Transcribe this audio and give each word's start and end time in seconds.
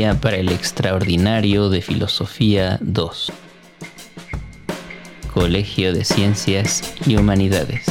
Para 0.00 0.38
el 0.38 0.48
Extraordinario 0.48 1.68
de 1.68 1.82
Filosofía 1.82 2.78
2. 2.80 3.32
Colegio 5.34 5.92
de 5.92 6.04
Ciencias 6.06 6.94
y 7.06 7.16
Humanidades. 7.16 7.84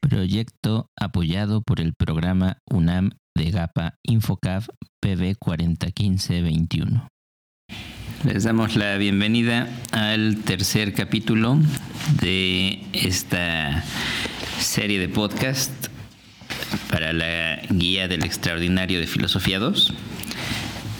Proyecto 0.00 0.88
apoyado 0.98 1.60
por 1.60 1.82
el 1.82 1.92
programa 1.92 2.56
UNAM 2.64 3.10
de 3.34 3.50
GAPA 3.50 3.98
Infocav 4.04 4.68
PB 5.02 5.36
401521. 5.38 7.06
Les 8.24 8.44
damos 8.44 8.74
la 8.74 8.96
bienvenida 8.96 9.68
al 9.92 10.38
tercer 10.44 10.94
capítulo 10.94 11.58
de 12.22 12.86
esta 12.94 13.84
serie 14.58 14.98
de 14.98 15.10
podcast 15.10 15.88
para 16.90 17.12
la 17.12 17.60
guía 17.70 18.08
del 18.08 18.24
extraordinario 18.24 19.00
de 19.00 19.06
Filosofía 19.06 19.58
2. 19.58 19.92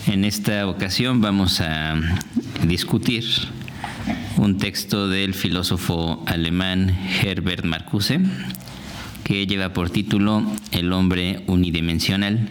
En 0.09 0.25
esta 0.25 0.69
ocasión 0.69 1.21
vamos 1.21 1.61
a 1.61 1.97
discutir 2.65 3.25
un 4.37 4.59
texto 4.59 5.09
del 5.09 5.35
filósofo 5.35 6.23
alemán 6.27 6.97
Herbert 7.23 7.65
Marcuse 7.65 8.21
que 9.25 9.47
lleva 9.47 9.73
por 9.73 9.91
título 9.91 10.45
El 10.71 10.93
hombre 10.93 11.43
unidimensional 11.49 12.49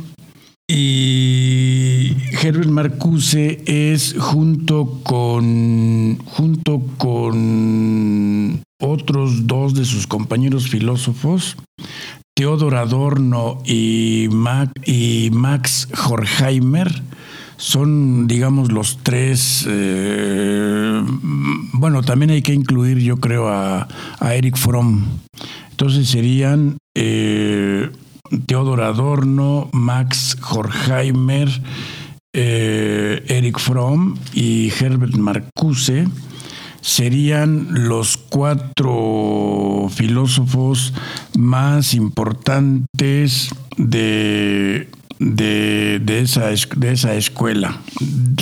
y 0.73 2.15
Herbert 2.41 2.69
Marcuse 2.69 3.61
es 3.65 4.15
junto 4.17 5.01
con, 5.03 6.17
junto 6.23 6.81
con 6.97 8.61
otros 8.79 9.47
dos 9.47 9.73
de 9.73 9.83
sus 9.83 10.07
compañeros 10.07 10.69
filósofos, 10.69 11.57
Theodor 12.33 12.75
Adorno 12.75 13.61
y, 13.65 14.29
y 14.85 15.29
Max 15.33 15.89
Horkheimer, 16.07 17.03
son, 17.57 18.27
digamos, 18.27 18.71
los 18.71 18.99
tres. 19.03 19.65
Eh, 19.67 21.03
bueno, 21.73 22.01
también 22.01 22.31
hay 22.31 22.41
que 22.41 22.53
incluir, 22.53 22.97
yo 22.99 23.17
creo, 23.17 23.49
a, 23.49 23.89
Eric 24.21 24.55
Fromm. 24.55 25.03
Entonces 25.71 26.07
serían 26.07 26.77
eh, 26.95 27.89
Teodor 28.45 28.81
Adorno, 28.81 29.69
Max 29.73 30.37
Horkheimer, 30.41 31.49
eh, 32.33 33.23
Eric 33.27 33.59
Fromm 33.59 34.17
y 34.33 34.69
Herbert 34.69 35.15
Marcuse 35.15 36.07
serían 36.81 37.87
los 37.87 38.17
cuatro 38.17 39.87
filósofos 39.89 40.93
más 41.37 41.93
importantes 41.93 43.49
de 43.77 44.89
de, 45.21 46.19
esa, 46.21 46.49
de 46.49 46.91
esa 46.91 47.13
escuela, 47.13 47.79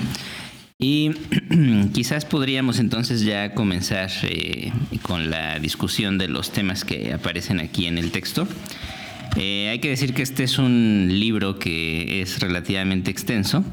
Y 0.79 1.11
quizás 1.93 2.25
podríamos 2.25 2.79
entonces 2.79 3.21
ya 3.21 3.53
comenzar 3.53 4.09
eh, 4.23 4.71
con 5.01 5.29
la 5.29 5.59
discusión 5.59 6.17
de 6.17 6.27
los 6.29 6.51
temas 6.51 6.85
que 6.85 7.13
aparecen 7.13 7.59
aquí 7.59 7.87
en 7.87 7.97
el 7.97 8.11
texto. 8.11 8.47
Eh, 9.35 9.69
hay 9.69 9.79
que 9.79 9.89
decir 9.89 10.13
que 10.13 10.21
este 10.21 10.43
es 10.43 10.57
un 10.57 11.07
libro 11.09 11.59
que 11.59 12.21
es 12.21 12.39
relativamente 12.39 13.11
extenso 13.11 13.65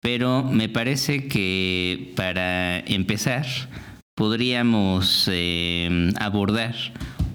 pero 0.00 0.42
me 0.42 0.68
parece 0.68 1.28
que 1.28 2.12
para 2.16 2.78
empezar 2.80 3.46
podríamos 4.14 5.28
eh, 5.32 6.12
abordar 6.18 6.74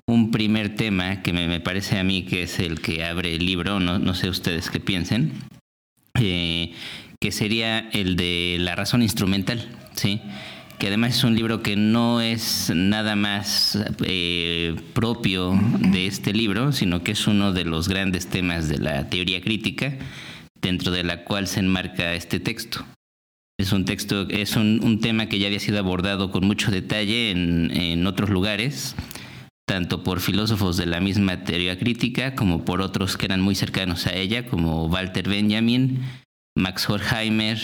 un 0.07 0.31
primer 0.31 0.75
tema 0.75 1.21
que 1.21 1.33
me, 1.33 1.59
parece 1.59 1.97
a 1.97 2.03
mí 2.03 2.23
que 2.23 2.43
es 2.43 2.59
el 2.59 2.81
que 2.81 3.03
abre 3.03 3.35
el 3.35 3.45
libro, 3.45 3.79
no, 3.79 4.13
sé 4.13 4.29
ustedes 4.29 4.69
qué 4.69 4.79
piensen, 4.79 5.33
eh, 6.19 6.73
que 7.19 7.31
sería 7.31 7.89
el 7.91 8.15
de 8.15 8.57
la 8.59 8.75
razón 8.75 9.01
instrumental, 9.01 9.67
¿sí? 9.95 10.21
que 10.77 10.87
además 10.87 11.17
es 11.17 11.23
un 11.23 11.35
libro 11.35 11.63
que 11.63 11.75
no 11.75 12.21
es 12.21 12.71
nada 12.75 13.15
más 13.15 13.79
eh, 14.03 14.75
propio 14.93 15.59
de 15.79 16.05
este 16.05 16.33
libro, 16.33 16.71
sino 16.71 17.03
que 17.03 17.13
es 17.13 17.27
uno 17.27 17.53
de 17.53 17.65
los 17.65 17.87
grandes 17.87 18.27
temas 18.27 18.67
de 18.67 18.77
la 18.77 19.09
teoría 19.09 19.41
crítica 19.41 19.97
dentro 20.65 20.91
de 20.91 21.03
la 21.03 21.23
cual 21.23 21.47
se 21.47 21.59
enmarca 21.59 22.15
este 22.15 22.39
texto. 22.39 22.85
Es 23.57 23.71
un 23.71 23.85
texto, 23.85 24.27
es 24.29 24.55
un, 24.55 24.99
tema 24.99 25.27
que 25.27 25.39
ya 25.39 25.47
había 25.47 25.59
sido 25.59 25.79
abordado 25.79 26.31
con 26.31 26.45
mucho 26.45 26.71
detalle 26.71 27.31
en, 27.31 27.71
en 27.71 28.05
otros 28.05 28.29
lugares, 28.29 28.95
tanto 29.65 30.03
por 30.03 30.19
filósofos 30.19 30.75
de 30.75 30.87
la 30.87 30.99
misma 30.99 31.43
teoría 31.43 31.77
crítica 31.79 32.35
como 32.35 32.65
por 32.65 32.81
otros 32.81 33.15
que 33.15 33.27
eran 33.27 33.41
muy 33.41 33.55
cercanos 33.55 34.07
a 34.07 34.13
ella, 34.13 34.47
como 34.47 34.87
Walter 34.87 35.29
Benjamin, 35.29 36.01
Max 36.57 36.89
Horkheimer, 36.89 37.59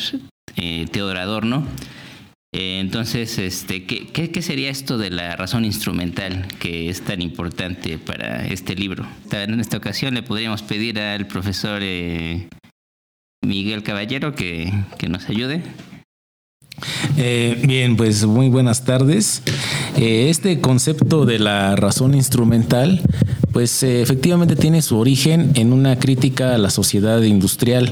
eh, 0.56 0.86
Theodor 0.92 1.18
Adorno. 1.18 1.68
Eh, 2.54 2.80
entonces, 2.80 3.38
este, 3.38 3.86
¿qué, 3.86 4.08
¿qué, 4.12 4.42
sería 4.42 4.70
esto 4.70 4.98
de 4.98 5.10
la 5.10 5.36
razón 5.38 5.66
instrumental 5.66 6.48
que 6.60 6.90
es 6.90 7.02
tan 7.02 7.22
importante 7.22 7.98
para 7.98 8.46
este 8.46 8.76
libro? 8.76 9.08
En 9.32 9.60
esta 9.60 9.78
ocasión 9.78 10.14
le 10.14 10.24
podríamos 10.24 10.62
pedir 10.62 11.00
al 11.00 11.28
profesor 11.28 11.82
eh, 11.82 12.50
Miguel 13.42 13.84
Caballero 13.84 14.36
que, 14.36 14.72
que 14.98 15.10
nos 15.10 15.28
ayude. 15.30 15.64
Eh, 17.18 17.60
bien, 17.66 17.98
pues 17.98 18.26
muy 18.26 18.50
buenas 18.50 18.86
tardes. 18.86 19.44
Eh, 19.98 20.30
este 20.30 20.62
concepto 20.62 21.26
de 21.26 21.40
la 21.40 21.76
razón 21.76 22.14
instrumental, 22.14 23.02
pues 23.52 23.84
eh, 23.84 24.02
efectivamente 24.02 24.56
tiene 24.56 24.82
su 24.82 24.98
origen 24.98 25.52
en 25.56 25.74
una 25.74 25.98
crítica 26.00 26.56
a 26.56 26.58
la 26.58 26.70
sociedad 26.70 27.22
industrial, 27.22 27.92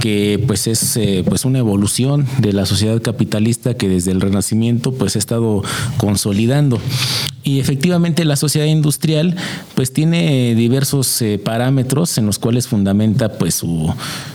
que 0.00 0.42
pues 0.46 0.66
es 0.66 0.98
pues 1.26 1.44
una 1.44 1.58
evolución 1.58 2.26
de 2.38 2.52
la 2.52 2.66
sociedad 2.66 3.00
capitalista 3.02 3.74
que 3.74 3.88
desde 3.88 4.12
el 4.12 4.20
Renacimiento 4.20 4.92
pues 4.92 5.16
ha 5.16 5.18
estado 5.18 5.62
consolidando. 5.96 6.80
Y 7.42 7.60
efectivamente 7.60 8.24
la 8.24 8.36
sociedad 8.36 8.66
industrial 8.66 9.36
pues 9.74 9.92
tiene 9.92 10.54
diversos 10.54 11.22
parámetros 11.44 12.16
en 12.16 12.26
los 12.26 12.38
cuales 12.38 12.68
fundamenta 12.68 13.32
pues 13.32 13.54
su, 13.54 13.92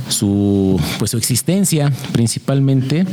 su, 0.10 0.80
pues, 0.98 1.12
su 1.12 1.18
existencia, 1.18 1.92
principalmente 2.12 3.06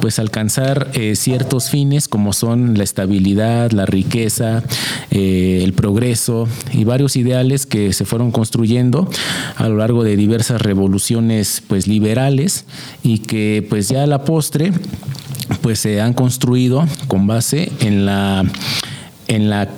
pues 0.00 0.18
alcanzar 0.18 0.90
eh, 0.94 1.14
ciertos 1.16 1.70
fines 1.70 2.08
como 2.08 2.32
son 2.32 2.76
la 2.76 2.84
estabilidad, 2.84 3.70
la 3.72 3.86
riqueza, 3.86 4.62
eh, 5.10 5.60
el 5.62 5.72
progreso 5.72 6.48
y 6.72 6.84
varios 6.90 7.14
ideales 7.14 7.66
que 7.66 7.92
se 7.92 8.04
fueron 8.04 8.32
construyendo 8.32 9.08
a 9.54 9.68
lo 9.68 9.76
largo 9.76 10.02
de 10.02 10.16
diversas 10.16 10.60
revoluciones 10.60 11.62
pues 11.68 11.86
liberales 11.86 12.64
y 13.04 13.20
que 13.20 13.64
pues 13.70 13.88
ya 13.88 14.02
a 14.02 14.06
la 14.08 14.24
postre 14.24 14.72
pues 15.62 15.78
se 15.78 16.00
han 16.00 16.14
construido 16.14 16.84
con 17.06 17.28
base 17.28 17.70
en 17.80 18.06
la 18.06 18.44
en 19.28 19.48
la 19.50 19.68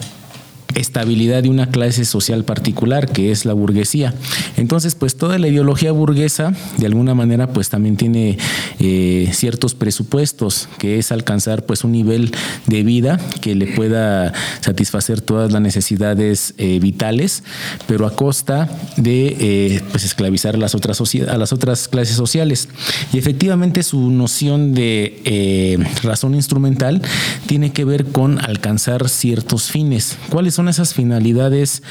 estabilidad 0.74 1.42
de 1.42 1.48
una 1.48 1.70
clase 1.70 2.04
social 2.04 2.44
particular 2.44 3.10
que 3.10 3.30
es 3.30 3.44
la 3.44 3.52
burguesía. 3.52 4.14
Entonces, 4.56 4.94
pues 4.94 5.16
toda 5.16 5.38
la 5.38 5.48
ideología 5.48 5.92
burguesa, 5.92 6.52
de 6.78 6.86
alguna 6.86 7.14
manera, 7.14 7.48
pues 7.48 7.68
también 7.68 7.96
tiene 7.96 8.38
eh, 8.78 9.30
ciertos 9.32 9.74
presupuestos, 9.74 10.68
que 10.78 10.98
es 10.98 11.12
alcanzar 11.12 11.64
pues 11.66 11.84
un 11.84 11.92
nivel 11.92 12.32
de 12.66 12.82
vida 12.82 13.18
que 13.40 13.54
le 13.54 13.66
pueda 13.66 14.32
satisfacer 14.60 15.20
todas 15.20 15.52
las 15.52 15.62
necesidades 15.62 16.54
eh, 16.58 16.78
vitales, 16.80 17.42
pero 17.86 18.06
a 18.06 18.14
costa 18.14 18.68
de 18.96 19.36
eh, 19.40 19.82
pues 19.90 20.04
esclavizar 20.04 20.54
a 20.54 20.58
las 20.58 20.74
otras 20.74 21.00
a 21.28 21.38
las 21.38 21.52
otras 21.52 21.88
clases 21.88 22.16
sociales. 22.16 22.68
Y 23.12 23.18
efectivamente 23.18 23.82
su 23.82 24.10
noción 24.10 24.74
de 24.74 25.82
razón 26.02 26.34
instrumental 26.34 27.02
tiene 27.46 27.72
que 27.72 27.84
ver 27.84 28.06
con 28.06 28.38
alcanzar 28.38 29.08
ciertos 29.08 29.70
fines. 29.70 30.16
¿Cuáles 30.30 30.54
son 30.54 30.61
esas 30.68 30.94
finalidades 30.94 31.82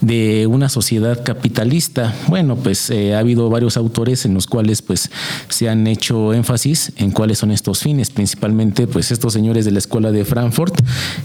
de 0.00 0.46
una 0.46 0.68
sociedad 0.68 1.22
capitalista? 1.24 2.14
Bueno, 2.28 2.56
pues 2.56 2.90
eh, 2.90 3.14
ha 3.14 3.18
habido 3.18 3.48
varios 3.50 3.76
autores 3.76 4.24
en 4.24 4.34
los 4.34 4.46
cuales 4.46 4.82
pues 4.82 5.10
se 5.48 5.68
han 5.68 5.86
hecho 5.86 6.34
énfasis 6.34 6.92
en 6.96 7.10
cuáles 7.10 7.38
son 7.38 7.50
estos 7.50 7.80
fines, 7.80 8.10
principalmente 8.10 8.86
pues 8.86 9.10
estos 9.10 9.32
señores 9.32 9.64
de 9.64 9.72
la 9.72 9.78
escuela 9.78 10.12
de 10.12 10.24
Frankfurt, 10.24 10.74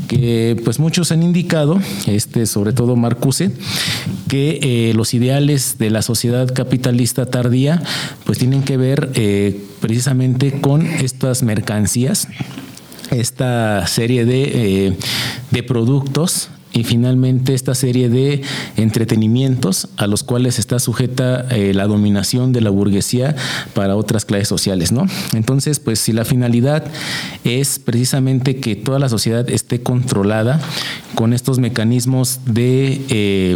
que 0.08 0.60
pues 0.64 0.80
muchos 0.80 1.12
han 1.12 1.24
indicado, 1.24 1.80
este 2.08 2.46
sobre 2.46 2.74
todo 2.74 2.96
Marcuse, 2.96 3.52
que 4.28 4.60
eh, 4.62 4.94
los 4.94 5.14
ideales 5.14 5.78
de 5.78 5.90
la 5.90 6.02
sociedad 6.02 6.54
capitalista 6.54 7.26
tardía 7.26 7.82
pues 8.26 8.38
tienen 8.38 8.64
que 8.64 8.78
ver 8.78 9.12
eh, 9.16 9.64
precisamente 9.80 10.60
con 10.62 10.86
estas 10.86 11.44
mercancías 11.44 12.28
esta 13.12 13.86
serie 13.86 14.26
de, 14.26 14.98
de 15.52 15.64
productos 15.64 16.50
y 16.74 16.84
finalmente 16.84 17.54
esta 17.54 17.76
serie 17.76 18.10
de 18.10 18.42
entretenimientos 18.76 19.90
a 19.98 20.08
los 20.08 20.24
cuales 20.24 20.60
está 20.60 20.80
sujeta 20.80 21.46
eh, 21.50 21.74
la 21.74 21.88
dominación 21.88 22.52
de 22.52 22.62
la 22.62 22.72
burguesía 22.72 23.36
para 23.74 23.96
otras 23.96 24.26
clases 24.26 24.48
sociales, 24.48 24.92
¿no? 24.92 25.06
Entonces, 25.34 25.80
pues 25.80 26.00
si 26.00 26.12
la 26.12 26.26
finalidad 26.26 26.86
es 27.44 27.80
precisamente 27.80 28.58
que 28.58 28.76
toda 28.76 29.00
la 29.00 29.10
sociedad 29.10 29.50
esté 29.50 29.82
controlada 29.82 30.60
con 31.16 31.34
estos 31.34 31.60
mecanismos 31.60 32.40
de 32.46 33.02
eh, 33.10 33.56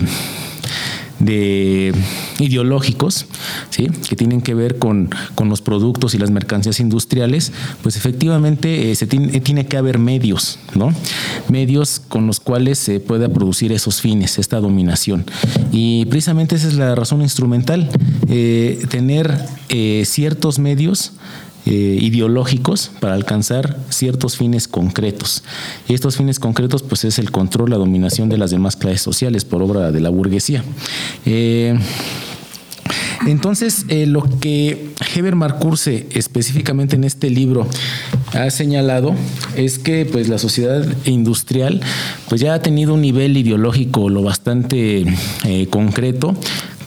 de 1.19 1.93
ideológicos, 2.39 3.25
¿sí? 3.69 3.87
que 4.07 4.15
tienen 4.15 4.41
que 4.41 4.53
ver 4.53 4.77
con, 4.77 5.09
los 5.47 5.61
productos 5.61 6.13
y 6.13 6.17
las 6.17 6.29
mercancías 6.29 6.81
industriales, 6.81 7.53
pues 7.81 7.95
efectivamente 7.95 8.91
eh, 8.91 8.95
se 8.95 9.07
tiene, 9.07 9.39
tiene, 9.39 9.65
que 9.67 9.77
haber 9.77 9.97
medios, 9.97 10.59
¿no? 10.75 10.93
Medios 11.47 12.01
con 12.05 12.27
los 12.27 12.41
cuales 12.41 12.79
se 12.79 12.99
pueda 12.99 13.29
producir 13.29 13.71
esos 13.71 14.01
fines, 14.01 14.39
esta 14.39 14.59
dominación. 14.59 15.25
Y 15.71 16.05
precisamente 16.05 16.55
esa 16.55 16.67
es 16.67 16.73
la 16.73 16.95
razón 16.95 17.21
instrumental, 17.21 17.89
eh, 18.27 18.85
tener 18.89 19.33
eh, 19.69 20.03
ciertos 20.05 20.59
medios 20.59 21.13
eh, 21.69 21.97
ideológicos 21.99 22.91
para 23.01 23.13
alcanzar 23.13 23.77
ciertos 23.89 24.37
fines 24.37 24.69
concretos. 24.69 25.43
Y 25.89 25.95
estos 25.95 26.15
fines 26.15 26.39
concretos, 26.39 26.81
pues 26.81 27.03
es 27.03 27.19
el 27.19 27.29
control, 27.29 27.71
la 27.71 27.75
dominación 27.75 28.29
de 28.29 28.37
las 28.37 28.51
demás 28.51 28.77
clases 28.77 29.01
sociales 29.01 29.43
por 29.43 29.61
obra 29.61 29.91
de 29.91 29.99
la 29.99 30.07
burguesía. 30.07 30.63
Eh, 31.25 31.77
entonces, 33.25 33.85
eh, 33.89 34.05
lo 34.05 34.23
que 34.39 34.91
Heber 35.13 35.35
Marcuse 35.35 36.07
específicamente 36.11 36.95
en 36.95 37.03
este 37.03 37.29
libro 37.29 37.67
ha 38.31 38.49
señalado 38.49 39.13
es 39.57 39.77
que 39.77 40.05
pues 40.05 40.29
la 40.29 40.37
sociedad 40.37 40.85
industrial 41.03 41.81
pues 42.29 42.39
ya 42.39 42.53
ha 42.53 42.61
tenido 42.61 42.93
un 42.93 43.01
nivel 43.01 43.35
ideológico 43.35 44.07
lo 44.07 44.21
bastante 44.21 45.05
concreto 45.69 46.33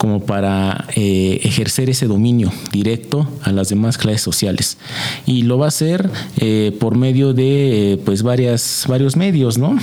como 0.00 0.20
para 0.20 0.86
eh, 0.96 1.40
ejercer 1.42 1.90
ese 1.90 2.06
dominio 2.06 2.50
directo 2.72 3.28
a 3.42 3.52
las 3.52 3.68
demás 3.68 3.98
clases 3.98 4.22
sociales. 4.22 4.78
Y 5.26 5.42
lo 5.42 5.58
va 5.58 5.66
a 5.66 5.68
hacer 5.68 6.08
eh, 6.38 6.74
por 6.80 6.96
medio 6.96 7.34
de 7.34 7.92
eh, 7.92 7.96
pues 7.98 8.22
varias, 8.22 8.86
varios 8.88 9.16
medios, 9.16 9.58
¿no? 9.58 9.78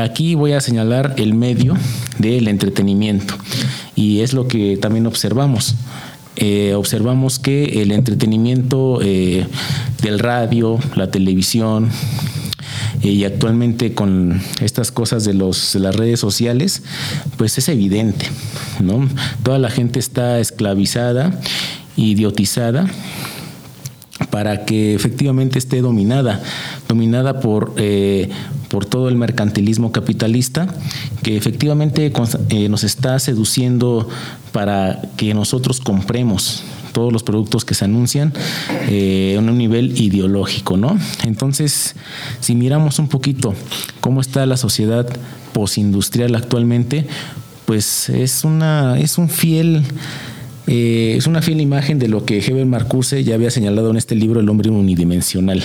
aquí 0.00 0.36
voy 0.36 0.52
a 0.52 0.60
señalar 0.60 1.14
el 1.18 1.34
medio 1.34 1.74
del 2.18 2.46
entretenimiento 2.46 3.34
y 3.96 4.20
es 4.20 4.32
lo 4.32 4.46
que 4.46 4.76
también 4.76 5.06
observamos. 5.06 5.74
observamos 6.76 7.40
que 7.40 7.82
el 7.82 7.90
entretenimiento 7.90 9.00
del 9.00 10.18
radio, 10.20 10.78
la 10.94 11.10
televisión, 11.10 11.90
y 13.02 13.24
actualmente 13.24 13.94
con 13.94 14.40
estas 14.60 14.90
cosas 14.92 15.24
de, 15.24 15.34
los, 15.34 15.74
las 15.74 15.94
redes 15.94 16.20
sociales, 16.20 16.82
pues 17.36 17.58
es 17.58 17.68
evidente, 17.68 18.26
¿no? 18.80 19.08
Toda 19.42 19.58
la 19.58 19.70
gente 19.70 19.98
está 19.98 20.40
esclavizada, 20.40 21.38
idiotizada 21.96 22.86
para 24.30 24.64
que 24.64 24.94
efectivamente 24.94 25.58
esté 25.58 25.80
dominada, 25.80 26.42
dominada 26.88 27.40
por, 27.40 27.74
eh, 27.76 28.30
por 28.68 28.86
todo 28.86 29.08
el 29.08 29.16
mercantilismo 29.16 29.92
capitalista, 29.92 30.66
que 31.22 31.36
efectivamente 31.36 32.12
eh, 32.48 32.68
nos 32.68 32.84
está 32.84 33.18
seduciendo 33.18 34.08
para 34.52 35.02
que 35.16 35.34
nosotros 35.34 35.80
compremos 35.80 36.62
todos 36.96 37.12
los 37.12 37.22
productos 37.22 37.66
que 37.66 37.74
se 37.74 37.84
anuncian 37.84 38.32
eh, 38.88 39.34
en 39.36 39.50
un 39.50 39.58
nivel 39.58 40.00
ideológico, 40.00 40.78
¿no? 40.78 40.98
Entonces, 41.24 41.94
si 42.40 42.54
miramos 42.54 42.98
un 42.98 43.08
poquito 43.08 43.52
cómo 44.00 44.22
está 44.22 44.46
la 44.46 44.56
sociedad 44.56 45.06
posindustrial 45.52 46.34
actualmente, 46.34 47.06
pues 47.66 48.08
es 48.08 48.44
una 48.44 48.98
es 48.98 49.18
un 49.18 49.28
fiel 49.28 49.82
eh, 50.66 51.14
es 51.16 51.26
una 51.26 51.42
fiel 51.42 51.60
imagen 51.60 51.98
de 51.98 52.08
lo 52.08 52.24
que 52.24 52.38
Heber 52.38 52.66
Marcuse 52.66 53.22
ya 53.22 53.34
había 53.34 53.50
señalado 53.50 53.90
en 53.90 53.96
este 53.96 54.14
libro 54.14 54.40
El 54.40 54.48
hombre 54.48 54.70
unidimensional, 54.70 55.62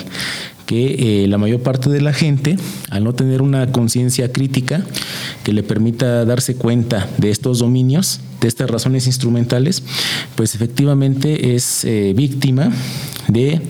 que 0.66 1.24
eh, 1.24 1.28
la 1.28 1.38
mayor 1.38 1.62
parte 1.62 1.90
de 1.90 2.02
la 2.02 2.14
gente, 2.14 2.58
al 2.90 3.04
no 3.04 3.14
tener 3.14 3.42
una 3.42 3.72
conciencia 3.72 4.32
crítica 4.32 4.86
que 5.44 5.54
le 5.54 5.64
permita 5.64 6.24
darse 6.26 6.56
cuenta 6.56 7.10
de 7.18 7.32
estos 7.32 7.60
dominios, 7.60 8.22
de 8.42 8.48
estas 8.48 8.70
razones 8.70 9.08
instrumentales, 9.08 9.84
pues 10.36 10.56
efectivamente 10.56 11.56
es 11.56 11.84
eh, 11.84 12.14
víctima 12.16 12.72
de 13.28 13.62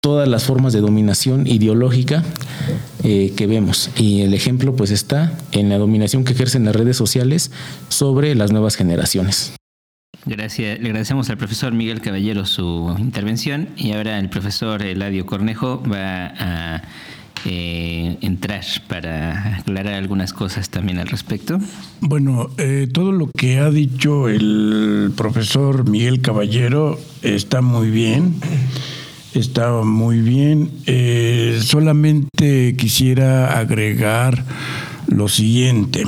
todas 0.00 0.28
las 0.28 0.44
formas 0.44 0.72
de 0.72 0.80
dominación 0.80 1.46
ideológica 1.46 2.24
eh, 3.04 3.32
que 3.36 3.46
vemos. 3.46 3.90
Y 3.96 4.22
el 4.22 4.34
ejemplo 4.34 4.74
pues 4.74 4.90
está 4.90 5.32
en 5.52 5.68
la 5.68 5.78
dominación 5.78 6.24
que 6.24 6.32
ejercen 6.32 6.64
las 6.64 6.74
redes 6.74 6.96
sociales 6.96 7.50
sobre 7.88 8.34
las 8.34 8.50
nuevas 8.50 8.76
generaciones. 8.76 9.54
gracias, 10.24 10.80
le 10.80 10.86
agradecemos 10.88 11.28
al 11.28 11.36
profesor 11.36 11.72
Miguel 11.72 12.00
Caballero 12.00 12.46
su 12.46 12.94
intervención 12.98 13.68
y 13.76 13.92
ahora 13.92 14.18
el 14.18 14.30
profesor 14.30 14.82
Eladio 14.82 15.26
Cornejo 15.26 15.82
va 15.82 16.26
a 16.38 16.82
eh, 17.44 18.18
entrar 18.20 18.64
para 18.86 19.56
aclarar 19.56 19.94
algunas 19.94 20.32
cosas 20.32 20.68
también 20.68 20.98
al 20.98 21.08
respecto. 21.08 21.58
Bueno, 22.00 22.50
eh, 22.58 22.86
todo 22.92 23.12
lo 23.12 23.30
que 23.30 23.58
ha 23.58 23.70
dicho 23.70 24.28
el 24.28 25.12
profesor 25.16 25.88
Miguel 25.88 26.20
Caballero 26.20 26.98
está 27.22 27.60
muy 27.60 27.90
bien. 27.90 28.34
Está 29.34 29.82
muy 29.82 30.20
bien. 30.20 30.70
Eh, 30.86 31.60
solamente 31.62 32.74
quisiera 32.76 33.60
agregar 33.60 34.44
lo 35.06 35.28
siguiente. 35.28 36.02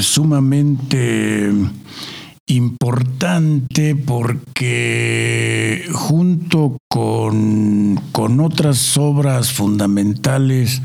sumamente 0.00 1.50
importante 2.56 3.96
porque 3.96 5.86
junto 5.92 6.76
con, 6.88 8.00
con, 8.12 8.40
otras 8.40 8.96
obras 8.98 9.52
fundamentales 9.52 10.82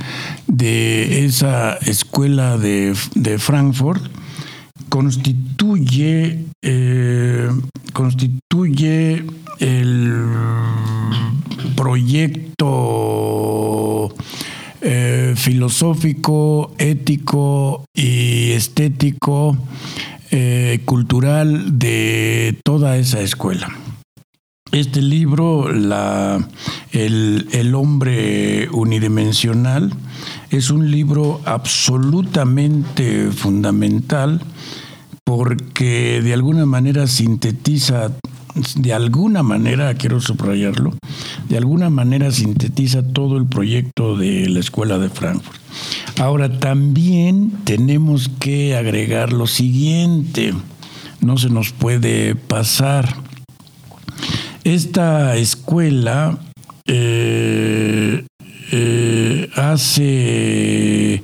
de 0.48 1.26
esa 1.26 1.74
escuela 1.78 2.58
de, 2.58 2.96
Frankfurt, 3.38 4.04
constituye, 4.90 6.46
eh, 6.62 7.50
constituye 7.94 9.26
el 9.60 10.14
proyecto 11.76 12.68
eh, 14.82 15.34
filosófico, 15.36 16.74
ético 16.78 17.84
y 17.94 18.52
estético 18.52 19.58
eh, 20.32 20.82
cultural 20.86 21.80
de 21.80 22.60
toda 22.64 22.98
esa 22.98 23.22
escuela. 23.22 23.70
Este 24.72 25.02
libro, 25.02 25.72
la, 25.72 26.46
el, 26.92 27.48
el, 27.52 27.74
hombre 27.74 28.68
unidimensional, 28.72 29.94
es 30.50 30.70
un 30.70 30.92
libro 30.92 31.42
absolutamente 31.46 33.32
fundamental 33.32 34.42
porque 35.24 36.22
de 36.22 36.34
alguna 36.34 36.66
manera 36.66 37.08
sintetiza, 37.08 38.12
de 38.76 38.94
alguna 38.94 39.44
manera, 39.44 39.94
quiero 39.96 40.20
subrayarlo, 40.20 40.94
de 41.50 41.58
alguna 41.58 41.90
manera 41.90 42.32
sintetiza 42.32 43.04
todo 43.04 43.38
el 43.38 43.46
proyecto 43.46 44.18
de 44.18 44.50
la 44.50 44.60
Escuela 44.60 44.98
de 44.98 45.10
Frankfurt. 45.10 45.60
Ahora 46.20 46.60
también 46.60 47.52
tenemos 47.64 48.30
que 48.40 48.76
agregar 48.76 49.34
lo 49.34 49.48
siguiente, 49.48 50.54
no 51.22 51.38
se 51.38 51.50
nos 51.50 51.72
puede 51.72 52.36
pasar. 52.36 53.16
Esta 54.64 55.36
escuela 55.38 56.40
eh, 56.86 58.26
eh, 58.72 59.50
hace, 59.56 61.22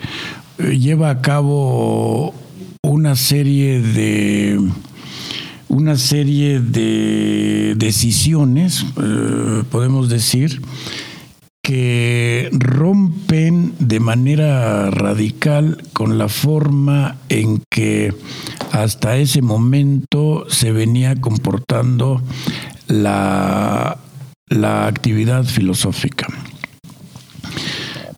lleva 0.58 1.10
a 1.10 1.22
cabo 1.22 2.34
una 2.84 3.16
serie 3.16 3.82
de 3.82 4.60
una 5.74 5.98
serie 5.98 6.60
de 6.60 7.74
decisiones, 7.75 8.86
eh, 9.01 9.63
podemos 9.72 10.08
decir, 10.08 10.62
que 11.63 12.50
rompen 12.51 13.74
de 13.80 14.00
manera 14.00 14.92
radical 14.92 15.82
con 15.94 16.18
la 16.18 16.27
forma 16.27 17.18
en 17.30 17.63
que 17.72 18.13
hasta 18.72 19.18
ese 19.18 19.42
momento 19.42 20.46
se 20.50 20.72
venía 20.72 21.15
comportando 21.20 22.22
la, 22.88 23.98
la 24.50 24.86
actividad 24.86 25.44
filosófica. 25.46 26.27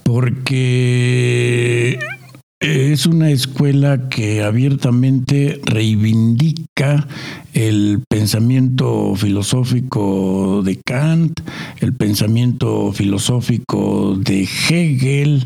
Porque 0.04 2.00
es 2.62 3.06
una 3.06 3.32
escuela 3.32 4.08
que 4.08 4.42
abiertamente 4.42 5.60
reivindica 5.66 7.06
el 7.54 8.02
pensamiento 8.10 9.14
filosófico 9.16 10.62
de 10.64 10.78
Kant, 10.78 11.42
el 11.80 11.94
pensamiento 11.94 12.94
filosófico 12.94 14.16
de 14.18 14.44
Hegel, 14.44 15.46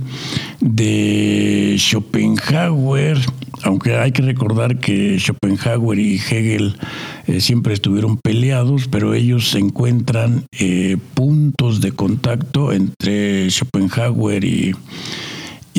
de 0.61 1.75
Schopenhauer, 1.79 3.17
aunque 3.63 3.97
hay 3.97 4.11
que 4.11 4.21
recordar 4.21 4.79
que 4.79 5.17
Schopenhauer 5.19 5.97
y 5.97 6.15
Hegel 6.15 6.77
eh, 7.25 7.41
siempre 7.41 7.73
estuvieron 7.73 8.17
peleados, 8.17 8.87
pero 8.87 9.15
ellos 9.15 9.55
encuentran 9.55 10.45
eh, 10.59 10.97
puntos 11.15 11.81
de 11.81 11.91
contacto 11.91 12.71
entre 12.71 13.49
Schopenhauer 13.49 14.43
y, 14.43 14.75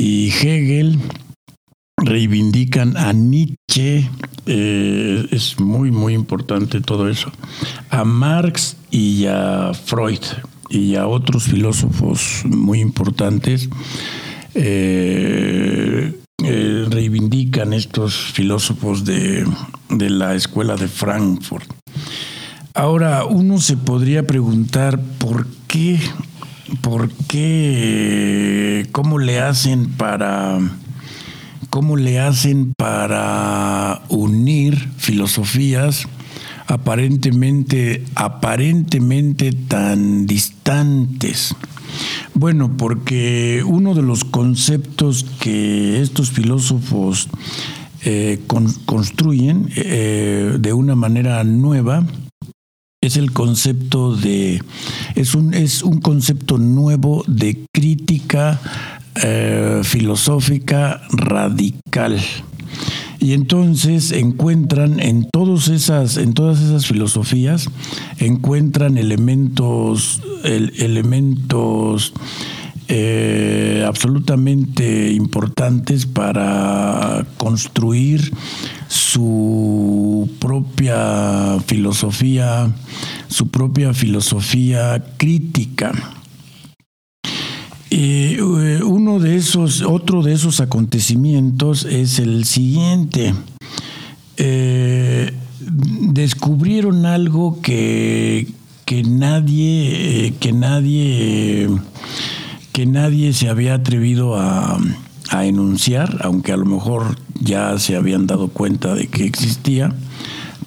y 0.01 0.29
Hegel 0.29 0.97
reivindican 1.95 2.97
a 2.97 3.13
Nietzsche, 3.13 4.09
eh, 4.47 5.27
es 5.29 5.59
muy, 5.59 5.91
muy 5.91 6.15
importante 6.15 6.81
todo 6.81 7.07
eso, 7.07 7.31
a 7.91 8.03
Marx 8.03 8.77
y 8.89 9.27
a 9.27 9.73
Freud 9.75 10.23
y 10.71 10.95
a 10.95 11.05
otros 11.05 11.43
filósofos 11.43 12.41
muy 12.45 12.79
importantes. 12.79 13.69
Eh, 14.55 16.19
eh, 16.43 16.85
reivindican 16.89 17.71
estos 17.71 18.15
filósofos 18.15 19.05
de, 19.05 19.45
de 19.89 20.09
la 20.09 20.33
escuela 20.33 20.75
de 20.75 20.87
Frankfurt. 20.87 21.71
Ahora, 22.73 23.25
uno 23.25 23.59
se 23.59 23.77
podría 23.77 24.25
preguntar 24.25 24.99
por 25.19 25.45
qué, 25.67 25.99
por 26.81 27.09
qué, 27.27 28.87
cómo 28.91 29.19
le 29.19 29.39
hacen 29.39 29.89
para 29.89 30.59
cómo 31.69 31.95
le 31.95 32.19
hacen 32.19 32.73
para 32.75 34.01
unir 34.09 34.77
filosofías 34.97 36.05
aparentemente, 36.67 38.03
aparentemente 38.15 39.51
tan 39.53 40.27
distantes. 40.27 41.55
Bueno, 42.33 42.75
porque 42.77 43.63
uno 43.65 43.93
de 43.93 44.01
los 44.01 44.23
conceptos 44.23 45.25
que 45.39 46.01
estos 46.01 46.31
filósofos 46.31 47.29
eh, 48.03 48.39
construyen 48.85 49.69
eh, 49.75 50.57
de 50.59 50.73
una 50.73 50.95
manera 50.95 51.43
nueva 51.43 52.05
es 53.01 53.17
el 53.17 53.31
concepto 53.31 54.15
de 54.15 54.61
es 55.15 55.33
un 55.33 55.55
es 55.55 55.81
un 55.81 55.99
concepto 56.01 56.59
nuevo 56.59 57.23
de 57.27 57.65
crítica 57.73 58.61
eh, 59.23 59.81
filosófica 59.83 61.01
radical. 61.11 62.19
Y 63.19 63.33
entonces 63.33 64.11
encuentran 64.13 64.99
en 64.99 65.27
todas 65.31 65.67
esas, 65.67 66.17
en 66.17 66.33
todas 66.33 66.61
esas 66.61 66.87
filosofías, 66.87 67.69
encuentran 68.19 68.97
elementos, 68.97 70.21
elementos 70.43 72.13
eh, 72.87 73.83
absolutamente 73.85 75.11
importantes 75.11 76.05
para 76.05 77.25
construir 77.37 78.31
su 78.91 80.29
propia 80.39 81.57
filosofía, 81.65 82.69
su 83.29 83.47
propia 83.47 83.93
filosofía 83.93 85.01
crítica. 85.15 85.93
Eh, 87.89 88.37
uno 88.83 89.19
de 89.19 89.37
esos, 89.37 89.81
otro 89.81 90.23
de 90.23 90.33
esos 90.33 90.59
acontecimientos 90.59 91.85
es 91.85 92.19
el 92.19 92.43
siguiente. 92.43 93.33
Eh, 94.35 95.31
descubrieron 95.61 97.05
algo 97.05 97.61
que, 97.61 98.49
que 98.83 99.03
nadie, 99.03 100.25
eh, 100.25 100.33
que 100.37 100.51
nadie, 100.51 101.69
que 102.73 102.85
nadie 102.85 103.31
se 103.31 103.47
había 103.47 103.75
atrevido 103.75 104.35
a, 104.35 104.77
a 105.29 105.45
enunciar, 105.45 106.19
aunque 106.23 106.51
a 106.51 106.57
lo 106.57 106.65
mejor 106.65 107.15
ya 107.41 107.77
se 107.79 107.95
habían 107.95 108.27
dado 108.27 108.47
cuenta 108.47 108.95
de 108.95 109.07
que 109.07 109.25
existía 109.25 109.93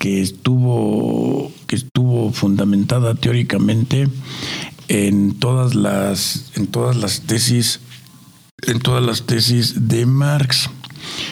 que, 0.00 0.20
estuvo, 0.20 1.52
estuvo 1.76 2.32
fundamentada 2.32 3.14
teóricamente 3.14 4.08
en 4.88 5.34
todas 5.38 5.74
las, 5.74 6.52
en 6.54 6.66
todas 6.66 6.96
las 6.96 7.22
tesis, 7.22 7.80
en 8.66 8.80
todas 8.80 9.02
las 9.04 9.22
tesis 9.22 9.88
de 9.88 10.06
Marx. 10.06 10.68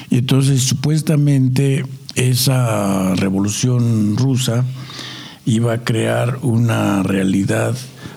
Y 0.08 0.18
entonces 0.18 0.62
supuestamente 0.62 1.84
esa 2.14 3.14
revolución 3.14 4.16
rusa 4.16 4.64
iba 5.44 5.72
a 5.72 5.84
crear 5.84 6.38
una 6.42 7.02
realidad, 7.02 7.76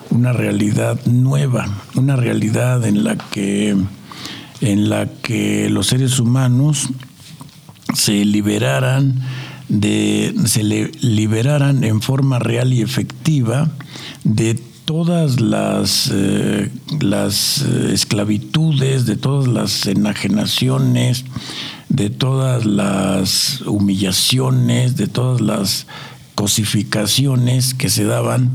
una 0.09 0.33
realidad 0.33 0.99
nueva, 1.05 1.65
una 1.95 2.15
realidad 2.15 2.85
en 2.85 3.03
la 3.03 3.17
que, 3.17 3.75
en 4.61 4.89
la 4.89 5.07
que 5.21 5.69
los 5.69 5.87
seres 5.87 6.19
humanos 6.19 6.89
se 7.93 8.25
liberaran 8.25 9.21
de, 9.69 10.33
se 10.45 10.63
liberaran 10.63 11.83
en 11.83 12.01
forma 12.01 12.39
real 12.39 12.73
y 12.73 12.81
efectiva 12.81 13.71
de 14.23 14.55
todas 14.85 15.39
las, 15.39 16.09
eh, 16.13 16.69
las 16.99 17.61
eh, 17.61 17.91
esclavitudes, 17.93 19.05
de 19.05 19.15
todas 19.15 19.47
las 19.47 19.85
enajenaciones, 19.85 21.25
de 21.89 22.09
todas 22.09 22.65
las 22.65 23.61
humillaciones, 23.61 24.97
de 24.97 25.07
todas 25.07 25.41
las 25.41 25.87
cosificaciones 26.35 27.73
que 27.73 27.89
se 27.89 28.05
daban 28.05 28.49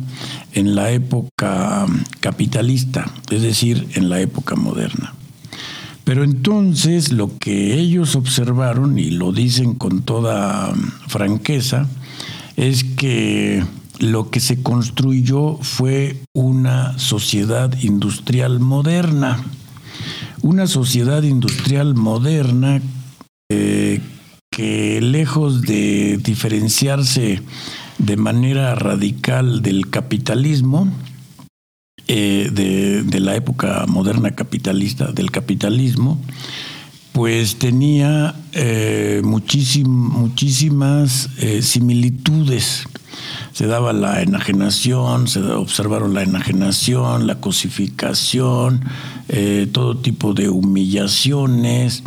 en 0.53 0.75
la 0.75 0.91
época 0.91 1.87
capitalista, 2.21 3.11
es 3.31 3.43
decir, 3.43 3.89
en 3.95 4.09
la 4.09 4.21
época 4.21 4.57
moderna. 4.57 5.15
Pero 6.09 6.25
entonces 6.25 7.13
lo 7.13 7.37
que 7.37 7.75
ellos 7.75 8.17
observaron, 8.17 8.99
y 8.99 9.11
lo 9.11 9.31
dicen 9.31 9.75
con 9.75 10.01
toda 10.01 10.73
franqueza, 11.07 11.87
es 12.57 12.83
que 12.83 13.63
lo 13.99 14.31
que 14.31 14.41
se 14.41 14.63
construyó 14.63 15.59
fue 15.61 16.17
una 16.33 16.99
sociedad 16.99 17.79
industrial 17.83 18.59
moderna. 18.59 19.45
Una 20.41 20.67
sociedad 20.67 21.25
industrial 21.25 21.95
moderna 21.95 22.81
eh, 23.51 24.01
que 24.51 25.03
lejos 25.03 25.61
de 25.61 26.19
diferenciarse 26.25 27.43
de 27.99 28.17
manera 28.17 28.75
radical 28.75 29.61
del 29.61 29.91
capitalismo, 29.91 30.91
eh, 32.11 32.49
de, 32.51 33.21
la 33.21 33.37
época 33.37 33.85
moderna 33.87 34.31
capitalista, 34.31 35.13
del 35.13 35.31
capitalismo, 35.31 36.19
pues 37.13 37.57
tenía 37.57 38.35
eh, 38.55 39.21
muchísimas 39.23 41.29
eh, 41.37 41.61
similitudes. 41.61 42.89
Se 43.53 43.67
daba 43.67 43.93
la 43.93 44.23
enajenación, 44.23 45.29
se 45.29 45.41
observaron 45.41 46.15
la 46.15 46.23
enajenación, 46.23 47.27
la 47.27 47.41
cosificación, 47.41 48.81
todo 49.73 49.99
tipo 49.99 50.33
de 50.33 50.49
humillaciones, 50.49 52.05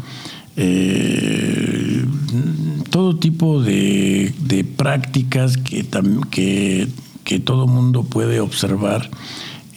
todo 2.90 3.18
tipo 3.18 3.62
de, 3.62 4.66
prácticas 4.78 5.58
que, 5.58 5.86
que, 6.32 6.88
que 7.24 7.40
todo 7.40 7.68
mundo 7.68 8.02
puede 8.02 8.40
observar 8.40 9.12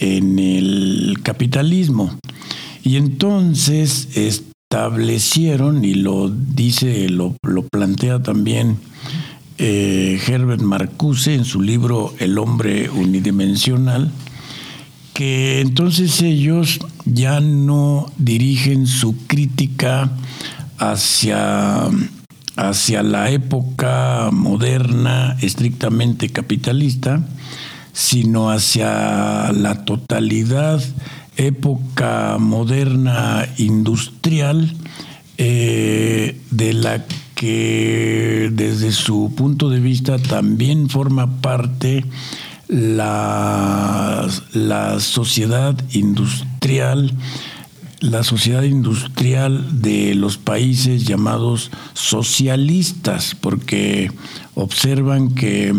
en 0.04 0.38
el 0.38 1.18
capitalismo. 1.22 2.18
Y 2.82 2.96
entonces 2.96 4.08
establecieron, 4.16 5.84
y 5.84 5.94
lo 5.94 6.28
dice, 6.28 7.08
lo, 7.08 7.34
plantea 7.70 8.22
también 8.22 8.76
eh, 9.56 10.20
Herbert 10.26 10.60
Marcuse 10.60 11.34
en 11.34 11.46
su 11.46 11.62
libro 11.62 12.12
El 12.18 12.36
hombre 12.38 12.90
unidimensional, 12.90 14.10
que 15.14 15.60
entonces 15.60 16.20
ellos 16.20 16.80
ya 17.06 17.40
no 17.40 18.12
dirigen 18.18 18.86
su 18.86 19.16
crítica 19.26 20.10
hacia, 20.76 21.88
hacia 22.56 23.02
la 23.02 23.30
época 23.30 24.28
moderna 24.32 25.38
estrictamente 25.40 26.28
capitalista, 26.28 27.24
sino 27.94 28.50
hacia 28.50 29.52
la 29.52 29.84
totalidad 29.86 30.82
época 31.36 32.36
moderna 32.38 33.48
industrial 33.56 34.74
eh, 35.38 36.38
de 36.50 36.72
la 36.74 37.04
que 37.34 38.50
desde 38.52 38.92
su 38.92 39.32
punto 39.34 39.70
de 39.70 39.80
vista 39.80 40.18
también 40.18 40.90
forma 40.90 41.40
parte 41.40 42.04
la, 42.68 44.28
la 44.52 45.00
sociedad 45.00 45.76
industrial 45.92 47.16
la 48.00 48.22
sociedad 48.22 48.64
industrial 48.64 49.80
de 49.80 50.14
los 50.14 50.36
países 50.36 51.06
llamados 51.06 51.70
socialistas, 51.94 53.34
porque 53.40 54.10
observan 54.54 55.34
que, 55.34 55.72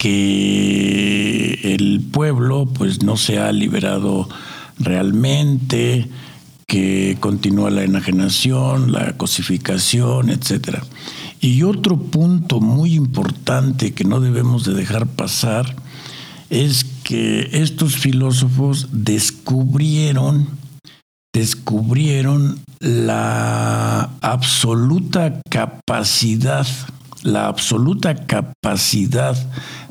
que 0.00 1.74
el 1.74 2.00
pueblo 2.10 2.64
pues 2.64 3.02
no 3.02 3.18
se 3.18 3.38
ha 3.38 3.52
liberado 3.52 4.30
realmente, 4.78 6.08
que 6.66 7.18
continúa 7.20 7.68
la 7.68 7.84
enajenación, 7.84 8.92
la 8.92 9.18
cosificación, 9.18 10.30
etc. 10.30 10.78
Y 11.38 11.64
otro 11.64 11.98
punto 11.98 12.62
muy 12.62 12.94
importante 12.94 13.92
que 13.92 14.04
no 14.04 14.20
debemos 14.20 14.64
de 14.64 14.72
dejar 14.72 15.06
pasar 15.06 15.76
es 16.48 16.86
que 17.04 17.50
estos 17.52 17.96
filósofos 17.96 18.88
descubrieron 18.92 20.48
descubrieron 21.32 22.58
la 22.80 24.10
absoluta 24.20 25.40
capacidad, 25.48 26.66
la 27.22 27.46
absoluta 27.48 28.26
capacidad 28.26 29.36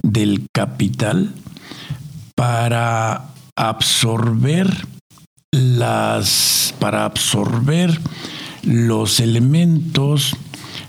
del 0.02 0.46
capital 0.54 1.32
para 2.36 3.26
absorber 3.56 4.88
las 5.52 6.74
para 6.80 7.06
absorber 7.06 8.00
los 8.64 9.20
elementos, 9.20 10.36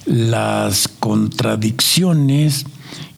las 0.06 0.88
contradicciones 0.88 2.66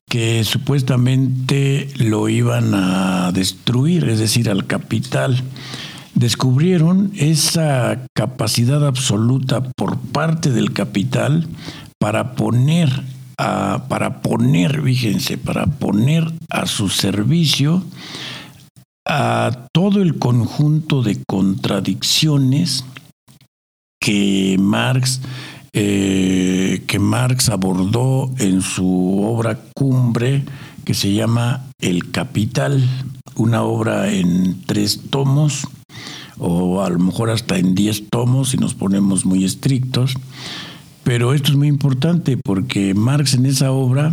que 0.09 0.45
supuestamente 0.45 1.89
lo 1.97 2.29
iban 2.29 2.75
a 2.75 3.33
destruir, 3.33 4.09
es 4.09 4.19
decir, 4.19 4.51
al 4.51 4.67
capital. 4.67 5.43
Descubrieron 6.15 7.13
esa 7.17 8.05
capacidad 8.15 8.87
absoluta 8.87 9.63
por 9.75 9.99
parte 9.99 10.51
del 10.51 10.73
capital 10.73 11.49
para 11.99 12.35
poner 12.35 13.05
para 13.37 14.23
poner, 14.23 14.83
fíjense, 14.83 15.39
para 15.39 15.67
poner 15.67 16.31
a 16.51 16.67
su 16.67 16.89
servicio 16.89 17.85
a 19.07 19.67
todo 19.73 20.01
el 20.01 20.19
conjunto 20.19 21.03
de 21.03 21.23
contradicciones 21.27 22.85
que 24.01 24.57
Marx 24.61 25.21
eh, 25.75 26.85
que 26.87 26.99
Marx 26.99 27.49
abordó 27.49 28.31
en 28.39 28.61
su 28.61 29.23
obra 29.25 29.59
cumbre 29.75 30.45
que 30.85 30.93
se 30.93 31.15
llama 31.15 31.65
El 31.81 32.11
Capital, 32.11 32.87
una 33.37 33.63
obra 33.63 34.13
en 34.13 34.61
tres 34.67 35.01
tomos 35.09 35.67
o 36.39 36.83
a 36.83 36.91
lo 36.91 36.99
mejor 36.99 37.31
hasta 37.31 37.57
en 37.57 37.75
10 37.75 38.11
tomos 38.11 38.51
si 38.51 38.57
nos 38.57 38.75
ponemos 38.75 39.25
muy 39.25 39.45
estrictos. 39.45 40.15
Pero 41.05 41.35
esto 41.35 41.51
es 41.51 41.57
muy 41.57 41.69
importante 41.69 42.37
porque 42.37 42.95
Marx 42.95 43.35
en 43.35 43.47
esa 43.47 43.73
obra 43.73 44.13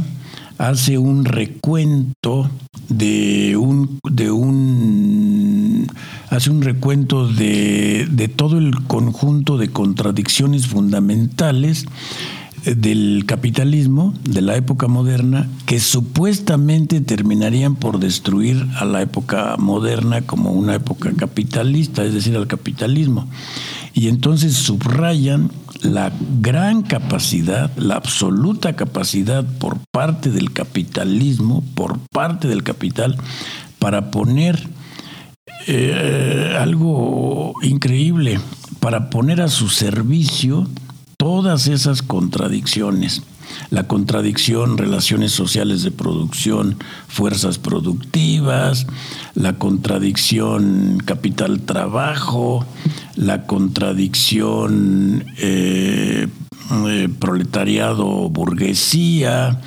hace 0.58 0.98
un 0.98 1.26
recuento 1.26 2.50
de 2.90 3.56
un, 3.58 4.00
de 4.04 4.32
un 4.32 5.88
hace 6.30 6.50
un 6.50 6.62
recuento 6.62 7.28
de, 7.28 8.08
de 8.12 8.28
todo 8.28 8.58
el 8.58 8.76
conjunto 8.88 9.58
de 9.58 9.70
contradicciones 9.70 10.68
fundamentales 10.68 11.86
del 12.66 13.24
capitalismo 13.26 14.14
de 14.24 14.42
la 14.42 14.56
época 14.56 14.88
moderna 14.88 15.48
que 15.66 15.80
supuestamente 15.80 17.02
terminarían 17.02 17.76
por 17.76 18.00
destruir 18.00 18.68
a 18.78 18.86
la 18.86 19.02
época 19.02 19.56
moderna 19.58 20.22
como 20.22 20.52
una 20.52 20.76
época 20.76 21.12
capitalista, 21.16 22.04
es 22.04 22.14
decir, 22.14 22.36
al 22.36 22.48
capitalismo. 22.48 23.28
Y 23.94 24.08
entonces 24.08 24.54
subrayan 24.54 25.52
la 25.82 26.12
gran 26.42 26.82
capacidad, 26.84 27.72
la 27.78 27.96
absoluta 27.96 28.76
capacidad 28.76 29.44
por 29.44 29.80
parte 29.92 30.30
del 30.30 30.52
capitalismo, 30.52 31.64
por 31.76 32.00
parte 32.12 32.48
del 32.48 32.64
capital, 32.64 33.18
para 33.80 34.12
poner 34.12 34.68
eh, 35.68 36.58
algo 36.60 37.54
increíble, 37.62 38.40
para 38.80 39.10
poner 39.10 39.42
a 39.42 39.48
su 39.48 39.70
servicio 39.70 40.68
todas 41.18 41.68
esas 41.68 42.02
contradicciones 42.02 43.24
la 43.70 43.88
contradicción, 43.88 44.78
relaciones 44.78 45.32
sociales 45.32 45.84
de 45.84 45.92
producción, 45.92 46.76
fuerzas 47.08 47.58
productivas, 47.58 48.88
la 49.36 49.58
contradicción 49.58 51.02
capital-trabajo, 51.06 52.66
la 53.16 53.46
contradicción 53.46 55.24
eh, 55.38 56.28
eh, 56.88 57.10
proletariado-burguesía 57.20 59.62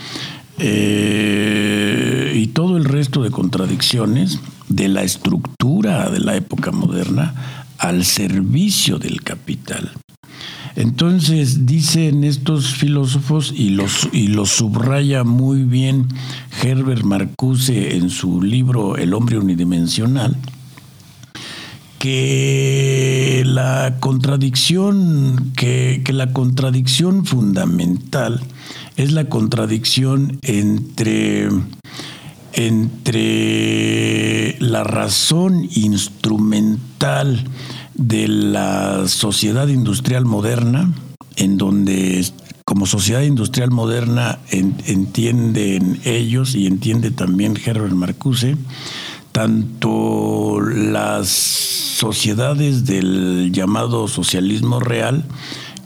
eh, 0.58 2.32
y 2.34 2.48
todo 2.48 2.76
el 2.76 2.84
resto 2.84 3.22
de 3.22 3.30
contradicciones 3.30 4.40
de 4.68 4.88
la 4.88 5.02
estructura 5.02 6.10
de 6.10 6.20
la 6.20 6.36
época 6.36 6.70
moderna 6.70 7.64
al 7.78 8.04
servicio 8.04 8.98
del 8.98 9.22
capital. 9.22 9.90
Entonces 10.74 11.66
dicen 11.66 12.24
estos 12.24 12.74
filósofos 12.74 13.52
y 13.54 13.70
los, 13.70 14.08
y 14.12 14.32
subraya 14.46 15.22
muy 15.22 15.64
bien 15.64 16.08
Herbert 16.62 17.04
Marcuse 17.04 17.96
en 17.96 18.08
su 18.08 18.40
libro 18.40 18.96
El 18.96 19.12
hombre 19.12 19.38
unidimensional, 19.38 20.36
que 21.98 23.42
la 23.44 23.98
contradicción, 24.00 25.52
que, 25.56 26.00
que 26.04 26.12
la 26.12 26.32
contradicción 26.32 27.26
fundamental 27.26 28.40
es 28.96 29.12
la 29.12 29.28
contradicción 29.28 30.38
entre 30.42 31.48
entre 32.54 34.56
la 34.60 34.84
razón 34.84 35.68
instrumental 35.74 37.44
de 38.02 38.28
la 38.28 39.06
sociedad 39.06 39.68
industrial 39.68 40.24
moderna, 40.24 40.92
en 41.36 41.56
donde 41.56 42.24
como 42.64 42.86
sociedad 42.86 43.22
industrial 43.22 43.70
moderna 43.70 44.38
entienden 44.50 46.00
ellos 46.04 46.54
y 46.54 46.66
entiende 46.66 47.10
también 47.10 47.56
Herbert 47.64 47.94
Marcuse, 47.94 48.56
tanto 49.32 50.60
las 50.60 51.28
sociedades 51.28 52.84
del 52.84 53.50
llamado 53.52 54.08
socialismo 54.08 54.80
real 54.80 55.24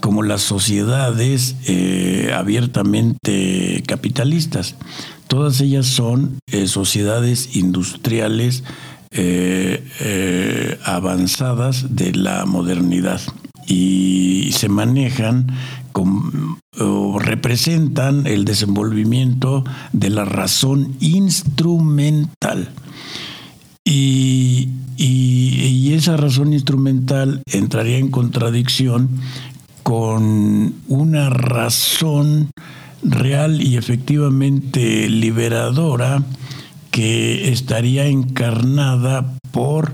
como 0.00 0.22
las 0.22 0.42
sociedades 0.42 1.57
eh, 1.66 2.33
abiertamente 2.35 3.83
capitalistas. 3.87 4.76
Todas 5.29 5.61
ellas 5.61 5.87
son 5.87 6.38
eh, 6.52 6.68
sociedades 6.68 7.57
industriales 7.57 8.62
eh, 9.11 9.87
eh, 10.01 10.79
avanzadas 10.85 11.97
de 11.97 12.12
la 12.14 12.45
modernidad 12.47 13.21
y 13.66 14.51
se 14.53 14.69
manejan 14.69 15.47
o 16.79 17.19
representan 17.19 18.27
el 18.27 18.45
desenvolvimiento 18.45 19.64
de 19.92 20.11
la 20.11 20.25
razón 20.25 20.97
instrumental. 21.01 22.71
Y, 23.85 24.69
y, 24.97 25.92
esa 25.95 26.16
razón 26.19 26.53
instrumental 26.53 27.40
entraría 27.51 27.97
en 27.97 28.11
contradicción 28.11 29.09
con 29.83 30.75
una 30.88 31.31
razón 31.31 32.51
real 33.03 33.62
y 33.62 33.77
efectivamente 33.77 35.09
liberadora 35.09 36.23
que 36.90 37.51
estaría 37.53 38.07
encarnada 38.07 39.37
por, 39.51 39.92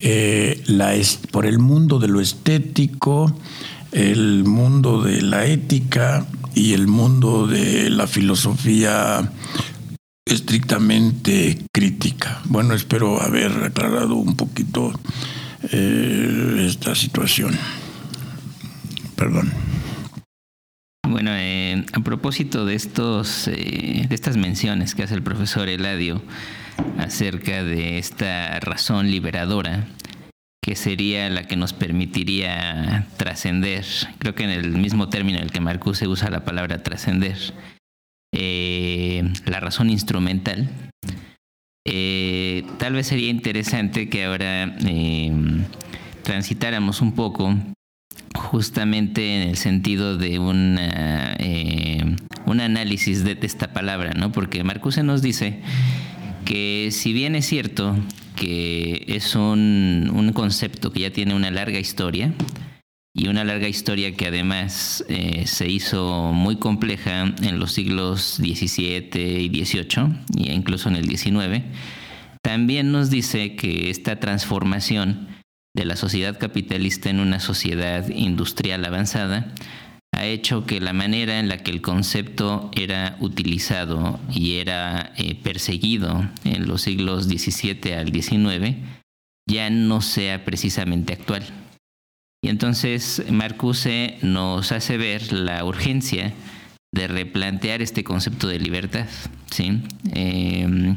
eh, 0.00 0.62
la, 0.66 0.94
por 1.30 1.46
el 1.46 1.58
mundo 1.58 1.98
de 1.98 2.08
lo 2.08 2.20
estético, 2.20 3.34
el 3.92 4.44
mundo 4.44 5.02
de 5.02 5.22
la 5.22 5.46
ética 5.46 6.26
y 6.54 6.72
el 6.72 6.86
mundo 6.86 7.46
de 7.46 7.90
la 7.90 8.06
filosofía 8.06 9.30
estrictamente 10.24 11.58
crítica. 11.72 12.40
Bueno, 12.44 12.74
espero 12.74 13.20
haber 13.20 13.52
aclarado 13.64 14.14
un 14.16 14.36
poquito 14.36 14.92
eh, 15.70 16.66
esta 16.68 16.94
situación. 16.94 17.56
Perdón. 19.16 19.52
Bueno, 21.12 21.32
eh, 21.34 21.84
a 21.92 22.00
propósito 22.00 22.64
de 22.64 22.74
estos, 22.74 23.46
eh, 23.46 24.06
de 24.08 24.14
estas 24.14 24.38
menciones 24.38 24.94
que 24.94 25.02
hace 25.02 25.14
el 25.14 25.22
profesor 25.22 25.68
Eladio 25.68 26.22
acerca 26.96 27.62
de 27.62 27.98
esta 27.98 28.58
razón 28.60 29.10
liberadora, 29.10 29.88
que 30.64 30.74
sería 30.74 31.28
la 31.28 31.46
que 31.46 31.56
nos 31.56 31.74
permitiría 31.74 33.08
trascender, 33.18 33.84
creo 34.20 34.34
que 34.34 34.44
en 34.44 34.50
el 34.50 34.70
mismo 34.70 35.10
término 35.10 35.36
en 35.36 35.44
el 35.44 35.52
que 35.52 35.60
Marcuse 35.60 36.08
usa 36.08 36.30
la 36.30 36.46
palabra 36.46 36.82
trascender, 36.82 37.36
eh, 38.34 39.30
la 39.44 39.60
razón 39.60 39.90
instrumental, 39.90 40.70
tal 41.84 42.92
vez 42.94 43.06
sería 43.06 43.28
interesante 43.28 44.08
que 44.08 44.24
ahora 44.24 44.74
transitáramos 46.22 47.02
un 47.02 47.12
poco 47.14 47.54
justamente 48.34 49.36
en 49.36 49.48
el 49.48 49.56
sentido 49.56 50.16
de 50.16 50.34
eh, 50.36 52.16
un 52.46 52.60
análisis 52.60 53.24
de, 53.24 53.38
esta 53.42 53.72
palabra, 53.72 54.12
¿no? 54.12 54.32
Porque 54.32 54.64
Marcuse 54.64 55.02
nos 55.02 55.22
dice 55.22 55.60
que 56.44 56.88
si 56.90 57.12
bien 57.12 57.34
es 57.34 57.46
cierto 57.46 57.96
que 58.36 59.04
es 59.08 59.34
un, 59.34 60.32
concepto 60.34 60.92
que 60.92 61.00
ya 61.00 61.10
tiene 61.10 61.34
una 61.34 61.50
larga 61.50 61.78
historia, 61.78 62.32
y 63.14 63.28
una 63.28 63.44
larga 63.44 63.68
historia 63.68 64.16
que 64.16 64.28
además 64.28 65.04
eh, 65.10 65.42
se 65.46 65.68
hizo 65.68 66.32
muy 66.32 66.56
compleja 66.56 67.34
en 67.42 67.58
los 67.58 67.72
siglos 67.72 68.36
XVII 68.36 69.10
y 69.14 69.64
XVIII, 69.64 70.48
e 70.48 70.54
incluso 70.54 70.88
en 70.88 70.96
el 70.96 71.06
XIX, 71.06 71.62
también 72.40 72.90
nos 72.90 73.10
dice 73.10 73.54
que 73.54 73.90
esta 73.90 74.18
transformación 74.18 75.28
de 75.74 75.84
la 75.84 75.96
sociedad 75.96 76.38
capitalista 76.38 77.10
en 77.10 77.20
una 77.20 77.40
sociedad 77.40 78.08
industrial 78.08 78.84
avanzada 78.84 79.52
ha 80.14 80.26
hecho 80.26 80.66
que 80.66 80.80
la 80.80 80.92
manera 80.92 81.40
en 81.40 81.48
la 81.48 81.58
que 81.58 81.70
el 81.70 81.80
concepto 81.80 82.70
era 82.76 83.16
utilizado 83.20 84.20
y 84.30 84.56
era 84.56 85.12
eh, 85.16 85.34
perseguido 85.34 86.28
en 86.44 86.68
los 86.68 86.82
siglos 86.82 87.24
XVII 87.24 87.94
al 87.94 88.12
XIX 88.12 88.76
ya 89.48 89.70
no 89.70 90.00
sea 90.00 90.44
precisamente 90.44 91.12
actual. 91.12 91.44
Y 92.44 92.48
entonces 92.48 93.24
Marcuse 93.30 94.18
nos 94.22 94.72
hace 94.72 94.96
ver 94.96 95.32
la 95.32 95.64
urgencia 95.64 96.32
de 96.94 97.08
replantear 97.08 97.82
este 97.82 98.04
concepto 98.04 98.48
de 98.48 98.58
libertad. 98.58 99.06
¿sí? 99.50 99.80
Em, 100.12 100.96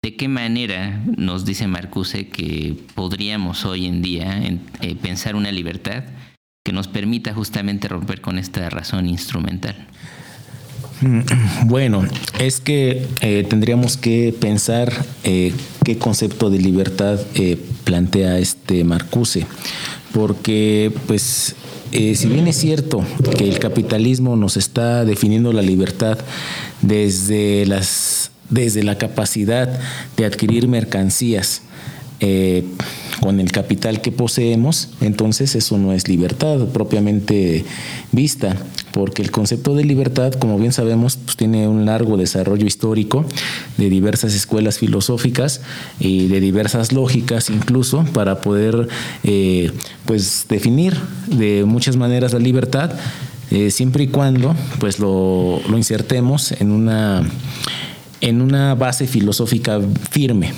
¿De 0.00 0.14
qué 0.14 0.28
manera 0.28 1.02
nos 1.16 1.44
dice 1.44 1.66
Marcuse 1.66 2.28
que 2.28 2.76
podríamos 2.94 3.64
hoy 3.64 3.86
en 3.86 4.00
día 4.00 4.40
eh, 4.80 4.94
pensar 4.94 5.34
una 5.34 5.50
libertad 5.50 6.04
que 6.64 6.72
nos 6.72 6.86
permita 6.86 7.34
justamente 7.34 7.88
romper 7.88 8.20
con 8.20 8.38
esta 8.38 8.70
razón 8.70 9.08
instrumental? 9.08 9.74
Mm, 11.00 11.66
bueno, 11.66 12.04
es 12.38 12.60
que 12.60 13.08
eh, 13.22 13.44
tendríamos 13.50 13.96
que 13.96 14.32
pensar 14.40 14.92
eh, 15.24 15.52
qué 15.84 15.98
concepto 15.98 16.48
de 16.48 16.58
libertad 16.60 17.18
plantea 17.82 18.38
este 18.38 18.84
Marcuse, 18.84 19.48
porque 20.12 20.92
pues 21.08 21.56
si 21.90 22.28
bien 22.28 22.46
es 22.46 22.56
cierto 22.56 23.04
que 23.36 23.48
el 23.48 23.58
capitalismo 23.58 24.36
nos 24.36 24.56
está 24.56 25.04
definiendo 25.04 25.52
la 25.52 25.62
libertad 25.62 26.18
desde 26.82 27.66
las 27.66 28.30
desde 28.50 28.82
la 28.82 28.98
capacidad 28.98 29.78
de 30.16 30.24
adquirir 30.24 30.68
mercancías 30.68 31.62
eh, 32.20 32.64
con 33.20 33.40
el 33.40 33.52
capital 33.52 34.00
que 34.00 34.12
poseemos, 34.12 34.90
entonces 35.00 35.54
eso 35.54 35.78
no 35.78 35.92
es 35.92 36.08
libertad 36.08 36.66
propiamente 36.68 37.64
vista, 38.12 38.56
porque 38.92 39.22
el 39.22 39.30
concepto 39.30 39.74
de 39.74 39.84
libertad, 39.84 40.32
como 40.32 40.58
bien 40.58 40.72
sabemos, 40.72 41.16
pues 41.16 41.36
tiene 41.36 41.68
un 41.68 41.84
largo 41.86 42.16
desarrollo 42.16 42.66
histórico 42.66 43.24
de 43.76 43.88
diversas 43.88 44.34
escuelas 44.34 44.78
filosóficas 44.78 45.60
y 46.00 46.26
de 46.28 46.40
diversas 46.40 46.92
lógicas 46.92 47.50
incluso 47.50 48.04
para 48.12 48.40
poder 48.40 48.88
eh, 49.22 49.70
pues 50.04 50.46
definir 50.48 50.96
de 51.28 51.64
muchas 51.64 51.96
maneras 51.96 52.32
la 52.32 52.40
libertad, 52.40 52.92
eh, 53.50 53.70
siempre 53.70 54.04
y 54.04 54.08
cuando 54.08 54.56
pues 54.80 54.98
lo, 54.98 55.60
lo 55.68 55.76
insertemos 55.76 56.52
en 56.52 56.72
una 56.72 57.22
en 58.20 58.40
una 58.40 58.74
base 58.74 59.06
filosófica 59.06 59.80
firme. 60.10 60.52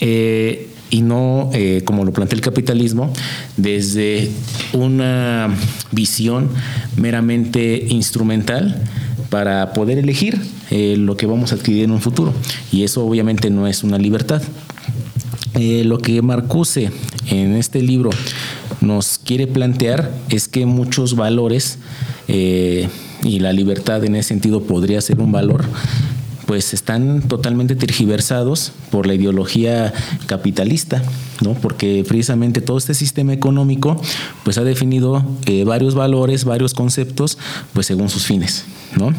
Eh, 0.00 0.68
y 0.90 1.02
no, 1.02 1.50
eh, 1.52 1.82
como 1.84 2.04
lo 2.04 2.12
plantea 2.12 2.36
el 2.36 2.42
capitalismo, 2.42 3.12
desde 3.56 4.30
una 4.72 5.54
visión 5.92 6.48
meramente 6.96 7.84
instrumental 7.88 8.82
para 9.28 9.74
poder 9.74 9.98
elegir 9.98 10.40
eh, 10.70 10.96
lo 10.96 11.14
que 11.16 11.26
vamos 11.26 11.52
a 11.52 11.56
adquirir 11.56 11.84
en 11.84 11.90
un 11.90 12.00
futuro. 12.00 12.32
Y 12.72 12.84
eso 12.84 13.04
obviamente 13.04 13.50
no 13.50 13.66
es 13.66 13.84
una 13.84 13.98
libertad. 13.98 14.42
Lo 15.54 15.98
que 15.98 16.22
Marcuse 16.22 16.92
en 17.30 17.56
este 17.56 17.82
libro 17.82 18.10
nos 18.80 19.18
quiere 19.18 19.48
plantear 19.48 20.12
es 20.28 20.46
que 20.46 20.66
muchos 20.66 21.16
valores, 21.16 21.78
y 22.28 23.40
la 23.40 23.52
libertad 23.52 24.04
en 24.04 24.14
ese 24.14 24.28
sentido 24.28 24.62
podría 24.62 25.00
ser 25.00 25.18
un 25.18 25.32
valor, 25.32 25.64
pues 26.48 26.72
están 26.72 27.20
totalmente 27.20 27.76
tergiversados 27.76 28.72
por 28.90 29.06
la 29.06 29.12
ideología 29.12 29.92
capitalista, 30.26 31.02
¿no? 31.42 31.54
Porque 31.54 32.04
precisamente 32.06 32.60
todo 32.60 32.78
este 32.78 32.94
sistema 32.94 33.32
económico 33.32 34.00
pues 34.44 34.58
ha 34.58 34.64
definido 34.64 35.24
eh, 35.46 35.64
varios 35.64 35.94
valores, 35.94 36.44
varios 36.44 36.74
conceptos, 36.74 37.38
pues 37.72 37.86
según 37.86 38.08
sus 38.08 38.26
fines, 38.26 38.64
¿no? 38.96 39.12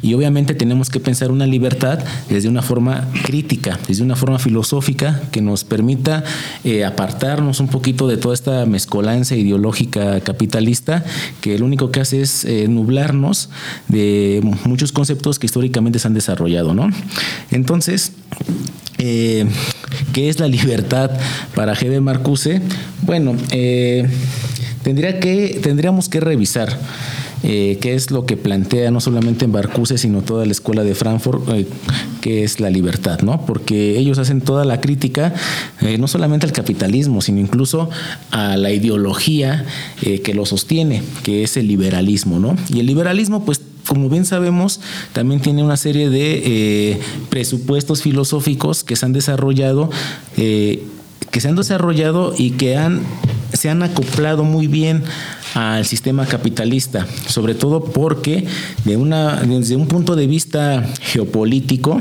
Y 0.00 0.14
obviamente 0.14 0.54
tenemos 0.54 0.90
que 0.90 1.00
pensar 1.00 1.30
una 1.32 1.46
libertad 1.46 1.98
desde 2.28 2.48
una 2.48 2.62
forma 2.62 3.08
crítica, 3.24 3.78
desde 3.88 4.02
una 4.02 4.16
forma 4.16 4.38
filosófica 4.38 5.20
que 5.32 5.42
nos 5.42 5.64
permita 5.64 6.24
eh, 6.64 6.84
apartarnos 6.84 7.60
un 7.60 7.68
poquito 7.68 8.06
de 8.06 8.16
toda 8.16 8.34
esta 8.34 8.64
mezcolanza 8.64 9.34
ideológica 9.34 10.20
capitalista 10.20 11.04
que 11.40 11.58
lo 11.58 11.66
único 11.66 11.90
que 11.90 12.00
hace 12.00 12.22
es 12.22 12.44
eh, 12.44 12.68
nublarnos 12.68 13.50
de 13.88 14.40
muchos 14.64 14.92
conceptos 14.92 15.38
que 15.38 15.46
históricamente 15.46 15.98
se 15.98 16.06
han 16.06 16.14
desarrollado, 16.14 16.74
¿no? 16.74 16.88
Entonces, 17.50 18.12
¿qué 20.12 20.28
es 20.28 20.40
la 20.40 20.48
libertad 20.48 21.10
para 21.54 21.74
G.B. 21.74 22.00
Marcuse? 22.00 22.62
Bueno, 23.02 23.34
tendría 24.82 25.20
que, 25.20 25.60
tendríamos 25.62 26.08
que 26.08 26.20
revisar 26.20 26.78
eh, 27.42 27.78
qué 27.80 27.94
es 27.94 28.10
lo 28.10 28.26
que 28.26 28.36
plantea 28.36 28.90
no 28.90 29.00
solamente 29.00 29.44
en 29.44 29.52
Barcuse, 29.52 29.96
sino 29.96 30.22
toda 30.22 30.44
la 30.44 30.52
escuela 30.52 30.82
de 30.82 30.94
Frankfurt, 30.94 31.48
eh, 31.50 31.66
que 32.20 32.42
es 32.42 32.58
la 32.58 32.68
libertad, 32.68 33.20
¿no? 33.20 33.46
Porque 33.46 33.96
ellos 33.96 34.18
hacen 34.18 34.40
toda 34.40 34.64
la 34.64 34.80
crítica, 34.80 35.34
eh, 35.80 35.98
no 35.98 36.08
solamente 36.08 36.46
al 36.46 36.52
capitalismo, 36.52 37.20
sino 37.20 37.38
incluso 37.38 37.90
a 38.32 38.56
la 38.56 38.72
ideología 38.72 39.64
que 40.00 40.34
lo 40.34 40.46
sostiene, 40.46 41.02
que 41.22 41.44
es 41.44 41.56
el 41.56 41.68
liberalismo, 41.68 42.38
¿no? 42.38 42.56
Y 42.68 42.80
el 42.80 42.86
liberalismo, 42.86 43.44
pues 43.44 43.60
como 43.88 44.08
bien 44.08 44.24
sabemos, 44.24 44.80
también 45.12 45.40
tiene 45.40 45.64
una 45.64 45.76
serie 45.76 46.10
de 46.10 47.00
presupuestos 47.30 48.02
filosóficos 48.02 48.84
que 48.84 48.94
se 48.94 49.06
han 49.06 49.12
desarrollado, 49.12 49.90
que 50.36 51.40
se 51.40 51.48
han 51.48 51.56
desarrollado 51.56 52.34
y 52.36 52.52
que 52.52 52.78
se 53.54 53.70
han 53.70 53.82
acoplado 53.82 54.44
muy 54.44 54.66
bien 54.66 55.02
al 55.54 55.86
sistema 55.86 56.26
capitalista, 56.26 57.06
sobre 57.26 57.54
todo 57.54 57.82
porque 57.82 58.46
de 58.84 58.96
desde 59.46 59.76
un 59.76 59.88
punto 59.88 60.14
de 60.14 60.26
vista 60.26 60.86
geopolítico, 61.00 62.00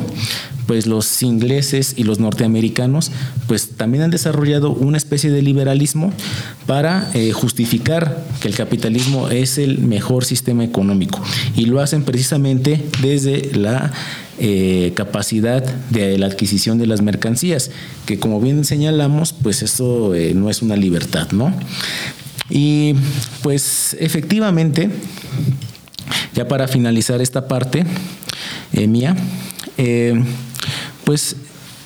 pues 0.67 0.85
los 0.85 1.23
ingleses 1.23 1.93
y 1.97 2.03
los 2.03 2.19
norteamericanos 2.19 3.11
pues 3.47 3.69
también 3.77 4.03
han 4.03 4.11
desarrollado 4.11 4.71
una 4.71 4.97
especie 4.97 5.31
de 5.31 5.41
liberalismo 5.41 6.13
para 6.65 7.09
eh, 7.13 7.31
justificar 7.31 8.23
que 8.41 8.47
el 8.49 8.55
capitalismo 8.55 9.29
es 9.29 9.57
el 9.57 9.79
mejor 9.79 10.25
sistema 10.25 10.63
económico 10.63 11.21
y 11.55 11.65
lo 11.65 11.81
hacen 11.81 12.03
precisamente 12.03 12.83
desde 13.01 13.55
la 13.55 13.91
eh, 14.39 14.93
capacidad 14.95 15.63
de 15.63 16.15
la 16.19 16.27
adquisición 16.27 16.77
de 16.77 16.85
las 16.85 17.01
mercancías, 17.01 17.71
que 18.05 18.19
como 18.19 18.39
bien 18.39 18.65
señalamos, 18.65 19.33
pues 19.33 19.63
esto 19.63 20.13
eh, 20.13 20.35
no 20.35 20.51
es 20.51 20.61
una 20.61 20.75
libertad, 20.75 21.31
¿no? 21.31 21.51
Y 22.47 22.93
pues 23.41 23.97
efectivamente, 23.99 24.91
ya 26.35 26.47
para 26.47 26.67
finalizar 26.67 27.19
esta 27.19 27.47
parte 27.47 27.83
eh, 28.73 28.85
mía, 28.85 29.15
pues 31.07 31.37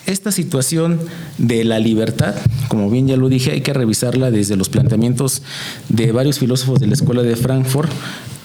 esta 0.07 0.31
situación 0.31 0.99
de 1.37 1.63
la 1.63 1.77
libertad, 1.77 2.33
como 2.69 2.89
bien 2.89 3.07
ya 3.07 3.17
lo 3.17 3.29
dije, 3.29 3.51
hay 3.51 3.61
que 3.61 3.71
revisarla 3.71 4.31
desde 4.31 4.55
los 4.55 4.67
planteamientos 4.67 5.43
de 5.89 6.11
varios 6.11 6.39
filósofos 6.39 6.79
de 6.79 6.87
la 6.87 6.95
Escuela 6.95 7.21
de 7.21 7.35
Frankfurt, 7.35 7.91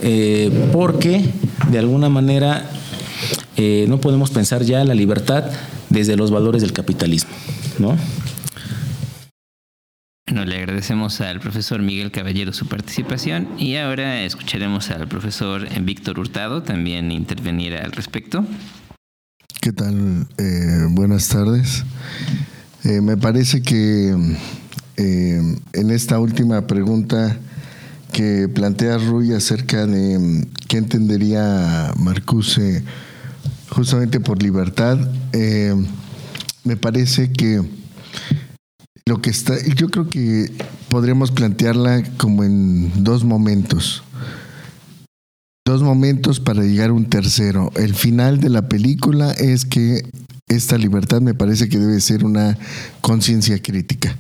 eh, 0.03 0.51
porque 0.75 1.25
de 1.71 1.79
alguna 1.79 2.11
manera 2.11 2.71
no 3.89 3.99
podemos 4.03 4.31
pensar 4.31 4.65
ya 4.65 4.85
la 4.85 4.95
libertad 4.95 5.45
desde 5.89 6.15
los 6.15 6.31
valores 6.31 6.61
del 6.61 6.75
capitalismo, 6.75 7.31
¿no? 7.79 7.97
Bueno, 10.29 10.45
le 10.45 10.59
agradecemos 10.59 11.23
al 11.23 11.41
profesor 11.41 11.81
Miguel 11.81 12.11
Caballero 12.11 12.53
su 12.53 12.67
participación 12.67 13.49
y 13.59 13.77
ahora 13.77 14.25
escucharemos 14.25 14.91
al 14.91 15.09
profesor 15.09 15.67
Víctor 15.81 16.19
Hurtado 16.19 16.63
también 16.63 17.11
intervenir 17.13 17.75
al 17.75 17.93
respecto. 17.93 18.45
¿Qué 19.67 19.73
tal? 19.73 20.29
Eh, 20.39 20.87
buenas 20.91 21.27
tardes. 21.27 21.83
Eh, 22.85 23.01
me 23.01 23.17
parece 23.17 23.63
que 23.63 24.15
eh, 24.97 25.57
en 25.73 25.91
esta 25.91 26.21
última 26.21 26.69
pregunta 26.69 27.37
que 28.13 28.47
plantea 28.47 28.99
Ruy 28.99 29.33
acerca 29.33 29.85
de 29.89 30.47
qué 30.69 30.77
entendería 30.77 31.93
Marcuse 31.97 32.85
justamente 33.71 34.21
por 34.21 34.41
libertad, 34.41 34.99
me 36.63 36.77
parece 36.77 37.33
que 37.33 37.61
lo 39.05 39.21
que 39.21 39.31
está, 39.31 39.55
yo 39.75 39.89
creo 39.89 40.09
que 40.09 40.53
podríamos 40.91 41.33
plantearla 41.33 42.05
como 42.19 42.45
en 42.45 43.03
dos 43.03 43.25
momentos. 43.25 44.05
Dos 45.67 45.83
momentos 45.83 46.39
para 46.39 46.63
llegar 46.63 46.91
a 46.91 46.93
un 46.93 47.07
tercero. 47.07 47.73
El 47.75 47.93
final 47.93 48.39
de 48.39 48.51
la 48.51 48.69
película 48.69 49.33
es 49.33 49.65
que 49.65 50.09
esta 50.47 50.79
libertad 50.79 51.21
me 51.21 51.35
parece 51.35 51.69
que 51.69 51.81
debe 51.81 52.01
ser 52.01 52.25
una 52.25 52.57
conciencia 53.01 53.61
crítica. 53.61 54.17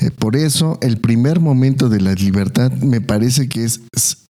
Eh, 0.00 0.10
por 0.10 0.36
eso, 0.36 0.78
el 0.82 0.98
primer 0.98 1.40
momento 1.40 1.88
de 1.88 2.02
la 2.02 2.12
libertad 2.12 2.70
me 2.72 3.00
parece 3.00 3.48
que 3.48 3.64
es 3.64 3.80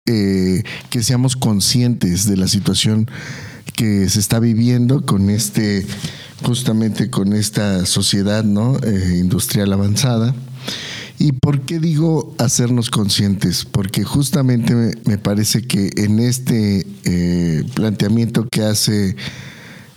eh, 0.07 0.63
que 0.91 1.03
seamos 1.03 1.35
conscientes 1.35 2.27
de 2.27 2.37
la 2.37 2.47
situación 2.47 3.11
que 3.75 4.09
se 4.09 4.21
está 4.21 4.39
viviendo 4.39 5.05
con 5.05 5.31
este 5.31 5.85
justamente 6.45 7.11
con 7.11 7.33
esta 7.33 7.85
sociedad 7.85 8.45
¿no? 8.45 8.79
Eh, 8.85 9.17
industrial 9.19 9.73
avanzada. 9.73 10.37
¿Y 11.19 11.33
por 11.33 11.63
qué 11.63 11.81
digo 11.81 12.35
hacernos 12.39 12.91
conscientes? 12.91 13.65
Porque 13.65 14.05
justamente 14.05 14.93
me, 15.05 15.19
parece 15.19 15.63
que 15.63 15.91
en 15.97 16.21
este 16.21 16.87
eh, 17.05 17.65
planteamiento 17.75 18.47
que 18.49 18.63
hace 18.63 19.17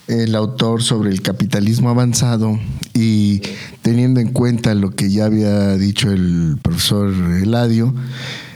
el 0.07 0.35
autor 0.35 0.81
sobre 0.81 1.11
el 1.11 1.21
capitalismo 1.21 1.89
avanzado 1.89 2.59
y 2.93 3.41
teniendo 3.83 4.19
en 4.19 4.31
cuenta 4.31 4.73
lo 4.73 4.89
que 4.91 5.11
ya 5.11 5.25
había 5.25 5.77
dicho 5.77 6.11
el 6.11 6.57
profesor 6.61 7.13
Eladio, 7.41 7.93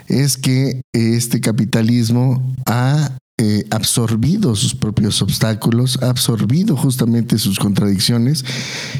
es 0.07 0.37
que 0.37 0.81
este 0.91 1.41
capitalismo 1.41 2.55
ha 2.65 3.17
eh, 3.37 3.65
absorbido 3.69 4.55
sus 4.55 4.75
propios 4.75 5.21
obstáculos, 5.21 6.01
absorbido 6.01 6.77
justamente 6.77 7.37
sus 7.37 7.59
contradicciones. 7.59 8.45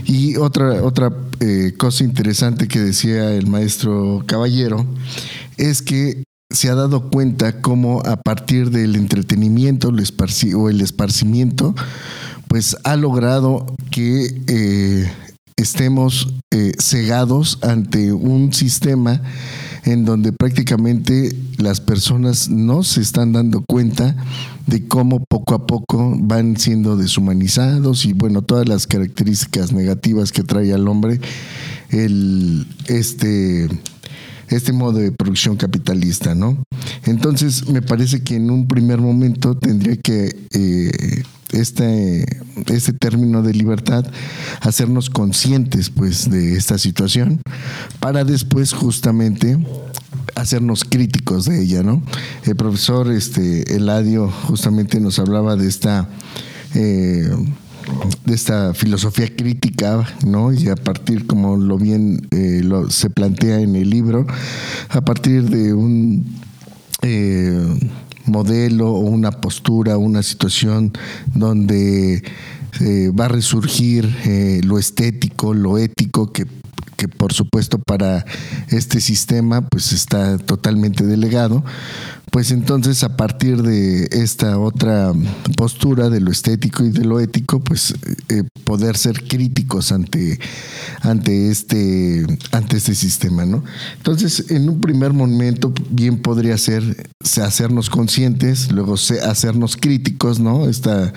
Y 0.04 0.36
otra, 0.36 0.84
otra 0.84 1.14
eh, 1.40 1.74
cosa 1.78 2.04
interesante 2.04 2.68
que 2.68 2.82
decía 2.82 3.32
el 3.34 3.48
maestro 3.48 4.26
Caballero 4.26 4.86
es 5.56 5.82
que 5.82 6.26
se 6.50 6.70
ha 6.70 6.76
dado 6.76 7.10
cuenta 7.10 7.62
cómo 7.62 8.02
a 8.06 8.18
partir 8.18 8.72
del 8.72 8.98
entretenimiento 8.98 9.88
o 9.88 10.70
el 10.70 10.82
esparcimiento, 10.82 11.74
pues 12.50 12.76
ha 12.84 12.98
logrado 12.98 13.66
que 13.90 14.44
eh, 14.48 15.12
estemos 15.56 16.28
cegados 16.78 17.60
ante 17.62 18.12
un 18.12 18.54
sistema 18.54 19.22
en 19.86 20.04
donde 20.04 20.34
prácticamente 20.34 21.36
las 21.58 21.80
personas 21.80 22.50
no 22.50 22.84
se 22.84 23.02
están 23.02 23.34
dando 23.34 23.64
cuenta 23.68 24.16
de 24.66 24.88
cómo 24.88 25.24
poco 25.24 25.54
a 25.54 25.68
poco 25.68 26.18
van 26.20 26.58
siendo 26.58 26.98
deshumanizados 26.98 28.06
y 28.06 28.14
bueno, 28.14 28.42
todas 28.42 28.68
las 28.68 28.88
características 28.88 29.72
negativas 29.72 30.32
que 30.32 30.44
trae 30.44 30.74
al 30.74 30.88
hombre 30.88 31.22
el, 31.92 32.68
este, 32.88 33.70
este 34.50 34.74
modo 34.74 35.00
de 35.00 35.12
producción 35.12 35.56
capitalista, 35.56 36.34
¿no? 36.34 36.64
Entonces 37.06 37.70
me 37.70 37.84
parece 37.84 38.24
que 38.24 38.36
en 38.36 38.50
un 38.50 38.68
primer 38.68 39.00
momento 39.00 39.56
tendría 39.56 39.98
que 39.98 40.36
eh, 40.52 41.24
este, 41.56 42.26
este 42.68 42.94
término 42.94 43.42
de 43.42 43.54
libertad, 43.54 44.06
hacernos 44.62 45.10
conscientes 45.10 45.90
pues 45.90 46.30
de 46.30 46.56
esta 46.56 46.78
situación, 46.78 47.42
para 48.00 48.24
después 48.24 48.74
justamente 48.74 49.58
hacernos 50.36 50.84
críticos 50.84 51.46
de 51.46 51.62
ella, 51.64 51.82
¿no? 51.84 52.02
El 52.44 52.56
profesor 52.56 53.12
este, 53.12 53.76
Eladio 53.76 54.30
justamente 54.48 55.00
nos 55.00 55.18
hablaba 55.20 55.56
de 55.56 55.68
esta, 55.68 56.10
eh, 56.74 57.30
de 58.26 58.34
esta 58.34 58.74
filosofía 58.74 59.34
crítica, 59.36 60.06
¿no? 60.26 60.52
Y 60.52 60.68
a 60.70 60.76
partir, 60.76 61.26
como 61.26 61.58
lo 61.58 61.78
bien 61.78 62.28
eh, 62.32 62.62
lo, 62.64 62.90
se 62.90 63.10
plantea 63.10 63.62
en 63.62 63.76
el 63.76 63.90
libro, 63.90 64.28
a 64.90 65.02
partir 65.02 65.50
de 65.50 65.74
un 65.74 66.26
eh, 67.02 67.80
modelo 68.26 68.92
o 68.92 69.00
una 69.00 69.32
postura, 69.32 69.98
una 69.98 70.24
situación 70.24 70.92
donde 71.34 72.24
eh, 72.82 73.12
va 73.18 73.26
a 73.26 73.30
resurgir 73.30 74.10
lo 74.64 74.78
estético, 74.80 75.54
lo 75.54 75.78
ético 75.78 76.32
que 76.32 76.46
que 76.96 77.08
por 77.08 77.34
supuesto 77.34 77.80
para 77.80 78.26
este 78.70 79.02
sistema 79.02 79.62
pues 79.62 79.92
está 79.92 80.38
totalmente 80.38 81.06
delegado, 81.06 81.64
pues 82.36 82.52
entonces 82.52 83.02
a 83.06 83.16
partir 83.16 83.62
de 83.62 84.10
esta 84.12 84.60
otra 84.60 85.14
postura 85.56 86.10
de 86.10 86.20
lo 86.20 86.32
estético 86.32 86.84
y 86.84 86.90
de 86.90 87.06
lo 87.06 87.22
ético, 87.22 87.62
pues 87.62 87.96
eh, 88.28 88.44
poder 88.66 88.98
ser 88.98 89.26
críticos 89.26 89.94
ante, 89.94 90.38
ante, 91.02 91.50
este, 91.50 92.26
ante 92.52 92.76
este 92.76 92.94
sistema, 92.94 93.46
¿no? 93.46 93.64
Entonces, 93.96 94.52
en 94.52 94.68
un 94.68 94.82
primer 94.82 95.14
momento 95.14 95.74
bien 95.90 96.18
podría 96.18 96.58
ser 96.58 97.08
hacernos 97.42 97.90
conscientes, 97.90 98.70
luego 98.70 98.96
hacernos 98.96 99.78
críticos, 99.78 100.42
¿no? 100.42 100.68
Esta, 100.68 101.14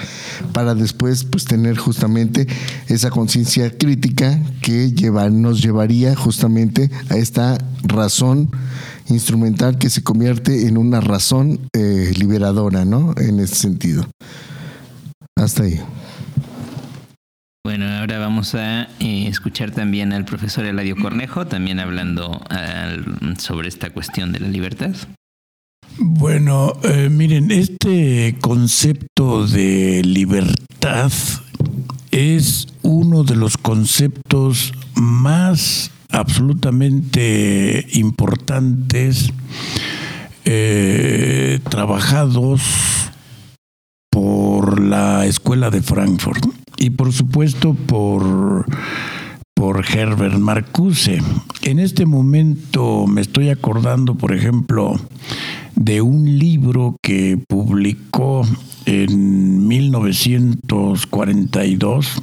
para 0.53 0.77
después 0.77 1.25
pues 1.25 1.47
tener 1.47 1.79
justamente 1.79 2.47
esa 2.87 3.11
conciencia 3.11 3.77
crítica 3.77 4.41
que 4.63 4.93
lleva, 4.93 5.29
nos 5.31 5.63
llevaría 5.69 6.17
justamente 6.17 6.91
a 7.11 7.17
esta 7.17 7.59
razón 7.83 8.51
instrumental 9.09 9.77
que 9.77 9.91
se 9.91 10.03
convierte 10.03 10.67
en 10.67 10.79
una 10.79 11.01
razón 11.03 11.61
eh, 11.75 12.13
liberadora, 12.17 12.87
¿no? 12.87 13.15
En 13.19 13.39
ese 13.39 13.55
sentido. 13.55 14.07
Hasta 15.37 15.65
ahí. 15.65 15.79
Bueno, 17.65 17.87
ahora 17.87 18.19
vamos 18.19 18.55
a 18.55 18.85
eh, 18.99 19.29
escuchar 19.29 19.73
también 19.73 20.15
al 20.15 20.25
profesor 20.25 20.65
Eladio 20.65 20.97
Cornejo, 20.97 21.47
también 21.47 21.81
hablando 21.81 22.41
sobre 23.37 23.69
esta 23.69 23.91
cuestión 23.91 24.33
de 24.33 24.41
la 24.41 24.49
libertad. 24.49 24.95
Bueno, 25.99 26.73
eh, 26.83 27.09
miren, 27.11 27.51
este 27.51 28.37
concepto 28.41 29.47
de 29.47 30.03
libertad 30.03 31.13
es 32.11 32.69
uno 32.83 33.25
de 33.25 33.37
los 33.37 33.57
conceptos 33.57 34.73
más 34.95 35.91
absolutamente 36.11 37.87
importantes, 37.93 39.31
eh, 40.45 41.61
trabajados 41.69 42.63
por 44.11 44.81
la 44.81 45.27
Escuela 45.27 45.71
de 45.71 45.83
Frankfurt 45.83 46.45
y 46.79 46.91
por 46.91 47.13
supuesto 47.13 47.75
por, 47.75 48.67
por 49.55 49.85
Herbert 49.85 50.39
Marcuse. 50.39 51.21
En 51.63 51.79
este 51.79 52.07
momento 52.07 53.07
me 53.07 53.21
estoy 53.21 53.51
acordando, 53.51 54.15
por 54.15 54.33
ejemplo, 54.33 54.99
de 55.75 56.01
un 56.01 56.39
libro 56.39 56.97
que 57.03 57.39
publicó 57.49 58.43
en 58.89 59.69
1942 59.69 62.23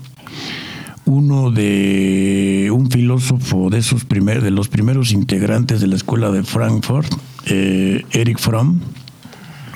uno 1.05 1.51
de 1.51 2.71
un 2.73 2.89
filósofo 2.89 3.69
de 3.69 3.77
esos 3.77 4.05
primer, 4.05 4.41
de 4.41 4.49
los 4.49 4.67
primeros 4.67 5.11
integrantes 5.11 5.79
de 5.79 5.85
la 5.85 5.95
escuela 5.95 6.31
de 6.31 6.43
Frankfurt, 6.43 7.13
eh, 7.45 8.03
Eric 8.11 8.39
Fromm, 8.39 8.79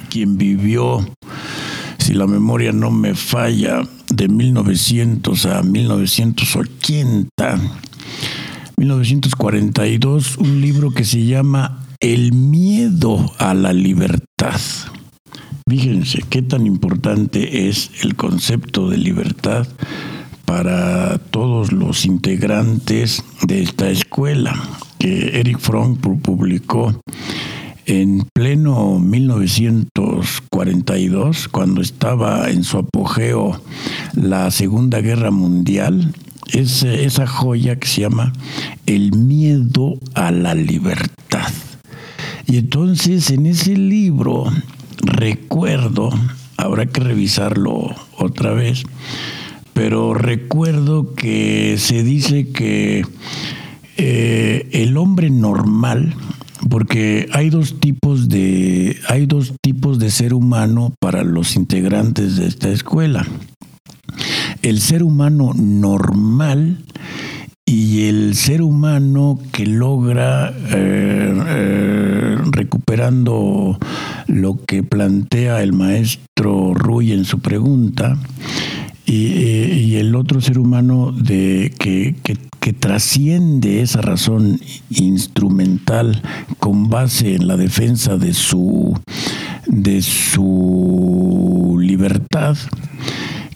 quien 0.09 0.39
vivió, 0.39 1.07
si 1.99 2.15
la 2.15 2.25
memoria 2.25 2.71
no 2.71 2.89
me 2.89 3.13
falla, 3.13 3.83
de 4.09 4.27
1900 4.27 5.45
a 5.45 5.61
1980, 5.61 7.59
1942, 8.77 10.37
un 10.37 10.59
libro 10.59 10.89
que 10.89 11.03
se 11.03 11.23
llama 11.23 11.85
El 11.99 12.33
miedo 12.33 13.31
a 13.37 13.53
la 13.53 13.73
libertad. 13.73 14.59
Fíjense 15.69 16.23
qué 16.27 16.41
tan 16.41 16.65
importante 16.65 17.69
es 17.69 17.91
el 18.01 18.15
concepto 18.15 18.89
de 18.89 18.97
libertad 18.97 19.67
para 20.45 21.19
todos 21.19 21.71
los 21.71 22.05
integrantes 22.05 23.23
de 23.45 23.61
esta 23.61 23.91
escuela 23.91 24.55
que 24.97 25.39
Eric 25.39 25.59
Fromm 25.59 25.97
publicó 25.97 26.99
en 27.85 28.25
pleno 28.33 28.97
1942, 28.97 31.49
cuando 31.49 31.81
estaba 31.81 32.49
en 32.49 32.63
su 32.63 32.79
apogeo 32.79 33.61
la 34.13 34.49
Segunda 34.49 35.01
Guerra 35.01 35.29
Mundial, 35.29 36.15
es 36.51 36.81
esa 36.81 37.27
joya 37.27 37.77
que 37.77 37.87
se 37.87 38.01
llama 38.01 38.33
El 38.87 39.15
miedo 39.15 39.99
a 40.15 40.31
la 40.31 40.55
libertad. 40.55 41.53
Y 42.47 42.57
entonces 42.57 43.29
en 43.29 43.45
ese 43.45 43.77
libro 43.77 44.51
recuerdo, 45.01 46.09
habrá 46.57 46.85
que 46.85 47.01
revisarlo 47.01 47.95
otra 48.17 48.53
vez, 48.53 48.83
pero 49.73 50.13
recuerdo 50.13 51.13
que 51.13 51.77
se 51.77 52.03
dice 52.03 52.49
que 52.49 53.05
eh, 53.97 54.69
el 54.71 54.97
hombre 54.97 55.29
normal, 55.29 56.15
porque 56.69 57.27
hay 57.31 57.49
dos 57.49 57.79
tipos 57.79 58.29
de 58.29 58.97
hay 59.07 59.25
dos 59.25 59.53
tipos 59.61 59.99
de 59.99 60.11
ser 60.11 60.33
humano 60.33 60.93
para 60.99 61.23
los 61.23 61.55
integrantes 61.55 62.35
de 62.35 62.47
esta 62.47 62.69
escuela. 62.69 63.25
El 64.61 64.81
ser 64.81 65.03
humano 65.03 65.53
normal 65.55 66.83
y 67.65 68.07
el 68.07 68.35
ser 68.35 68.61
humano 68.61 69.39
que 69.51 69.65
logra 69.65 70.49
eh, 70.49 71.43
eh, 71.47 72.37
recuperando 72.51 73.77
lo 74.29 74.63
que 74.65 74.83
plantea 74.83 75.61
el 75.63 75.73
maestro 75.73 76.73
Ruy 76.73 77.11
en 77.11 77.25
su 77.25 77.39
pregunta 77.39 78.17
y, 79.05 79.95
el 79.95 80.15
otro 80.15 80.39
ser 80.39 80.59
humano 80.59 81.11
de, 81.11 81.73
que, 81.79 82.15
trasciende 82.79 83.81
esa 83.81 83.99
razón 84.01 84.59
instrumental 84.91 86.21
con 86.59 86.87
base 86.87 87.33
en 87.33 87.47
la 87.47 87.57
defensa 87.57 88.15
de 88.17 88.35
su, 88.35 88.95
de 89.65 90.03
su 90.03 91.79
libertad, 91.81 92.55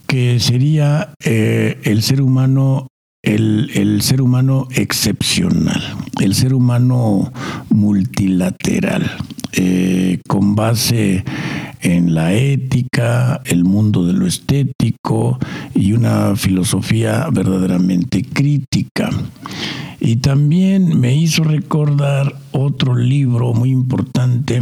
que 0.08 0.40
sería 0.40 1.14
eh, 1.24 1.80
el 1.84 2.02
ser 2.02 2.24
humano 2.24 2.88
el, 3.24 4.02
ser 4.02 4.22
humano 4.22 4.68
excepcional, 4.72 5.82
el 6.22 6.36
ser 6.36 6.54
humano 6.54 7.32
multilateral, 7.70 9.10
eh, 9.54 10.20
con 10.28 10.56
base 10.56 11.24
en 11.82 12.14
la 12.14 12.34
ética, 12.34 13.42
el 13.46 13.64
mundo 13.64 14.06
de 14.06 14.14
lo 14.14 14.28
estético 14.28 15.40
y 15.74 15.94
una 15.94 16.36
filosofía 16.36 17.28
verdaderamente 17.32 18.24
crítica. 18.24 19.10
Y 20.02 20.18
también 20.18 21.00
me 21.00 21.16
hizo 21.16 21.46
recordar 21.46 22.36
otro 22.52 22.96
libro 22.96 23.54
muy 23.54 23.72
importante 23.72 24.62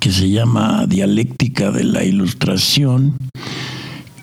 que 0.00 0.10
se 0.10 0.30
llama 0.30 0.86
Dialéctica 0.88 1.70
de 1.70 1.84
la 1.84 2.02
Ilustración 2.02 3.16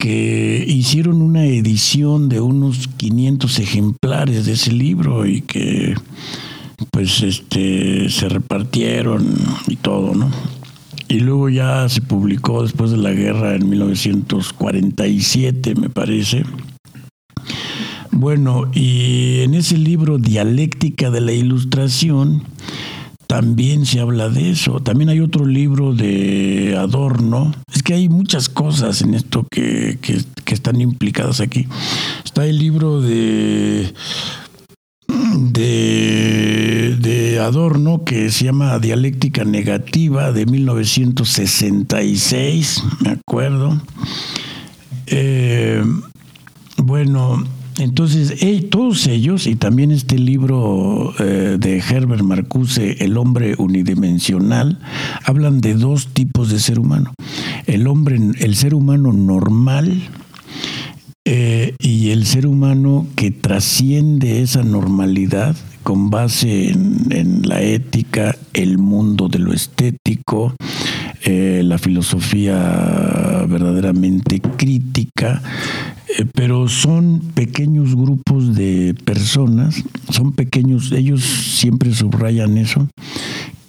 que 0.00 0.64
hicieron 0.66 1.20
una 1.20 1.44
edición 1.44 2.28
de 2.28 2.40
unos 2.40 2.88
500 2.96 3.58
ejemplares 3.58 4.46
de 4.46 4.52
ese 4.52 4.72
libro 4.72 5.26
y 5.26 5.42
que 5.42 5.94
pues 6.90 7.22
este 7.22 8.08
se 8.08 8.28
repartieron 8.30 9.36
y 9.68 9.76
todo, 9.76 10.14
¿no? 10.14 10.30
Y 11.10 11.18
luego 11.18 11.48
ya 11.48 11.88
se 11.88 12.02
publicó 12.02 12.62
después 12.62 12.92
de 12.92 12.96
la 12.96 13.10
guerra 13.10 13.56
en 13.56 13.68
1947, 13.68 15.74
me 15.74 15.90
parece. 15.90 16.44
Bueno, 18.12 18.70
y 18.72 19.40
en 19.40 19.54
ese 19.54 19.76
libro 19.76 20.18
Dialéctica 20.18 21.10
de 21.10 21.20
la 21.20 21.32
Ilustración 21.32 22.44
también 23.26 23.86
se 23.86 23.98
habla 23.98 24.28
de 24.28 24.50
eso. 24.50 24.78
También 24.78 25.10
hay 25.10 25.18
otro 25.18 25.46
libro 25.46 25.94
de 25.94 26.76
Adorno. 26.78 27.52
Es 27.74 27.82
que 27.82 27.94
hay 27.94 28.08
muchas 28.08 28.48
cosas 28.48 29.02
en 29.02 29.14
esto 29.14 29.44
que, 29.50 29.98
que, 30.00 30.54
están 30.54 30.80
implicadas 30.80 31.40
aquí. 31.40 31.66
Está 32.24 32.46
el 32.46 32.58
libro 32.58 33.00
de, 33.00 33.92
de, 35.36 36.96
de, 37.00 37.40
Adorno 37.40 38.04
que 38.04 38.30
se 38.30 38.44
llama 38.44 38.78
Dialéctica 38.78 39.44
Negativa 39.44 40.30
de 40.32 40.46
1966, 40.46 42.84
me 43.00 43.10
acuerdo. 43.10 43.80
Eh, 45.06 45.82
bueno, 46.76 47.42
entonces, 47.80 48.34
todos 48.68 49.06
ellos, 49.06 49.46
y 49.46 49.54
también 49.54 49.90
este 49.90 50.18
libro 50.18 51.14
eh, 51.18 51.56
de 51.58 51.78
Herbert 51.78 52.22
Marcuse, 52.22 53.02
El 53.02 53.16
hombre 53.16 53.54
unidimensional, 53.56 54.78
hablan 55.24 55.62
de 55.62 55.74
dos 55.74 56.08
tipos 56.08 56.50
de 56.50 56.60
ser 56.60 56.78
humano. 56.78 57.14
El 57.66 57.86
hombre, 57.86 58.18
el 58.38 58.56
ser 58.56 58.74
humano 58.74 59.12
normal, 59.12 60.02
eh, 61.32 61.76
y 61.78 62.10
el 62.10 62.26
ser 62.26 62.44
humano 62.44 63.06
que 63.14 63.30
trasciende 63.30 64.42
esa 64.42 64.64
normalidad 64.64 65.54
con 65.84 66.10
base 66.10 66.70
en, 66.70 67.42
la 67.48 67.62
ética, 67.62 68.34
el 68.52 68.78
mundo 68.78 69.28
de 69.28 69.38
lo 69.38 69.52
estético, 69.52 70.56
eh, 71.22 71.62
la 71.64 71.78
filosofía 71.78 73.46
verdaderamente 73.48 74.40
crítica, 74.40 75.40
eh, 76.18 76.26
pero 76.34 76.68
son 76.68 77.20
pequeños 77.34 77.94
grupos 77.94 78.56
de 78.56 78.96
personas, 79.04 79.84
son 80.08 80.32
pequeños, 80.32 80.90
ellos 80.90 81.22
siempre 81.22 81.94
subrayan 81.94 82.58
eso, 82.58 82.88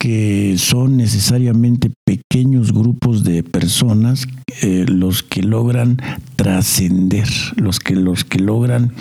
que 0.02 0.56
son 0.58 0.98
necesariamente 0.98 1.92
pequeños 2.04 2.74
grupos 2.74 3.24
de 3.24 3.44
personas 3.44 4.28
eh, 4.64 4.84
los 4.88 5.22
que 5.22 5.44
logran 5.44 5.98
trascender, 6.36 7.28
los 7.56 7.80
que 7.80 7.96
los 7.96 8.26
que 8.26 8.40
logran 8.40 8.94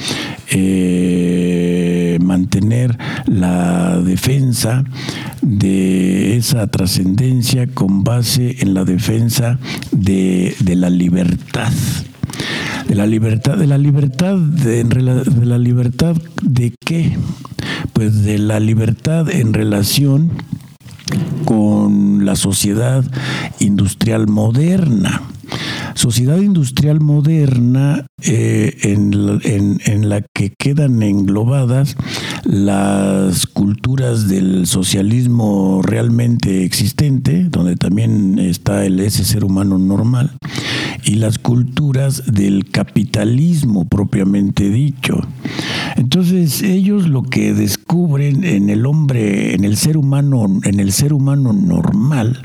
eh, 0.51 2.18
mantener 2.22 2.98
la 3.24 3.98
defensa 4.03 4.84
de 5.40 6.36
esa 6.36 6.66
trascendencia 6.66 7.66
con 7.66 8.05
base 8.05 8.57
en 8.59 8.74
la 8.74 8.84
defensa 8.84 9.59
de, 9.92 10.55
de 10.61 10.76
la 10.76 10.90
libertad 10.90 11.72
de 12.86 12.94
la 12.94 13.07
libertad, 13.07 13.57
de 13.57 13.66
la 13.66 13.78
libertad, 13.78 14.36
de, 14.36 14.84
de 14.84 15.46
la 15.46 15.57
libertad 15.59 16.14
de 16.42 16.74
qué? 16.84 17.16
Pues 17.94 18.22
de 18.22 18.38
la 18.38 18.61
libertad 18.61 19.30
en 19.30 19.55
relación 19.55 20.32
con 21.44 22.24
la 22.24 22.36
sociedad 22.36 23.04
industrial 23.58 24.26
moderna. 24.28 25.22
Sociedad 25.95 26.38
industrial 26.38 27.01
moderna 27.01 28.07
eh, 28.22 28.76
en, 28.82 30.09
la 30.09 30.22
que 30.34 30.53
quedan 30.59 31.03
englobadas 31.03 31.97
las 32.45 33.47
culturas 33.47 34.28
del 34.28 34.66
socialismo 34.66 35.82
realmente 35.82 36.64
existente, 36.64 37.45
donde 37.51 37.76
también 37.76 38.38
está 38.38 38.84
el 38.84 39.01
ese 39.01 39.24
ser 39.24 39.45
humano 39.45 39.78
normal, 39.78 40.36
y 41.05 41.16
las 41.16 41.38
culturas 41.38 42.22
del 42.26 42.70
capitalismo 42.70 43.88
propiamente 43.88 44.70
dicho. 44.70 45.20
Entonces 45.97 46.62
ellos 46.62 47.09
lo 47.09 47.22
que 47.22 47.53
descubren 47.55 48.45
en 48.45 48.70
el 48.70 48.86
hombre, 48.86 49.55
en 49.55 49.64
el 49.64 49.76
ser 49.76 49.97
humano, 49.97 50.47
en 50.64 50.80
el 50.80 50.93
ser 50.93 51.12
humano 51.12 51.53
normal, 51.53 52.41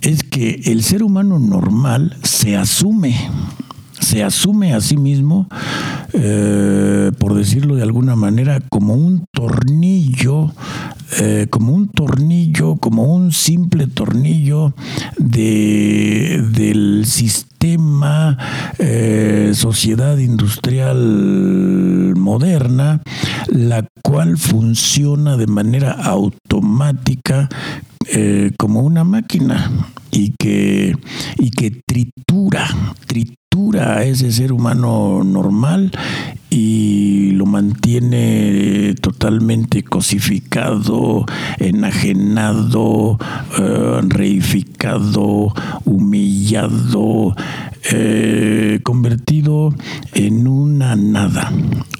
es 0.00 0.22
que 0.22 0.60
el 0.64 0.82
ser 0.82 1.02
humano 1.02 1.38
normal 1.38 2.16
se 2.22 2.56
asume 2.70 3.16
se 4.00 4.22
asume 4.24 4.72
a 4.74 4.80
sí 4.80 4.96
mismo, 4.96 5.46
eh, 6.14 7.12
por 7.18 7.34
decirlo 7.34 7.76
de 7.76 7.82
alguna 7.82 8.16
manera, 8.16 8.60
como 8.70 8.94
un 8.94 9.26
tornillo, 9.30 10.52
eh, 11.20 11.48
como 11.50 11.74
un 11.74 11.88
tornillo, 11.88 12.76
como 12.76 13.04
un 13.04 13.30
simple 13.30 13.86
tornillo 13.88 14.72
de, 15.18 16.42
del 16.52 17.04
sistema 17.06 18.38
eh, 18.78 19.50
sociedad 19.54 20.16
industrial 20.16 20.96
moderna, 22.16 23.02
la 23.48 23.86
cual 24.02 24.38
funciona 24.38 25.36
de 25.36 25.46
manera 25.46 25.92
automática 25.92 27.48
como 28.56 28.80
una 28.80 29.04
máquina 29.04 29.70
y 30.10 30.34
que, 30.38 30.96
y 31.38 31.50
que 31.50 31.70
tritura, 31.86 32.66
tritura 33.06 33.40
a 33.98 34.04
ese 34.04 34.30
ser 34.32 34.52
humano 34.52 35.22
normal 35.24 35.90
y 36.50 37.30
lo 37.32 37.46
mantiene 37.46 38.94
totalmente 39.00 39.82
cosificado, 39.82 41.24
enajenado, 41.58 43.18
eh, 43.58 44.00
reificado, 44.02 45.52
humillado, 45.84 47.34
eh, 47.92 48.80
convertido 48.82 49.74
en 50.12 50.46
una 50.46 50.96
nada. 50.96 51.52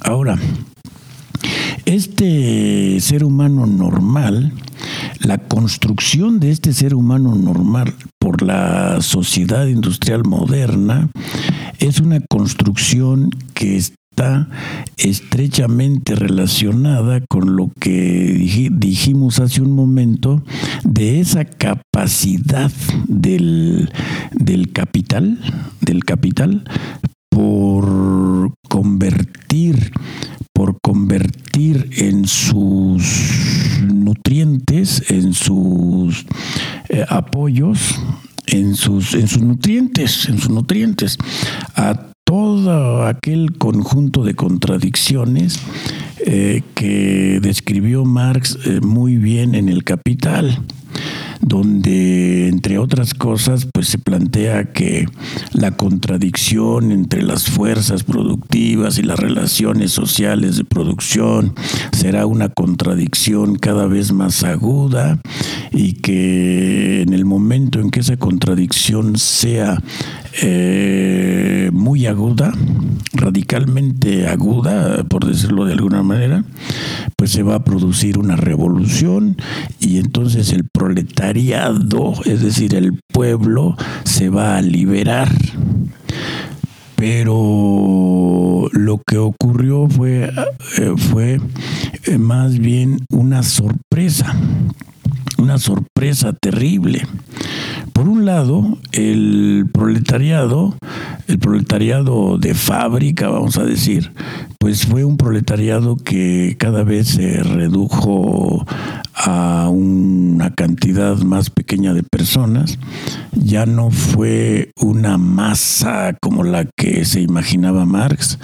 Ahora, 0.02 0.38
este 1.84 3.00
ser 3.00 3.24
humano 3.24 3.66
normal, 3.66 4.52
la 5.20 5.38
construcción 5.38 6.40
de 6.40 6.50
este 6.50 6.72
ser 6.72 6.94
humano 6.94 7.34
normal 7.34 7.94
por 8.18 8.42
la 8.42 9.00
sociedad 9.00 9.66
industrial 9.66 10.22
moderna 10.24 11.10
es 11.78 12.00
una 12.00 12.20
construcción 12.20 13.30
que 13.54 13.76
está 13.76 14.48
estrechamente 14.96 16.14
relacionada 16.14 17.20
con 17.28 17.56
lo 17.56 17.70
que 17.80 18.68
dijimos 18.70 19.40
hace 19.40 19.62
un 19.62 19.72
momento 19.72 20.42
de 20.84 21.20
esa 21.20 21.44
capacidad 21.44 22.70
del, 23.08 23.90
del 24.32 24.72
capital, 24.72 25.40
del 25.80 26.04
capital 26.04 26.64
por 27.30 28.52
convertir 28.68 29.92
por 30.60 30.78
convertir 30.82 31.88
en 31.92 32.26
sus 32.26 33.80
nutrientes, 33.82 35.10
en 35.10 35.32
sus 35.32 36.26
eh, 36.90 37.02
apoyos, 37.08 37.98
en 38.46 38.74
sus, 38.74 39.14
en 39.14 39.26
sus 39.26 39.40
nutrientes, 39.40 40.28
en 40.28 40.36
sus 40.36 40.50
nutrientes, 40.50 41.16
a 41.76 42.08
todo 42.24 43.06
aquel 43.06 43.56
conjunto 43.56 44.22
de 44.22 44.34
contradicciones 44.34 45.60
eh, 46.26 46.60
que 46.74 47.40
describió 47.40 48.04
Marx 48.04 48.58
eh, 48.66 48.80
muy 48.82 49.16
bien 49.16 49.54
en 49.54 49.70
el 49.70 49.82
Capital 49.82 50.62
donde, 51.40 52.48
entre 52.48 52.78
otras 52.78 53.14
cosas, 53.14 53.66
pues 53.72 53.88
se 53.88 53.98
plantea 53.98 54.72
que 54.72 55.06
la 55.52 55.72
contradicción 55.72 56.92
entre 56.92 57.22
las 57.22 57.48
fuerzas 57.48 58.04
productivas 58.04 58.98
y 58.98 59.02
las 59.02 59.18
relaciones 59.18 59.92
sociales 59.92 60.56
de 60.56 60.64
producción 60.64 61.54
será 61.92 62.26
una 62.26 62.48
contradicción 62.48 63.56
cada 63.56 63.86
vez 63.86 64.12
más 64.12 64.44
aguda 64.44 65.20
y 65.72 65.94
que 65.94 67.02
en 67.02 67.12
el 67.12 67.24
momento 67.24 67.80
en 67.80 67.90
que 67.90 68.00
esa 68.00 68.16
contradicción 68.16 69.16
sea 69.16 69.82
eh, 70.42 71.70
muy 71.72 72.06
aguda, 72.06 72.52
radicalmente 73.12 74.28
aguda, 74.28 75.04
por 75.04 75.26
decirlo 75.26 75.64
de 75.64 75.72
alguna 75.72 76.02
manera, 76.02 76.44
pues 77.16 77.32
se 77.32 77.42
va 77.42 77.56
a 77.56 77.64
producir 77.64 78.18
una 78.18 78.36
revolución 78.36 79.36
y 79.80 79.98
entonces 79.98 80.52
el 80.52 80.64
proletariado, 80.64 82.14
es 82.24 82.42
decir, 82.42 82.74
el 82.74 83.00
pueblo, 83.12 83.76
se 84.04 84.28
va 84.28 84.56
a 84.56 84.62
liberar. 84.62 85.28
Pero 86.96 88.68
lo 88.72 89.00
que 89.06 89.16
ocurrió 89.16 89.88
fue, 89.88 90.30
eh, 90.78 90.92
fue 90.96 91.40
eh, 92.04 92.18
más 92.18 92.58
bien 92.58 92.98
una 93.10 93.42
sorpresa 93.42 94.36
una 95.38 95.58
sorpresa 95.58 96.32
terrible. 96.32 97.06
Por 97.92 98.08
un 98.08 98.24
lado, 98.24 98.78
el 98.92 99.66
proletariado, 99.72 100.76
el 101.26 101.38
proletariado 101.38 102.38
de 102.38 102.54
fábrica, 102.54 103.28
vamos 103.28 103.58
a 103.58 103.64
decir, 103.64 104.12
pues 104.58 104.86
fue 104.86 105.04
un 105.04 105.16
proletariado 105.16 105.96
que 105.96 106.56
cada 106.58 106.84
vez 106.84 107.08
se 107.08 107.42
redujo 107.42 108.66
a 109.14 109.68
una 109.70 110.54
cantidad 110.54 111.16
más 111.18 111.50
pequeña 111.50 111.92
de 111.92 112.02
personas, 112.02 112.78
ya 113.32 113.66
no 113.66 113.90
fue 113.90 114.70
una 114.76 115.18
masa 115.18 116.16
como 116.20 116.44
la 116.44 116.66
que 116.76 117.04
se 117.04 117.20
imaginaba 117.20 117.84
Marx, 117.84 118.38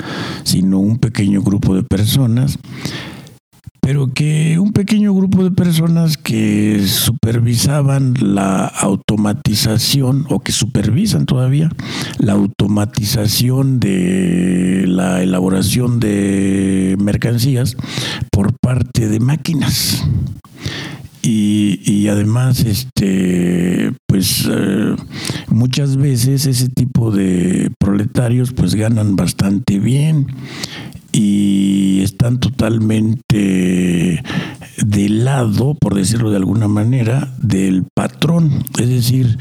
sino 0.44 0.78
un 0.78 0.98
pequeño 0.98 1.42
grupo 1.42 1.74
de 1.74 1.82
personas 1.82 2.58
pero 3.86 4.12
que 4.12 4.58
un 4.58 4.72
pequeño 4.72 5.14
grupo 5.14 5.44
de 5.44 5.52
personas 5.52 6.16
que 6.16 6.84
supervisaban 6.88 8.14
la 8.20 8.66
automatización 8.66 10.26
o 10.28 10.40
que 10.40 10.50
supervisan 10.50 11.24
todavía 11.24 11.70
la 12.18 12.32
automatización 12.32 13.78
de 13.78 14.86
la 14.88 15.22
elaboración 15.22 16.00
de 16.00 16.96
mercancías 16.98 17.76
por 18.32 18.58
parte 18.58 19.08
de 19.08 19.20
máquinas. 19.20 20.04
Y, 21.22 22.06
además, 22.08 22.60
este, 22.60 23.92
pues 24.06 24.48
eh, 24.48 24.96
muchas 25.48 25.96
veces 25.96 26.46
ese 26.46 26.68
tipo 26.68 27.10
de 27.10 27.72
proletarios 27.78 28.52
pues 28.52 28.76
ganan 28.76 29.16
bastante 29.16 29.80
bien 29.80 30.26
y 31.16 32.02
están 32.02 32.38
totalmente 32.40 34.22
de 34.84 35.08
lado, 35.08 35.74
por 35.74 35.94
decirlo 35.94 36.30
de 36.30 36.36
alguna 36.36 36.68
manera, 36.68 37.32
del 37.38 37.84
patrón. 37.94 38.64
Es 38.78 38.88
decir, 38.88 39.38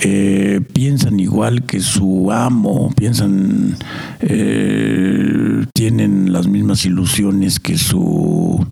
eh, 0.00 0.60
piensan 0.74 1.18
igual 1.20 1.64
que 1.64 1.80
su 1.80 2.30
amo, 2.30 2.92
piensan, 2.94 3.76
eh, 4.20 5.64
tienen 5.72 6.30
las 6.30 6.46
mismas 6.46 6.84
ilusiones 6.84 7.58
que 7.58 7.78
su 7.78 8.66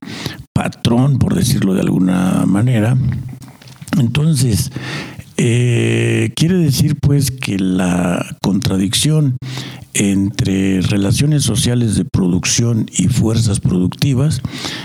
patrón, 0.52 1.18
por 1.18 1.34
decirlo 1.34 1.72
de 1.72 1.80
alguna 1.80 2.44
manera. 2.46 2.98
Entonces, 3.98 4.70
eh, 5.44 6.30
quiere 6.36 6.56
decir 6.56 6.94
pues 7.00 7.32
que 7.32 7.58
la 7.58 8.38
contradicción 8.42 9.38
entre 9.92 10.80
relaciones 10.82 11.42
sociales 11.42 11.96
de 11.96 12.04
producción 12.04 12.86
y 12.96 13.08
fuerzas 13.08 13.58
productivas 13.58 14.40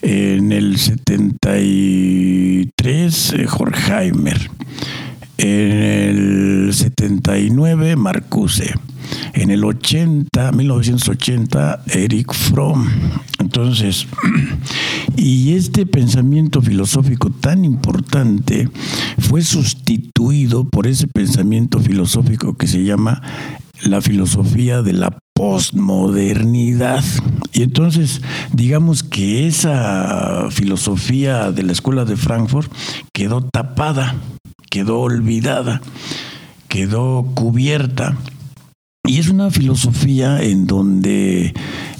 En 0.00 0.52
el 0.52 0.78
73 0.78 3.32
eh, 3.32 3.46
Horkheimer 3.58 4.50
en 5.38 5.72
el 5.72 6.70
79, 6.72 7.96
Marcuse. 7.96 8.74
En 9.34 9.50
el 9.50 9.64
80, 9.64 10.52
1980, 10.52 11.84
Eric 11.86 12.32
Fromm. 12.32 12.88
Entonces, 13.38 14.06
y 15.16 15.54
este 15.54 15.86
pensamiento 15.86 16.60
filosófico 16.60 17.30
tan 17.30 17.64
importante 17.64 18.68
fue 19.18 19.42
sustituido 19.42 20.64
por 20.64 20.86
ese 20.86 21.06
pensamiento 21.06 21.78
filosófico 21.78 22.56
que 22.56 22.66
se 22.66 22.82
llama 22.82 23.22
la 23.84 24.00
filosofía 24.00 24.82
de 24.82 24.94
la 24.94 25.18
postmodernidad. 25.34 27.04
Y 27.52 27.62
entonces, 27.62 28.22
digamos 28.52 29.02
que 29.02 29.46
esa 29.46 30.48
filosofía 30.50 31.52
de 31.52 31.62
la 31.62 31.72
escuela 31.72 32.04
de 32.04 32.16
Frankfurt 32.16 32.72
quedó 33.12 33.42
tapada 33.42 34.16
quedó 34.76 35.00
olvidada, 35.00 35.80
quedó 36.68 37.24
cubierta. 37.34 38.14
Y 39.06 39.20
es 39.20 39.30
una 39.30 39.50
filosofía 39.50 40.42
en 40.42 40.66
donde, 40.66 41.54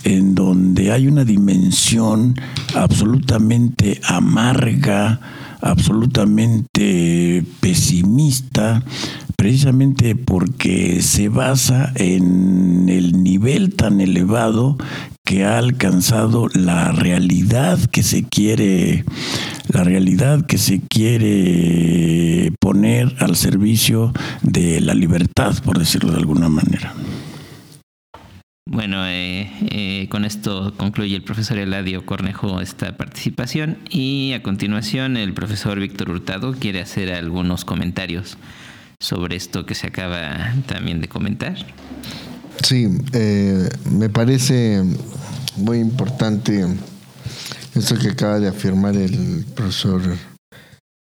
en 0.05 0.35
donde 0.35 0.93
hay 0.93 1.07
una 1.07 1.24
dimensión 1.24 2.39
absolutamente 2.74 3.99
amarga, 4.07 5.20
absolutamente 5.61 7.45
pesimista, 7.61 8.83
precisamente 9.37 10.17
porque 10.17 11.03
se 11.03 11.29
basa 11.29 11.93
en 11.97 12.89
el 12.89 13.23
nivel 13.23 13.75
tan 13.75 14.01
elevado 14.01 14.77
que 15.25 15.45
ha 15.45 15.59
alcanzado 15.59 16.49
la 16.55 16.93
realidad 16.93 17.79
que 17.91 18.03
se 18.03 18.23
quiere 18.23 19.05
la 19.69 19.83
realidad 19.83 20.47
que 20.47 20.59
se 20.59 20.81
quiere 20.81 22.53
poner 22.61 23.17
al 23.19 23.37
servicio 23.37 24.13
de 24.43 24.81
la 24.81 24.95
libertad, 24.95 25.55
por 25.65 25.79
decirlo 25.79 26.13
de 26.13 26.19
alguna 26.19 26.49
manera. 26.49 26.95
Bueno, 28.69 29.07
eh, 29.07 29.49
eh, 29.71 30.09
con 30.11 30.25
esto 30.25 30.75
concluye 30.77 31.14
el 31.14 31.23
profesor 31.23 31.57
Eladio 31.59 32.05
Cornejo 32.05 32.61
esta 32.61 32.97
participación 32.97 33.79
y 33.89 34.33
a 34.33 34.43
continuación 34.43 35.17
el 35.17 35.33
profesor 35.35 35.79
Víctor 35.79 36.11
Hurtado 36.11 36.53
quiere 36.53 36.81
hacer 36.81 37.12
algunos 37.12 37.64
comentarios 37.64 38.37
sobre 38.99 39.37
esto 39.37 39.67
que 39.67 39.77
se 39.77 39.87
acaba 39.87 40.55
también 40.67 41.01
de 41.01 41.09
comentar. 41.09 41.55
Sí, 42.62 42.89
eh, 43.12 43.69
me 43.91 44.09
parece 44.09 44.83
muy 45.57 45.79
importante 45.79 46.67
esto 47.75 47.97
que 47.99 48.09
acaba 48.09 48.41
de 48.41 48.49
afirmar 48.49 48.97
el 48.97 49.45
profesor 49.55 50.03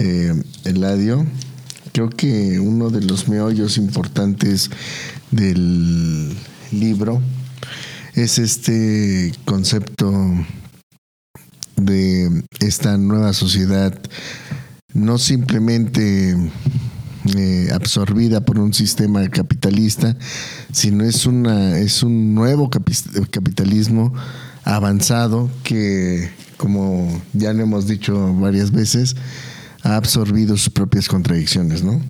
eh, 0.00 0.32
Eladio. 0.64 1.26
Creo 1.92 2.08
que 2.08 2.58
uno 2.58 2.88
de 2.88 3.02
los 3.02 3.28
meollos 3.28 3.76
importantes 3.76 4.70
del 5.30 6.34
libro 6.70 7.20
es 8.14 8.38
este 8.38 9.32
concepto 9.44 10.12
de 11.76 12.44
esta 12.60 12.96
nueva 12.98 13.32
sociedad, 13.32 13.98
no 14.92 15.18
simplemente 15.18 16.36
eh, 17.36 17.68
absorbida 17.72 18.44
por 18.44 18.58
un 18.58 18.74
sistema 18.74 19.26
capitalista, 19.28 20.16
sino 20.72 21.04
es, 21.04 21.26
una, 21.26 21.78
es 21.78 22.02
un 22.02 22.34
nuevo 22.34 22.68
capitalismo 22.68 24.12
avanzado 24.64 25.50
que, 25.64 26.30
como 26.56 27.22
ya 27.32 27.52
lo 27.52 27.62
hemos 27.62 27.86
dicho 27.86 28.34
varias 28.34 28.70
veces, 28.70 29.16
ha 29.82 29.96
absorbido 29.96 30.56
sus 30.56 30.70
propias 30.70 31.08
contradicciones, 31.08 31.82
¿no? 31.82 32.00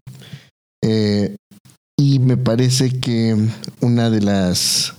Eh, 0.83 1.37
y 1.97 2.19
me 2.19 2.37
parece 2.37 2.91
que 2.99 3.37
una 3.81 4.11
de 4.11 4.21
las 4.21 4.95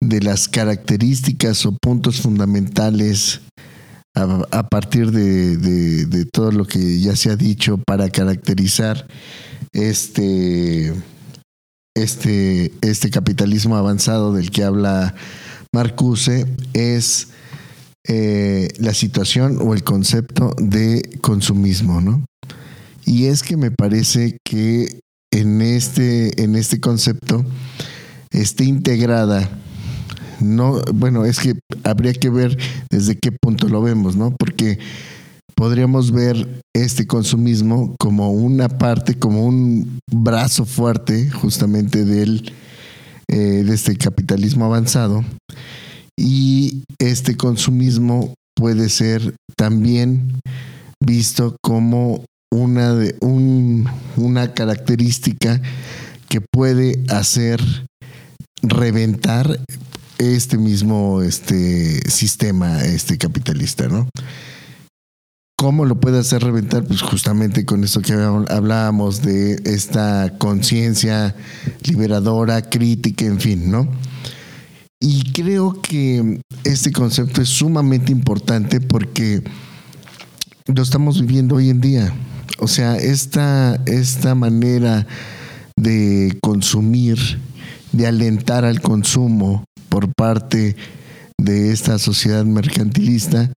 de 0.00 0.20
las 0.20 0.48
características 0.48 1.66
o 1.66 1.76
puntos 1.80 2.20
fundamentales 2.20 3.40
a, 4.14 4.68
partir 4.68 5.12
de, 5.12 6.24
todo 6.32 6.50
lo 6.50 6.64
que 6.66 7.00
ya 7.00 7.14
se 7.14 7.30
ha 7.30 7.36
dicho 7.36 7.78
para 7.86 8.08
caracterizar 8.10 9.06
este, 9.72 10.92
este, 11.94 12.72
este 12.80 13.10
capitalismo 13.10 13.76
avanzado 13.76 14.32
del 14.32 14.50
que 14.50 14.64
habla 14.64 15.14
Marcuse 15.72 16.46
es 16.72 17.28
eh, 18.08 18.68
la 18.78 18.94
situación 18.94 19.58
o 19.60 19.74
el 19.74 19.84
concepto 19.84 20.54
de 20.58 21.02
consumismo, 21.20 22.00
¿no? 22.00 22.24
Y 23.04 23.26
es 23.26 23.42
que 23.42 23.56
me 23.56 23.70
parece 23.70 24.38
que 24.44 25.00
en 25.30 25.60
este, 25.60 26.42
en 26.42 26.56
este 26.56 26.80
concepto 26.80 27.44
esté 28.30 28.64
integrada 28.64 29.48
no, 30.40 30.80
bueno, 30.94 31.24
es 31.24 31.40
que 31.40 31.54
habría 31.84 32.12
que 32.12 32.30
ver 32.30 32.56
desde 32.90 33.16
qué 33.16 33.32
punto 33.32 33.68
lo 33.68 33.82
vemos, 33.82 34.16
¿no? 34.16 34.34
Porque 34.38 34.78
podríamos 35.54 36.12
ver 36.12 36.60
este 36.74 37.06
consumismo 37.06 37.96
como 37.98 38.30
una 38.30 38.68
parte, 38.68 39.18
como 39.18 39.44
un 39.44 39.98
brazo 40.10 40.64
fuerte 40.64 41.30
justamente 41.30 42.04
del, 42.04 42.52
eh, 43.28 43.64
de 43.64 43.74
este 43.74 43.96
capitalismo 43.96 44.64
avanzado. 44.64 45.24
Y 46.16 46.84
este 46.98 47.36
consumismo 47.36 48.34
puede 48.54 48.88
ser 48.88 49.34
también 49.56 50.40
visto 51.04 51.56
como 51.62 52.24
una, 52.52 52.94
de, 52.94 53.16
un, 53.20 53.88
una 54.16 54.54
característica 54.54 55.60
que 56.28 56.40
puede 56.40 57.02
hacer 57.08 57.60
reventar 58.62 59.60
este 60.18 60.58
mismo 60.58 61.22
este, 61.22 62.08
sistema 62.10 62.82
este, 62.82 63.18
capitalista, 63.18 63.88
¿no? 63.88 64.08
¿Cómo 65.56 65.84
lo 65.84 65.98
puede 65.98 66.20
hacer 66.20 66.42
reventar? 66.42 66.84
Pues 66.84 67.02
justamente 67.02 67.64
con 67.64 67.82
eso 67.82 68.00
que 68.00 68.12
hablábamos 68.12 69.22
de 69.22 69.60
esta 69.64 70.34
conciencia 70.38 71.34
liberadora, 71.82 72.62
crítica, 72.62 73.24
en 73.24 73.40
fin, 73.40 73.70
¿no? 73.70 73.88
Y 75.00 75.32
creo 75.32 75.80
que 75.82 76.40
este 76.64 76.92
concepto 76.92 77.42
es 77.42 77.48
sumamente 77.48 78.12
importante 78.12 78.80
porque 78.80 79.42
lo 80.66 80.82
estamos 80.82 81.20
viviendo 81.20 81.56
hoy 81.56 81.70
en 81.70 81.80
día. 81.80 82.12
O 82.60 82.68
sea, 82.68 82.96
esta, 82.96 83.80
esta 83.86 84.34
manera 84.34 85.06
de 85.76 86.36
consumir, 86.40 87.18
de 87.92 88.06
alentar 88.06 88.64
al 88.64 88.80
consumo, 88.80 89.64
por 89.88 90.12
parte 90.14 90.76
de 91.40 91.72
esta 91.72 91.98
sociedad 91.98 92.44
mercantilista, 92.44 93.52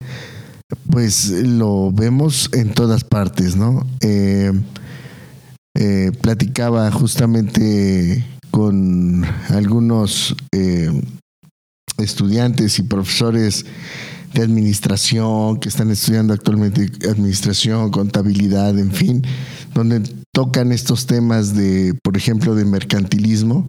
pues 0.89 1.29
lo 1.29 1.91
vemos 1.91 2.49
en 2.53 2.73
todas 2.73 3.03
partes, 3.03 3.55
¿no? 3.55 3.85
Eh, 4.01 4.51
eh, 5.77 6.11
platicaba 6.21 6.91
justamente 6.91 8.25
con 8.51 9.23
algunos 9.49 10.35
eh, 10.51 10.91
estudiantes 11.97 12.77
y 12.79 12.83
profesores 12.83 13.65
de 14.33 14.43
administración 14.43 15.59
que 15.59 15.69
están 15.69 15.89
estudiando 15.91 16.33
actualmente 16.33 16.89
administración, 17.09 17.91
contabilidad, 17.91 18.77
en 18.77 18.91
fin, 18.91 19.23
donde 19.73 20.01
tocan 20.33 20.71
estos 20.71 21.05
temas 21.05 21.55
de, 21.55 21.97
por 22.03 22.17
ejemplo, 22.17 22.55
de 22.55 22.65
mercantilismo. 22.65 23.67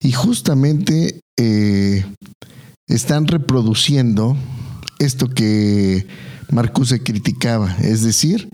Y 0.00 0.12
justamente 0.12 1.20
eh, 1.38 2.04
están 2.86 3.26
reproduciendo 3.26 4.36
esto 4.98 5.28
que 5.28 6.06
Marcuse 6.50 7.02
criticaba, 7.02 7.74
es 7.80 8.02
decir, 8.02 8.48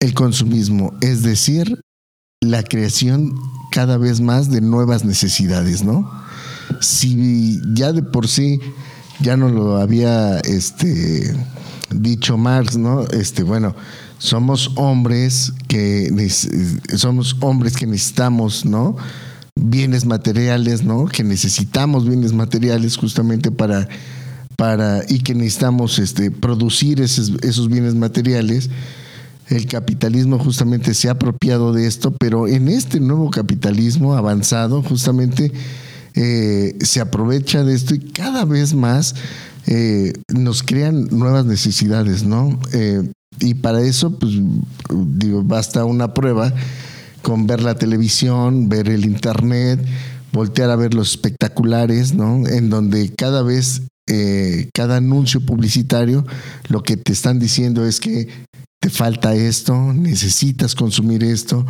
el 0.00 0.14
consumismo, 0.14 0.92
es 1.00 1.22
decir, 1.22 1.80
la 2.42 2.62
creación 2.62 3.34
cada 3.72 3.96
vez 3.96 4.20
más 4.20 4.50
de 4.50 4.60
nuevas 4.60 5.04
necesidades, 5.04 5.82
¿no? 5.82 6.10
Si 6.80 7.60
ya 7.74 7.92
de 7.92 8.02
por 8.02 8.28
sí 8.28 8.60
ya 9.20 9.36
no 9.36 9.48
lo 9.48 9.78
había 9.78 10.38
este, 10.40 11.34
dicho 11.90 12.36
Marx, 12.36 12.76
¿no? 12.76 13.04
Este, 13.08 13.42
bueno, 13.42 13.74
somos 14.18 14.72
hombres 14.76 15.52
que 15.68 16.10
somos 16.96 17.36
hombres 17.40 17.76
que 17.76 17.86
necesitamos, 17.86 18.64
¿no? 18.64 18.96
Bienes 19.56 20.04
materiales, 20.04 20.84
¿no? 20.84 21.06
Que 21.06 21.24
necesitamos 21.24 22.06
bienes 22.06 22.32
materiales 22.32 22.96
justamente 22.96 23.50
para, 23.50 23.88
para 24.56 25.02
y 25.08 25.20
que 25.20 25.34
necesitamos 25.34 25.98
este, 25.98 26.30
producir 26.30 27.00
esos, 27.00 27.32
esos 27.42 27.68
bienes 27.68 27.94
materiales. 27.94 28.70
El 29.48 29.66
capitalismo 29.66 30.38
justamente 30.38 30.92
se 30.94 31.08
ha 31.08 31.12
apropiado 31.12 31.72
de 31.72 31.86
esto, 31.86 32.12
pero 32.18 32.48
en 32.48 32.68
este 32.68 33.00
nuevo 33.00 33.30
capitalismo 33.30 34.14
avanzado 34.14 34.82
justamente 34.82 35.52
eh, 36.14 36.76
se 36.80 37.00
aprovecha 37.00 37.62
de 37.62 37.74
esto 37.74 37.94
y 37.94 38.00
cada 38.00 38.44
vez 38.44 38.74
más 38.74 39.14
eh, 39.66 40.12
nos 40.34 40.62
crean 40.62 41.08
nuevas 41.10 41.44
necesidades, 41.44 42.24
¿no? 42.24 42.58
Eh, 42.72 43.02
y 43.38 43.54
para 43.54 43.82
eso, 43.82 44.18
pues, 44.18 44.32
digo, 44.90 45.42
basta 45.42 45.84
una 45.84 46.14
prueba 46.14 46.52
con 47.26 47.48
ver 47.48 47.60
la 47.60 47.74
televisión, 47.74 48.68
ver 48.68 48.88
el 48.88 49.04
internet, 49.04 49.84
voltear 50.32 50.70
a 50.70 50.76
ver 50.76 50.94
los 50.94 51.10
espectaculares, 51.10 52.14
¿no? 52.14 52.46
En 52.46 52.70
donde 52.70 53.12
cada 53.16 53.42
vez, 53.42 53.82
eh, 54.08 54.70
cada 54.72 54.98
anuncio 54.98 55.40
publicitario, 55.40 56.24
lo 56.68 56.84
que 56.84 56.96
te 56.96 57.12
están 57.12 57.40
diciendo 57.40 57.84
es 57.84 57.98
que 57.98 58.28
te 58.80 58.90
falta 58.90 59.34
esto, 59.34 59.92
necesitas 59.92 60.76
consumir 60.76 61.24
esto, 61.24 61.66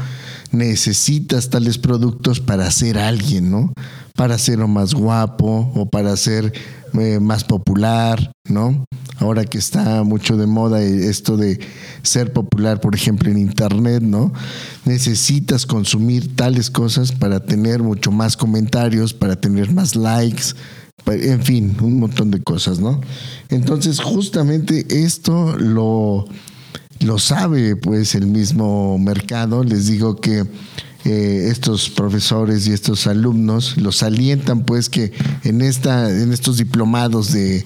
necesitas 0.53 1.49
tales 1.49 1.79
productos 1.79 2.41
para 2.41 2.71
ser 2.71 2.99
alguien, 2.99 3.51
¿no? 3.51 3.73
Para 4.15 4.37
ser 4.37 4.59
más 4.59 4.93
guapo 4.93 5.73
o 5.75 5.89
para 5.89 6.15
ser 6.19 6.53
eh, 7.01 7.19
más 7.19 7.45
popular, 7.45 8.31
¿no? 8.47 8.85
Ahora 9.19 9.45
que 9.45 9.59
está 9.59 10.03
mucho 10.03 10.37
de 10.37 10.47
moda 10.47 10.83
esto 10.83 11.37
de 11.37 11.59
ser 12.03 12.33
popular, 12.33 12.81
por 12.81 12.95
ejemplo, 12.95 13.31
en 13.31 13.39
Internet, 13.39 14.03
¿no? 14.03 14.33
Necesitas 14.85 15.65
consumir 15.65 16.37
tales 16.37 16.71
cosas 16.71 17.13
para 17.13 17.41
tener 17.41 17.83
mucho 17.83 18.13
más 18.13 18.37
comentarios, 18.37 19.15
para 19.15 19.37
tener 19.37 19.73
más 19.73 19.97
likes, 19.97 20.55
en 21.07 21.43
fin, 21.43 21.77
un 21.81 21.99
montón 21.99 22.31
de 22.31 22.43
cosas, 22.43 22.79
¿no? 22.79 23.01
Entonces, 23.49 24.01
justamente 24.01 24.85
esto 25.03 25.57
lo, 25.57 26.27
lo 27.01 27.19
sabe 27.19 27.77
pues 27.77 28.15
el 28.15 28.27
mismo 28.27 28.99
mercado. 28.99 29.65
Les 29.65 29.87
digo 29.87 30.17
que 30.17 30.45
eh, 31.05 31.49
estos 31.51 31.89
profesores 31.89 32.67
y 32.67 32.73
estos 32.73 33.07
alumnos 33.07 33.77
los 33.77 34.03
alientan 34.03 34.65
pues 34.65 34.89
que 34.89 35.13
en 35.45 35.63
esta 35.63 36.11
en 36.11 36.33
estos 36.33 36.57
diplomados 36.57 37.33
de 37.33 37.65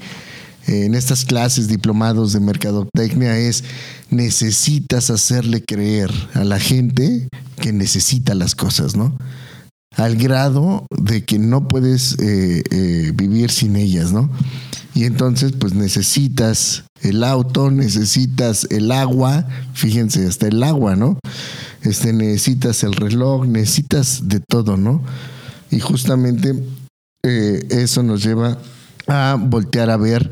en 0.70 0.94
estas 0.94 1.24
clases 1.24 1.68
diplomados 1.68 2.32
de 2.32 2.40
mercadotecnia 2.40 3.36
es 3.36 3.64
necesitas 4.10 5.10
hacerle 5.10 5.62
creer 5.64 6.10
a 6.34 6.44
la 6.44 6.60
gente 6.60 7.28
que 7.56 7.72
necesita 7.72 8.34
las 8.34 8.54
cosas, 8.54 8.96
¿no? 8.96 9.16
Al 9.96 10.16
grado 10.16 10.86
de 10.96 11.24
que 11.24 11.38
no 11.38 11.66
puedes 11.66 12.16
eh, 12.20 13.12
vivir 13.14 13.50
sin 13.50 13.76
ellas, 13.76 14.12
¿no? 14.12 14.30
Y 14.94 15.04
entonces, 15.04 15.52
pues 15.52 15.74
necesitas 15.74 16.84
el 17.02 17.24
auto, 17.24 17.70
necesitas 17.70 18.66
el 18.70 18.92
agua, 18.92 19.46
fíjense, 19.74 20.26
hasta 20.26 20.48
el 20.48 20.62
agua, 20.62 20.96
¿no? 20.96 21.18
Este, 21.82 22.12
necesitas 22.12 22.82
el 22.84 22.92
reloj, 22.94 23.46
necesitas 23.46 24.28
de 24.28 24.40
todo, 24.40 24.76
¿no? 24.76 25.02
Y 25.70 25.80
justamente 25.80 26.54
eh, 27.22 27.66
eso 27.70 28.02
nos 28.02 28.22
lleva 28.22 28.58
a 29.11 29.34
voltear 29.34 29.90
a 29.90 29.96
ver 29.96 30.30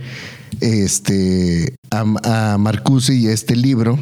este, 0.61 1.75
a, 1.91 2.57
Marcuse 2.59 3.15
y 3.15 3.27
a 3.27 3.33
este 3.33 3.57
libro. 3.57 3.99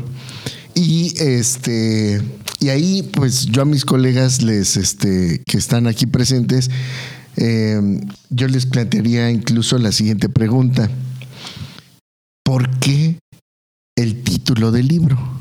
Y 0.74 1.14
este, 1.18 2.20
y 2.61 2.68
ahí, 2.68 3.03
pues 3.14 3.47
yo 3.47 3.62
a 3.62 3.64
mis 3.64 3.85
colegas 3.85 4.43
les, 4.43 4.77
este, 4.77 5.43
que 5.47 5.57
están 5.57 5.87
aquí 5.87 6.07
presentes, 6.07 6.70
eh, 7.37 8.01
yo 8.31 8.49
les 8.49 8.66
plantearía 8.66 9.31
incluso 9.31 9.79
la 9.79 9.93
siguiente 9.93 10.29
pregunta. 10.29 10.91
¿Por 12.45 12.79
qué 12.79 13.18
el 13.97 14.22
título 14.22 14.70
del 14.70 14.89
libro? 14.89 15.37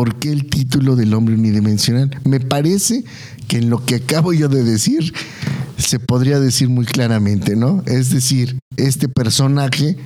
¿por 0.00 0.18
qué 0.18 0.32
el 0.32 0.46
título 0.46 0.96
del 0.96 1.12
hombre 1.12 1.34
unidimensional? 1.34 2.18
Me 2.24 2.40
parece 2.40 3.04
que 3.48 3.58
en 3.58 3.68
lo 3.68 3.84
que 3.84 3.96
acabo 3.96 4.32
yo 4.32 4.48
de 4.48 4.64
decir 4.64 5.12
se 5.80 5.98
podría 5.98 6.40
decir 6.40 6.68
muy 6.68 6.84
claramente, 6.84 7.56
¿no? 7.56 7.82
Es 7.86 8.10
decir, 8.10 8.58
este 8.76 9.08
personaje 9.08 9.96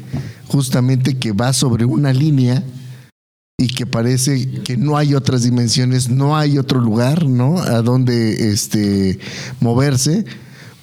justamente 0.49 1.18
que 1.18 1.33
va 1.33 1.53
sobre 1.53 1.85
una 1.85 2.12
línea 2.12 2.62
y 3.59 3.68
que 3.68 3.87
parece 3.87 4.62
que 4.62 4.77
no 4.77 4.97
hay 4.97 5.14
otras 5.14 5.43
dimensiones, 5.43 6.09
no 6.09 6.37
hay 6.37 6.59
otro 6.59 6.81
lugar, 6.81 7.27
¿no? 7.27 7.59
A 7.59 7.83
donde 7.83 8.51
este 8.53 9.18
moverse, 9.61 10.25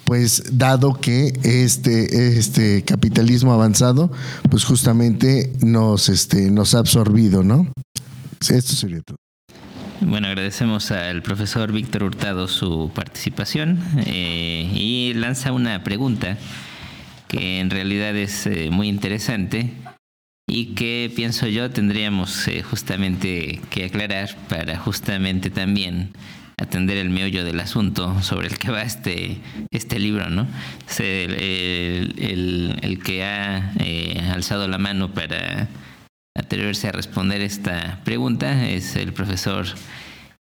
pues 0.04 0.42
dado 0.52 0.94
que 0.94 1.32
este, 1.42 2.36
este 2.38 2.82
capitalismo 2.82 3.52
avanzado, 3.52 4.10
pues 4.50 4.64
justamente 4.64 5.52
nos, 5.62 6.08
este, 6.08 6.50
nos 6.50 6.74
ha 6.74 6.78
absorbido, 6.78 7.42
¿no? 7.42 7.70
Esto 8.40 8.74
sería 8.74 9.00
todo. 9.02 9.21
Bueno, 10.04 10.26
agradecemos 10.26 10.90
al 10.90 11.22
profesor 11.22 11.70
Víctor 11.70 12.02
Hurtado 12.02 12.48
su 12.48 12.90
participación 12.92 13.80
eh, 14.04 14.68
y 14.74 15.14
lanza 15.14 15.52
una 15.52 15.84
pregunta 15.84 16.38
que 17.28 17.60
en 17.60 17.70
realidad 17.70 18.16
es 18.16 18.46
eh, 18.46 18.70
muy 18.70 18.88
interesante 18.88 19.70
y 20.48 20.74
que 20.74 21.10
pienso 21.14 21.46
yo 21.46 21.70
tendríamos 21.70 22.48
eh, 22.48 22.62
justamente 22.62 23.60
que 23.70 23.84
aclarar 23.84 24.36
para 24.48 24.76
justamente 24.76 25.50
también 25.50 26.10
atender 26.58 26.96
el 26.96 27.10
meollo 27.10 27.44
del 27.44 27.60
asunto 27.60 28.20
sobre 28.22 28.48
el 28.48 28.58
que 28.58 28.72
va 28.72 28.82
este, 28.82 29.38
este 29.70 30.00
libro, 30.00 30.28
¿no? 30.30 30.48
El, 30.98 32.14
el, 32.82 33.00
que 33.04 33.24
ha 33.24 33.72
alzado 34.32 34.66
la 34.68 34.78
mano 34.78 35.12
para 35.12 35.68
atreverse 36.52 36.86
a 36.88 36.92
responder 36.92 37.40
esta 37.40 38.00
pregunta 38.04 38.68
es 38.68 38.96
el 38.96 39.14
profesor 39.14 39.64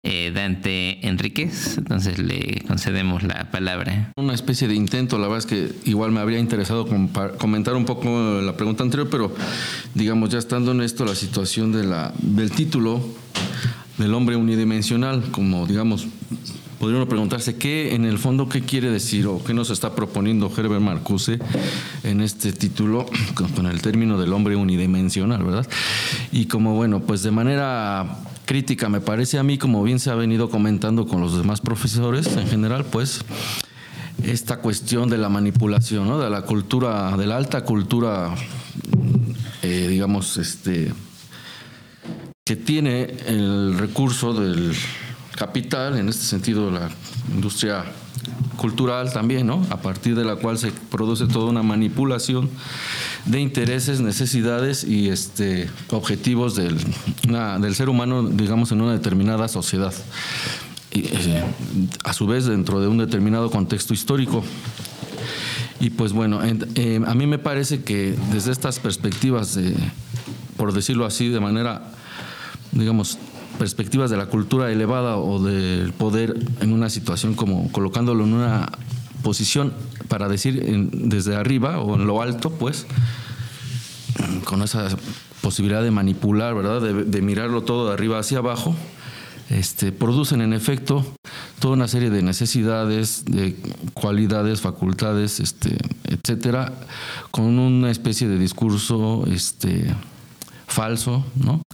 eh, 0.02 0.32
Dante 0.34 1.08
Enríquez, 1.08 1.78
entonces 1.78 2.18
le 2.18 2.64
concedemos 2.68 3.22
la 3.22 3.52
palabra. 3.52 4.12
Una 4.18 4.34
especie 4.34 4.68
de 4.68 4.74
intento, 4.74 5.20
la 5.20 5.28
verdad 5.28 5.38
es 5.38 5.46
que 5.46 5.72
igual 5.88 6.12
me 6.12 6.20
habría 6.20 6.40
interesado 6.40 6.88
comentar 7.38 7.76
un 7.76 7.86
poco 7.86 8.42
la 8.42 8.58
pregunta 8.58 8.82
anterior, 8.82 9.08
pero 9.12 9.36
digamos, 9.94 10.32
ya 10.32 10.40
estando 10.40 10.72
en 10.72 10.82
esto, 10.82 11.06
la 11.06 11.14
situación 11.14 11.72
de 11.72 11.84
la, 11.84 12.12
del 12.18 12.50
título 12.50 13.06
del 14.00 14.16
hombre 14.16 14.36
unidimensional, 14.36 15.30
como 15.30 15.68
digamos, 15.68 16.08
podría 16.80 17.06
preguntarse 17.06 17.58
qué, 17.58 17.94
en 17.94 18.06
el 18.06 18.18
fondo, 18.18 18.48
qué 18.48 18.62
quiere 18.62 18.90
decir 18.90 19.28
o 19.28 19.44
qué 19.44 19.54
nos 19.54 19.70
está 19.70 19.94
proponiendo 19.94 20.52
Herbert 20.56 20.82
Marcuse 20.82 21.40
en 22.04 22.22
este 22.22 22.54
título 22.54 23.06
con 23.56 23.66
el 23.66 23.82
término 23.82 24.18
del 24.18 24.34
hombre 24.34 24.56
unidimensional, 24.56 25.44
¿verdad? 25.44 25.68
Y 26.32 26.46
como, 26.46 26.76
bueno, 26.76 27.02
pues 27.02 27.22
de 27.22 27.32
manera 27.32 28.20
crítica, 28.46 28.90
me 28.90 29.02
parece 29.02 29.38
a 29.38 29.44
mí, 29.44 29.58
como 29.58 29.84
bien 29.84 30.00
se 30.00 30.10
ha 30.10 30.16
venido 30.16 30.50
comentando 30.50 31.06
con 31.06 31.22
los 31.22 31.38
demás 31.38 31.62
profesores 31.62 32.26
en 32.38 32.48
general, 32.48 32.86
pues 32.86 33.22
esta 34.24 34.58
cuestión 34.58 35.10
de 35.10 35.18
la 35.18 35.30
manipulación, 35.30 36.08
¿no? 36.08 36.20
de 36.20 36.30
la 36.30 36.42
cultura, 36.44 37.16
de 37.18 37.28
la 37.28 37.38
alta 37.38 37.64
cultura, 37.64 38.34
eh, 39.62 39.88
digamos, 39.90 40.38
este, 40.38 40.92
que 42.46 42.56
tiene 42.56 43.16
el 43.28 43.78
recurso 43.78 44.34
del 44.34 44.74
capital, 45.40 45.98
en 45.98 46.10
este 46.10 46.26
sentido 46.26 46.70
la 46.70 46.90
industria 47.34 47.86
cultural 48.58 49.14
también, 49.14 49.48
¿no? 49.48 49.66
A 49.70 49.78
partir 49.78 50.14
de 50.16 50.26
la 50.26 50.36
cual 50.36 50.58
se 50.58 50.74
produce 50.74 51.28
toda 51.28 51.50
una 51.50 51.64
manipulación 51.64 52.50
de 53.26 53.40
intereses, 53.40 54.02
necesidades 54.02 54.84
y 54.84 55.08
este, 55.08 55.70
objetivos 55.92 56.56
del, 56.56 56.78
del 57.62 57.76
ser 57.76 57.88
humano, 57.88 58.24
digamos, 58.24 58.74
en 58.74 58.82
una 58.82 58.92
determinada 58.92 59.48
sociedad. 59.48 59.94
Y, 60.92 61.06
eh, 61.06 61.44
a 62.04 62.12
su 62.12 62.28
vez 62.28 62.46
dentro 62.46 62.82
de 62.82 62.88
un 62.88 62.98
determinado 62.98 63.50
contexto 63.50 63.94
histórico. 63.94 64.44
Y 65.80 65.92
pues 65.92 66.12
bueno, 66.12 66.42
eh, 66.44 67.00
a 67.06 67.16
mí 67.16 67.28
me 67.28 67.38
parece 67.38 67.84
que 67.84 68.14
desde 68.34 68.52
estas 68.52 68.80
perspectivas, 68.80 69.56
de, 69.56 69.74
por 70.58 70.74
decirlo 70.74 71.06
así, 71.06 71.30
de 71.30 71.40
manera, 71.40 71.94
digamos, 72.74 73.18
perspectivas 73.60 74.10
de 74.10 74.18
la 74.18 74.26
cultura 74.26 74.72
elevada 74.72 75.18
o 75.18 75.44
del 75.44 75.94
poder 75.94 76.36
en 76.62 76.74
una 76.74 76.90
situación 76.90 77.36
como 77.36 77.72
colocándolo 77.72 78.24
en 78.24 78.34
una 78.34 78.72
posición 79.22 79.74
para 80.08 80.28
decir 80.28 80.90
desde 80.92 81.36
arriba 81.36 81.80
o 81.80 81.96
en 81.96 82.08
lo 82.08 82.24
alto, 82.24 82.50
pues, 82.50 82.88
con 84.46 84.64
esa 84.64 84.88
posibilidad 85.42 85.84
de 85.84 85.92
manipular, 85.92 86.56
¿verdad? 86.56 86.82
De, 86.82 87.22
mirarlo 87.22 87.62
todo 87.62 87.88
de 87.88 87.94
arriba 87.94 88.18
hacia 88.18 88.40
abajo, 88.40 88.76
este, 89.50 89.92
producen 89.92 90.42
en 90.42 90.54
efecto 90.54 91.06
toda 91.60 91.74
una 91.74 91.88
serie 91.88 92.10
de 92.10 92.22
necesidades, 92.22 93.26
de 93.26 93.56
cualidades, 93.94 94.62
facultades, 94.62 95.40
este, 95.40 95.78
etcétera, 96.06 96.74
con 97.32 97.46
una 97.46 97.92
especie 97.92 98.28
de 98.28 98.38
discurso 98.38 99.26
este, 99.28 99.94
falso, 100.70 101.26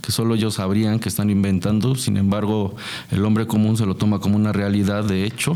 que 0.01 0.11
solo 0.11 0.35
ellos 0.35 0.55
sabrían 0.55 0.99
que 0.99 1.09
están 1.09 1.29
inventando, 1.29 1.95
sin 1.95 2.17
embargo 2.17 2.75
el 3.11 3.23
hombre 3.23 3.45
común 3.45 3.77
se 3.77 3.85
lo 3.85 3.95
toma 3.95 4.19
como 4.19 4.35
una 4.35 4.51
realidad 4.51 5.03
de 5.03 5.25
hecho. 5.25 5.55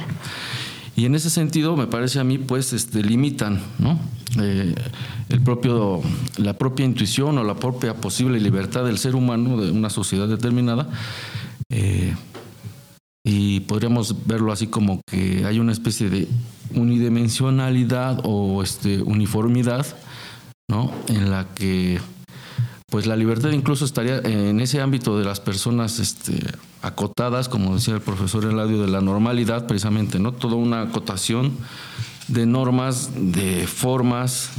Y 0.96 1.06
en 1.06 1.16
ese 1.16 1.30
sentido, 1.30 1.78
me 1.78 1.88
parece 1.88 2.20
a 2.20 2.26
mí, 2.26 2.38
pues, 2.38 2.74
este, 2.74 3.02
limitan. 3.02 3.62
Eh, 4.42 4.76
el 5.30 5.42
propio, 5.42 6.02
la 6.36 6.58
propia 6.58 6.86
intuición 6.86 7.38
o 7.38 7.44
la 7.46 7.56
propia 7.56 7.96
posible 7.96 8.38
libertad 8.38 8.84
del 8.84 8.98
ser 8.98 9.16
humano 9.16 9.62
de 9.62 9.72
una 9.72 9.90
sociedad 9.90 10.28
determinada. 10.28 10.90
Eh, 11.72 12.14
y 13.24 13.62
podríamos 13.62 14.28
verlo 14.28 14.52
así 14.52 14.68
como 14.68 15.00
que 15.10 15.46
hay 15.46 15.60
una 15.60 15.72
especie 15.72 16.10
de 16.10 16.28
unidimensionalidad 16.76 18.20
o 18.26 18.62
este, 18.62 19.02
uniformidad. 19.02 19.86
En 21.08 21.32
la 21.32 21.48
que 21.56 22.00
pues 22.90 23.06
la 23.06 23.16
libertad 23.16 23.52
incluso 23.52 23.86
estaría 23.86 24.18
en 24.18 24.60
ese 24.60 24.82
ámbito 24.82 25.18
de 25.18 25.26
las 25.26 25.40
personas 25.40 26.00
este, 26.00 26.40
acotadas, 26.82 27.50
como 27.50 27.76
decía 27.76 27.96
el 27.96 28.02
profesor 28.02 28.46
Eladio, 28.46 28.82
de 28.82 28.88
la 28.88 29.02
normalidad 29.02 29.68
precisamente, 29.68 30.20
¿no? 30.20 30.34
Toda 30.34 30.56
una 30.56 30.82
acotación 30.82 31.58
de 32.28 32.46
normas, 32.46 33.12
de 33.16 33.68
formas, 33.68 34.52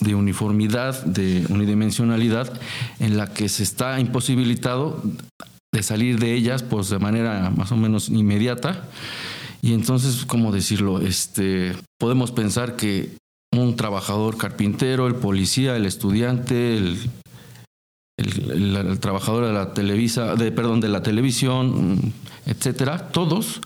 de 0.00 0.14
uniformidad, 0.14 1.04
de 1.04 1.46
unidimensionalidad, 1.48 2.52
en 3.00 3.16
la 3.16 3.32
que 3.32 3.48
se 3.48 3.62
está 3.62 3.98
imposibilitado 4.00 5.02
de 5.72 5.82
salir 5.82 6.20
de 6.20 6.34
ellas 6.34 6.62
pues 6.62 6.88
de 6.88 6.98
manera 6.98 7.50
más 7.50 7.72
o 7.72 7.76
menos 7.76 8.08
inmediata. 8.08 8.88
Y 9.62 9.72
entonces, 9.72 10.24
¿cómo 10.26 10.52
decirlo? 10.52 11.00
Este, 11.00 11.74
podemos 11.98 12.30
pensar 12.30 12.76
que 12.76 13.16
un 13.52 13.76
trabajador 13.76 14.36
carpintero, 14.36 15.06
el 15.06 15.14
policía, 15.14 15.76
el 15.76 15.86
estudiante, 15.86 16.76
el 16.76 16.98
el, 18.16 18.98
trabajador 19.00 19.46
de 19.46 19.52
la 19.52 19.74
televisa, 19.74 20.36
de, 20.36 20.52
perdón, 20.52 20.80
de 20.80 20.88
la 20.88 21.02
televisión, 21.02 22.12
etcétera, 22.46 23.08
todos 23.08 23.60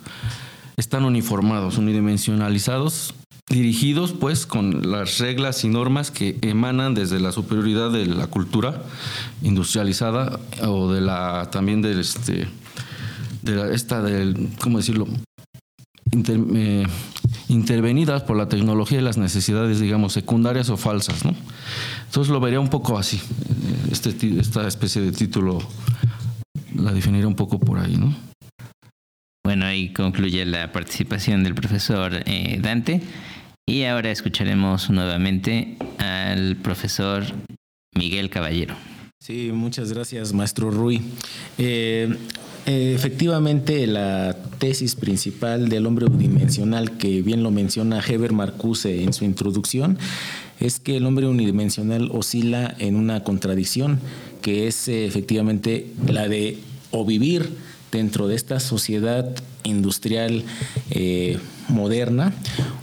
están 0.77 1.05
uniformados, 1.05 1.77
unidimensionalizados, 1.79 3.15
dirigidos 3.49 4.13
pues 4.13 4.47
con 4.47 4.91
las 4.91 5.19
reglas 5.19 5.65
y 5.65 5.69
normas 5.69 6.11
que 6.11 6.39
emanan 6.43 6.95
desde 6.95 7.19
la 7.19 7.33
superioridad 7.33 7.91
de 7.91 8.07
la 8.07 8.27
cultura 8.27 8.83
industrializada 9.43 10.39
o 10.63 10.93
de 10.93 11.01
la 11.01 11.49
también 11.51 11.81
del 11.81 12.01
este 12.01 12.47
de 13.43 13.75
esta 13.75 14.03
del 14.03 14.51
cómo 14.61 14.79
decirlo 14.79 15.07
eh, 16.13 16.87
intervenidas 17.49 18.23
por 18.23 18.37
la 18.37 18.49
tecnología 18.49 18.99
y 18.99 19.03
las 19.03 19.19
necesidades, 19.19 19.81
digamos, 19.81 20.13
secundarias 20.13 20.71
o 20.71 20.77
falsas. 20.77 21.25
¿no? 21.25 21.35
Entonces 22.07 22.33
lo 22.33 22.41
vería 22.41 22.61
un 22.61 22.69
poco 22.69 22.99
así. 22.99 23.17
Eh, 23.17 23.89
este, 23.91 24.39
esta 24.39 24.67
especie 24.67 25.03
de 25.03 25.13
título 25.13 25.59
la 26.77 26.93
definiría 26.93 27.27
un 27.27 27.35
poco 27.35 27.59
por 27.59 27.79
ahí. 27.79 27.97
¿no? 27.97 28.15
Bueno, 29.45 29.67
ahí 29.67 29.93
concluye 29.93 30.45
la 30.45 30.73
participación 30.73 31.43
del 31.43 31.55
profesor 31.55 32.13
eh, 32.27 32.59
Dante. 32.61 33.01
Y 33.67 33.85
ahora 33.85 34.11
escucharemos 34.11 34.89
nuevamente 34.89 35.77
al 35.99 36.57
profesor 36.57 37.25
Miguel 37.95 38.31
Caballero. 38.31 38.75
Sí, 39.21 39.51
muchas 39.53 39.93
gracias, 39.93 40.33
maestro 40.33 40.71
Rui. 40.71 41.03
Eh, 41.59 42.17
efectivamente, 42.65 43.87
la 43.87 44.35
tesis 44.59 44.95
principal 44.95 45.69
del 45.69 45.87
hombre 45.87 46.07
unidimensional, 46.07 46.99
que 46.99 47.23
bien 47.23 47.43
lo 47.43 47.51
menciona 47.51 48.03
Heber 48.07 48.33
Marcuse 48.33 49.03
en 49.03 49.13
su 49.13 49.25
introducción, 49.25 49.99
es 50.61 50.81
que 50.81 50.97
el 50.97 51.07
hombre 51.07 51.27
unidimensional 51.27 52.11
oscila 52.13 52.75
en 52.79 52.97
una 52.97 53.23
contradicción, 53.23 54.01
que 54.43 54.67
es 54.67 54.89
eh, 54.89 55.07
efectivamente 55.07 55.87
la 56.07 56.29
de 56.29 56.59
o 56.91 57.05
vivir 57.05 57.51
dentro 57.93 58.29
de 58.29 58.35
esta 58.35 58.61
sociedad 58.61 59.35
industrial 59.63 60.43
eh, 60.91 61.39
moderna, 61.69 62.35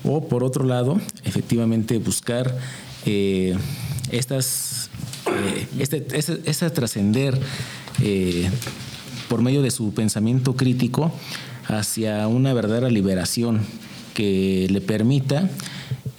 o 0.04 0.28
por 0.28 0.44
otro 0.44 0.64
lado, 0.64 1.00
efectivamente 1.24 1.98
buscar 2.00 2.58
estas, 4.12 4.90
este, 5.78 6.02
trascender 6.02 7.40
por 9.30 9.42
medio 9.42 9.62
de 9.62 9.72
su 9.72 9.94
pensamiento 9.94 10.56
crítico 10.56 11.12
hacia 11.68 12.28
una 12.28 12.54
verdadera 12.54 12.90
liberación 12.90 13.62
que 14.14 14.68
le 14.70 14.82
permita, 14.82 15.50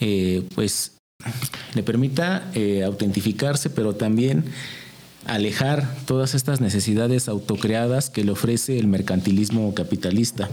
eh, 0.00 0.42
pues, 0.54 0.92
le 1.74 1.82
permita 1.82 2.50
eh, 2.54 2.84
autentificarse, 2.84 3.70
pero 3.70 3.94
también 3.94 4.44
alejar 5.26 5.88
todas 6.06 6.34
estas 6.34 6.60
necesidades 6.60 7.28
autocreadas 7.28 8.10
que 8.10 8.24
le 8.24 8.30
ofrece 8.30 8.78
el 8.78 8.86
mercantilismo 8.86 9.74
capitalista. 9.74 10.48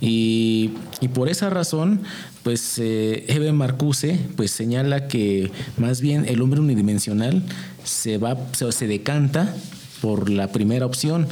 Y, 0.00 0.72
por 1.14 1.28
esa 1.28 1.48
razón, 1.50 2.02
pues 2.42 2.78
eh, 2.78 3.50
Marcuse 3.52 4.18
pues, 4.36 4.50
señala 4.50 5.06
que 5.06 5.50
más 5.76 6.00
bien 6.00 6.24
el 6.26 6.42
hombre 6.42 6.60
unidimensional 6.60 7.42
se, 7.84 8.18
va, 8.18 8.36
se 8.52 8.86
decanta 8.86 9.54
por 10.00 10.30
la 10.30 10.48
primera 10.48 10.86
opción 10.86 11.28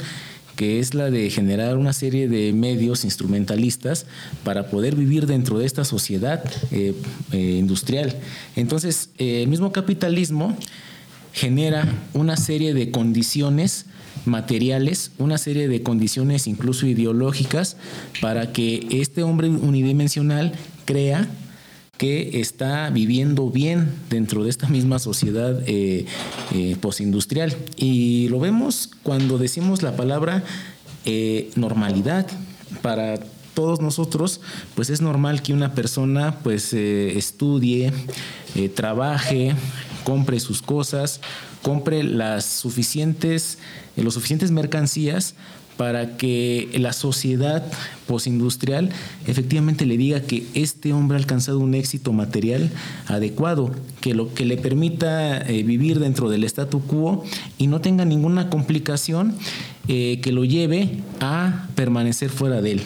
que 0.59 0.81
es 0.81 0.93
la 0.93 1.09
de 1.09 1.29
generar 1.29 1.77
una 1.77 1.93
serie 1.93 2.27
de 2.27 2.51
medios 2.51 3.05
instrumentalistas 3.05 4.05
para 4.43 4.67
poder 4.67 4.93
vivir 4.93 5.25
dentro 5.25 5.57
de 5.57 5.65
esta 5.65 5.85
sociedad 5.85 6.43
eh, 6.71 6.93
eh, 7.31 7.37
industrial. 7.57 8.13
Entonces, 8.57 9.09
el 9.17 9.47
mismo 9.47 9.71
capitalismo 9.71 10.57
genera 11.31 11.87
una 12.13 12.35
serie 12.35 12.73
de 12.73 12.91
condiciones 12.91 13.85
materiales, 14.25 15.11
una 15.17 15.37
serie 15.37 15.69
de 15.69 15.81
condiciones 15.81 16.45
incluso 16.45 16.87
ideológicas 16.87 17.77
para 18.19 18.51
que 18.51 18.85
este 18.91 19.23
hombre 19.23 19.47
unidimensional 19.47 20.51
crea 20.83 21.25
que 21.99 22.39
está 22.39 22.89
viviendo 22.89 23.49
bien 23.51 23.91
dentro 24.09 24.45
de 24.45 24.49
esta 24.49 24.69
misma 24.69 24.99
sociedad 24.99 25.61
eh, 25.67 26.05
eh, 26.55 26.77
postindustrial. 26.79 27.53
Y 27.75 28.29
lo 28.29 28.39
vemos 28.39 28.89
cuando 29.03 29.37
decimos 29.37 29.83
la 29.83 29.95
palabra 29.97 30.43
eh, 31.05 31.51
normalidad. 31.57 32.25
Para 32.81 33.19
todos 33.53 33.81
nosotros, 33.81 34.39
pues 34.75 34.89
es 34.89 35.01
normal 35.01 35.41
que 35.41 35.51
una 35.51 35.75
persona 35.75 36.39
pues 36.41 36.71
estudie, 36.71 37.91
trabaje, 38.75 39.53
compre 40.05 40.39
sus 40.39 40.61
cosas, 40.61 41.19
compre 41.61 42.03
las 42.03 42.45
suficientes, 42.45 43.57
eh, 43.95 44.03
los 44.03 44.13
suficientes 44.13 44.51
mercancías 44.51 45.35
para 45.79 46.17
que 46.17 46.69
la 46.73 46.91
sociedad 46.91 47.63
postindustrial 48.05 48.89
efectivamente 49.27 49.85
le 49.85 49.95
diga 49.95 50.19
que 50.19 50.45
este 50.53 50.91
hombre 50.91 51.15
ha 51.15 51.21
alcanzado 51.21 51.59
un 51.59 51.73
éxito 51.73 52.11
material 52.11 52.69
adecuado, 53.07 53.71
que 54.01 54.13
lo 54.13 54.33
que 54.33 54.43
le 54.43 54.57
permita 54.57 55.37
eh, 55.37 55.63
vivir 55.63 55.99
dentro 55.99 56.29
del 56.29 56.43
statu 56.43 56.81
quo 56.81 57.23
y 57.57 57.67
no 57.67 57.79
tenga 57.79 58.03
ninguna 58.03 58.49
complicación 58.49 59.35
eh, 59.87 60.19
que 60.21 60.33
lo 60.33 60.43
lleve 60.43 60.97
a 61.21 61.69
permanecer 61.75 62.29
fuera 62.29 62.61
de 62.61 62.73
él. 62.73 62.81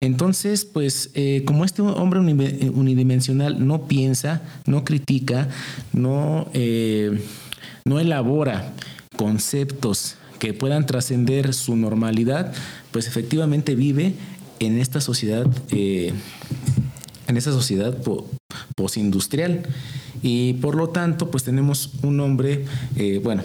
Entonces, 0.00 0.64
pues 0.64 1.10
eh, 1.12 1.42
como 1.44 1.66
este 1.66 1.82
hombre 1.82 2.20
unidimensional 2.20 3.66
no 3.66 3.86
piensa, 3.86 4.40
no 4.64 4.82
critica, 4.82 5.50
no, 5.92 6.48
no 7.84 8.00
elabora 8.00 8.72
conceptos 9.14 10.17
que 10.38 10.54
puedan 10.54 10.86
trascender 10.86 11.54
su 11.54 11.76
normalidad, 11.76 12.52
pues 12.90 13.06
efectivamente 13.06 13.74
vive 13.74 14.14
en 14.60 14.78
esta 14.78 15.00
sociedad, 15.00 15.46
eh, 15.70 16.12
en 17.26 17.36
esta 17.36 17.52
sociedad 17.52 17.96
posindustrial. 18.76 19.62
Y 20.22 20.54
por 20.54 20.74
lo 20.74 20.88
tanto, 20.88 21.30
pues 21.30 21.44
tenemos 21.44 21.90
un 22.02 22.18
hombre, 22.18 22.64
bueno, 23.22 23.44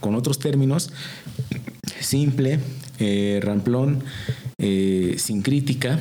con 0.00 0.14
otros 0.14 0.38
términos, 0.38 0.90
simple, 2.00 2.58
ramplón, 3.42 4.02
eh, 4.58 5.16
sin 5.18 5.42
crítica 5.42 5.98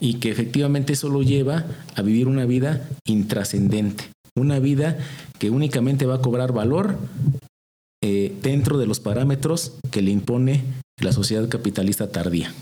y 0.00 0.14
que 0.14 0.30
efectivamente 0.30 0.94
eso 0.94 1.08
lo 1.08 1.22
lleva 1.22 1.66
a 1.94 2.02
vivir 2.02 2.26
una 2.26 2.46
vida 2.46 2.88
intrascendente, 3.04 4.04
una 4.34 4.60
vida 4.60 4.96
que 5.38 5.50
únicamente 5.50 6.06
va 6.06 6.16
a 6.16 6.20
cobrar 6.22 6.52
valor 6.52 6.98
eh, 8.02 8.34
dentro 8.42 8.78
de 8.78 8.86
los 8.86 9.00
parámetros 9.00 9.78
que 9.90 10.02
le 10.02 10.10
impone 10.10 10.62
la 11.00 11.12
sociedad 11.12 11.48
capitalista 11.48 12.10
tardía. 12.10 12.52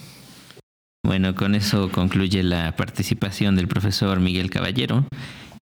Bueno, 1.04 1.34
con 1.34 1.54
eso 1.54 1.90
concluye 1.92 2.42
la 2.42 2.74
participación 2.76 3.54
del 3.54 3.68
profesor 3.68 4.18
Miguel 4.18 4.50
Caballero 4.50 5.06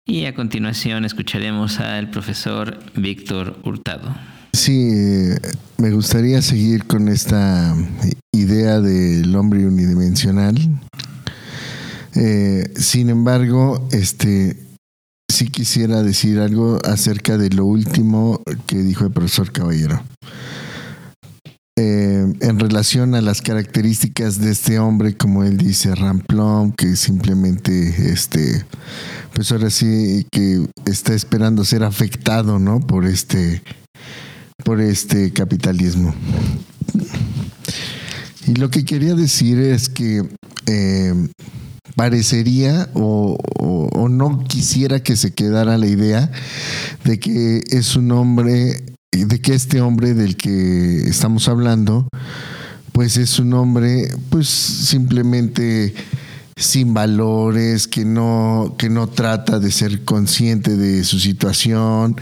y 0.07 0.27
a 0.27 0.35
continuación 0.35 1.05
escucharemos 1.05 1.81
al 1.81 2.11
profesor 2.11 2.79
Víctor 2.95 3.57
Hurtado. 3.64 4.14
Sí, 4.53 4.91
me 5.79 5.91
gustaría 5.91 6.43
seguir 6.43 6.85
con 6.85 7.09
esta 7.09 7.75
idea 8.33 8.81
del 8.81 9.35
hombre 9.35 9.66
unidimensional. 9.66 10.57
Eh, 12.14 12.70
sin 12.77 13.09
embargo, 13.09 13.89
este 13.91 14.57
sí 15.31 15.49
quisiera 15.49 16.03
decir 16.03 16.41
algo 16.41 16.79
acerca 16.85 17.39
de 17.39 17.51
lo 17.51 17.64
último 17.64 18.43
que 18.66 18.79
dijo 18.83 19.05
el 19.05 19.12
profesor 19.12 19.53
Caballero. 19.53 20.03
Eh, 21.79 22.27
en 22.41 22.59
relación 22.59 23.14
a 23.14 23.23
las 23.23 23.41
características 23.41 24.39
de 24.39 24.51
este 24.51 24.79
hombre, 24.79 25.16
como 25.16 25.43
él 25.43 25.57
dice, 25.57 25.95
ramplón, 25.95 26.73
que 26.73 26.97
simplemente, 26.97 28.12
este, 28.12 28.66
pues 29.33 29.51
ahora 29.53 29.70
sí 29.70 30.27
que 30.31 30.66
está 30.85 31.14
esperando 31.14 31.64
ser 31.64 31.83
afectado, 31.83 32.59
¿no? 32.59 32.81
Por 32.81 33.07
este 33.07 33.62
por 34.64 34.81
este 34.81 35.33
capitalismo. 35.33 36.14
Y 38.47 38.55
lo 38.55 38.70
que 38.70 38.85
quería 38.85 39.14
decir 39.14 39.59
es 39.59 39.89
que 39.89 40.29
eh, 40.66 41.14
parecería 41.95 42.88
o, 42.95 43.38
no 44.11 44.45
quisiera 44.45 45.03
que 45.03 45.16
se 45.16 45.32
quedara 45.32 45.78
la 45.78 45.86
idea 45.86 46.30
de 47.05 47.18
que 47.18 47.62
es 47.70 47.97
un 47.97 48.12
hombre, 48.12 48.84
de 49.11 49.40
que 49.40 49.55
este 49.55 49.80
hombre 49.80 50.12
del 50.12 50.36
que 50.36 51.09
estamos 51.09 51.49
hablando, 51.49 52.09
pues 52.93 53.16
es 53.16 53.38
un 53.38 53.55
hombre, 53.55 54.12
pues 54.28 54.49
simplemente 54.49 55.95
sin 56.57 56.93
valores, 56.93 57.88
que 57.88 58.05
no, 58.05 58.74
que 58.78 58.90
no 58.90 59.09
trata 59.09 59.59
de 59.59 59.70
ser 59.70 60.05
consciente 60.05 60.76
de 60.76 61.05
su 61.05 61.18
situación, 61.18 62.16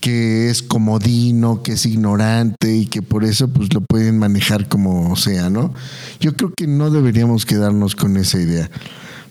que 0.00 0.50
es 0.50 0.62
comodino, 0.62 1.62
que 1.62 1.72
es 1.72 1.86
ignorante 1.86 2.74
y 2.74 2.86
que 2.86 3.02
por 3.02 3.24
eso 3.24 3.48
pues 3.48 3.72
lo 3.74 3.80
pueden 3.80 4.18
manejar 4.18 4.68
como 4.68 5.16
sea, 5.16 5.50
¿no? 5.50 5.74
Yo 6.20 6.36
creo 6.36 6.52
que 6.56 6.66
no 6.66 6.90
deberíamos 6.90 7.44
quedarnos 7.44 7.96
con 7.96 8.16
esa 8.16 8.38
idea, 8.38 8.70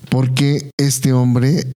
porque 0.08 0.70
este 0.78 1.12
hombre, 1.12 1.72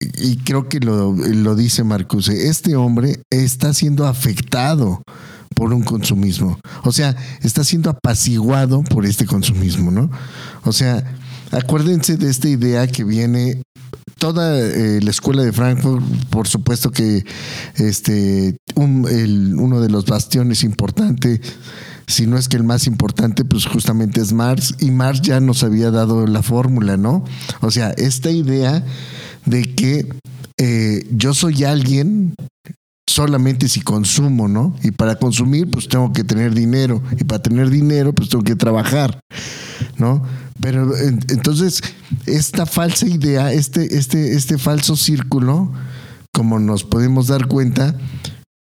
y 0.00 0.36
creo 0.38 0.68
que 0.68 0.80
lo, 0.80 1.14
lo 1.14 1.54
dice 1.54 1.84
Marcuse, 1.84 2.48
este 2.48 2.76
hombre 2.76 3.22
está 3.30 3.74
siendo 3.74 4.06
afectado 4.06 5.02
por 5.54 5.72
un 5.72 5.82
consumismo, 5.82 6.58
o 6.84 6.92
sea, 6.92 7.16
está 7.42 7.64
siendo 7.64 7.90
apaciguado 7.90 8.82
por 8.82 9.04
este 9.04 9.26
consumismo, 9.26 9.90
¿no? 9.90 10.10
O 10.64 10.72
sea, 10.72 11.04
acuérdense 11.50 12.16
de 12.16 12.30
esta 12.30 12.48
idea 12.48 12.86
que 12.86 13.04
viene 13.04 13.62
toda 14.20 14.58
eh, 14.58 15.00
la 15.02 15.10
escuela 15.10 15.42
de 15.42 15.52
Frankfurt, 15.52 16.04
por 16.30 16.46
supuesto 16.46 16.90
que 16.90 17.24
este, 17.76 18.56
uno 18.74 19.80
de 19.80 19.88
los 19.88 20.04
bastiones 20.04 20.62
importantes, 20.62 21.40
si 22.10 22.26
no 22.26 22.36
es 22.36 22.48
que 22.48 22.56
el 22.56 22.64
más 22.64 22.86
importante, 22.86 23.44
pues 23.44 23.66
justamente 23.66 24.20
es 24.20 24.32
Marx, 24.32 24.74
y 24.80 24.90
Marx 24.90 25.22
ya 25.22 25.40
nos 25.40 25.62
había 25.62 25.90
dado 25.90 26.26
la 26.26 26.42
fórmula, 26.42 26.96
¿no? 26.96 27.24
O 27.60 27.70
sea, 27.70 27.90
esta 27.90 28.30
idea 28.30 28.84
de 29.46 29.74
que 29.74 30.06
eh, 30.58 31.06
yo 31.10 31.32
soy 31.32 31.64
alguien 31.64 32.34
solamente 33.08 33.68
si 33.68 33.80
consumo, 33.80 34.48
¿no? 34.48 34.76
Y 34.82 34.90
para 34.90 35.16
consumir, 35.16 35.70
pues 35.70 35.88
tengo 35.88 36.12
que 36.12 36.24
tener 36.24 36.54
dinero, 36.54 37.02
y 37.18 37.24
para 37.24 37.42
tener 37.42 37.70
dinero, 37.70 38.12
pues 38.12 38.28
tengo 38.28 38.44
que 38.44 38.56
trabajar, 38.56 39.20
¿no? 39.96 40.22
Pero 40.60 40.94
entonces, 40.96 41.82
esta 42.26 42.66
falsa 42.66 43.06
idea, 43.06 43.52
este, 43.52 43.96
este, 43.96 44.34
este 44.34 44.58
falso 44.58 44.94
círculo, 44.94 45.72
como 46.32 46.58
nos 46.58 46.84
podemos 46.84 47.28
dar 47.28 47.46
cuenta, 47.46 47.96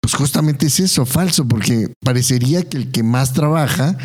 pues 0.02 0.16
justamente 0.16 0.66
es 0.66 0.80
eso, 0.80 1.06
falso, 1.06 1.48
porque 1.48 1.94
parecería 2.04 2.64
que 2.64 2.78
el 2.78 2.92
que 2.92 3.04
más 3.04 3.34
trabaja, 3.34 3.98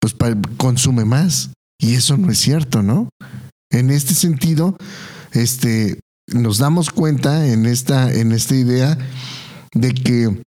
pues 0.00 0.14
consume 0.56 1.04
más. 1.04 1.50
Y 1.78 1.94
eso 1.94 2.16
no 2.16 2.30
es 2.30 2.38
cierto, 2.38 2.82
¿no? 2.82 3.08
En 3.70 3.90
este 3.90 4.14
sentido, 4.14 4.76
este, 5.32 6.00
nos 6.26 6.58
damos 6.58 6.90
cuenta 6.90 7.46
en 7.46 7.66
esta, 7.66 8.12
en 8.12 8.32
esta 8.32 8.54
idea 8.54 8.98
de 9.72 9.94
que 9.94 10.42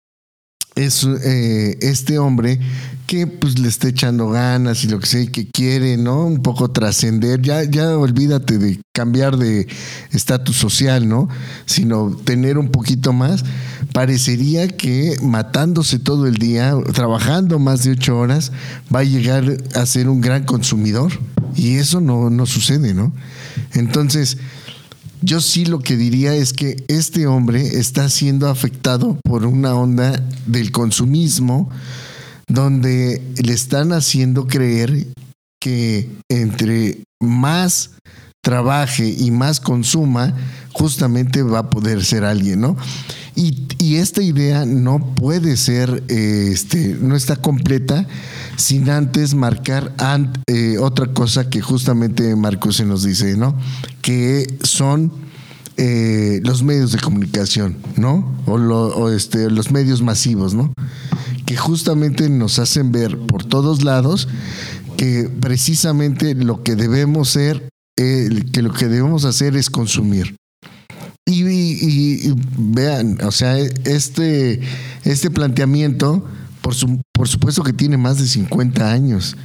es 0.85 1.03
eh, 1.03 1.77
este 1.81 2.19
hombre 2.19 2.59
que 3.05 3.25
pues 3.25 3.57
le 3.57 3.67
está 3.67 3.87
echando 3.87 4.29
ganas 4.29 4.83
y 4.83 4.87
lo 4.87 4.99
que 4.99 5.07
sea, 5.07 5.21
y 5.21 5.27
que 5.27 5.47
quiere, 5.47 5.97
¿no? 5.97 6.25
Un 6.25 6.43
poco 6.43 6.69
trascender, 6.69 7.41
ya, 7.41 7.63
ya 7.63 7.97
olvídate 7.97 8.59
de 8.59 8.79
cambiar 8.93 9.37
de 9.37 9.67
estatus 10.11 10.55
social, 10.55 11.09
¿no? 11.09 11.27
Sino 11.65 12.15
tener 12.23 12.59
un 12.59 12.69
poquito 12.69 13.11
más. 13.11 13.43
Parecería 13.93 14.67
que 14.67 15.17
matándose 15.23 15.97
todo 15.97 16.27
el 16.27 16.35
día, 16.35 16.75
trabajando 16.93 17.57
más 17.57 17.83
de 17.83 17.91
ocho 17.91 18.15
horas, 18.17 18.51
va 18.93 18.99
a 18.99 19.03
llegar 19.03 19.57
a 19.73 19.85
ser 19.87 20.07
un 20.07 20.21
gran 20.21 20.43
consumidor. 20.43 21.11
Y 21.55 21.77
eso 21.77 22.01
no, 22.01 22.29
no 22.29 22.45
sucede, 22.45 22.93
¿no? 22.93 23.11
Entonces, 23.73 24.37
yo 25.21 25.41
sí 25.41 25.65
lo 25.65 25.79
que 25.79 25.97
diría 25.97 26.33
es 26.33 26.53
que 26.53 26.83
este 26.87 27.27
hombre 27.27 27.79
está 27.79 28.09
siendo 28.09 28.47
afectado 28.47 29.17
por 29.23 29.45
una 29.45 29.75
onda 29.75 30.23
del 30.45 30.71
consumismo, 30.71 31.69
donde 32.47 33.21
le 33.41 33.53
están 33.53 33.93
haciendo 33.93 34.47
creer 34.47 35.07
que 35.61 36.09
entre 36.29 37.03
más 37.21 37.91
trabaje 38.41 39.07
y 39.07 39.31
más 39.31 39.59
consuma, 39.59 40.33
justamente 40.71 41.43
va 41.43 41.59
a 41.59 41.69
poder 41.69 42.03
ser 42.05 42.23
alguien, 42.23 42.61
¿no? 42.61 42.77
Y, 43.35 43.67
esta 43.95 44.21
idea 44.21 44.65
no 44.65 45.13
puede 45.15 45.57
ser, 45.57 46.03
este, 46.07 46.95
no 47.01 47.15
está 47.15 47.35
completa 47.35 48.07
sin 48.59 48.89
antes 48.89 49.35
marcar 49.35 49.93
eh, 50.47 50.77
otra 50.79 51.07
cosa 51.13 51.49
que 51.49 51.61
justamente 51.61 52.35
Marcos 52.35 52.75
se 52.75 52.85
nos 52.85 53.03
dice, 53.03 53.37
¿no? 53.37 53.57
Que 54.01 54.45
son 54.63 55.11
eh, 55.77 56.41
los 56.43 56.61
medios 56.61 56.91
de 56.91 56.99
comunicación, 56.99 57.77
¿no? 57.95 58.35
O, 58.45 59.09
este, 59.09 59.49
los 59.49 59.71
medios 59.71 60.01
masivos, 60.01 60.53
¿no? 60.53 60.73
que 61.45 61.57
justamente 61.57 62.29
nos 62.29 62.59
hacen 62.59 62.91
ver 62.91 63.17
por 63.17 63.43
todos 63.43 63.83
lados 63.83 64.27
que 64.97 65.31
precisamente 65.41 66.35
lo 66.35 66.61
que 66.61 66.75
debemos 66.75 67.29
ser, 67.29 67.69
eh, 67.97 68.29
que 68.53 68.61
lo 68.61 68.71
que 68.71 68.87
debemos 68.87 69.25
hacer 69.25 69.55
es 69.55 69.71
consumir. 69.71 70.35
Y, 71.25 72.33
vean, 72.55 73.17
o 73.23 73.31
sea, 73.31 73.57
este, 73.57 74.59
este 75.05 75.31
planteamiento, 75.31 76.23
por, 76.61 76.75
por 77.19 77.27
supuesto 77.27 77.63
que 77.63 77.73
tiene 77.73 77.97
más 77.97 78.17
de 78.17 78.25
50 78.25 78.89
años. 78.89 79.35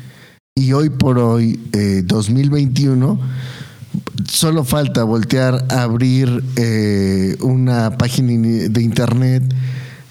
Y 0.55 0.75
hoy 0.75 0.91
por 0.91 1.19
hoy, 1.19 1.59
2021, 2.05 3.19
eh, 3.21 4.01
solo 4.31 4.63
falta 4.63 5.03
voltear 5.03 5.67
a 5.69 5.83
abrir 5.83 6.45
eh, 6.55 7.37
una 7.41 7.99
página 7.99 8.69
de 8.69 8.81
internet 8.81 9.43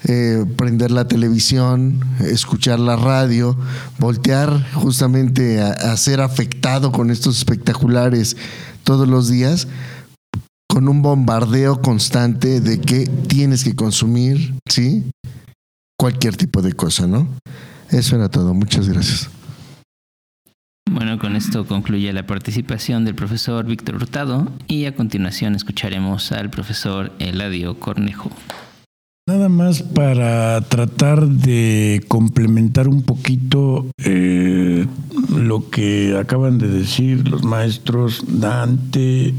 eh, 0.06 0.44
prender 0.58 0.90
la 0.90 1.08
televisión, 1.08 2.00
escuchar 2.20 2.80
la 2.80 2.96
radio, 2.96 3.56
voltear 3.98 4.62
justamente 4.74 5.62
a, 5.62 5.96
ser 5.96 6.20
afectado 6.20 6.92
con 6.92 7.10
estos 7.10 7.38
espectaculares 7.38 8.36
todos 8.82 9.08
los 9.08 9.30
días, 9.30 9.68
con 10.68 10.86
un 10.86 11.00
bombardeo 11.00 11.80
constante 11.80 12.60
de 12.60 12.78
que 12.78 13.06
tienes 13.06 13.64
que 13.64 13.74
consumir, 13.74 14.52
¿sí? 14.68 15.04
Cualquier 16.04 16.36
tipo 16.36 16.60
de 16.60 16.74
cosa, 16.74 17.06
¿no? 17.06 17.26
Eso 17.88 18.16
era 18.16 18.28
todo. 18.28 18.52
Muchas 18.52 18.90
gracias. 18.90 19.30
Bueno, 20.90 21.18
con 21.18 21.34
esto 21.34 21.66
concluye 21.66 22.12
la 22.12 22.26
participación 22.26 23.06
del 23.06 23.14
profesor 23.14 23.64
Víctor 23.64 23.94
Hurtado 23.94 24.52
y 24.68 24.84
a 24.84 24.94
continuación 24.94 25.54
escucharemos 25.54 26.30
al 26.32 26.50
profesor 26.50 27.10
Eladio 27.20 27.80
Cornejo. 27.80 28.28
Nada 29.26 29.48
más 29.48 29.82
para 29.82 30.60
tratar 30.60 31.26
de 31.26 32.04
complementar 32.06 32.86
un 32.86 33.00
poquito 33.00 33.86
eh, 33.96 34.86
lo 35.34 35.70
que 35.70 36.18
acaban 36.18 36.58
de 36.58 36.68
decir 36.68 37.26
los 37.26 37.44
maestros 37.44 38.22
Dante, 38.28 39.32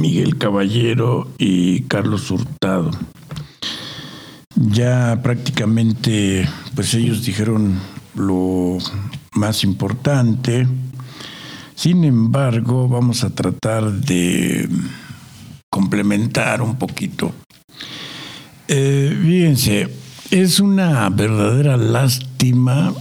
Miguel 0.00 0.38
Caballero 0.38 1.26
y 1.38 1.80
Carlos 1.88 2.30
Hurtado. 2.30 2.92
Ya 4.60 5.20
prácticamente, 5.22 6.48
pues 6.74 6.92
ellos 6.94 7.24
dijeron 7.24 7.78
lo 8.14 8.78
más 9.32 9.64
importante. 9.64 10.66
Sin 11.74 12.04
embargo, 12.04 12.88
vamos 12.88 13.24
a 13.24 13.30
tratar 13.30 13.92
de 13.92 14.68
complementar 15.70 16.60
un 16.60 16.76
poquito 16.76 17.32
eh, 18.70 19.18
fíjense, 19.22 19.88
es 20.30 20.60
una 20.60 21.08
verdadera 21.08 21.78
lástima 21.78 22.92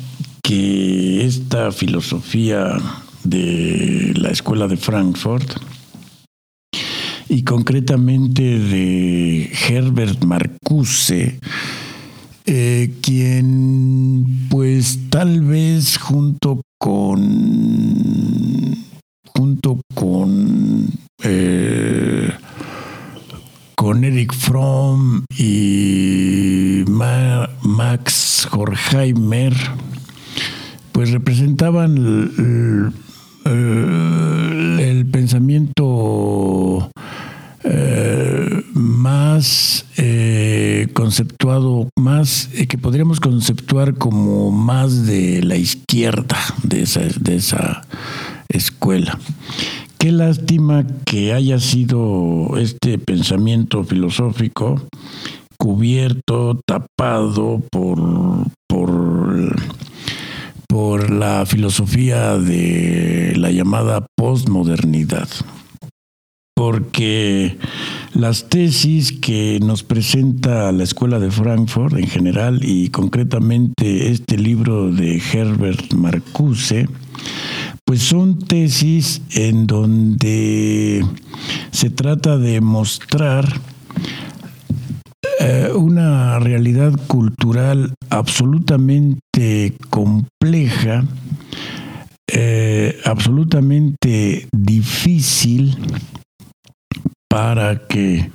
que 0.42 1.26
esta 1.26 1.74
filosofía 1.74 2.78
de 3.26 4.14
la 4.16 4.30
escuela 4.30 4.70
de 4.70 4.78
Frankfurt 4.78 5.60
y 7.30 7.44
concretamente 7.44 8.42
de 8.42 9.52
Herbert 9.68 10.24
Marcuse, 10.24 11.40
eh, 12.46 12.94
quien 13.02 14.48
pues 14.50 15.00
tal 15.10 15.42
vez 15.42 15.98
junto 15.98 16.62
con 16.80 18.76
junto 19.26 19.82
con 19.94 20.88
eh, 21.24 22.32
con 23.76 24.04
Eric 24.04 24.34
Fromm 24.34 25.24
y 25.38 26.84
Max 26.88 28.48
Horkheimer, 28.52 29.54
pues 30.92 31.12
representaban 31.12 31.96
el, 33.46 35.06
pensamiento 35.12 36.90
eh, 37.70 38.64
más 38.74 39.86
eh, 39.98 40.88
conceptuado, 40.94 41.90
más 41.98 42.50
eh, 42.54 42.68
que 42.68 42.78
podríamos 42.78 43.20
conceptuar 43.20 43.96
como 43.96 44.52
más 44.52 45.06
de 45.06 45.44
la 45.44 45.58
izquierda 45.58 46.38
de 46.64 46.84
esa, 46.84 47.02
de 47.02 47.36
esa 47.36 47.82
escuela. 48.48 49.20
Qué 49.98 50.12
lástima 50.12 50.86
que 51.06 51.34
haya 51.34 51.60
sido 51.60 52.58
este 52.58 53.00
pensamiento 53.00 53.84
filosófico 53.84 54.82
cubierto, 55.58 56.62
tapado 56.66 57.62
por, 57.70 58.00
por, 58.68 59.56
por 60.68 61.10
la 61.12 61.46
filosofía 61.46 62.38
de 62.38 63.34
la 63.36 63.52
llamada 63.52 64.06
postmodernidad. 64.16 65.28
Porque 66.58 67.56
las 68.16 68.50
tesis 68.50 69.12
que 69.12 69.60
nos 69.62 69.84
presenta 69.84 70.72
la 70.72 70.84
Escuela 70.84 71.20
de 71.20 71.30
Frankfurt 71.30 71.96
en 71.96 72.08
general 72.08 72.62
y 72.64 72.90
concretamente 72.90 74.10
este 74.10 74.40
libro 74.40 74.92
de 74.92 75.22
Herbert 75.32 75.94
Marcuse, 75.94 76.90
pues 77.86 78.02
son 78.02 78.40
tesis 78.40 79.22
en 79.36 79.68
donde 79.68 81.06
se 81.70 81.92
trata 81.92 82.40
de 82.40 82.60
mostrar 82.60 83.62
eh, 85.40 85.70
una 85.76 86.40
realidad 86.40 87.00
cultural 87.06 87.94
absolutamente 88.10 89.76
compleja, 89.92 91.06
eh, 92.34 92.98
absolutamente 93.06 94.48
difícil 94.52 95.78
para 97.30 97.88
que 97.88 98.32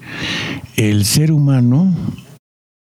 el 0.77 1.05
ser 1.05 1.33
humano, 1.33 1.95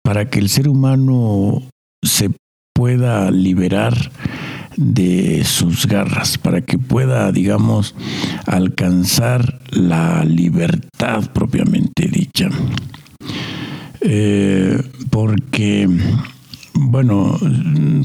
para 0.04 0.30
que 0.30 0.40
el 0.40 0.50
ser 0.50 0.68
humano 0.68 1.62
se 2.04 2.32
pueda 2.74 3.32
liberar 3.32 4.12
de 4.78 5.44
sus 5.44 5.86
garras, 5.86 6.38
para 6.38 6.62
que 6.62 6.78
pueda, 6.78 7.32
digamos, 7.32 7.96
alcanzar 8.46 9.60
la 9.70 10.24
libertad 10.26 11.32
propiamente 11.34 12.08
dicha. 12.08 12.50
Eh, 14.02 14.82
porque, 15.10 15.88
bueno, 16.74 17.38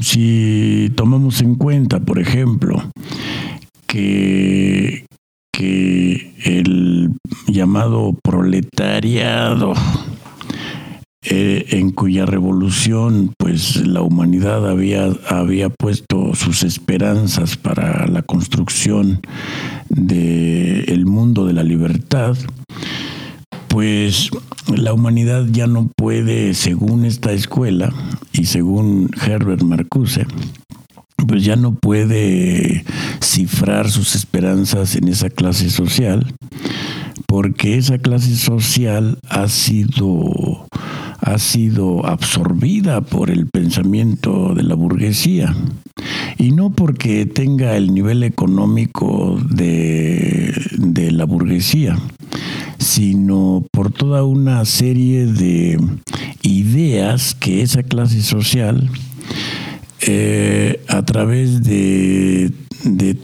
si 0.01 0.91
tomamos 0.95 1.41
en 1.41 1.55
cuenta, 1.55 1.99
por 1.99 2.19
ejemplo, 2.19 2.91
que, 3.87 5.05
que 5.51 6.26
el 6.43 7.11
llamado 7.47 8.15
proletariado 8.23 9.73
eh, 11.29 11.65
en 11.71 11.91
cuya 11.91 12.25
revolución 12.25 13.33
pues 13.37 13.85
la 13.85 14.01
humanidad 14.01 14.69
había, 14.69 15.09
había 15.27 15.69
puesto 15.69 16.33
sus 16.35 16.63
esperanzas 16.63 17.57
para 17.57 18.07
la 18.07 18.21
construcción 18.21 19.19
del 19.89 21.05
mundo 21.05 21.45
de 21.45 21.53
la 21.53 21.63
libertad, 21.63 22.37
pues 23.67 24.29
la 24.73 24.93
humanidad 24.93 25.45
ya 25.51 25.67
no 25.67 25.89
puede, 25.97 26.53
según 26.53 27.03
esta 27.03 27.33
escuela 27.33 27.93
y 28.31 28.45
según 28.45 29.09
Herbert 29.25 29.63
Marcuse, 29.63 30.25
pues 31.25 31.43
ya 31.43 31.55
no 31.55 31.73
puede 31.75 32.83
cifrar 33.21 33.89
sus 33.89 34.15
esperanzas 34.15 34.95
en 34.95 35.07
esa 35.07 35.29
clase 35.29 35.69
social, 35.69 36.33
porque 37.25 37.77
esa 37.77 37.97
clase 37.97 38.35
social 38.35 39.17
ha 39.29 39.47
sido 39.47 40.67
ha 41.19 41.39
sido 41.39 42.05
absorbida 42.05 43.01
por 43.01 43.31
el 43.31 43.47
pensamiento 43.47 44.53
de 44.53 44.63
la 44.63 44.75
burguesía. 44.75 45.55
Y 46.37 46.51
no 46.51 46.69
porque 46.69 47.25
tenga 47.25 47.75
el 47.75 47.93
nivel 47.93 48.23
económico 48.23 49.39
de, 49.49 50.53
de 50.77 51.11
la 51.11 51.25
burguesía, 51.25 51.97
sino 52.77 53.65
por 53.71 53.91
toda 53.91 54.23
una 54.23 54.63
serie 54.65 55.25
de 55.25 55.79
ideas 56.43 57.33
que 57.33 57.63
esa 57.63 57.81
clase 57.81 58.21
social 58.21 58.89
eh, 59.99 60.46
través 61.07 61.63
de, 61.63 62.51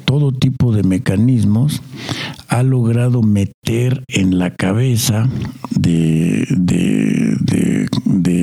todo 0.06 0.32
tipo 0.32 0.74
de 0.74 0.84
mecanismos 0.84 1.82
ha 2.48 2.64
logrado 2.64 3.22
meter 3.22 4.04
en 4.08 4.40
la 4.40 4.56
cabeza 4.56 5.30
de, 5.70 6.48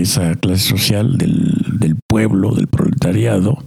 esa 0.01 0.35
clase 0.37 0.69
social, 0.69 1.19
del, 1.19 1.79
del 1.79 1.97
pueblo, 2.09 2.55
del 2.55 2.69
proletariado, 2.69 3.59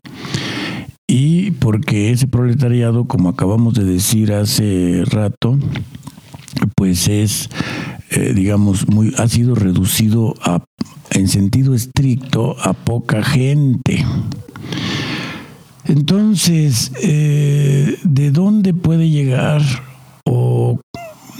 y 1.07 1.51
porque 1.51 2.11
ese 2.11 2.27
proletariado, 2.27 3.05
como 3.05 3.29
acabamos 3.29 3.73
de 3.73 3.83
decir 3.83 4.33
hace 4.33 5.03
rato, 5.05 5.57
pues 6.75 7.07
es, 7.07 7.49
eh, 8.11 8.33
digamos, 8.35 8.87
muy, 8.87 9.13
ha 9.17 9.27
sido 9.27 9.55
reducido 9.55 10.35
a, 10.41 10.63
en 11.11 11.27
sentido 11.27 11.73
estricto 11.73 12.55
a 12.59 12.73
poca 12.73 13.23
gente. 13.23 14.05
Entonces, 15.85 16.91
eh, 17.01 17.97
¿de 18.03 18.31
dónde 18.31 18.73
puede 18.73 19.09
llegar 19.09 19.61
o 20.25 20.79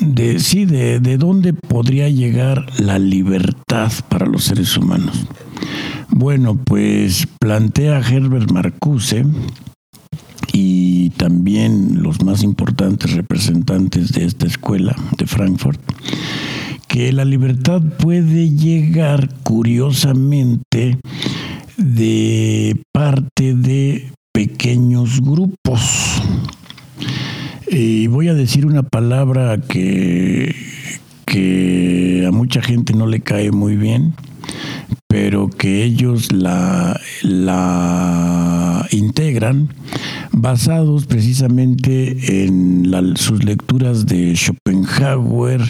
de 0.01 0.39
sí, 0.39 0.65
de, 0.65 0.99
de 0.99 1.17
dónde 1.17 1.53
podría 1.53 2.09
llegar 2.09 2.65
la 2.79 2.99
libertad 2.99 3.91
para 4.09 4.25
los 4.25 4.43
seres 4.43 4.75
humanos? 4.75 5.25
Bueno, 6.09 6.55
pues 6.55 7.27
plantea 7.39 7.99
Herbert 7.99 8.51
Marcuse 8.51 9.25
y 10.51 11.09
también 11.11 12.03
los 12.03 12.21
más 12.23 12.43
importantes 12.43 13.13
representantes 13.13 14.11
de 14.11 14.25
esta 14.25 14.45
escuela 14.45 14.95
de 15.17 15.25
Frankfurt, 15.25 15.81
que 16.87 17.11
la 17.11 17.25
libertad 17.25 17.81
puede 17.81 18.51
llegar 18.51 19.29
curiosamente 19.43 20.99
de 21.77 22.79
parte 22.91 23.55
de 23.55 24.11
pequeños 24.33 25.21
grupos. 25.21 26.21
Y 27.67 28.07
voy 28.07 28.27
a 28.27 28.33
decir 28.33 28.65
una 28.65 28.83
palabra 28.83 29.59
que, 29.61 30.53
que 31.25 32.25
a 32.27 32.31
mucha 32.31 32.61
gente 32.61 32.93
no 32.93 33.07
le 33.07 33.21
cae 33.21 33.51
muy 33.51 33.77
bien, 33.77 34.15
pero 35.07 35.49
que 35.49 35.83
ellos 35.83 36.31
la, 36.31 36.99
la 37.21 38.87
integran 38.91 39.69
basados 40.31 41.05
precisamente 41.05 42.43
en 42.43 42.91
sus 43.15 43.43
lecturas 43.43 44.05
de 44.07 44.35
Schopenhauer, 44.35 45.61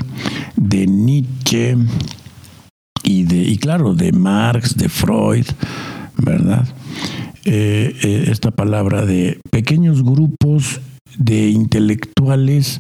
de 0.56 0.88
Nietzsche 0.88 1.78
y, 3.04 3.24
de, 3.24 3.38
y 3.38 3.58
claro, 3.58 3.94
de 3.94 4.14
Marx, 4.14 4.78
de 4.78 4.90
Freud, 4.90 5.46
¿verdad? 6.18 6.66
Eh, 7.46 7.94
eh, 8.04 8.26
esta 8.32 8.52
palabra 8.52 9.06
de 9.06 9.38
pequeños 9.52 10.02
grupos 10.02 10.80
de 11.18 11.50
intelectuales 11.50 12.80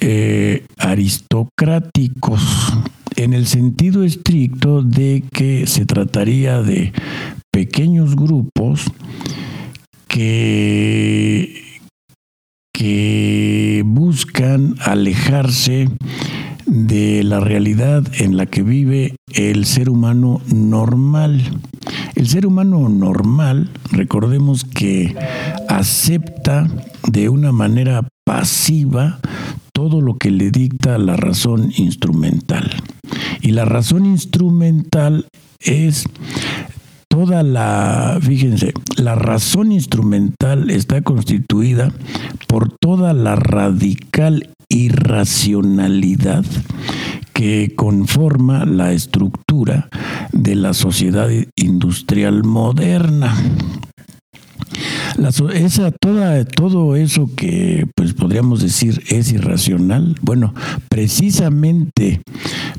eh, 0.00 0.66
aristocráticos 0.76 2.42
en 3.14 3.32
el 3.32 3.46
sentido 3.46 4.02
estricto 4.02 4.82
de 4.82 5.22
que 5.32 5.68
se 5.68 5.86
trataría 5.86 6.62
de 6.62 6.92
pequeños 7.52 8.16
grupos 8.16 8.90
que, 10.08 11.78
que 12.74 13.84
buscan 13.86 14.74
alejarse 14.80 15.88
de 16.72 17.22
la 17.22 17.38
realidad 17.38 18.02
en 18.14 18.38
la 18.38 18.46
que 18.46 18.62
vive 18.62 19.14
el 19.34 19.66
ser 19.66 19.90
humano 19.90 20.40
normal. 20.46 21.60
El 22.14 22.26
ser 22.26 22.46
humano 22.46 22.88
normal, 22.88 23.68
recordemos 23.90 24.64
que 24.64 25.14
acepta 25.68 26.66
de 27.06 27.28
una 27.28 27.52
manera 27.52 28.08
pasiva 28.24 29.20
todo 29.74 30.00
lo 30.00 30.16
que 30.16 30.30
le 30.30 30.50
dicta 30.50 30.96
la 30.96 31.16
razón 31.16 31.72
instrumental. 31.76 32.70
Y 33.42 33.50
la 33.50 33.66
razón 33.66 34.06
instrumental 34.06 35.26
es 35.60 36.06
toda 37.08 37.42
la, 37.42 38.18
fíjense, 38.22 38.72
la 38.96 39.14
razón 39.14 39.72
instrumental 39.72 40.70
está 40.70 41.02
constituida 41.02 41.92
por 42.48 42.72
toda 42.80 43.12
la 43.12 43.36
radical 43.36 44.48
irracionalidad 44.72 46.44
que 47.32 47.74
conforma 47.76 48.64
la 48.64 48.92
estructura 48.92 49.88
de 50.32 50.54
la 50.54 50.74
sociedad 50.74 51.28
industrial 51.56 52.44
moderna. 52.44 53.34
Esa, 55.54 55.90
toda, 55.90 56.44
todo 56.46 56.96
eso 56.96 57.28
que 57.36 57.86
pues 57.94 58.14
podríamos 58.14 58.62
decir 58.62 59.02
es 59.08 59.30
irracional, 59.30 60.16
bueno, 60.22 60.54
precisamente, 60.88 62.22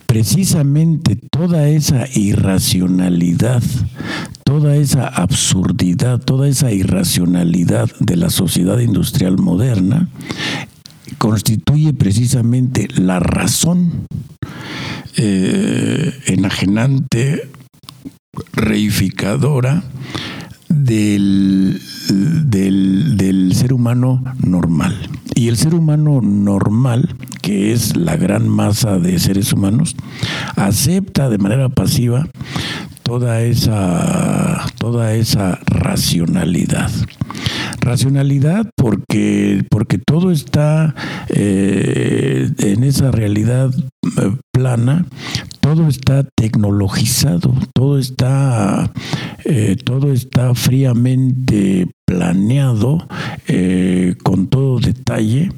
precisamente 0.08 1.16
toda 1.32 1.68
esa 1.68 2.06
irracionalidad, 2.16 3.62
toda 4.44 4.76
esa 4.76 5.08
absurdidad, 5.08 6.20
toda 6.20 6.48
esa 6.48 6.72
irracionalidad 6.72 7.89
de 8.00 8.16
la 8.16 8.30
sociedad 8.32 8.80
industrial 8.80 9.38
moderna 9.38 10.10
constituye 11.18 11.93
precisamente 11.93 12.88
la 12.95 13.20
razón 13.20 14.07
eh, 15.16 16.20
enajenante, 16.26 17.49
reificadora, 18.53 19.84
del, 20.70 21.80
del, 22.49 23.53
ser 23.53 23.74
humano 23.74 24.24
normal. 24.43 24.95
Y 25.36 25.47
el 25.47 25.57
ser 25.57 25.76
humano 25.76 26.22
normal, 26.22 27.16
que 27.41 27.74
es 27.74 27.95
la 27.95 28.16
gran 28.16 28.49
masa 28.49 28.97
de 28.97 29.20
seres 29.20 29.53
humanos, 29.53 29.95
acepta 30.55 31.30
de 31.30 31.38
manera 31.38 31.70
pasiva 31.70 32.28
toda 33.04 33.41
esa, 33.41 34.66
toda 34.80 35.14
esa 35.14 35.60
racionalidad. 35.66 36.89
Racionalidad 37.82 38.70
porque, 38.76 39.64
porque 39.70 39.97
todo 39.97 40.32
está 40.32 40.95
eh, 41.30 42.49
en 42.60 42.84
esa 42.84 43.12
realidad 43.12 43.72
eh, 43.74 44.32
plana, 44.54 45.06
todo 45.60 45.88
está 45.88 46.24
tecnologizado, 46.36 47.54
todo 47.74 47.99
está, 47.99 48.91
eh, 49.45 49.76
todo 49.84 50.12
está 50.14 50.56
fríamente 50.56 51.88
planeado 52.06 53.08
con 54.24 54.47
todo 54.47 54.80
detalle 54.80 55.51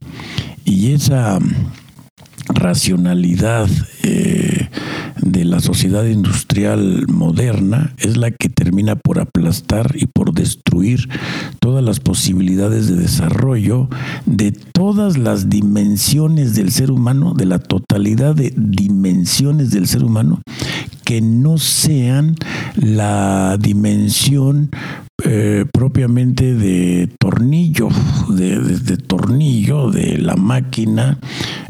y 0.63 0.93
esa 0.93 1.39
racionalidad 2.47 3.67
de 5.25 5.43
la 5.43 5.59
sociedad 5.59 6.05
industrial 6.05 7.07
moderna 7.07 7.93
es 7.97 8.15
la 8.15 8.29
que 8.29 8.47
termina 8.47 8.95
por 8.95 9.19
aplastar 9.19 9.95
y 9.95 10.05
por 10.05 10.33
destruir 10.33 11.09
todas 11.59 11.83
las 11.83 11.99
posibilidades 11.99 12.87
de 12.87 12.95
desarrollo 12.95 13.89
de 14.27 14.51
todas 14.51 15.17
las 15.17 15.49
dimensiones 15.49 16.55
del 16.55 16.71
ser 16.71 16.91
humano, 16.91 17.33
de 17.33 17.45
la 17.45 17.57
totalidad 17.59 18.35
de 18.35 18.53
dimensiones 18.55 19.71
del 19.71 19.87
ser 19.87 20.03
humano, 20.03 20.41
que 21.05 21.21
no 21.21 21.57
sean 21.57 22.35
la 22.75 23.57
dimensión 23.59 24.71
eh, 25.23 25.65
propiamente 25.71 26.53
de 26.55 27.09
tornillo, 27.19 27.87
de, 28.27 28.97
tornillo 28.97 29.89
de 29.89 30.17
la 30.17 30.35
máquina 30.35 31.19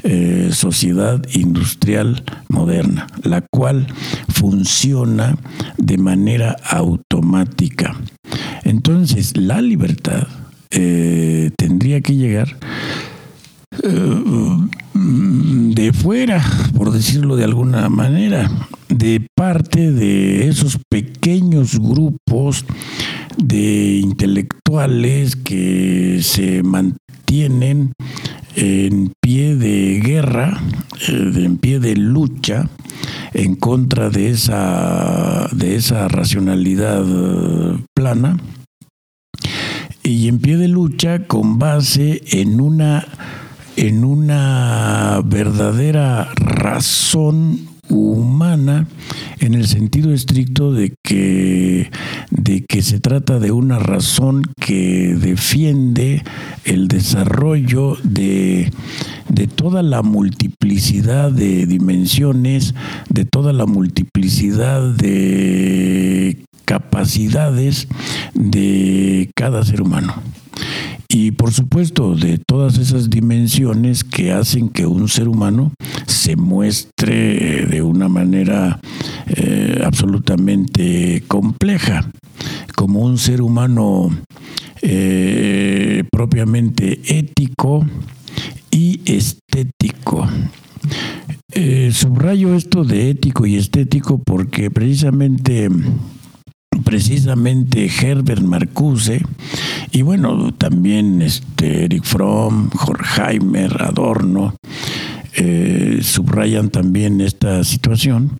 eh, 0.03 0.49
sociedad 0.51 1.21
industrial 1.33 2.23
moderna, 2.49 3.07
la 3.23 3.41
cual 3.41 3.87
funciona 4.29 5.37
de 5.77 5.97
manera 5.97 6.55
automática. 6.67 7.95
Entonces, 8.63 9.37
la 9.37 9.61
libertad 9.61 10.27
eh, 10.71 11.51
tendría 11.55 12.01
que 12.01 12.15
llegar 12.15 12.57
de 13.83 15.93
fuera, 15.93 16.43
por 16.75 16.91
decirlo 16.91 17.35
de 17.35 17.43
alguna 17.43 17.89
manera, 17.89 18.49
de 18.89 19.27
parte 19.35 19.91
de 19.91 20.47
esos 20.47 20.79
pequeños 20.89 21.79
grupos 21.79 22.65
de 23.37 23.97
intelectuales 23.97 25.35
que 25.35 26.19
se 26.21 26.63
mantienen 26.63 27.93
en 28.55 29.11
pie 29.21 29.55
de 29.55 30.01
guerra, 30.03 30.61
eh, 31.09 31.31
en 31.35 31.57
pie 31.57 31.79
de 31.79 31.95
lucha 31.95 32.69
en 33.33 33.55
contra 33.55 34.09
de 34.09 34.29
esa, 34.29 35.49
de 35.51 35.75
esa 35.75 36.07
racionalidad 36.07 37.03
eh, 37.05 37.83
plana 37.93 38.37
y 40.03 40.29
en 40.29 40.39
pie 40.39 40.57
de 40.57 40.69
lucha 40.69 41.27
con 41.27 41.59
base 41.59 42.21
en 42.31 42.61
una 42.61 43.05
en 43.77 44.03
una 44.03 45.21
verdadera 45.25 46.29
razón 46.35 47.67
humana 47.89 48.87
en 49.39 49.53
el 49.53 49.67
sentido 49.67 50.13
estricto 50.13 50.73
de 50.73 50.93
que, 51.03 51.91
de 52.31 52.65
que 52.65 52.81
se 52.81 52.99
trata 52.99 53.39
de 53.39 53.51
una 53.51 53.79
razón 53.79 54.43
que 54.59 55.15
defiende 55.15 56.23
el 56.63 56.87
desarrollo 56.87 57.97
de, 58.03 58.71
de 59.29 59.47
toda 59.47 59.83
la 59.83 60.01
multiplicidad 60.01 61.31
de 61.31 61.65
dimensiones, 61.65 62.73
de 63.09 63.25
toda 63.25 63.53
la 63.53 63.65
multiplicidad 63.65 64.81
de 64.93 66.43
capacidades 66.65 67.87
de 68.33 69.29
cada 69.35 69.63
ser 69.63 69.81
humano. 69.81 70.15
Y 71.07 71.31
por 71.31 71.53
supuesto, 71.53 72.15
de 72.15 72.37
todas 72.37 72.77
esas 72.77 73.09
dimensiones 73.09 74.03
que 74.03 74.31
hacen 74.31 74.69
que 74.69 74.85
un 74.85 75.07
ser 75.07 75.27
humano 75.27 75.71
se 76.07 76.35
muestre 76.35 77.65
de 77.65 77.81
una 77.81 78.09
manera 78.09 78.79
eh, 79.27 79.81
absolutamente 79.85 81.23
compleja, 81.27 82.11
como 82.75 83.01
un 83.01 83.17
ser 83.17 83.41
humano 83.41 84.09
eh, 84.81 86.03
propiamente 86.11 86.99
ético 87.07 87.85
y 88.71 88.99
estético. 89.05 90.27
Eh, 91.51 91.91
subrayo 91.93 92.53
esto 92.55 92.83
de 92.83 93.11
ético 93.11 93.45
y 93.45 93.55
estético 93.55 94.21
porque 94.21 94.69
precisamente 94.69 95.69
precisamente 96.83 97.87
Herbert 97.87 98.41
Marcuse 98.41 99.21
y 99.91 100.01
bueno, 100.01 100.53
también 100.53 101.21
este 101.21 101.85
Eric 101.85 102.03
Fromm, 102.03 102.69
Horkheimer, 102.73 103.81
Adorno, 103.81 104.55
eh, 105.37 105.99
subrayan 106.01 106.69
también 106.69 107.19
esta 107.21 107.63
situación 107.63 108.37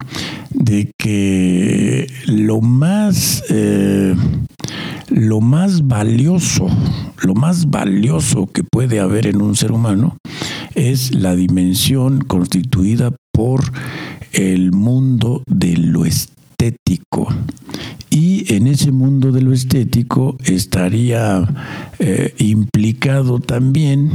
de 0.51 0.91
que 0.97 2.07
lo 2.27 2.61
más 2.61 3.43
eh, 3.49 4.15
lo 5.09 5.41
más 5.41 5.87
valioso, 5.87 6.67
lo 7.21 7.35
más 7.35 7.69
valioso 7.69 8.47
que 8.47 8.63
puede 8.63 8.99
haber 8.99 9.27
en 9.27 9.41
un 9.41 9.55
ser 9.55 9.71
humano 9.71 10.17
es 10.73 11.13
la 11.13 11.35
dimensión 11.35 12.19
constituida 12.21 13.11
por 13.31 13.63
el 14.31 14.71
mundo 14.71 15.43
de 15.47 15.77
lo 15.77 16.05
estético 16.57 17.27
y 18.09 18.53
en 18.53 18.67
ese 18.67 18.91
mundo 18.91 19.31
de 19.31 19.41
lo 19.41 19.51
estético 19.51 20.37
estaría 20.45 21.43
eh, 21.99 22.33
implicado 22.37 23.39
también 23.39 24.09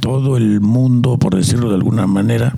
todo 0.00 0.36
el 0.36 0.60
mundo, 0.60 1.18
por 1.18 1.34
decirlo 1.34 1.70
de 1.70 1.76
alguna 1.76 2.06
manera, 2.06 2.54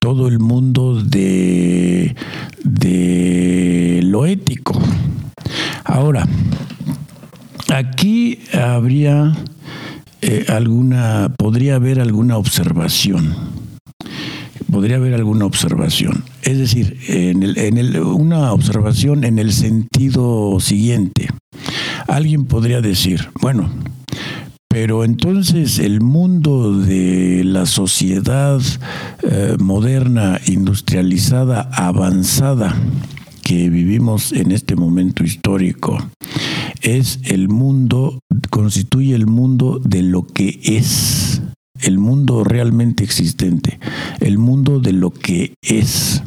todo 0.00 0.26
el 0.26 0.40
mundo 0.40 1.00
de, 1.00 2.16
de 2.64 4.00
lo 4.02 4.26
ético. 4.26 4.80
Ahora, 5.84 6.26
aquí 7.72 8.40
habría 8.52 9.32
eh, 10.22 10.46
alguna, 10.48 11.32
podría 11.38 11.76
haber 11.76 12.00
alguna 12.00 12.36
observación 12.36 13.34
podría 14.72 14.96
haber 14.96 15.14
alguna 15.14 15.44
observación. 15.44 16.24
Es 16.42 16.58
decir, 16.58 16.98
en 17.06 17.42
el, 17.42 18.00
una 18.00 18.52
observación 18.52 19.22
en 19.22 19.38
el 19.38 19.52
sentido 19.52 20.58
siguiente. 20.58 21.28
Alguien 22.08 22.46
podría 22.46 22.80
decir, 22.80 23.28
bueno, 23.40 23.70
pero 24.68 25.04
entonces 25.04 25.78
el 25.78 26.00
mundo 26.00 26.76
de 26.78 27.42
la 27.44 27.66
sociedad 27.66 28.60
eh, 29.22 29.56
moderna, 29.60 30.40
industrializada, 30.46 31.68
avanzada 31.74 32.74
que 33.42 33.68
vivimos 33.68 34.32
en 34.32 34.50
este 34.52 34.74
momento 34.74 35.22
histórico, 35.22 35.98
es 36.80 37.20
el 37.24 37.48
mundo, 37.48 38.18
constituye 38.48 39.14
el 39.14 39.26
mundo 39.26 39.78
de 39.84 40.02
lo 40.02 40.26
que 40.26 40.58
es 40.64 41.42
el 41.82 41.98
mundo 41.98 42.44
realmente 42.44 43.04
existente, 43.04 43.78
el 44.20 44.38
mundo 44.38 44.80
de 44.80 44.92
lo 44.92 45.10
que 45.10 45.54
es. 45.62 46.22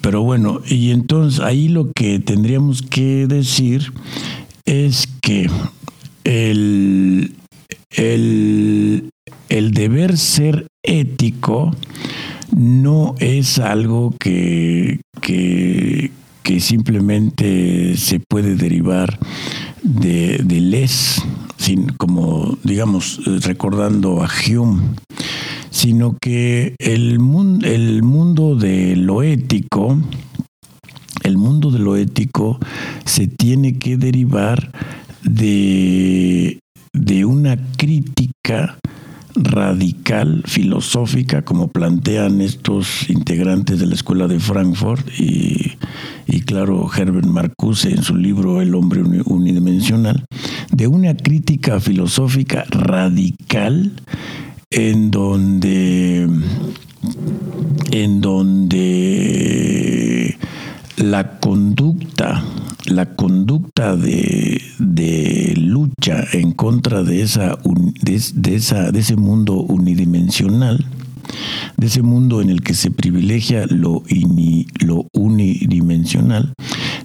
Pero 0.00 0.22
bueno, 0.22 0.60
y 0.68 0.90
entonces 0.90 1.40
ahí 1.40 1.68
lo 1.68 1.90
que 1.92 2.18
tendríamos 2.18 2.82
que 2.82 3.26
decir 3.26 3.92
es 4.64 5.08
que 5.20 5.48
el, 6.24 7.34
el, 7.90 9.10
deber 9.48 10.18
ser 10.18 10.66
ético 10.82 11.74
no 12.54 13.14
es 13.18 13.58
algo 13.58 14.14
que, 14.18 15.00
que, 15.20 16.10
simplemente 16.58 17.96
se 17.96 18.18
puede 18.18 18.56
derivar 18.56 19.18
de, 19.82 20.38
de 20.42 20.60
les, 20.60 21.22
sin, 21.58 21.88
como 21.88 22.56
digamos, 22.62 23.20
recordando 23.42 24.22
a 24.22 24.28
Hume, 24.28 24.80
sino 25.76 26.16
que 26.18 26.74
el, 26.78 27.18
el 27.64 28.02
mundo 28.02 28.56
de 28.56 28.96
lo 28.96 29.22
ético, 29.22 29.98
el 31.22 31.36
mundo 31.36 31.70
de 31.70 31.80
lo 31.80 31.96
ético 31.96 32.58
se 33.04 33.26
tiene 33.26 33.78
que 33.78 33.98
derivar 33.98 34.72
de 35.22 36.60
de 36.96 37.26
una 37.26 37.58
crítica 37.76 38.78
radical, 39.34 40.42
filosófica, 40.46 41.42
como 41.42 41.68
plantean 41.68 42.40
estos 42.40 43.10
integrantes 43.10 43.78
de 43.78 43.86
la 43.86 43.94
Escuela 43.94 44.26
de 44.28 44.40
Frankfurt 44.40 45.06
y, 45.18 46.40
claro, 46.46 46.88
Herbert 46.90 47.26
Marcuse 47.26 47.90
en 47.90 48.02
su 48.02 48.16
libro 48.16 48.62
El 48.62 48.74
hombre 48.74 49.02
unidimensional, 49.02 50.24
de 50.72 50.86
una 50.86 51.14
crítica 51.14 51.80
filosófica 51.80 52.64
radical 52.70 53.92
en 54.76 55.10
donde, 55.10 56.28
en 57.92 58.20
donde 58.20 58.76
la 60.98 61.38
conducta 61.40 62.44
la 62.84 63.16
conducta 63.16 63.96
de, 63.96 64.62
lucha 65.56 66.24
en 66.32 66.52
contra 66.52 67.02
de, 67.02 67.22
esa, 67.22 67.58
de, 68.02 68.54
esa, 68.54 68.92
de 68.92 69.00
ese 69.00 69.16
mundo 69.16 69.54
unidimensional 69.54 70.86
de 71.76 71.86
ese 71.86 72.02
mundo 72.02 72.40
en 72.40 72.50
el 72.50 72.62
que 72.62 72.74
se 72.74 72.92
privilegia 72.92 73.66
lo, 73.66 74.04
lo 74.80 75.08
unidimensional, 75.12 76.52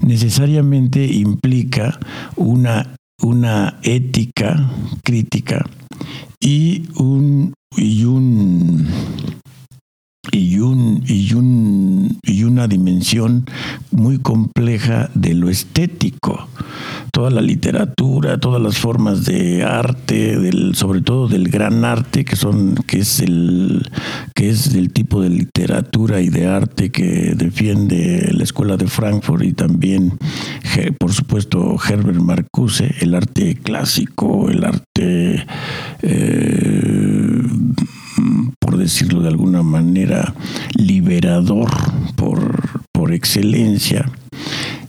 necesariamente 0.01 1.05
implica 1.05 1.99
una, 2.35 2.95
una 3.21 3.79
ética 3.81 4.71
crítica 5.03 5.65
y 6.39 6.83
un, 6.97 7.53
y 7.75 8.03
un 8.03 8.87
y, 10.31 10.59
un, 10.59 11.03
y, 11.07 11.33
un, 11.33 12.19
y 12.23 12.43
una 12.43 12.67
dimensión 12.67 13.45
muy 13.91 14.19
compleja 14.19 15.09
de 15.13 15.33
lo 15.33 15.49
estético. 15.49 16.47
Toda 17.11 17.29
la 17.29 17.41
literatura, 17.41 18.39
todas 18.39 18.61
las 18.61 18.77
formas 18.77 19.25
de 19.25 19.63
arte, 19.63 20.39
del, 20.39 20.75
sobre 20.75 21.01
todo 21.01 21.27
del 21.27 21.49
gran 21.49 21.83
arte, 21.83 22.23
que 22.23 22.35
son, 22.35 22.75
que 22.87 22.99
es 22.99 23.19
el, 23.19 23.89
que 24.33 24.49
es 24.49 24.73
el 24.73 24.93
tipo 24.93 25.21
de 25.21 25.29
literatura 25.29 26.21
y 26.21 26.29
de 26.29 26.47
arte 26.47 26.91
que 26.91 27.33
defiende 27.35 28.31
la 28.31 28.43
escuela 28.43 28.77
de 28.77 28.87
Frankfurt 28.87 29.43
y 29.43 29.53
también, 29.53 30.17
por 30.97 31.11
supuesto, 31.11 31.77
Herbert 31.85 32.19
Marcuse, 32.19 32.95
el 33.01 33.13
arte 33.15 33.55
clásico, 33.55 34.49
el 34.49 34.63
arte 34.63 35.45
eh, 36.03 37.20
decirlo 38.81 39.21
de 39.21 39.29
alguna 39.29 39.63
manera, 39.63 40.33
liberador 40.75 41.69
por, 42.15 42.83
por 42.91 43.13
excelencia. 43.13 44.11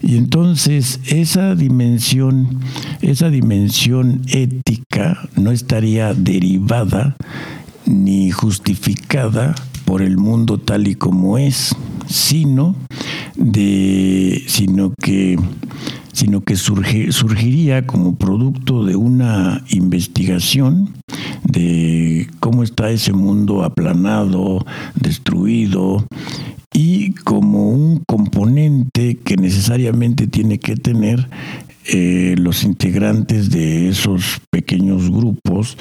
Y 0.02 0.16
entonces 0.16 1.01
esa 1.06 1.55
dimensión, 1.55 2.60
esa 3.01 3.31
dimensión 3.31 4.23
ética 4.27 5.28
no 5.36 5.52
estaría 5.52 6.12
derivada 6.12 7.16
ni 7.86 8.31
justificada 8.31 9.55
por 9.85 10.02
el 10.02 10.16
mundo 10.16 10.59
tal 10.59 10.89
y 10.89 10.97
como 10.97 11.39
es, 11.39 11.77
sino 12.09 12.74
de 13.36 14.43
sino 14.47 14.93
que 15.01 15.39
sino 16.13 16.43
que 16.43 16.57
surgiría 16.57 17.87
como 17.87 18.17
producto 18.17 18.85
de 18.85 18.97
una 18.97 19.65
investigación 19.71 20.91
de 21.45 22.29
cómo 22.41 22.63
está 22.63 22.91
ese 22.91 23.13
mundo 23.13 23.65
aplanado, 23.65 24.65
destruido, 24.95 26.07
y 26.73 27.13
como 27.13 27.69
un 27.69 28.03
componente 28.07 29.19
que 29.19 29.37
necesariamente 29.37 30.27
tiene 30.27 30.59
que 30.59 30.77
tener 30.77 31.29
eh, 31.87 32.35
los 32.39 32.65
integrantes 32.65 33.51
de 33.51 33.89
esos 33.89 34.41
pequeños 34.51 35.11
grupos 35.11 35.77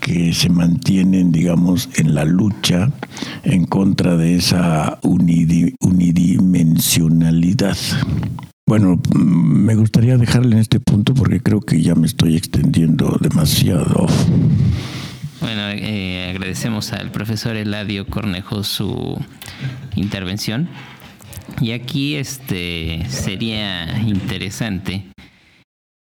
que 0.00 0.34
se 0.34 0.50
mantienen, 0.50 1.32
digamos, 1.32 1.88
en 1.96 2.14
la 2.14 2.24
lucha 2.24 2.92
en 3.42 3.64
contra 3.64 4.16
de 4.16 4.36
esa 4.36 5.00
unidimensionalidad. 5.02 7.76
Bueno, 8.68 9.00
me 9.14 9.76
gustaría 9.76 10.16
dejarle 10.16 10.56
en 10.56 10.60
este 10.60 10.80
punto 10.80 11.14
porque 11.14 11.38
creo 11.38 11.60
que 11.60 11.80
ya 11.80 11.94
me 11.94 12.08
estoy 12.08 12.36
extendiendo 12.36 13.16
demasiado. 13.20 14.08
Bueno, 15.40 15.68
eh, 15.68 16.30
agradecemos 16.30 16.92
al 16.92 17.12
profesor 17.12 17.54
Eladio 17.54 18.08
Cornejo 18.08 18.64
su 18.64 19.24
intervención. 19.94 20.68
Y 21.60 21.70
aquí 21.70 22.16
este 22.16 23.06
sería 23.08 24.00
interesante 24.00 25.04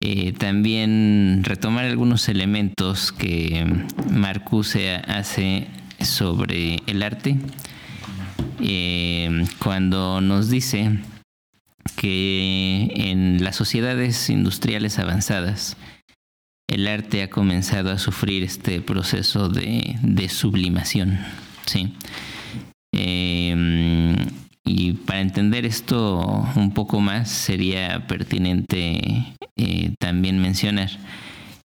eh, 0.01 0.33
también 0.33 1.43
retomar 1.43 1.87
algunos 1.87 2.29
elementos 2.29 3.11
que 3.11 3.67
Marcuse 4.09 4.95
hace 4.95 5.67
sobre 5.99 6.77
el 6.87 7.03
arte. 7.03 7.39
Eh, 8.61 9.47
cuando 9.59 10.21
nos 10.21 10.49
dice 10.49 11.01
que 11.97 12.93
en 12.95 13.43
las 13.43 13.57
sociedades 13.57 14.31
industriales 14.31 14.99
avanzadas 14.99 15.77
el 16.69 16.87
arte 16.89 17.23
ha 17.23 17.31
comenzado 17.31 17.91
a 17.91 17.99
sufrir 17.99 18.43
este 18.43 18.81
proceso 18.81 19.49
de, 19.49 20.29
sublimación. 20.29 21.19
¿sí? 21.67 21.95
Em, 22.95 24.17
y 24.65 24.93
para 24.93 25.21
entender 25.21 25.67
esto 25.67 26.47
un 26.57 26.73
poco 26.73 27.01
más 27.01 27.31
sería 27.31 28.07
pertinente 28.07 29.35
eh, 29.57 29.95
también 29.99 30.41
mencionar 30.41 30.91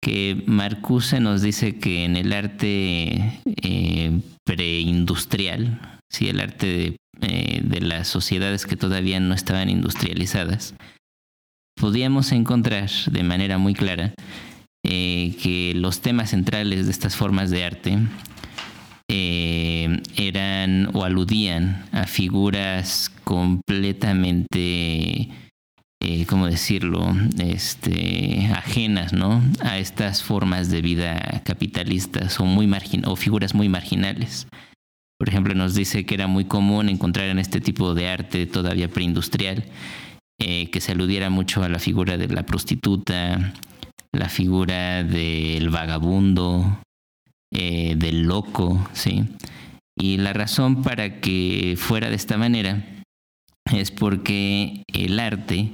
que 0.00 0.42
Marcuse 0.46 1.20
nos 1.20 1.42
dice 1.42 1.78
que 1.78 2.04
en 2.04 2.16
el 2.16 2.32
arte 2.32 3.40
eh, 3.44 4.20
preindustrial, 4.44 5.97
¿sí? 6.10 6.28
el 6.28 6.40
arte 6.40 6.66
de 6.66 6.96
eh, 7.20 7.62
de 7.64 7.80
las 7.80 8.06
sociedades 8.06 8.64
que 8.64 8.76
todavía 8.76 9.18
no 9.18 9.34
estaban 9.34 9.68
industrializadas, 9.68 10.76
podíamos 11.74 12.30
encontrar 12.30 12.88
de 13.10 13.24
manera 13.24 13.58
muy 13.58 13.74
clara 13.74 14.14
eh, 14.84 15.34
que 15.42 15.72
los 15.74 16.00
temas 16.00 16.30
centrales 16.30 16.86
de 16.86 16.92
estas 16.92 17.16
formas 17.16 17.50
de 17.50 17.64
arte 17.64 17.98
eh, 19.10 20.00
eran 20.16 20.90
o 20.94 21.02
aludían 21.02 21.86
a 21.90 22.06
figuras 22.06 23.10
completamente, 23.24 25.30
¿cómo 26.28 26.46
decirlo?, 26.46 27.16
este, 27.40 28.48
ajenas 28.54 29.12
¿no? 29.12 29.42
a 29.60 29.78
estas 29.78 30.22
formas 30.22 30.70
de 30.70 30.82
vida 30.82 31.42
capitalistas 31.44 32.38
muy 32.38 32.72
o 33.06 33.16
figuras 33.16 33.56
muy 33.56 33.68
marginales. 33.68 34.46
Por 35.18 35.28
ejemplo, 35.28 35.54
nos 35.54 35.74
dice 35.74 36.06
que 36.06 36.14
era 36.14 36.28
muy 36.28 36.44
común 36.44 36.88
encontrar 36.88 37.28
en 37.28 37.38
este 37.38 37.60
tipo 37.60 37.94
de 37.94 38.08
arte 38.08 38.46
todavía 38.46 38.88
preindustrial 38.88 39.64
eh, 40.40 40.70
que 40.70 40.80
se 40.80 40.92
aludiera 40.92 41.28
mucho 41.30 41.64
a 41.64 41.68
la 41.68 41.80
figura 41.80 42.16
de 42.16 42.28
la 42.28 42.46
prostituta, 42.46 43.52
la 44.12 44.28
figura 44.28 45.02
del 45.02 45.70
vagabundo, 45.70 46.80
eh, 47.52 47.94
del 47.96 48.22
loco, 48.22 48.88
¿sí? 48.92 49.24
Y 50.00 50.18
la 50.18 50.32
razón 50.32 50.82
para 50.82 51.20
que 51.20 51.74
fuera 51.76 52.08
de 52.08 52.14
esta 52.14 52.38
manera 52.38 52.84
es 53.72 53.90
porque 53.90 54.84
el 54.86 55.18
arte 55.18 55.72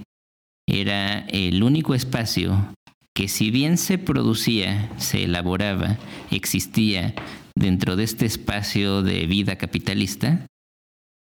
era 0.66 1.18
el 1.28 1.62
único 1.62 1.94
espacio 1.94 2.72
que 3.14 3.28
si 3.28 3.50
bien 3.50 3.76
se 3.76 3.98
producía, 3.98 4.90
se 4.96 5.24
elaboraba, 5.24 5.98
existía 6.30 7.14
dentro 7.56 7.96
de 7.96 8.04
este 8.04 8.26
espacio 8.26 9.02
de 9.02 9.26
vida 9.26 9.56
capitalista, 9.56 10.46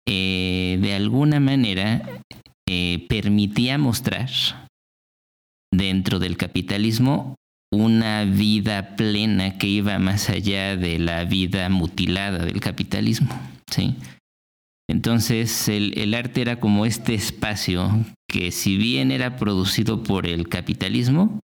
eh, 0.08 0.78
de 0.80 0.94
alguna 0.94 1.40
manera 1.40 2.22
eh, 2.68 3.06
permitía 3.08 3.78
mostrar 3.78 4.30
dentro 5.72 6.18
del 6.18 6.36
capitalismo 6.36 7.34
una 7.72 8.24
vida 8.24 8.96
plena 8.96 9.58
que 9.58 9.66
iba 9.66 9.98
más 9.98 10.30
allá 10.30 10.76
de 10.76 10.98
la 10.98 11.24
vida 11.24 11.68
mutilada 11.68 12.44
del 12.44 12.60
capitalismo. 12.60 13.28
¿sí? 13.70 13.96
Entonces 14.88 15.68
el, 15.68 15.98
el, 15.98 16.14
arte 16.14 16.42
era 16.42 16.60
como 16.60 16.86
este 16.86 17.14
espacio 17.14 17.90
que 18.28 18.52
si 18.52 18.76
bien 18.76 19.10
era 19.10 19.36
producido 19.36 20.02
por 20.02 20.26
el 20.26 20.48
capitalismo, 20.48 21.40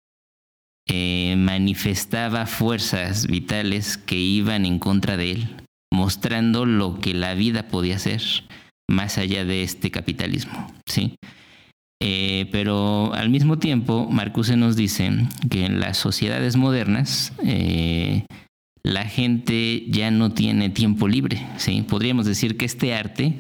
eh, 0.89 1.35
manifestaba 1.37 2.47
fuerzas 2.47 3.27
vitales 3.27 3.97
que 3.99 4.17
iban 4.17 4.67
en 4.67 4.79
contra 4.79 5.17
de 5.17 5.33
él, 5.33 5.49
mostrando 5.93 6.67
lo 6.67 6.99
que 6.99 7.15
la 7.15 7.35
vida 7.35 7.69
podía 7.69 7.99
ser 7.99 8.23
más 8.89 9.19
allá 9.19 9.45
de 9.45 9.63
este 9.63 9.91
capitalismo, 9.91 10.73
¿sí? 10.87 11.17
Eh, 12.05 12.49
pero 12.51 13.15
al 13.15 13.31
mismo 13.31 13.59
tiempo, 13.59 14.09
Marcuse 14.11 14.57
nos 14.57 14.75
dice 14.75 15.11
que 15.51 15.65
en 15.65 15.79
las 15.79 15.99
sociedades 15.99 16.57
modernas 16.57 17.33
eh, 17.45 18.27
la 18.83 19.05
gente 19.05 19.85
ya 19.89 20.11
no 20.11 20.33
tiene 20.33 20.69
tiempo 20.69 21.07
libre, 21.07 21.47
¿sí? 21.59 21.83
Podríamos 21.83 22.27
decir 22.27 22.57
que 22.57 22.65
este 22.65 22.95
arte 22.95 23.35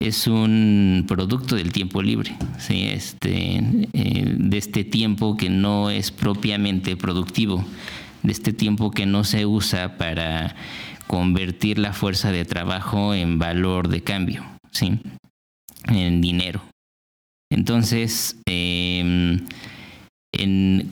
es 0.00 0.26
un 0.26 1.04
producto 1.06 1.56
del 1.56 1.72
tiempo 1.72 2.02
libre, 2.02 2.34
¿sí? 2.58 2.84
este, 2.88 3.58
eh, 3.92 4.34
de 4.38 4.58
este 4.58 4.82
tiempo 4.82 5.36
que 5.36 5.50
no 5.50 5.90
es 5.90 6.10
propiamente 6.10 6.96
productivo, 6.96 7.64
de 8.22 8.32
este 8.32 8.54
tiempo 8.54 8.90
que 8.90 9.04
no 9.04 9.24
se 9.24 9.44
usa 9.44 9.98
para 9.98 10.56
convertir 11.06 11.78
la 11.78 11.92
fuerza 11.92 12.32
de 12.32 12.46
trabajo 12.46 13.14
en 13.14 13.38
valor 13.38 13.88
de 13.88 14.02
cambio, 14.02 14.44
¿sí? 14.70 15.00
en 15.88 16.22
dinero. 16.22 16.62
Entonces, 17.52 18.36
em, 18.46 19.44
en, 20.32 20.90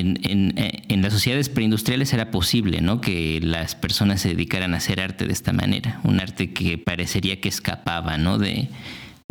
en, 0.00 1.02
las 1.02 1.12
sociedades 1.12 1.48
preindustriales 1.48 2.12
era 2.12 2.30
posible 2.30 2.80
¿no? 2.80 3.00
que 3.00 3.40
las 3.42 3.74
personas 3.74 4.20
se 4.20 4.30
dedicaran 4.30 4.74
a 4.74 4.78
hacer 4.78 5.00
arte 5.00 5.26
de 5.26 5.32
esta 5.32 5.52
manera, 5.52 6.00
un 6.04 6.20
arte 6.20 6.52
que 6.52 6.78
parecería 6.78 7.40
que 7.40 7.48
escapaba 7.48 8.16
¿no? 8.16 8.38
de, 8.38 8.68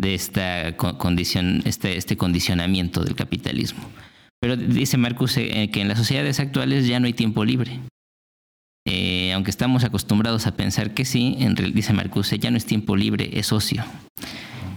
esta 0.02 0.76
condición, 0.76 1.62
este, 1.64 1.96
este 1.96 2.16
condicionamiento 2.16 3.02
del 3.02 3.14
capitalismo. 3.14 3.88
Pero 4.40 4.56
dice 4.56 4.98
Marcus 4.98 5.36
eh, 5.38 5.70
que 5.72 5.80
en 5.80 5.88
las 5.88 5.98
sociedades 5.98 6.38
actuales 6.40 6.86
ya 6.86 7.00
no 7.00 7.06
hay 7.06 7.14
tiempo 7.14 7.44
libre. 7.44 7.80
eh, 8.86 9.32
aunque 9.32 9.50
estamos 9.50 9.84
acostumbrados 9.84 10.46
a 10.46 10.54
pensar 10.56 10.92
que 10.92 11.04
sí, 11.04 11.38
dice 11.72 11.92
Marcuse, 11.94 12.38
ya 12.38 12.50
no 12.50 12.58
es 12.58 12.66
tiempo 12.66 12.96
libre, 12.96 13.30
es 13.32 13.52
ocio. 13.52 13.84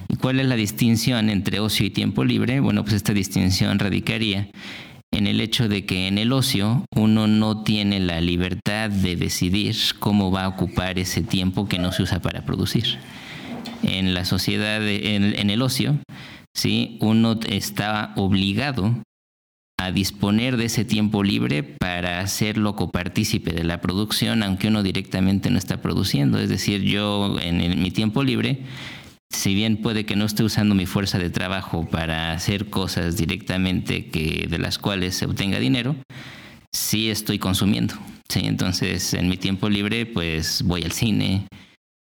¿Y 0.09 0.15
cuál 0.15 0.39
es 0.39 0.47
la 0.47 0.55
distinción 0.55 1.29
entre 1.29 1.59
ocio 1.59 1.85
y 1.85 1.89
tiempo 1.89 2.23
libre? 2.23 2.61
Bueno, 2.61 2.83
pues 2.83 2.95
esta 2.95 3.13
distinción 3.13 3.77
radicaría 3.77 4.49
en 5.17 5.25
el 5.25 5.41
hecho 5.41 5.67
de 5.67 5.83
que 5.83 6.07
en 6.07 6.19
el 6.19 6.31
ocio 6.31 6.85
uno 6.95 7.25
no 7.25 7.63
tiene 7.63 7.99
la 7.99 8.21
libertad 8.21 8.91
de 8.91 9.15
decidir 9.15 9.75
cómo 9.97 10.29
va 10.31 10.43
a 10.43 10.47
ocupar 10.47 10.99
ese 10.99 11.23
tiempo 11.23 11.67
que 11.67 11.79
no 11.79 11.91
se 11.91 12.03
usa 12.03 12.21
para 12.21 12.45
producir. 12.45 12.99
En 13.81 14.13
la 14.13 14.25
sociedad, 14.25 14.79
en, 14.87 15.49
el 15.49 15.61
ocio, 15.63 15.97
¿sí? 16.53 16.99
uno 17.01 17.39
está 17.49 18.13
obligado 18.15 18.93
a 19.79 19.91
disponer 19.91 20.55
de 20.55 20.65
ese 20.65 20.85
tiempo 20.85 21.23
libre 21.23 21.63
para 21.63 22.19
hacerlo 22.19 22.75
copartícipe 22.75 23.53
de 23.53 23.63
la 23.63 23.81
producción, 23.81 24.43
aunque 24.43 24.67
uno 24.67 24.83
directamente 24.83 25.49
no 25.49 25.57
está 25.57 25.81
produciendo. 25.81 26.37
Es 26.37 26.49
decir, 26.49 26.83
yo 26.83 27.37
en 27.41 27.81
mi 27.81 27.89
tiempo 27.89 28.23
libre 28.23 28.59
si 29.31 29.53
bien 29.53 29.77
puede 29.77 30.05
que 30.05 30.15
no 30.15 30.25
esté 30.25 30.43
usando 30.43 30.75
mi 30.75 30.85
fuerza 30.85 31.19
de 31.19 31.29
trabajo 31.29 31.87
para 31.89 32.31
hacer 32.31 32.69
cosas 32.69 33.17
directamente 33.17 34.07
que 34.07 34.47
de 34.49 34.57
las 34.57 34.77
cuales 34.77 35.15
se 35.15 35.25
obtenga 35.25 35.59
dinero, 35.59 35.95
sí 36.73 37.09
estoy 37.09 37.39
consumiendo. 37.39 37.95
¿sí? 38.29 38.41
Entonces, 38.43 39.13
en 39.13 39.29
mi 39.29 39.37
tiempo 39.37 39.69
libre, 39.69 40.05
pues 40.05 40.63
voy 40.63 40.83
al 40.83 40.91
cine, 40.91 41.47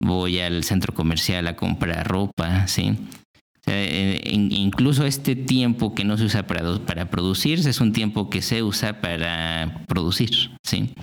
voy 0.01 0.39
al 0.39 0.63
centro 0.63 0.93
comercial 0.93 1.47
a 1.47 1.55
comprar 1.55 2.07
ropa, 2.07 2.67
¿sí? 2.67 2.97
Eh, 3.67 4.21
incluso 4.25 5.05
este 5.05 5.35
tiempo 5.35 5.93
que 5.93 6.03
no 6.03 6.17
se 6.17 6.23
usa 6.23 6.47
para, 6.47 6.79
para 6.79 7.11
producir 7.11 7.59
es 7.59 7.79
un 7.79 7.93
tiempo 7.93 8.27
que 8.29 8.41
se 8.41 8.63
usa 8.63 9.01
para 9.01 9.85
producir, 9.87 10.51
¿sí? 10.63 10.93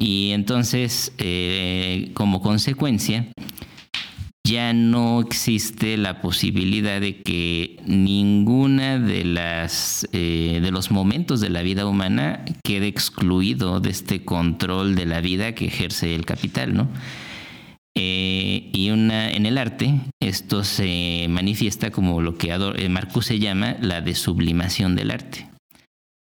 Y 0.00 0.30
entonces, 0.32 1.12
eh, 1.18 2.10
como 2.14 2.40
consecuencia, 2.40 3.26
ya 4.46 4.72
no 4.72 5.20
existe 5.20 5.96
la 5.96 6.20
posibilidad 6.20 7.00
de 7.00 7.20
que 7.20 7.76
ninguna 7.84 8.98
de 8.98 9.24
las 9.24 10.06
eh, 10.12 10.60
de 10.62 10.70
los 10.70 10.92
momentos 10.92 11.40
de 11.40 11.50
la 11.50 11.62
vida 11.62 11.84
humana 11.84 12.44
quede 12.62 12.86
excluido 12.86 13.80
de 13.80 13.90
este 13.90 14.24
control 14.24 14.94
de 14.94 15.06
la 15.06 15.20
vida 15.20 15.54
que 15.54 15.66
ejerce 15.66 16.14
el 16.14 16.24
capital, 16.24 16.74
¿no? 16.74 16.88
Eh, 17.96 18.70
y 18.72 18.90
una, 18.90 19.30
en 19.30 19.46
el 19.46 19.58
arte 19.58 20.00
esto 20.20 20.62
se 20.64 21.26
manifiesta 21.28 21.90
como 21.90 22.20
lo 22.20 22.36
que 22.36 22.52
eh, 22.52 22.88
Marcus 22.88 23.26
se 23.26 23.38
llama 23.40 23.76
la 23.80 24.00
desublimación 24.00 24.94
del 24.94 25.10
arte. 25.10 25.55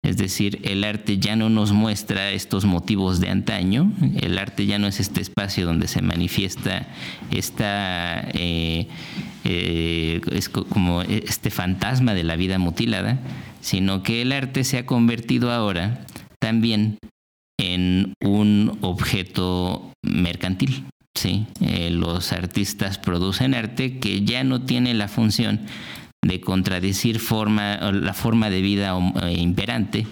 Es 0.06 0.16
decir, 0.16 0.60
el 0.62 0.84
arte 0.84 1.18
ya 1.18 1.34
no 1.34 1.50
nos 1.50 1.72
muestra 1.72 2.30
estos 2.30 2.64
motivos 2.64 3.18
de 3.18 3.28
antaño, 3.28 3.92
el 4.20 4.38
arte 4.38 4.64
ya 4.64 4.78
no 4.78 4.86
es 4.86 5.00
este 5.00 5.20
espacio 5.20 5.66
donde 5.66 5.88
se 5.88 6.00
manifiesta 6.00 6.86
esta, 7.32 8.20
eh, 8.32 8.86
eh, 9.42 10.20
como 10.68 11.02
este 11.02 11.50
fantasma 11.50 12.14
de 12.14 12.22
la 12.22 12.36
vida 12.36 12.58
mutilada, 12.58 13.18
sino 13.60 14.04
que 14.04 14.22
el 14.22 14.30
arte 14.30 14.62
se 14.62 14.78
ha 14.78 14.86
convertido 14.86 15.50
ahora 15.50 16.06
también 16.38 16.98
en 17.58 18.14
un 18.20 18.78
objeto 18.82 19.90
mercantil. 20.02 20.84
Eh, 21.24 21.90
los 21.90 22.32
artistas 22.32 22.98
producen 22.98 23.54
arte 23.54 23.98
que 23.98 24.22
ya 24.24 24.44
no 24.44 24.62
tiene 24.62 24.94
la 24.94 25.08
función 25.08 25.60
de 26.26 26.40
contradecir 26.40 27.20
la 27.20 28.14
forma 28.14 28.50
de 28.50 28.60
vida 28.60 28.96
eh, 29.22 29.32
imperante, 29.32 30.06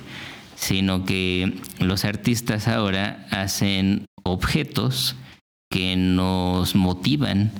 sino 0.55 1.05
que 1.05 1.55
los 1.81 2.05
artistas 2.05 2.69
ahora 2.69 3.27
hacen 3.31 4.07
objetos 4.23 5.16
que 5.70 5.97
nos 5.97 6.74
motivan 6.74 7.51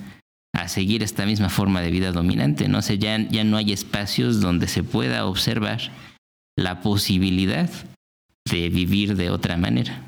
a 0.52 0.68
seguir 0.68 1.02
esta 1.02 1.26
misma 1.26 1.48
forma 1.48 1.81
de 1.81 1.90
vida 1.90 2.12
dominante. 2.12 2.68
¿no? 2.68 2.81
sé 2.81 2.98
ya, 2.98 3.18
ya 3.18 3.44
no 3.44 3.56
hay 3.56 3.72
espacios 3.72 4.40
donde 4.40 4.68
se 4.68 4.85
pueda 4.85 5.26
observar 5.26 5.81
la 6.56 6.81
posibilidad 6.81 7.68
de 8.48 8.68
vivir 8.68 9.16
de 9.16 9.31
otra 9.31 9.56
manera. 9.56 10.06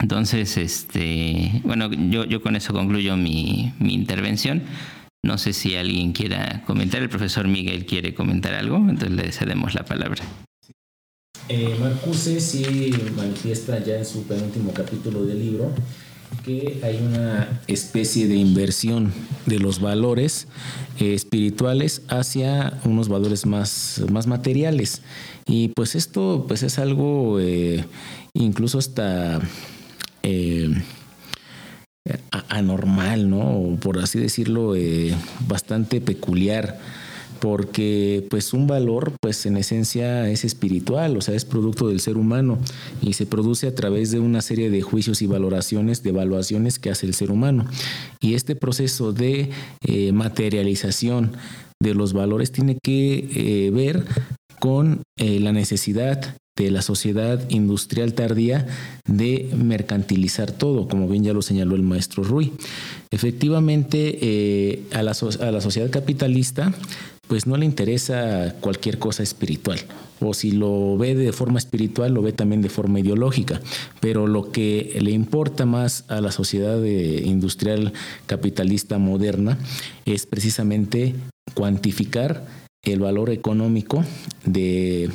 Entonces, 0.00 0.56
este, 0.56 1.60
bueno, 1.64 1.90
yo, 1.92 2.24
yo 2.24 2.42
con 2.42 2.56
eso 2.56 2.72
concluyo 2.72 3.16
mi, 3.16 3.72
mi 3.78 3.94
intervención. 3.94 4.62
No 5.22 5.38
sé 5.38 5.52
si 5.52 5.76
alguien 5.76 6.12
quiera 6.12 6.62
comentar. 6.66 7.02
El 7.02 7.08
profesor 7.08 7.48
Miguel 7.48 7.86
quiere 7.86 8.14
comentar 8.14 8.54
algo, 8.54 8.76
entonces 8.76 9.10
le 9.10 9.32
cedemos 9.32 9.74
la 9.74 9.84
palabra. 9.84 10.22
Eh, 11.48 11.76
Marcuse 11.80 12.40
sí 12.40 12.92
manifiesta 13.16 13.82
ya 13.82 13.98
en 13.98 14.04
su 14.04 14.24
penúltimo 14.24 14.72
capítulo 14.72 15.24
del 15.24 15.38
libro 15.38 15.72
que 16.44 16.80
hay 16.82 16.96
una 16.98 17.60
especie 17.66 18.28
de 18.28 18.36
inversión 18.36 19.12
de 19.46 19.58
los 19.58 19.80
valores 19.80 20.46
eh, 21.00 21.14
espirituales 21.14 22.02
hacia 22.08 22.80
unos 22.84 23.08
valores 23.08 23.46
más, 23.46 24.02
más 24.12 24.26
materiales. 24.26 25.02
Y 25.46 25.68
pues 25.68 25.94
esto 25.94 26.44
pues 26.46 26.62
es 26.62 26.78
algo 26.78 27.40
eh, 27.40 27.84
incluso 28.34 28.78
hasta 28.78 29.40
eh, 30.22 30.70
anormal, 32.48 33.28
¿no? 33.30 33.58
O 33.58 33.76
por 33.76 33.98
así 33.98 34.18
decirlo, 34.18 34.74
eh, 34.76 35.14
bastante 35.46 36.00
peculiar 36.00 36.78
porque 37.40 38.26
pues 38.30 38.54
un 38.54 38.66
valor 38.66 39.12
pues 39.20 39.44
en 39.44 39.58
esencia 39.58 40.28
es 40.30 40.44
espiritual, 40.44 41.16
o 41.16 41.20
sea, 41.20 41.34
es 41.34 41.44
producto 41.44 41.88
del 41.88 42.00
ser 42.00 42.16
humano 42.16 42.58
y 43.02 43.12
se 43.12 43.26
produce 43.26 43.66
a 43.66 43.74
través 43.74 44.10
de 44.10 44.20
una 44.20 44.40
serie 44.40 44.70
de 44.70 44.80
juicios 44.80 45.20
y 45.20 45.26
valoraciones, 45.26 46.02
de 46.02 46.10
evaluaciones 46.10 46.78
que 46.78 46.90
hace 46.90 47.06
el 47.06 47.14
ser 47.14 47.30
humano. 47.30 47.66
Y 48.20 48.34
este 48.34 48.56
proceso 48.56 49.12
de 49.12 49.50
eh, 49.86 50.12
materialización 50.12 51.32
de 51.82 51.94
los 51.94 52.14
valores 52.14 52.52
tiene 52.52 52.78
que 52.82 53.28
eh, 53.34 53.70
ver 53.70 54.04
con 54.58 55.02
la 55.18 55.52
necesidad 55.52 56.36
de 56.56 56.70
la 56.70 56.82
sociedad 56.82 57.48
industrial 57.50 58.14
tardía 58.14 58.66
de 59.06 59.50
mercantilizar 59.54 60.52
todo, 60.52 60.88
como 60.88 61.06
bien 61.06 61.24
ya 61.24 61.32
lo 61.32 61.42
señaló 61.42 61.76
el 61.76 61.82
maestro 61.82 62.24
Rui. 62.24 62.52
Efectivamente, 63.10 64.18
eh, 64.20 64.82
a, 64.92 65.02
la, 65.02 65.12
a 65.12 65.50
la 65.50 65.60
sociedad 65.60 65.90
capitalista, 65.90 66.72
pues 67.28 67.46
no 67.46 67.56
le 67.56 67.66
interesa 67.66 68.54
cualquier 68.60 68.98
cosa 68.98 69.22
espiritual. 69.22 69.78
O 70.20 70.32
si 70.32 70.52
lo 70.52 70.96
ve 70.96 71.14
de 71.14 71.32
forma 71.32 71.58
espiritual, 71.58 72.14
lo 72.14 72.22
ve 72.22 72.32
también 72.32 72.62
de 72.62 72.68
forma 72.68 73.00
ideológica. 73.00 73.60
Pero 74.00 74.26
lo 74.26 74.50
que 74.50 74.96
le 75.00 75.10
importa 75.10 75.66
más 75.66 76.04
a 76.08 76.20
la 76.20 76.32
sociedad 76.32 76.82
eh, 76.84 77.22
industrial 77.24 77.92
capitalista 78.26 78.98
moderna 78.98 79.58
es 80.06 80.24
precisamente 80.24 81.14
cuantificar 81.54 82.46
el 82.82 83.00
valor 83.00 83.30
económico 83.30 84.04
de 84.44 85.10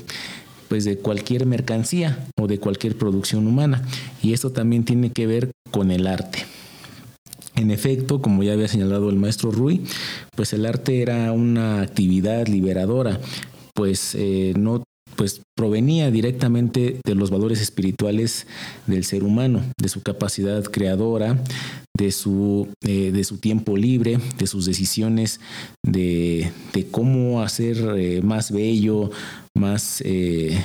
pues 0.72 0.86
de 0.86 0.98
cualquier 0.98 1.46
mercancía 1.46 2.26
o 2.40 2.48
de 2.48 2.58
cualquier 2.58 2.98
producción 2.98 3.46
humana. 3.46 3.84
Y 4.24 4.32
esto 4.32 4.54
también 4.54 4.86
tiene 4.86 5.12
que 5.12 5.28
ver 5.28 5.52
con 5.70 5.92
el 5.92 6.08
arte. 6.08 6.46
En 7.58 7.72
efecto, 7.72 8.22
como 8.22 8.42
ya 8.42 8.54
había 8.54 8.70
señalado 8.70 9.10
el 9.10 9.18
maestro 9.18 9.52
Rui, 9.52 9.82
pues 10.34 10.54
el 10.54 10.66
arte 10.66 11.02
era 11.02 11.34
una 11.34 11.82
actividad 11.82 12.48
liberadora, 12.48 13.20
pues 13.74 14.16
eh, 14.16 14.54
no 14.58 14.84
pues 15.18 15.42
provenía 15.58 16.10
directamente 16.10 17.02
de 17.06 17.16
los 17.16 17.32
valores 17.32 17.60
espirituales 17.60 18.48
del 18.88 19.04
ser 19.04 19.26
humano, 19.26 19.62
de 19.78 19.90
su 19.90 20.02
capacidad 20.02 20.64
creadora, 20.64 21.38
de 22.02 22.12
su, 22.12 22.68
eh, 22.82 23.12
de 23.12 23.24
su 23.24 23.38
tiempo 23.38 23.78
libre, 23.78 24.18
de 24.40 24.48
sus 24.48 24.66
decisiones, 24.66 25.40
de, 25.86 26.52
cómo 26.90 27.44
hacer 27.44 27.78
eh, 27.96 28.22
más 28.24 28.52
bello, 28.52 29.12
más, 29.56 30.02
eh, 30.04 30.60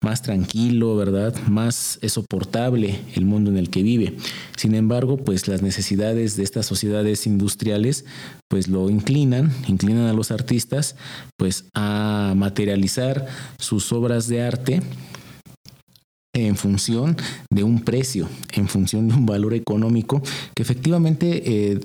más 0.00 0.22
tranquilo, 0.22 0.96
¿verdad? 0.96 1.34
Más 1.46 1.98
soportable 2.08 2.98
el 3.14 3.26
mundo 3.26 3.50
en 3.50 3.58
el 3.58 3.68
que 3.68 3.82
vive. 3.82 4.16
Sin 4.56 4.74
embargo, 4.74 5.18
pues 5.18 5.46
las 5.46 5.60
necesidades 5.60 6.36
de 6.36 6.44
estas 6.44 6.64
sociedades 6.64 7.26
industriales 7.26 8.06
pues 8.48 8.66
lo 8.68 8.88
inclinan, 8.88 9.52
inclinan 9.68 10.06
a 10.06 10.14
los 10.14 10.30
artistas 10.30 10.96
pues 11.36 11.66
a 11.74 12.32
materializar 12.34 13.26
sus 13.58 13.92
obras 13.92 14.26
de 14.26 14.42
arte 14.42 14.82
en 16.36 16.56
función 16.56 17.16
de 17.50 17.64
un 17.64 17.80
precio, 17.80 18.28
en 18.52 18.68
función 18.68 19.08
de 19.08 19.14
un 19.14 19.26
valor 19.26 19.54
económico 19.54 20.22
que 20.54 20.62
efectivamente 20.62 21.42
eh, 21.46 21.80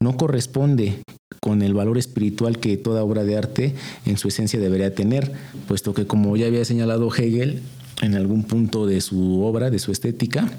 no 0.00 0.16
corresponde 0.16 0.98
con 1.40 1.62
el 1.62 1.74
valor 1.74 1.98
espiritual 1.98 2.58
que 2.58 2.76
toda 2.76 3.02
obra 3.02 3.24
de 3.24 3.36
arte 3.36 3.74
en 4.06 4.16
su 4.16 4.28
esencia 4.28 4.58
debería 4.58 4.94
tener, 4.94 5.32
puesto 5.66 5.94
que 5.94 6.06
como 6.06 6.36
ya 6.36 6.46
había 6.46 6.64
señalado 6.64 7.14
Hegel 7.14 7.60
en 8.02 8.14
algún 8.14 8.44
punto 8.44 8.86
de 8.86 9.00
su 9.00 9.42
obra, 9.42 9.70
de 9.70 9.78
su 9.78 9.92
estética, 9.92 10.50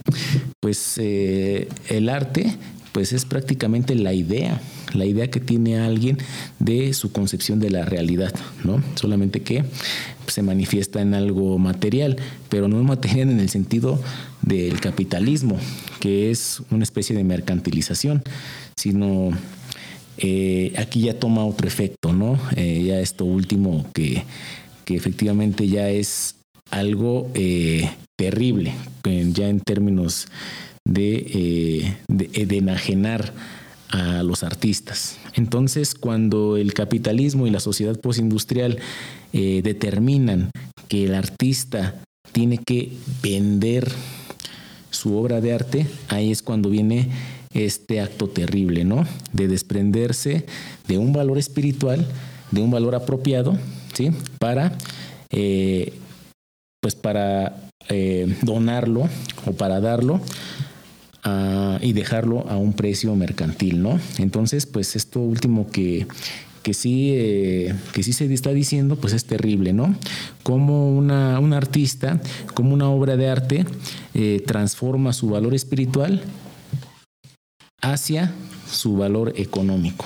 pues 0.59 0.95
eh, 0.97 1.67
el 1.89 2.09
arte 2.09 2.55
pues 2.91 3.11
es 3.11 3.25
prácticamente 3.25 3.93
la 3.93 4.13
idea, 4.13 4.61
la 4.95 5.05
idea 5.05 5.29
que 5.29 5.39
tiene 5.39 5.79
alguien 5.79 6.17
de 6.59 6.93
su 6.93 7.11
concepción 7.11 7.59
de 7.59 7.69
la 7.69 7.85
realidad, 7.85 8.33
¿no? 8.63 8.81
Solamente 8.95 9.41
que 9.41 9.63
se 10.27 10.41
manifiesta 10.41 11.01
en 11.01 11.13
algo 11.13 11.57
material, 11.57 12.17
pero 12.49 12.67
no 12.67 12.81
material 12.83 13.29
en 13.29 13.39
el 13.39 13.49
sentido 13.49 14.01
del 14.41 14.79
capitalismo, 14.79 15.57
que 15.99 16.31
es 16.31 16.61
una 16.71 16.83
especie 16.83 17.15
de 17.15 17.23
mercantilización, 17.23 18.23
sino 18.75 19.31
eh, 20.17 20.73
aquí 20.77 21.01
ya 21.01 21.19
toma 21.19 21.45
otro 21.45 21.67
efecto, 21.67 22.13
¿no? 22.13 22.39
Eh, 22.55 22.83
ya 22.85 22.99
esto 22.99 23.25
último 23.25 23.85
que, 23.93 24.23
que 24.85 24.95
efectivamente 24.95 25.67
ya 25.67 25.89
es 25.89 26.35
algo 26.71 27.29
eh, 27.33 27.89
terrible, 28.15 28.73
ya 29.03 29.49
en 29.49 29.59
términos 29.59 30.27
de, 30.85 31.95
de, 32.07 32.57
enajenar 32.57 33.33
a 33.95 34.23
los 34.23 34.43
artistas. 34.43 35.17
Entonces, 35.33 35.95
cuando 35.95 36.57
el 36.57 36.73
capitalismo 36.73 37.47
y 37.47 37.51
la 37.51 37.59
sociedad 37.59 37.99
postindustrial 37.99 38.79
determinan 39.31 40.49
que 40.87 41.05
el 41.05 41.13
artista 41.13 41.95
tiene 42.31 42.57
que 42.57 42.91
vender 43.21 43.91
su 44.89 45.17
obra 45.17 45.41
de 45.41 45.53
arte, 45.53 45.87
ahí 46.09 46.31
es 46.31 46.41
cuando 46.41 46.69
viene 46.69 47.09
este 47.53 48.01
acto 48.01 48.27
terrible, 48.27 48.83
¿no? 48.83 49.05
De 49.31 49.47
desprenderse 49.47 50.45
de 50.87 50.97
un 50.97 51.13
valor 51.13 51.37
espiritual, 51.37 52.05
de 52.51 52.61
un 52.61 52.71
valor 52.71 52.95
apropiado, 52.95 53.57
¿sí? 53.93 54.11
Para, 54.39 54.77
eh, 55.29 55.93
pues 56.81 56.95
para 56.95 57.69
eh, 57.87 58.35
donarlo 58.41 59.07
o 59.45 59.53
para 59.53 59.79
darlo 59.79 60.19
y 61.81 61.93
dejarlo 61.93 62.47
a 62.49 62.57
un 62.57 62.73
precio 62.73 63.15
mercantil, 63.15 63.81
¿no? 63.81 63.99
Entonces, 64.19 64.65
pues 64.65 64.95
esto 64.95 65.19
último 65.19 65.67
que, 65.71 66.05
que 66.61 66.73
sí, 66.73 67.13
eh, 67.15 67.73
que 67.93 68.03
sí 68.03 68.13
se 68.13 68.31
está 68.33 68.51
diciendo, 68.51 68.95
pues 68.95 69.13
es 69.13 69.25
terrible, 69.25 69.73
¿no? 69.73 69.95
Como 70.43 70.95
una, 70.95 71.39
un 71.39 71.53
artista, 71.53 72.21
como 72.53 72.73
una 72.73 72.89
obra 72.89 73.17
de 73.17 73.29
arte, 73.29 73.65
transforma 74.45 75.13
su 75.13 75.29
valor 75.29 75.53
espiritual 75.53 76.21
hacia 77.81 78.31
su 78.69 78.97
valor 78.97 79.33
económico. 79.35 80.05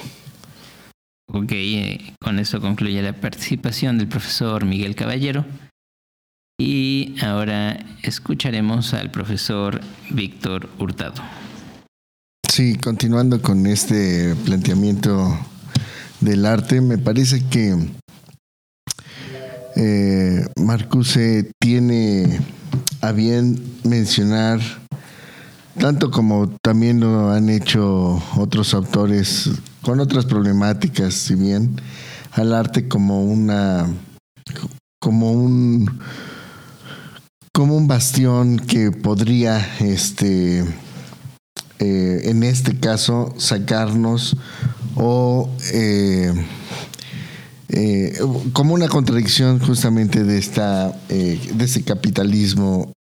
Ok, 1.31 1.51
eh, 1.51 2.13
con 2.19 2.39
eso 2.39 2.59
concluye 2.59 3.01
la 3.01 3.13
participación 3.13 3.97
del 3.97 4.07
profesor 4.07 4.65
Miguel 4.65 4.95
Caballero. 4.95 5.45
Y 6.59 7.15
ahora 7.23 7.79
escucharemos 8.03 8.93
al 8.93 9.11
profesor 9.11 9.79
Víctor 10.09 10.69
Hurtado. 10.77 11.23
Sí, 12.51 12.75
continuando 12.75 13.41
con 13.41 13.65
este 13.65 14.35
planteamiento 14.43 15.39
del 16.19 16.45
arte, 16.45 16.81
me 16.81 16.97
parece 16.97 17.45
que 17.47 17.77
eh, 19.77 20.45
Marcuse 20.57 21.49
tiene 21.61 22.41
a 22.99 23.13
bien 23.13 23.79
mencionar 23.85 24.59
tanto 25.79 26.11
como 26.11 26.49
también 26.61 26.99
lo 26.99 27.31
han 27.31 27.49
hecho 27.49 28.21
otros 28.35 28.73
autores 28.73 29.49
con 29.81 30.01
otras 30.01 30.25
problemáticas, 30.25 31.13
si 31.13 31.35
bien 31.35 31.79
al 32.33 32.53
arte 32.53 32.89
como 32.89 33.23
una 33.23 33.87
como 34.99 35.31
un 35.31 36.01
como 37.59 37.75
un 37.75 37.89
bastión 37.89 38.57
que 38.57 38.89
podría 38.89 39.59
este 39.81 40.63
eh, 41.79 42.21
en 42.23 42.43
este 42.43 42.79
caso 42.79 43.35
sacarnos 43.37 44.37
o 44.95 45.49
eh, 45.73 46.33
eh, 47.67 48.17
como 48.53 48.73
una 48.73 48.87
contradicción 48.87 49.59
justamente 49.59 50.23
de 50.23 50.37
esta 50.37 50.97
de 51.09 51.65
ese 51.65 51.83
capitalismo 51.83 52.93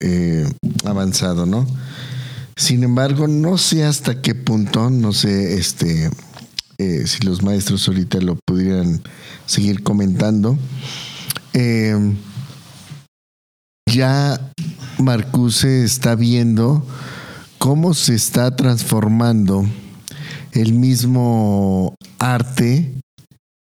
avanzado, 0.83 1.45
¿no? 1.45 1.65
Sin 2.57 2.83
embargo, 2.83 3.29
no 3.29 3.57
sé 3.57 3.85
hasta 3.85 4.21
qué 4.21 4.35
punto, 4.35 4.89
no 4.89 5.13
sé 5.13 5.53
este, 5.53 6.09
eh, 6.77 7.07
si 7.07 7.25
los 7.25 7.43
maestros 7.43 7.87
ahorita 7.87 8.19
lo 8.19 8.35
pudieran 8.45 9.01
seguir 9.45 9.83
comentando. 9.83 10.59
Ya 13.91 14.39
Marcuse 14.99 15.83
está 15.83 16.13
viendo 16.13 16.85
cómo 17.57 17.95
se 17.95 18.13
está 18.13 18.55
transformando 18.55 19.65
el 20.51 20.73
mismo 20.73 21.95
arte 22.19 22.93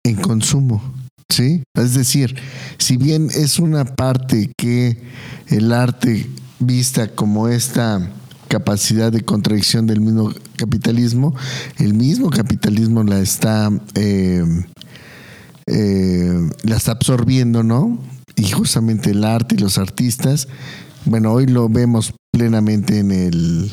en 0.05 0.17
consumo. 0.17 0.83
¿Sí? 1.29 1.63
Es 1.77 1.95
decir, 1.95 2.35
si 2.79 2.97
bien 2.97 3.29
es 3.33 3.61
una 3.61 3.85
parte 3.85 4.51
que 4.59 5.01
el 5.47 5.73
arte 5.73 6.29
vista 6.59 7.15
como 7.15 7.47
esta 7.47 8.11
capacidad 8.49 9.13
de 9.13 9.21
contradicción 9.21 9.87
del 9.87 10.01
mismo 10.01 10.33
capitalismo, 10.57 11.37
el 11.79 11.95
mismo 11.95 12.31
capitalismo 12.31 13.05
la 13.05 13.21
está, 13.21 13.71
eh, 13.95 14.45
eh, 15.67 16.51
la 16.65 16.77
está 16.77 16.93
absorbiendo, 16.93 17.63
¿no? 17.63 18.10
Y 18.41 18.49
justamente 18.49 19.11
el 19.11 19.25
arte 19.25 19.55
y 19.55 19.59
los 19.59 19.77
artistas, 19.77 20.49
bueno, 21.05 21.33
hoy 21.33 21.47
lo 21.47 21.69
vemos 21.69 22.15
plenamente 22.33 22.99
en 22.99 23.11
el 23.11 23.73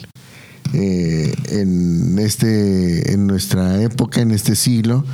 eh, 0.73 1.34
en 1.52 2.19
este 2.19 3.14
en 3.14 3.27
nuestra 3.27 3.81
época, 3.81 4.19
en 4.19 4.31
este 4.31 4.57
siglo, 4.57 5.06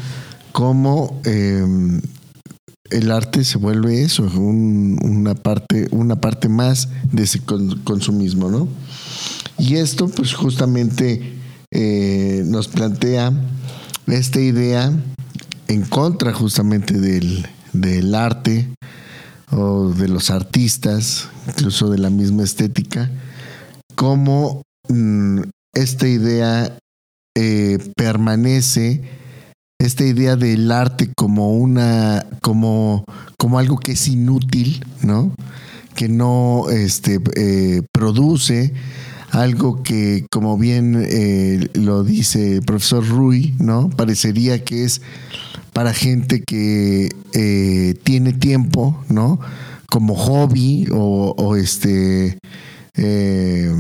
como 0.52 1.22
el 1.24 3.12
arte 3.12 3.44
se 3.44 3.60
vuelve 3.60 4.02
eso, 4.02 4.24
una 4.24 5.36
parte, 5.36 5.88
una 5.92 6.16
parte 6.16 6.50
más 6.50 6.90
de 7.12 7.24
ese 7.24 7.42
consumismo, 7.84 8.50
¿no? 8.50 8.68
Y 9.60 9.76
esto, 9.76 10.08
pues 10.08 10.34
justamente 10.34 11.36
eh, 11.72 12.44
nos 12.46 12.68
plantea 12.70 13.32
esta 14.08 14.40
idea 14.40 14.92
en 15.68 15.82
contra 15.84 16.34
justamente 16.34 17.00
del, 17.00 18.16
arte 18.16 18.68
o 19.56 19.90
de 19.90 20.08
los 20.08 20.30
artistas, 20.30 21.30
incluso 21.48 21.90
de 21.90 21.98
la 21.98 22.10
misma 22.10 22.44
estética, 22.44 23.10
cómo 23.96 24.62
mm, 24.90 25.42
esta 25.74 26.08
idea 26.08 26.78
eh, 27.36 27.78
permanece, 27.96 29.02
esta 29.80 30.06
idea 30.06 30.36
del 30.36 30.72
arte 30.72 31.12
como 31.16 31.52
una, 31.52 32.26
como, 32.42 33.06
como 33.38 33.60
algo 33.60 33.78
que 33.78 33.94
es 33.94 34.08
inútil, 34.08 34.86
¿no? 35.02 35.34
Que 35.96 36.10
no 36.10 36.70
este, 36.70 37.20
eh, 37.36 37.82
produce, 37.92 38.74
algo 39.34 39.82
que, 39.82 40.28
como 40.32 40.58
bien 40.60 41.04
eh, 41.10 41.68
lo 41.74 42.04
dice 42.04 42.58
el 42.58 42.62
profesor 42.62 43.08
Rui, 43.08 43.56
¿no? 43.58 43.90
Parecería 43.90 44.64
que 44.64 44.84
es 44.84 45.02
para 45.74 45.94
gente 45.94 46.44
que 46.44 47.10
eh, 47.34 47.96
tiene 48.04 48.34
tiempo, 48.34 49.04
¿no? 49.10 49.40
Como 49.90 50.16
hobby 50.16 50.88
o, 50.92 51.56
este. 51.56 52.38
Eh, 52.96 53.72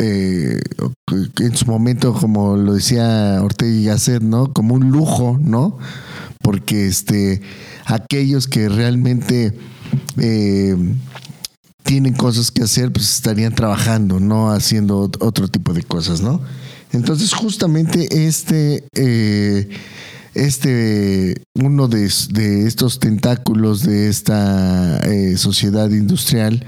en 0.00 1.56
su 1.56 1.66
momento, 1.66 2.12
como 2.14 2.56
lo 2.56 2.74
decía 2.74 3.40
Ortega 3.42 3.72
y 3.72 3.84
Gasset, 3.84 4.22
¿no? 4.22 4.52
Como 4.52 4.74
un 4.74 4.90
lujo, 4.90 5.38
¿no? 5.42 5.78
Porque 6.42 6.86
este, 6.86 7.42
aquellos 7.86 8.46
que 8.46 8.68
realmente 8.68 9.54
tienen 11.88 12.12
cosas 12.12 12.50
que 12.50 12.62
hacer, 12.62 12.92
pues 12.92 13.10
estarían 13.14 13.54
trabajando, 13.54 14.20
no 14.20 14.50
haciendo 14.50 15.10
otro 15.20 15.48
tipo 15.48 15.72
de 15.72 15.82
cosas, 15.82 16.20
¿no? 16.20 16.42
Entonces, 16.92 17.32
justamente 17.32 18.26
este, 18.26 18.84
eh, 18.94 19.68
este, 20.46 21.42
uno 21.54 21.88
de, 21.88 22.04
estos 22.04 22.98
tentáculos 22.98 23.82
de 23.82 24.08
esta 24.08 24.98
eh, 25.00 25.36
sociedad 25.36 25.90
industrial, 25.90 26.64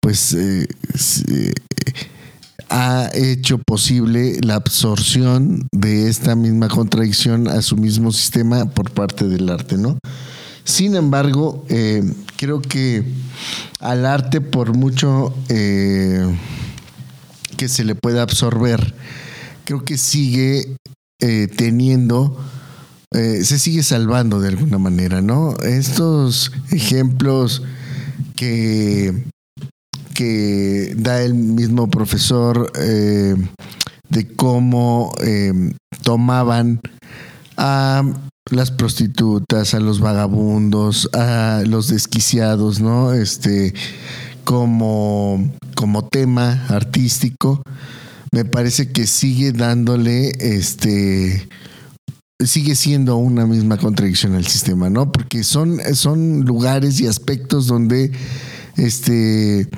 pues 0.00 0.34
eh, 0.34 0.66
ha 2.68 3.10
hecho 3.12 3.58
posible 3.58 4.38
la 4.42 4.54
absorción 4.54 5.68
de 5.72 6.08
esta 6.08 6.34
misma 6.34 6.68
contradicción 6.68 7.46
a 7.46 7.60
su 7.60 7.76
mismo 7.76 8.12
sistema 8.12 8.64
por 8.70 8.90
parte 8.90 9.28
del 9.28 9.50
arte, 9.50 9.76
¿no? 9.76 9.98
Sin 10.64 10.94
embargo, 10.96 11.66
eh, 11.68 12.02
creo 12.36 12.62
que 12.62 13.04
al 13.80 14.06
arte, 14.06 14.40
por 14.40 14.76
mucho 14.76 15.34
eh, 15.48 16.24
que 17.56 17.68
se 17.68 17.84
le 17.84 17.94
pueda 17.94 18.22
absorber, 18.22 18.94
creo 19.64 19.84
que 19.84 19.98
sigue 19.98 20.76
eh, 21.20 21.48
teniendo, 21.54 22.38
se 23.12 23.58
sigue 23.58 23.82
salvando 23.82 24.40
de 24.40 24.48
alguna 24.48 24.78
manera, 24.78 25.20
¿no? 25.20 25.56
Estos 25.58 26.52
ejemplos 26.70 27.62
que, 28.36 29.24
que 30.14 30.94
da 30.96 31.22
el 31.22 31.34
mismo 31.34 31.88
profesor 31.90 32.72
de 34.12 34.26
cómo 34.36 35.12
em, 35.22 35.72
tomaban 36.02 36.80
a 37.56 38.02
las 38.50 38.70
prostitutas, 38.70 39.72
a 39.74 39.80
los 39.80 40.00
vagabundos, 40.00 41.08
a 41.14 41.62
los 41.66 41.88
desquiciados, 41.88 42.80
¿no? 42.80 43.14
Este, 43.14 43.72
como, 44.44 45.50
como 45.74 46.06
tema 46.08 46.66
artístico, 46.68 47.62
me 48.32 48.44
parece 48.44 48.92
que 48.92 49.06
sigue 49.06 49.52
dándole, 49.52 50.32
este, 50.40 51.48
sigue 52.38 52.74
siendo 52.74 53.16
una 53.16 53.46
misma 53.46 53.76
contradicción 53.76 54.34
al 54.34 54.46
sistema, 54.46 54.90
¿no? 54.90 55.12
Porque 55.12 55.44
son, 55.44 55.78
son 55.94 56.44
lugares 56.44 57.00
y 57.00 57.06
aspectos 57.06 57.66
donde, 57.66 58.12
este, 58.76 59.68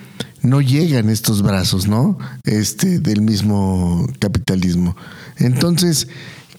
no 0.43 0.61
llegan 0.61 1.09
estos 1.09 1.43
brazos, 1.43 1.89
¿no? 1.89 2.19
Este, 2.45 2.99
del 2.99 3.23
mismo 3.23 4.07
capitalismo. 4.19 4.97
Entonces, 5.39 6.09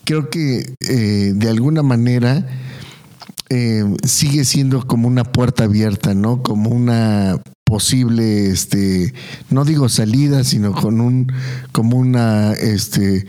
creo 0.03 0.30
que 0.30 0.76
eh, 0.81 1.34
de 1.35 1.49
alguna 1.49 1.84
manera 1.84 2.45
eh, 3.49 3.84
sigue 4.03 4.43
siendo 4.43 4.85
como 4.88 5.07
una 5.07 5.23
puerta 5.23 5.65
abierta, 5.65 6.13
¿no? 6.13 6.41
Como 6.41 6.72
una 6.72 7.41
posible, 7.63 8.47
este, 8.47 9.13
no 9.49 9.65
digo 9.65 9.89
salida, 9.89 10.43
sino 10.43 10.72
con 10.72 10.99
un, 10.99 11.31
como 11.72 11.97
una, 11.97 12.53
este, 12.53 13.27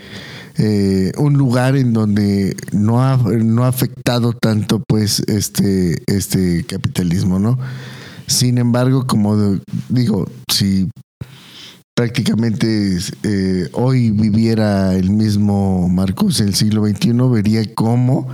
eh, 0.59 1.13
un 1.19 1.35
lugar 1.35 1.77
en 1.77 1.93
donde 1.93 2.57
no 2.73 3.03
ha, 3.03 3.17
no 3.17 3.65
ha 3.65 3.69
afectado 3.69 4.33
tanto, 4.33 4.83
pues, 4.87 5.21
este, 5.27 6.03
este 6.07 6.65
capitalismo, 6.65 7.39
¿no? 7.39 7.59
Sin 8.27 8.59
embargo, 8.59 9.07
como 9.07 9.59
digo, 9.89 10.29
si 10.53 10.89
prácticamente 11.97 12.99
eh, 13.23 13.69
hoy 13.73 14.11
viviera 14.11 14.95
el 14.95 15.11
mismo 15.11 15.89
Marcos 15.89 16.41
en 16.41 16.49
el 16.49 16.55
siglo 16.55 16.87
XXI, 16.87 17.13
vería 17.31 17.75
cómo 17.75 18.29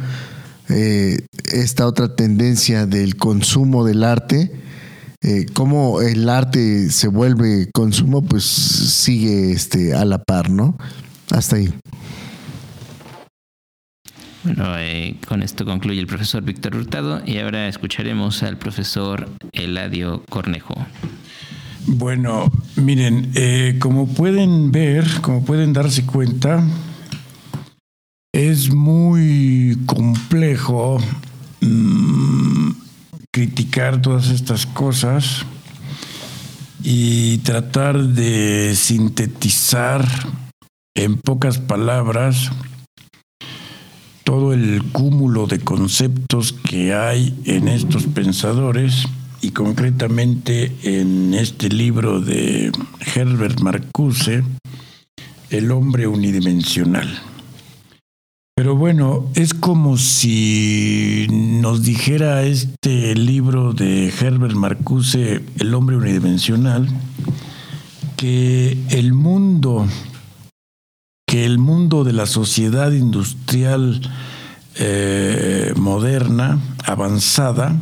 eh, 0.68 1.26
esta 1.52 1.86
otra 1.86 2.16
tendencia 2.16 2.86
del 2.86 3.16
consumo 3.16 3.84
del 3.84 4.02
arte, 4.02 4.52
eh, 5.22 5.46
cómo 5.52 6.00
el 6.00 6.28
arte 6.28 6.90
se 6.90 7.06
vuelve 7.06 7.68
consumo, 7.72 8.22
pues 8.22 8.44
sigue 8.44 9.52
este, 9.52 9.94
a 9.94 10.04
la 10.04 10.18
par, 10.18 10.50
¿no? 10.50 10.76
Hasta 11.30 11.56
ahí. 11.56 11.72
Bueno, 14.44 14.64
con 15.28 15.42
esto 15.42 15.64
concluye 15.64 16.00
el 16.00 16.08
profesor 16.08 16.42
Víctor 16.42 16.74
Hurtado 16.74 17.22
y 17.24 17.38
ahora 17.38 17.68
escucharemos 17.68 18.42
al 18.42 18.56
profesor 18.56 19.28
Eladio 19.52 20.24
Cornejo. 20.28 20.74
Bueno, 21.86 22.50
miren, 22.74 23.30
eh, 23.36 23.76
como 23.78 24.08
pueden 24.08 24.72
ver, 24.72 25.04
como 25.20 25.44
pueden 25.44 25.72
darse 25.72 26.04
cuenta, 26.04 26.64
es 28.32 28.72
muy 28.72 29.78
complejo 29.86 30.98
mm, 31.60 32.70
criticar 33.30 34.02
todas 34.02 34.28
estas 34.30 34.66
cosas 34.66 35.46
y 36.82 37.38
tratar 37.38 37.98
de 38.00 38.74
sintetizar 38.74 40.04
en 40.96 41.16
pocas 41.18 41.58
palabras 41.58 42.50
todo 44.24 44.52
el 44.52 44.82
cúmulo 44.92 45.46
de 45.46 45.60
conceptos 45.60 46.52
que 46.52 46.94
hay 46.94 47.34
en 47.44 47.68
estos 47.68 48.04
pensadores 48.04 49.06
y 49.40 49.50
concretamente 49.50 50.72
en 50.82 51.34
este 51.34 51.68
libro 51.68 52.20
de 52.20 52.70
Herbert 53.14 53.60
Marcuse, 53.60 54.44
El 55.50 55.70
hombre 55.72 56.06
unidimensional. 56.06 57.08
Pero 58.54 58.76
bueno, 58.76 59.28
es 59.34 59.54
como 59.54 59.96
si 59.96 61.26
nos 61.30 61.82
dijera 61.82 62.44
este 62.44 63.14
libro 63.16 63.72
de 63.72 64.08
Herbert 64.08 64.54
Marcuse, 64.54 65.42
El 65.58 65.74
hombre 65.74 65.96
unidimensional, 65.96 66.88
que 68.16 68.78
el 68.90 69.14
mundo, 69.14 69.88
que 71.32 71.46
el 71.46 71.56
mundo 71.56 72.04
de 72.04 72.12
la 72.12 72.26
sociedad 72.26 72.92
industrial 72.92 74.02
eh, 74.74 75.72
moderna, 75.76 76.60
avanzada, 76.84 77.74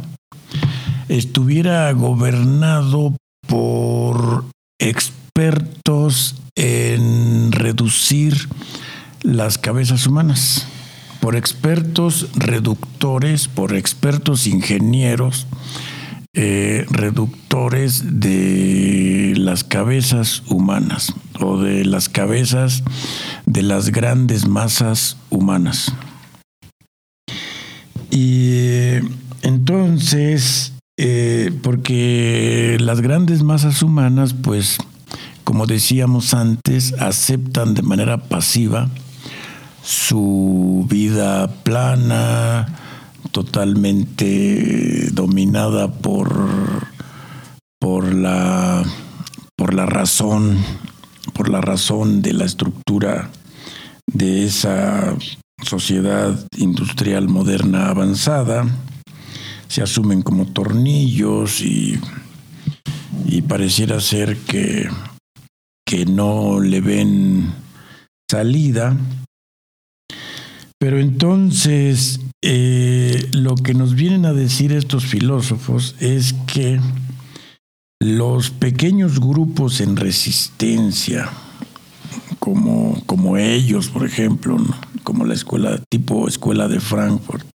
estuviera 1.08 1.90
gobernado 1.90 3.16
por 3.48 4.44
expertos 4.78 6.36
en 6.54 7.50
reducir 7.50 8.48
las 9.22 9.58
cabezas 9.58 10.06
humanas, 10.06 10.68
por 11.18 11.34
expertos 11.34 12.28
reductores, 12.36 13.48
por 13.48 13.74
expertos 13.74 14.46
ingenieros, 14.46 15.48
eh, 16.34 16.86
reductores 16.90 18.20
de 18.20 19.34
las 19.36 19.64
cabezas 19.64 20.42
humanas 20.48 21.12
o 21.40 21.58
de 21.58 21.84
las 21.84 22.08
cabezas 22.08 22.82
de 23.46 23.62
las 23.62 23.90
grandes 23.90 24.46
masas 24.46 25.16
humanas. 25.30 25.92
Y 28.10 28.50
eh, 28.52 29.02
entonces 29.42 30.72
eh, 31.02 31.50
porque 31.62 32.76
las 32.78 33.00
grandes 33.00 33.42
masas 33.42 33.82
humanas, 33.82 34.34
pues, 34.34 34.76
como 35.44 35.64
decíamos 35.64 36.34
antes, 36.34 36.92
aceptan 36.98 37.72
de 37.72 37.80
manera 37.80 38.18
pasiva 38.18 38.90
su 39.82 40.86
vida 40.90 41.48
plana, 41.62 42.66
totalmente 43.30 45.10
dominada 45.12 45.92
por, 45.92 46.86
por, 47.80 48.14
la, 48.14 48.84
por 49.56 49.74
la 49.74 49.86
razón, 49.86 50.58
por 51.32 51.48
la 51.48 51.60
razón 51.60 52.22
de 52.22 52.32
la 52.32 52.44
estructura 52.44 53.30
de 54.06 54.44
esa 54.44 55.14
sociedad 55.62 56.38
industrial 56.56 57.28
moderna 57.28 57.88
avanzada 57.88 58.66
se 59.70 59.82
asumen 59.82 60.22
como 60.22 60.46
tornillos 60.46 61.60
y, 61.60 62.00
y 63.24 63.42
pareciera 63.42 64.00
ser 64.00 64.36
que, 64.38 64.88
que 65.86 66.06
no 66.06 66.58
le 66.58 66.80
ven 66.80 67.52
salida. 68.28 68.96
Pero 70.76 70.98
entonces 70.98 72.18
eh, 72.42 73.28
lo 73.32 73.54
que 73.54 73.74
nos 73.74 73.94
vienen 73.94 74.24
a 74.24 74.32
decir 74.32 74.72
estos 74.72 75.04
filósofos 75.04 75.94
es 76.00 76.34
que 76.52 76.80
los 78.02 78.50
pequeños 78.50 79.20
grupos 79.20 79.80
en 79.80 79.96
resistencia, 79.96 81.28
como, 82.38 83.02
como 83.04 83.36
ellos, 83.36 83.88
por 83.88 84.06
ejemplo, 84.06 84.56
como 85.02 85.26
la 85.26 85.34
escuela 85.34 85.82
tipo 85.90 86.28
escuela 86.28 86.66
de 86.66 86.80
Frankfurt, 86.80 87.46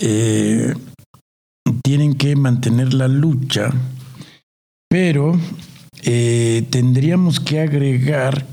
eh, 0.00 0.74
tienen 1.82 2.14
que 2.14 2.36
mantener 2.36 2.94
la 2.94 3.08
lucha, 3.08 3.72
pero 4.88 5.38
eh, 6.02 6.64
tendríamos 6.70 7.40
que 7.40 7.60
agregar 7.60 8.46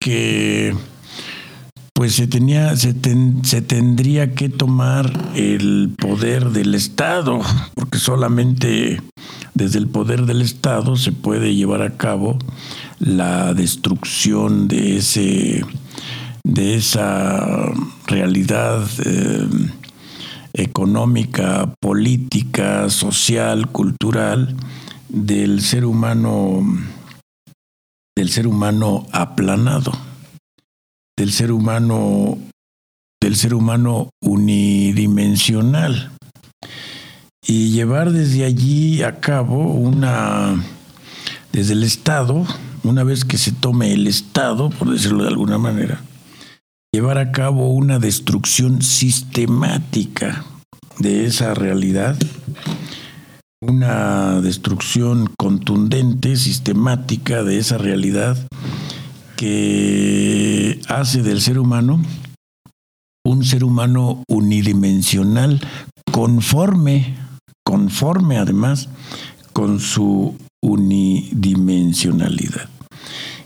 que 0.00 0.74
pues 1.94 2.14
se 2.14 2.26
tenía 2.26 2.74
se, 2.76 2.92
tendría 2.94 4.34
que 4.34 4.48
tomar 4.48 5.30
el 5.34 5.94
poder 5.98 6.50
del 6.50 6.74
Estado, 6.74 7.40
porque 7.74 7.98
solamente 7.98 9.00
desde 9.54 9.78
el 9.78 9.88
poder 9.88 10.26
del 10.26 10.42
Estado 10.42 10.96
se 10.96 11.12
puede 11.12 11.54
llevar 11.54 11.82
a 11.82 11.96
cabo 11.96 12.38
la 12.98 13.54
destrucción 13.54 14.68
de 14.68 14.96
ese 14.96 15.64
de 16.44 16.74
esa 16.74 17.70
realidad 18.06 18.84
eh, 19.04 19.48
económica, 20.54 21.72
política, 21.80 22.90
social, 22.90 23.68
cultural 23.70 24.56
del 25.08 25.60
ser 25.60 25.84
humano 25.84 26.62
del 28.16 28.28
ser 28.28 28.46
humano 28.46 29.06
aplanado, 29.12 29.92
del 31.16 31.32
ser 31.32 31.52
humano 31.52 32.38
del 33.22 33.36
ser 33.36 33.54
humano 33.54 34.10
unidimensional. 34.20 36.10
Y 37.46 37.70
llevar 37.70 38.10
desde 38.10 38.44
allí 38.44 39.02
a 39.02 39.20
cabo 39.20 39.72
una 39.74 40.60
desde 41.52 41.74
el 41.74 41.84
Estado, 41.84 42.46
una 42.82 43.04
vez 43.04 43.24
que 43.24 43.38
se 43.38 43.52
tome 43.52 43.92
el 43.92 44.06
Estado, 44.06 44.70
por 44.70 44.90
decirlo 44.90 45.22
de 45.22 45.28
alguna 45.28 45.58
manera, 45.58 46.02
llevar 46.92 47.18
a 47.18 47.30
cabo 47.30 47.68
una 47.68 47.98
destrucción 47.98 48.82
sistemática 48.82 50.44
de 50.98 51.26
esa 51.26 51.54
realidad, 51.54 52.16
una 53.60 54.40
destrucción 54.40 55.30
contundente, 55.38 56.36
sistemática 56.36 57.44
de 57.44 57.58
esa 57.58 57.78
realidad 57.78 58.36
que 59.42 60.78
hace 60.86 61.24
del 61.24 61.40
ser 61.40 61.58
humano 61.58 62.00
un 63.26 63.44
ser 63.44 63.64
humano 63.64 64.22
unidimensional 64.28 65.60
conforme, 66.12 67.16
conforme 67.66 68.38
además 68.38 68.88
con 69.52 69.80
su 69.80 70.36
unidimensionalidad. 70.62 72.68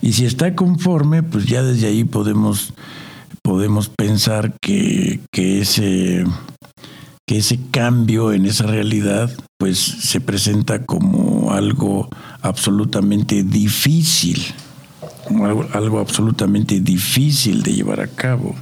Y 0.02 0.12
si 0.12 0.27
está 0.27 0.55
conforme, 0.55 1.23
pues 1.23 1.47
ya 1.47 1.62
desde 1.62 1.86
ahí 1.86 2.05
podemos, 2.05 2.74
podemos 3.43 3.89
pensar 3.89 4.52
que, 4.60 5.20
que, 5.32 5.62
ese, 5.62 6.27
que 7.27 7.39
ese 7.39 7.59
cambio 7.70 8.35
en 8.35 8.44
esa 8.44 8.66
realidad 8.66 9.35
pues 9.59 9.78
se 9.78 10.20
presenta 10.20 10.85
como 10.85 11.55
algo 11.55 12.10
absolutamente 12.43 13.43
difícil, 13.43 14.44
algo, 15.44 15.66
algo 15.73 15.98
absolutamente 15.98 16.81
difícil 16.81 17.62
de 17.62 17.74
llevar 17.74 18.01
a 18.01 18.09
cabo 18.09 18.55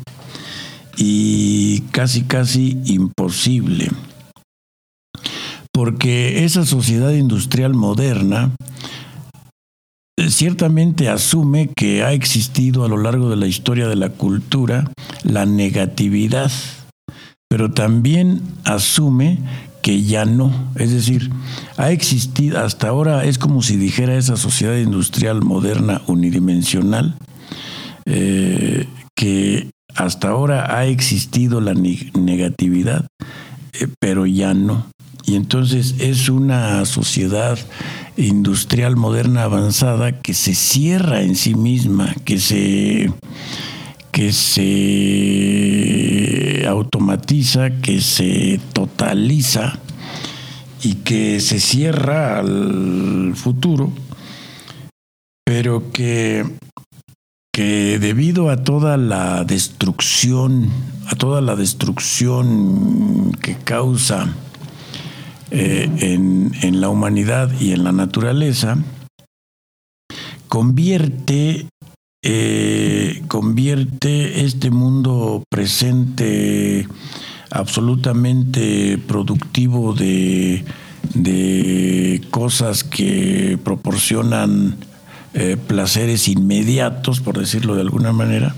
y 0.96 1.80
casi 1.90 2.22
casi 2.22 2.78
imposible. 2.84 3.90
Porque 5.72 6.44
esa 6.44 6.64
sociedad 6.64 7.10
industrial 7.10 7.74
moderna 7.74 8.52
eh, 10.16 10.30
ciertamente 10.30 11.08
asume 11.08 11.70
que 11.74 12.04
ha 12.04 12.12
existido 12.12 12.84
a 12.84 12.88
lo 12.88 12.98
largo 12.98 13.28
de 13.28 13.36
la 13.36 13.48
historia 13.48 13.88
de 13.88 13.96
la 13.96 14.10
cultura 14.10 14.90
la 15.24 15.44
negatividad, 15.44 16.52
pero 17.48 17.72
también 17.72 18.40
asume 18.64 19.38
que 19.84 20.02
ya 20.02 20.24
no. 20.24 20.50
Es 20.76 20.92
decir, 20.92 21.30
ha 21.76 21.90
existido, 21.90 22.58
hasta 22.58 22.88
ahora 22.88 23.26
es 23.26 23.36
como 23.36 23.60
si 23.60 23.76
dijera 23.76 24.16
esa 24.16 24.38
sociedad 24.38 24.78
industrial 24.78 25.42
moderna 25.42 26.00
unidimensional, 26.06 27.14
eh, 28.06 28.88
que 29.14 29.68
hasta 29.94 30.28
ahora 30.30 30.74
ha 30.74 30.86
existido 30.86 31.60
la 31.60 31.74
negatividad, 31.74 33.06
eh, 33.74 33.88
pero 34.00 34.24
ya 34.24 34.54
no. 34.54 34.86
Y 35.26 35.34
entonces 35.34 35.96
es 35.98 36.30
una 36.30 36.86
sociedad 36.86 37.58
industrial 38.16 38.96
moderna 38.96 39.42
avanzada 39.42 40.22
que 40.22 40.32
se 40.32 40.54
cierra 40.54 41.20
en 41.20 41.36
sí 41.36 41.54
misma, 41.54 42.14
que 42.24 42.38
se, 42.38 43.12
que 44.14 44.32
se 44.32 44.64
automatiza, 46.68 47.80
que 47.80 48.00
se 48.00 48.60
totaliza 48.72 49.80
y 50.84 50.94
que 50.94 51.40
se 51.40 51.58
cierra 51.58 52.38
al 52.38 53.32
futuro, 53.34 53.90
pero 55.44 55.90
que, 55.90 56.46
que 57.52 57.98
debido 57.98 58.50
a 58.50 58.62
toda 58.62 58.96
la 58.96 59.42
destrucción, 59.42 60.70
a 61.08 61.16
toda 61.16 61.40
la 61.40 61.56
destrucción 61.56 63.32
que 63.42 63.56
causa 63.56 64.32
eh, 65.50 65.90
en, 65.98 66.80
la 66.80 66.88
humanidad 66.88 67.50
y 67.60 67.72
en 67.72 67.82
la 67.82 67.90
naturaleza, 67.90 68.78
convierte, 70.46 71.66
eh, 72.26 73.22
convierte 73.28 74.46
este 74.46 74.70
mundo 74.70 75.44
presente 75.50 76.88
absolutamente 77.50 78.96
productivo 78.96 79.92
de, 79.92 80.64
cosas 82.30 82.82
que 82.82 83.58
proporcionan 83.62 84.76
eh, 85.34 85.58
placeres 85.66 86.26
inmediatos, 86.28 87.20
por 87.20 87.38
decirlo 87.38 87.74
de 87.74 87.82
alguna 87.82 88.12
manera, 88.12 88.54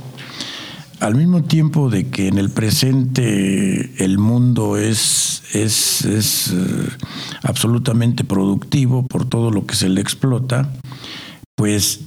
al 1.01 1.17
mismo 1.17 1.43
tiempo 1.43 1.91
de 1.91 2.09
que 2.09 2.29
en 2.29 2.39
el 2.39 2.51
presente 2.51 3.93
el 4.03 4.19
mundo 4.19 4.77
es, 4.77 5.43
es, 5.53 6.05
eh, 6.05 6.89
absolutamente 7.43 8.23
productivo 8.23 9.05
por 9.05 9.29
todo 9.29 9.51
lo 9.51 9.67
que 9.67 9.75
se 9.75 9.89
le 9.89 10.01
explota, 10.01 10.73
pues 11.57 12.01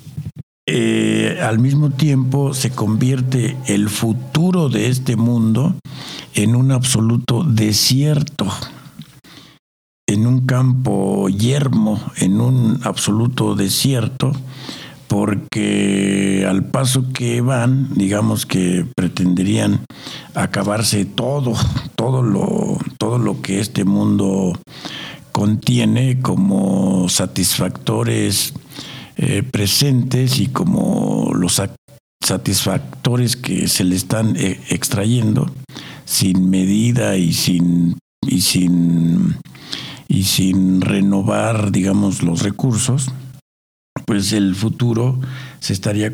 eh, 0.71 1.39
al 1.41 1.57
mismo 1.57 1.89
tiempo 1.89 2.53
se 2.53 2.69
convierte 2.69 3.57
el 3.65 3.89
futuro 3.89 4.69
de 4.69 4.87
este 4.87 5.15
mundo 5.15 5.73
en 6.35 6.55
un 6.55 6.71
absoluto 6.71 7.43
desierto, 7.43 8.45
en 10.07 10.27
un 10.27 10.45
campo 10.45 11.27
yermo, 11.27 11.99
en 12.17 12.39
un 12.39 12.81
absoluto 12.83 13.55
desierto, 13.55 14.31
porque 15.07 16.45
al 16.47 16.65
paso 16.65 17.11
que 17.13 17.41
van, 17.41 17.89
digamos 17.95 18.45
que 18.45 18.85
pretenderían 18.95 19.83
acabarse 20.35 21.03
todo, 21.05 21.55
todo 21.95 22.21
lo, 22.21 22.77
todo 22.99 23.17
lo 23.17 23.41
que 23.41 23.59
este 23.59 23.85
mundo 23.85 24.53
contiene 25.31 26.19
como 26.21 27.09
satisfactores 27.09 28.53
eh, 29.21 29.43
presentes 29.43 30.39
y 30.39 30.47
como 30.47 31.33
los 31.33 31.61
satisfactores 32.23 33.35
que 33.35 33.67
se 33.67 33.83
le 33.83 33.95
están 33.95 34.35
eh, 34.37 34.59
extrayendo 34.69 35.51
sin 36.05 36.49
medida 36.49 37.17
y 37.17 37.33
sin 37.33 37.97
y 38.25 38.41
sin 38.41 39.35
y 40.07 40.23
sin 40.23 40.81
renovar 40.81 41.71
digamos 41.71 42.23
los 42.23 42.43
recursos 42.43 43.11
pues 44.05 44.33
el 44.33 44.55
futuro 44.55 45.19
se 45.59 45.73
estaría, 45.73 46.11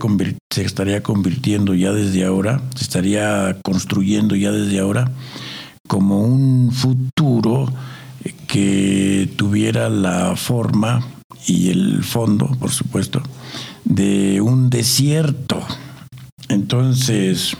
se 0.51 0.63
estaría 0.63 1.01
convirtiendo 1.01 1.73
ya 1.73 1.93
desde 1.93 2.25
ahora, 2.25 2.61
se 2.75 2.83
estaría 2.83 3.55
construyendo 3.63 4.35
ya 4.35 4.51
desde 4.51 4.79
ahora 4.79 5.11
como 5.87 6.21
un 6.21 6.71
futuro 6.71 7.71
que 8.47 9.29
tuviera 9.37 9.89
la 9.89 10.35
forma 10.35 11.05
y 11.45 11.69
el 11.69 12.03
fondo, 12.03 12.47
por 12.59 12.71
supuesto, 12.71 13.21
de 13.83 14.41
un 14.41 14.69
desierto. 14.69 15.65
Entonces, 16.49 17.55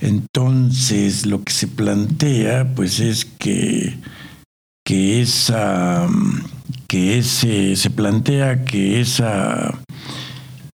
entonces 0.00 1.26
lo 1.26 1.42
que 1.42 1.52
se 1.52 1.68
plantea, 1.68 2.74
pues 2.74 3.00
es 3.00 3.24
que, 3.24 3.98
que 4.84 5.20
esa 5.22 6.08
que 6.92 7.16
ese, 7.16 7.74
se 7.76 7.88
plantea 7.88 8.66
que 8.66 9.00
esa, 9.00 9.78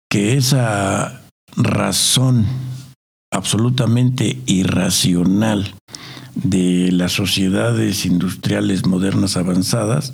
que 0.10 0.38
esa 0.38 1.24
razón 1.58 2.46
absolutamente 3.34 4.40
irracional 4.46 5.76
de 6.36 6.94
las 6.94 7.12
sociedades 7.12 8.06
industriales 8.06 8.86
modernas 8.86 9.36
avanzadas 9.36 10.14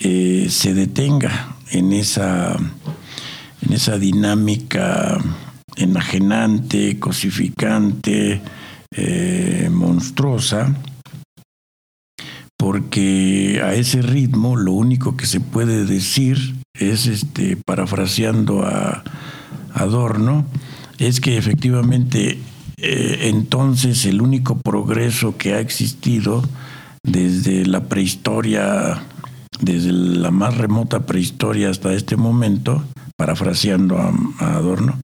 eh, 0.00 0.46
se 0.50 0.74
detenga 0.74 1.56
en 1.70 1.92
esa, 1.92 2.56
en 3.62 3.72
esa 3.72 3.98
dinámica 3.98 5.18
enajenante, 5.76 6.98
cosificante, 6.98 8.40
eh, 8.96 9.68
monstruosa, 9.70 10.74
porque 12.56 13.60
a 13.62 13.74
ese 13.74 14.02
ritmo 14.02 14.56
lo 14.56 14.72
único 14.72 15.16
que 15.16 15.26
se 15.26 15.40
puede 15.40 15.84
decir 15.84 16.56
es, 16.74 17.06
este, 17.06 17.56
parafraseando 17.56 18.64
a 18.64 19.04
Adorno, 19.74 20.46
es 20.98 21.20
que 21.20 21.36
efectivamente 21.36 22.38
eh, 22.80 23.28
entonces 23.28 24.04
el 24.06 24.22
único 24.22 24.58
progreso 24.58 25.36
que 25.36 25.54
ha 25.54 25.60
existido 25.60 26.42
desde 27.02 27.66
la 27.66 27.84
prehistoria, 27.84 29.02
desde 29.60 29.92
la 29.92 30.30
más 30.30 30.56
remota 30.56 31.06
prehistoria 31.06 31.70
hasta 31.70 31.92
este 31.92 32.16
momento, 32.16 32.84
parafraseando 33.16 33.98
a 33.98 34.54
Adorno, 34.54 35.00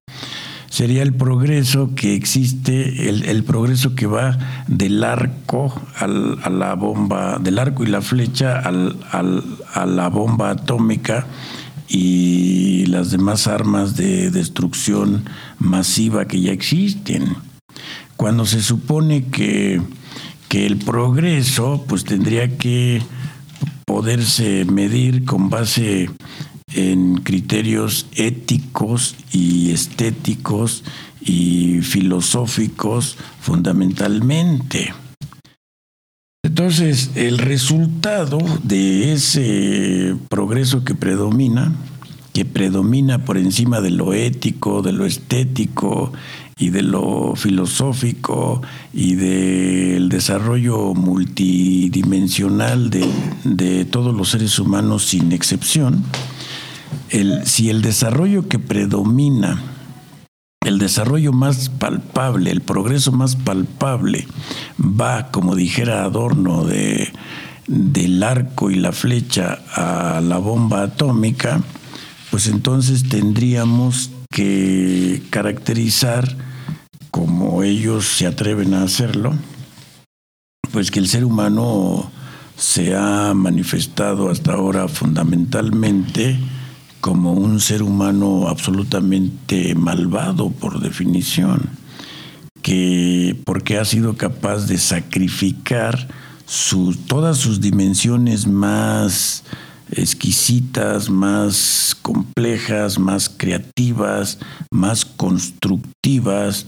sería 0.75 1.03
el 1.03 1.15
progreso 1.15 1.95
que 1.95 2.17
existe, 2.17 3.09
el, 3.09 3.45
progreso 3.45 3.95
que 3.95 4.07
va 4.07 4.39
del 4.67 5.05
arco 5.05 5.73
a 5.97 6.09
la 6.51 6.75
bomba, 6.75 7.39
del 7.39 7.61
arco 7.61 7.85
y 7.85 7.87
la 7.87 8.03
flecha 8.03 8.59
a 8.59 9.87
la 9.87 10.09
bomba 10.09 10.51
atómica 10.51 11.29
y 11.89 12.87
las 12.87 13.13
demás 13.13 13.47
armas 13.47 13.95
de 13.95 14.33
destrucción 14.33 15.25
masiva 15.61 16.25
que 16.25 16.41
ya 16.41 16.51
existen. 16.51 17.37
Cuando 18.17 18.45
se 18.45 18.61
supone 18.61 19.27
que, 19.27 19.81
que 20.49 20.67
el 20.67 20.79
progreso 20.79 21.85
pues 21.87 22.05
tendría 22.05 22.59
que 22.59 23.01
poderse 23.87 24.65
medir 24.65 25.25
con 25.25 25.51
base 25.51 26.11
en 26.75 27.17
criterios 27.17 28.07
éticos 28.15 29.17
y 29.33 29.71
estéticos 29.71 30.85
y 31.21 31.81
filosóficos 31.83 33.17
fundamentalmente. 33.41 34.93
Entonces, 36.45 37.13
el 37.15 37.39
resultado 37.39 38.39
de 38.63 39.13
ese 39.13 40.15
progreso 40.29 40.85
que 40.85 40.95
predomina 40.95 41.73
que 42.35 42.45
predomina 42.45 43.25
por 43.25 43.39
encima 43.39 43.81
de 43.81 43.91
lo 43.91 44.13
ético, 44.13 44.83
de 44.83 44.93
lo 44.93 45.07
estético 45.07 46.13
y 46.57 46.71
de 46.71 46.83
lo 46.83 47.35
filosófico 47.37 48.63
y 48.93 49.15
del 49.15 50.09
desarrollo 50.09 50.95
multidimensional 50.95 52.91
de, 52.91 53.85
todos 53.87 54.15
los 54.15 54.31
seres 54.31 54.59
humanos 54.59 55.05
sin 55.05 55.33
excepción, 55.33 56.05
si 57.45 57.71
el 57.71 57.83
desarrollo 57.83 58.49
que 58.49 58.59
predomina, 58.59 59.63
el 60.65 60.79
desarrollo 60.79 61.33
más 61.33 61.69
palpable, 61.69 62.51
el 62.51 62.63
progreso 62.63 63.13
más 63.13 63.37
palpable, 63.37 64.27
va, 64.81 65.31
como 65.31 65.55
dijera 65.55 66.05
Adorno, 66.05 66.65
de, 66.65 67.13
del 67.67 68.23
arco 68.23 68.71
y 68.71 68.77
la 68.77 68.93
flecha 68.93 69.61
a 69.75 70.21
la 70.21 70.39
bomba 70.39 70.83
atómica, 70.83 71.61
pues 72.31 72.47
entonces 72.49 73.09
tendríamos 73.09 74.11
que 74.31 75.23
caracterizar, 75.31 76.37
como 77.15 77.63
ellos 77.63 78.07
se 78.07 78.27
atreven 78.27 78.75
a 78.75 78.83
hacerlo, 78.83 79.35
pues 80.73 80.91
que 80.91 80.99
el 80.99 81.07
ser 81.07 81.25
humano 81.25 82.11
se 82.57 82.97
ha 82.97 83.33
manifestado 83.35 84.31
hasta 84.31 84.55
ahora 84.55 84.89
fundamentalmente 84.89 86.37
como 87.01 87.35
un 87.35 87.61
ser 87.61 87.85
humano 87.85 88.49
absolutamente 88.49 89.77
malvado 89.77 90.51
por 90.51 90.81
definición, 90.81 91.71
que 92.63 93.41
porque 93.45 93.79
ha 93.79 93.85
sido 93.85 94.17
capaz 94.17 94.67
de 94.67 94.77
sacrificar 94.77 96.09
todas 97.07 97.39
sus 97.39 97.61
dimensiones 97.61 98.49
más 98.49 99.45
exquisitas, 99.93 101.09
más 101.11 101.97
complejas, 102.03 102.99
más 102.99 103.29
creativas, 103.29 104.41
más 104.73 105.05
constructivas, 105.05 106.67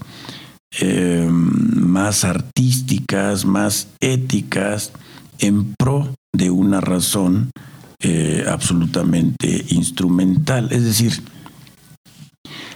eh, 0.81 1.29
más 1.31 2.25
artísticas, 2.25 3.45
más 3.45 3.89
éticas, 4.01 4.93
en 5.39 5.75
pro 5.75 6.15
de 6.35 6.51
una 6.51 6.81
razón 6.81 7.51
eh, 8.01 8.45
absolutamente 8.49 9.65
instrumental. 9.69 10.69
Es 10.73 10.85
decir, 10.85 11.23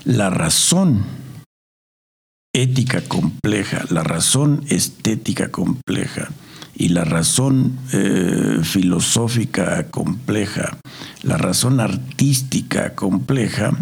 la 0.05 0.31
razón 0.31 1.05
ética 2.55 3.03
compleja, 3.03 3.85
la 3.91 4.03
razón 4.03 4.65
estética 4.69 5.51
compleja, 5.51 6.31
y 6.81 6.89
la 6.89 7.05
razón 7.05 7.79
eh, 7.93 8.61
filosófica 8.63 9.89
compleja, 9.91 10.79
la 11.23 11.37
razón 11.37 11.79
artística 11.79 12.95
compleja, 12.95 13.73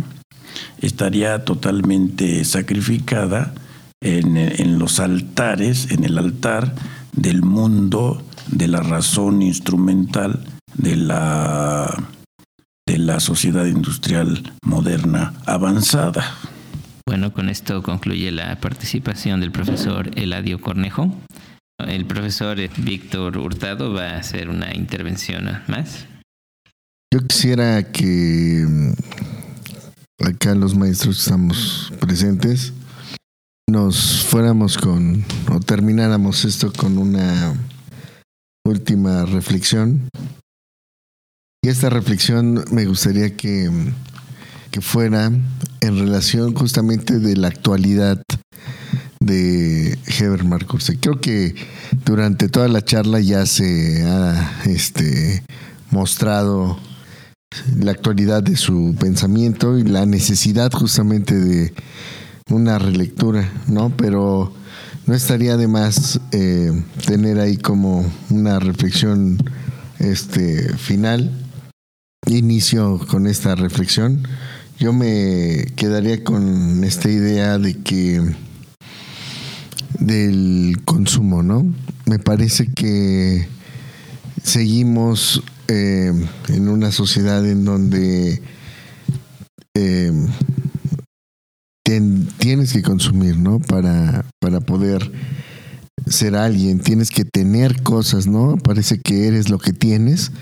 estaría 0.81 1.45
totalmente 1.45 2.45
sacrificada 2.45 3.55
en, 4.01 4.79
los 4.79 5.01
altares, 5.01 5.91
en 5.91 6.05
el 6.05 6.19
altar 6.19 6.75
del 7.13 7.43
mundo 7.43 8.23
de 8.51 8.69
la 8.69 8.81
razón 8.81 9.43
instrumental 9.43 10.45
de 10.75 10.97
la, 10.97 12.11
de 12.87 12.99
la 12.99 13.21
sociedad 13.21 13.67
industrial 13.67 14.53
moderna 14.63 15.35
avanzada. 15.47 16.35
Bueno, 17.07 17.33
con 17.33 17.49
esto 17.49 17.83
concluye 17.83 18.31
la 18.31 18.61
participación 18.61 19.41
del 19.41 19.51
profesor 19.51 20.11
Eladio 20.15 20.61
Cornejo. 20.61 21.15
El 21.79 22.07
profesor 22.07 22.59
Víctor 22.79 23.39
Hurtado 23.39 23.93
va 23.95 24.11
a 24.11 24.19
hacer 24.19 24.51
una 24.51 24.75
intervención 24.75 25.49
más. 25.69 26.07
Yo 27.13 27.27
quisiera 27.27 27.91
que 27.91 28.67
mm, 28.69 28.93
acá 30.27 30.55
los 30.55 30.75
maestros 30.75 31.17
que 31.17 31.23
estamos 31.23 31.93
presentes 32.01 32.75
nos 33.69 34.25
fuéramos 34.25 34.79
con 34.79 35.25
o 35.53 35.61
termináramos 35.61 36.47
esto 36.47 36.73
con 36.73 36.97
una 36.97 37.55
última 38.65 39.27
reflexión. 39.27 40.09
Y 41.63 41.69
esta 41.69 41.91
reflexión 41.91 42.65
me 42.71 42.87
gustaría 42.87 43.37
que, 43.37 43.71
que 44.71 44.81
fuera 44.81 45.27
en 45.27 45.99
relación 45.99 46.55
justamente 46.55 47.19
de 47.19 47.37
la 47.37 47.49
actualidad 47.49 48.23
de 49.21 49.99
Heber 50.19 50.45
Marcuse. 50.45 50.99
Creo 50.99 51.21
que 51.21 51.55
durante 52.07 52.49
toda 52.49 52.69
la 52.69 52.83
charla 52.83 53.21
ya 53.21 53.45
se 53.45 54.03
ha 54.07 54.63
este, 54.65 55.43
mostrado 55.91 56.79
la 57.77 57.91
actualidad 57.91 58.43
de 58.43 58.57
su 58.57 58.97
pensamiento 58.99 59.77
y 59.77 59.83
la 59.83 60.07
necesidad 60.07 60.73
justamente 60.73 61.35
de 61.35 61.75
una 62.51 62.79
relectura, 62.79 63.51
¿no? 63.67 63.91
Pero 63.97 64.53
no 65.07 65.15
estaría 65.15 65.57
de 65.57 65.69
más 65.69 66.21
eh, 66.33 66.71
tener 67.07 67.39
ahí 67.41 67.57
como 67.57 68.05
una 68.31 68.59
reflexión 68.59 69.39
este, 69.99 70.75
final. 70.77 71.31
Inicio 72.27 72.99
con 73.09 73.27
esta 73.27 73.55
reflexión. 73.55 74.27
Yo 74.79 74.93
me 74.93 75.67
quedaría 75.77 76.23
con 76.23 76.85
esta 76.85 77.11
idea 77.11 77.59
de 77.59 77.79
que 77.79 78.23
del 79.99 80.77
consumo, 80.85 81.43
¿no? 81.43 81.67
Me 82.07 82.19
parece 82.19 82.73
que 82.73 83.49
seguimos 84.43 85.43
eh, 85.69 86.13
en 86.49 86.69
una 86.69 86.93
sociedad 86.93 87.45
en 87.47 87.65
donde 87.65 88.41
eh, 89.75 90.13
tienes 92.39 92.73
que 92.73 92.83
consumir, 92.83 93.39
¿no? 93.39 93.61
Para, 93.61 94.25
para 94.41 94.61
poder 94.61 95.11
ser 96.07 96.37
alguien, 96.37 96.81
tienes 96.81 97.11
que 97.11 97.25
tener 97.25 97.83
cosas, 97.83 98.27
¿no? 98.27 98.57
Parece 98.57 99.01
que 99.01 99.27
eres 99.27 99.49
lo 99.49 99.59
que 99.59 99.73
tienes 99.73 100.33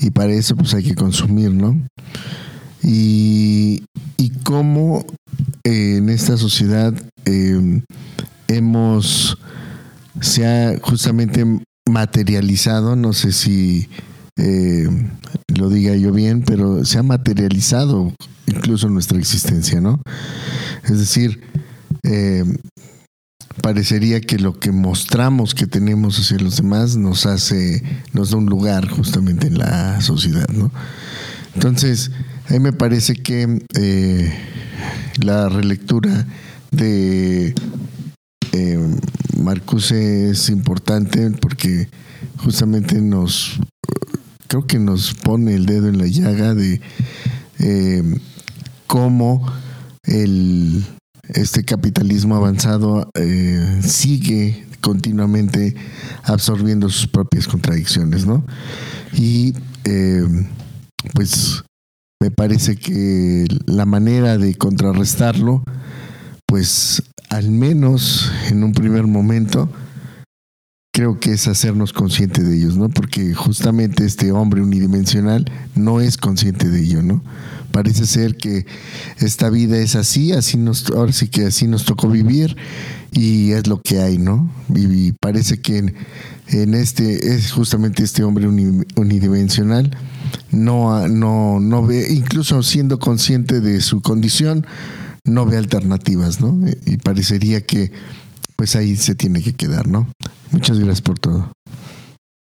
y 0.00 0.10
para 0.10 0.32
eso 0.32 0.56
pues 0.56 0.74
hay 0.74 0.82
que 0.82 0.94
consumir, 0.94 1.52
¿no? 1.52 1.80
Y, 2.82 3.84
y 4.16 4.30
cómo 4.44 5.04
eh, 5.64 5.96
en 5.98 6.08
esta 6.08 6.36
sociedad 6.36 6.94
hemos, 8.48 9.38
se 10.20 10.46
ha 10.46 10.78
justamente 10.80 11.44
materializado, 11.88 12.96
no 12.96 13.12
sé 13.12 13.32
si 13.32 13.88
eh, 14.44 14.88
lo 15.54 15.68
diga 15.68 15.94
yo 15.94 16.12
bien, 16.12 16.42
pero 16.42 16.84
se 16.84 16.98
ha 16.98 17.02
materializado 17.04 18.12
incluso 18.46 18.88
nuestra 18.88 19.18
existencia, 19.18 19.80
¿no? 19.80 20.02
Es 20.84 20.98
decir, 20.98 21.40
eh, 22.02 22.44
parecería 23.62 24.20
que 24.20 24.38
lo 24.38 24.58
que 24.58 24.72
mostramos 24.72 25.54
que 25.54 25.68
tenemos 25.68 26.18
hacia 26.18 26.38
los 26.38 26.56
demás 26.56 26.96
nos 26.96 27.24
hace, 27.24 27.84
nos 28.12 28.30
da 28.30 28.38
un 28.38 28.46
lugar 28.46 28.88
justamente 28.88 29.46
en 29.46 29.58
la 29.58 30.00
sociedad, 30.00 30.48
¿no? 30.48 30.72
Entonces, 31.54 32.10
a 32.48 32.54
mí 32.54 32.58
me 32.58 32.72
parece 32.72 33.14
que 33.14 33.64
eh, 33.78 34.32
la 35.22 35.48
relectura 35.48 36.26
de 36.72 37.54
Marcuse 39.38 40.30
es 40.30 40.48
importante 40.48 41.30
porque 41.30 41.88
justamente 42.38 43.00
nos, 43.00 43.60
creo 44.52 44.66
que 44.66 44.78
nos 44.78 45.14
pone 45.14 45.54
el 45.54 45.64
dedo 45.64 45.88
en 45.88 45.96
la 45.96 46.06
llaga 46.06 46.54
de 46.54 46.78
eh, 47.58 48.02
cómo 48.86 49.50
el, 50.02 50.84
este 51.30 51.64
capitalismo 51.64 52.36
avanzado 52.36 53.10
eh, 53.14 53.80
sigue 53.82 54.66
continuamente 54.82 55.74
absorbiendo 56.24 56.90
sus 56.90 57.06
propias 57.06 57.48
contradicciones, 57.48 58.26
¿no? 58.26 58.44
Y 59.14 59.54
eh, 59.86 60.22
pues 61.14 61.64
me 62.20 62.30
parece 62.30 62.76
que 62.76 63.46
la 63.64 63.86
manera 63.86 64.36
de 64.36 64.54
contrarrestarlo, 64.56 65.64
pues 66.44 67.02
al 67.30 67.50
menos 67.50 68.30
en 68.50 68.64
un 68.64 68.74
primer 68.74 69.06
momento, 69.06 69.70
creo 70.92 71.18
que 71.18 71.32
es 71.32 71.48
hacernos 71.48 71.94
conscientes 71.94 72.46
de 72.46 72.54
ellos, 72.54 72.76
¿no? 72.76 72.90
Porque 72.90 73.32
justamente 73.32 74.04
este 74.04 74.30
hombre 74.30 74.60
unidimensional 74.60 75.50
no 75.74 76.02
es 76.02 76.18
consciente 76.18 76.68
de 76.68 76.80
ello, 76.80 77.02
¿no? 77.02 77.22
Parece 77.72 78.06
ser 78.06 78.36
que 78.36 78.66
esta 79.18 79.48
vida 79.48 79.78
es 79.78 79.96
así, 79.96 80.32
así 80.32 80.58
nos, 80.58 80.90
ahora 80.90 81.12
sí 81.12 81.28
que 81.28 81.46
así 81.46 81.66
nos 81.66 81.86
tocó 81.86 82.10
vivir 82.10 82.58
y 83.10 83.52
es 83.52 83.66
lo 83.66 83.80
que 83.80 84.00
hay, 84.00 84.18
¿no? 84.18 84.50
Y, 84.74 85.12
parece 85.12 85.62
que 85.62 85.94
en, 86.48 86.74
este, 86.74 87.34
es 87.34 87.52
justamente 87.52 88.02
este 88.02 88.22
hombre 88.22 88.46
unidimensional, 88.46 89.96
no, 90.50 91.08
no, 91.08 91.58
no 91.58 91.86
ve, 91.86 92.06
incluso 92.10 92.62
siendo 92.62 92.98
consciente 92.98 93.62
de 93.62 93.80
su 93.80 94.02
condición, 94.02 94.66
no 95.24 95.46
ve 95.46 95.56
alternativas, 95.56 96.42
¿no? 96.42 96.60
Y 96.84 96.98
parecería 96.98 97.62
que 97.62 97.92
pues 98.56 98.76
ahí 98.76 98.96
se 98.96 99.14
tiene 99.14 99.42
que 99.42 99.54
quedar, 99.54 99.86
¿no? 99.86 100.08
Muchas 100.50 100.78
gracias 100.78 101.02
por 101.02 101.18
todo. 101.18 101.52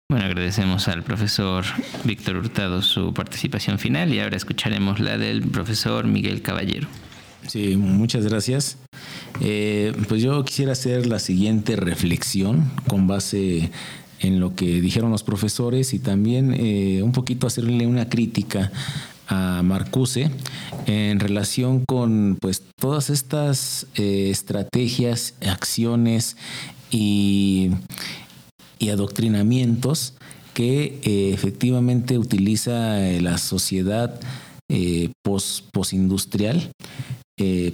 Bueno, 0.09 0.25
agradecemos 0.25 0.87
al 0.87 1.03
profesor 1.03 1.65
Víctor 2.05 2.37
Hurtado 2.37 2.81
su 2.81 3.13
participación 3.13 3.77
final 3.77 4.13
y 4.13 4.21
ahora 4.21 4.37
escucharemos 4.37 5.01
la 5.01 5.17
del 5.17 5.41
profesor 5.41 6.07
Miguel 6.07 6.41
Caballero. 6.41 6.87
Sí, 7.45 7.75
muchas 7.75 8.25
gracias. 8.25 8.77
Eh, 9.41 9.93
pues 10.07 10.21
yo 10.21 10.43
quisiera 10.45 10.71
hacer 10.71 11.07
la 11.07 11.19
siguiente 11.19 11.75
reflexión 11.75 12.71
con 12.87 13.07
base 13.07 13.69
en 14.19 14.39
lo 14.39 14.55
que 14.55 14.81
dijeron 14.81 15.11
los 15.11 15.23
profesores 15.23 15.93
y 15.93 15.99
también 15.99 16.53
eh, 16.53 17.01
un 17.03 17.11
poquito 17.11 17.47
hacerle 17.47 17.85
una 17.85 18.09
crítica 18.09 18.71
a 19.27 19.61
Marcuse 19.63 20.31
en 20.85 21.19
relación 21.19 21.83
con 21.85 22.37
pues 22.39 22.63
todas 22.79 23.09
estas 23.09 23.87
eh, 23.95 24.29
estrategias, 24.31 25.33
acciones 25.41 26.37
y 26.89 27.71
adoctrinamientos 28.89 30.13
que 30.57 30.99
eh, 31.03 31.33
efectivamente 31.35 32.17
utiliza 32.17 32.99
eh, 33.07 33.21
la 33.21 33.37
sociedad 33.37 34.19
eh, 34.71 35.11
post, 35.23 35.65
postindustrial 35.71 36.71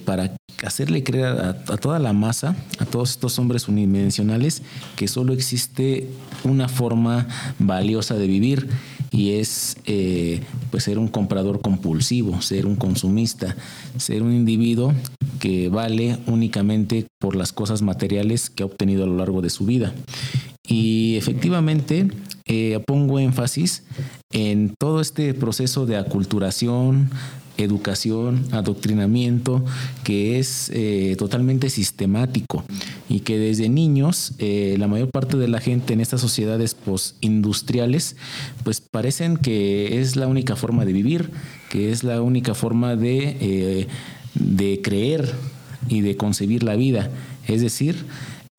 para 0.04 0.36
hacerle 0.66 1.02
creer 1.06 1.28
a, 1.28 1.64
toda 1.78 1.98
la 1.98 2.12
masa, 2.12 2.58
a 2.80 2.86
todos 2.86 3.12
estos 3.12 3.40
hombres 3.40 3.70
unidimensionales, 3.70 4.64
que 4.98 5.08
solo 5.08 5.32
existe 5.32 6.10
una 6.44 6.68
forma 6.68 7.30
valiosa 7.60 8.16
de 8.16 8.28
vivir 8.28 8.68
y 9.14 9.34
es 9.34 9.78
pues 10.72 10.84
ser 10.84 10.98
un 10.98 11.08
comprador 11.08 11.62
compulsivo, 11.62 12.42
ser 12.42 12.66
un 12.66 12.76
consumista, 12.76 13.56
ser 13.98 14.24
un 14.24 14.34
individuo 14.34 14.94
que 15.40 15.70
vale 15.70 16.18
únicamente 16.26 17.06
por 17.20 17.36
las 17.36 17.54
cosas 17.54 17.82
materiales 17.82 18.50
que 18.50 18.64
ha 18.64 18.66
obtenido 18.66 19.04
a 19.04 19.08
lo 19.08 19.16
largo 19.18 19.42
de 19.42 19.50
su 19.50 19.66
vida. 19.66 19.94
Y 20.68 21.16
efectivamente 21.18 22.08
eh, 22.46 22.80
pongo 22.88 23.20
énfasis 23.20 23.84
en 24.32 24.74
todo 24.80 25.00
este 25.00 25.34
proceso 25.34 25.86
de 25.86 25.98
aculturación, 25.98 27.10
educación, 27.58 28.46
adoctrinamiento, 28.52 29.64
que 30.04 30.40
es 30.40 30.72
eh, 30.74 31.16
totalmente 31.18 31.70
sistemático 31.70 32.64
y 33.10 33.22
que 33.22 33.38
desde 33.38 33.70
niños 33.70 34.34
eh, 34.40 34.76
la 34.80 34.88
mayor 34.88 35.10
parte 35.12 35.38
de 35.38 35.48
la 35.48 35.60
gente 35.60 35.94
en 35.94 36.02
estas 36.02 36.22
sociedades 36.22 36.74
postindustriales 36.76 38.16
pues 38.64 38.82
parecen 38.82 39.38
que 39.38 40.02
es 40.02 40.16
la 40.16 40.28
única 40.28 40.56
forma 40.56 40.86
de 40.86 40.94
vivir, 40.94 41.30
que 41.70 41.92
es 41.92 42.04
la 42.04 42.22
única 42.22 42.54
forma 42.54 42.96
de, 42.96 43.88
de 44.36 44.82
creer 44.82 45.34
y 45.88 46.02
de 46.02 46.18
concebir 46.18 46.64
la 46.64 46.76
vida. 46.76 47.10
Es 47.48 47.62
decir, 47.62 48.06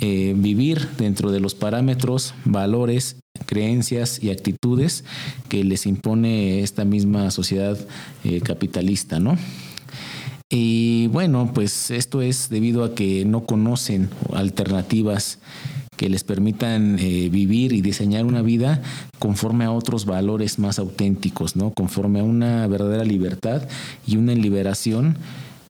eh, 0.00 0.34
vivir 0.36 0.88
dentro 0.98 1.30
de 1.30 1.40
los 1.40 1.54
parámetros, 1.54 2.34
valores, 2.44 3.16
creencias 3.46 4.22
y 4.22 4.30
actitudes 4.30 5.04
que 5.48 5.64
les 5.64 5.86
impone 5.86 6.62
esta 6.62 6.84
misma 6.84 7.30
sociedad 7.30 7.78
eh, 8.24 8.40
capitalista, 8.40 9.18
¿no? 9.18 9.36
Y 10.50 11.08
bueno, 11.08 11.50
pues 11.52 11.90
esto 11.90 12.22
es 12.22 12.48
debido 12.48 12.84
a 12.84 12.94
que 12.94 13.24
no 13.24 13.44
conocen 13.44 14.08
alternativas 14.32 15.40
que 15.96 16.08
les 16.08 16.22
permitan 16.22 16.98
eh, 16.98 17.28
vivir 17.28 17.72
y 17.72 17.80
diseñar 17.80 18.24
una 18.24 18.42
vida 18.42 18.82
conforme 19.18 19.64
a 19.64 19.72
otros 19.72 20.06
valores 20.06 20.58
más 20.58 20.78
auténticos, 20.78 21.56
¿no? 21.56 21.72
Conforme 21.72 22.20
a 22.20 22.24
una 22.24 22.66
verdadera 22.66 23.04
libertad 23.04 23.68
y 24.06 24.16
una 24.16 24.34
liberación 24.34 25.16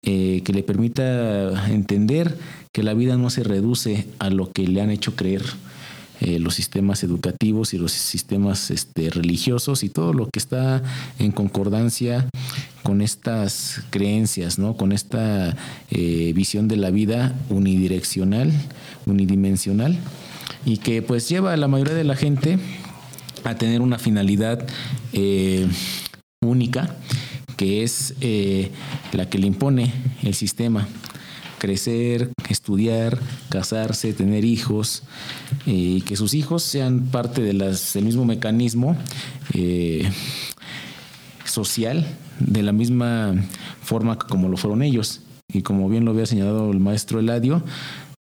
que 0.02 0.52
le 0.52 0.62
permita 0.62 1.66
entender 1.72 2.36
que 2.72 2.82
la 2.82 2.92
vida 2.92 3.16
no 3.16 3.30
se 3.30 3.42
reduce 3.42 4.06
a 4.18 4.28
lo 4.28 4.52
que 4.52 4.68
le 4.68 4.82
han 4.82 4.90
hecho 4.90 5.16
creer 5.16 5.42
eh, 6.26 6.38
los 6.38 6.54
sistemas 6.54 7.02
educativos 7.04 7.74
y 7.74 7.78
los 7.78 7.92
sistemas 7.92 8.70
este, 8.70 9.10
religiosos 9.10 9.84
y 9.84 9.90
todo 9.90 10.14
lo 10.14 10.24
que 10.24 10.38
está 10.38 10.82
en 11.18 11.32
concordancia 11.32 12.30
con 12.82 13.02
estas 13.02 13.82
creencias, 13.90 14.58
¿no? 14.58 14.74
con 14.74 14.92
esta 14.92 15.54
eh, 15.90 16.32
visión 16.34 16.66
de 16.66 16.78
la 16.78 16.90
vida 16.90 17.34
unidireccional, 17.50 18.50
unidimensional, 19.04 19.98
y 20.64 20.78
que 20.78 21.02
pues 21.02 21.28
lleva 21.28 21.52
a 21.52 21.58
la 21.58 21.68
mayoría 21.68 21.92
de 21.92 22.04
la 22.04 22.16
gente 22.16 22.58
a 23.44 23.56
tener 23.56 23.82
una 23.82 23.98
finalidad 23.98 24.66
eh, 25.12 25.68
única, 26.40 26.96
que 27.58 27.82
es 27.82 28.14
la 29.12 29.28
que 29.28 29.38
le 29.38 29.46
impone 29.46 29.92
el 30.22 30.34
sistema 30.34 30.88
crecer, 31.64 32.30
estudiar, 32.50 33.18
casarse, 33.48 34.12
tener 34.12 34.44
hijos, 34.44 35.02
y 35.64 36.02
que 36.02 36.14
sus 36.14 36.34
hijos 36.34 36.62
sean 36.62 37.06
parte 37.06 37.40
del 37.40 37.64
mismo 38.02 38.26
mecanismo 38.26 38.98
eh, 39.54 40.06
social, 41.46 42.06
de 42.38 42.62
la 42.62 42.72
misma 42.72 43.34
forma 43.82 44.18
como 44.18 44.50
lo 44.50 44.58
fueron 44.58 44.82
ellos. 44.82 45.22
Y 45.48 45.62
como 45.62 45.88
bien 45.88 46.04
lo 46.04 46.10
había 46.10 46.26
señalado 46.26 46.70
el 46.70 46.80
maestro 46.80 47.18
Eladio, 47.18 47.62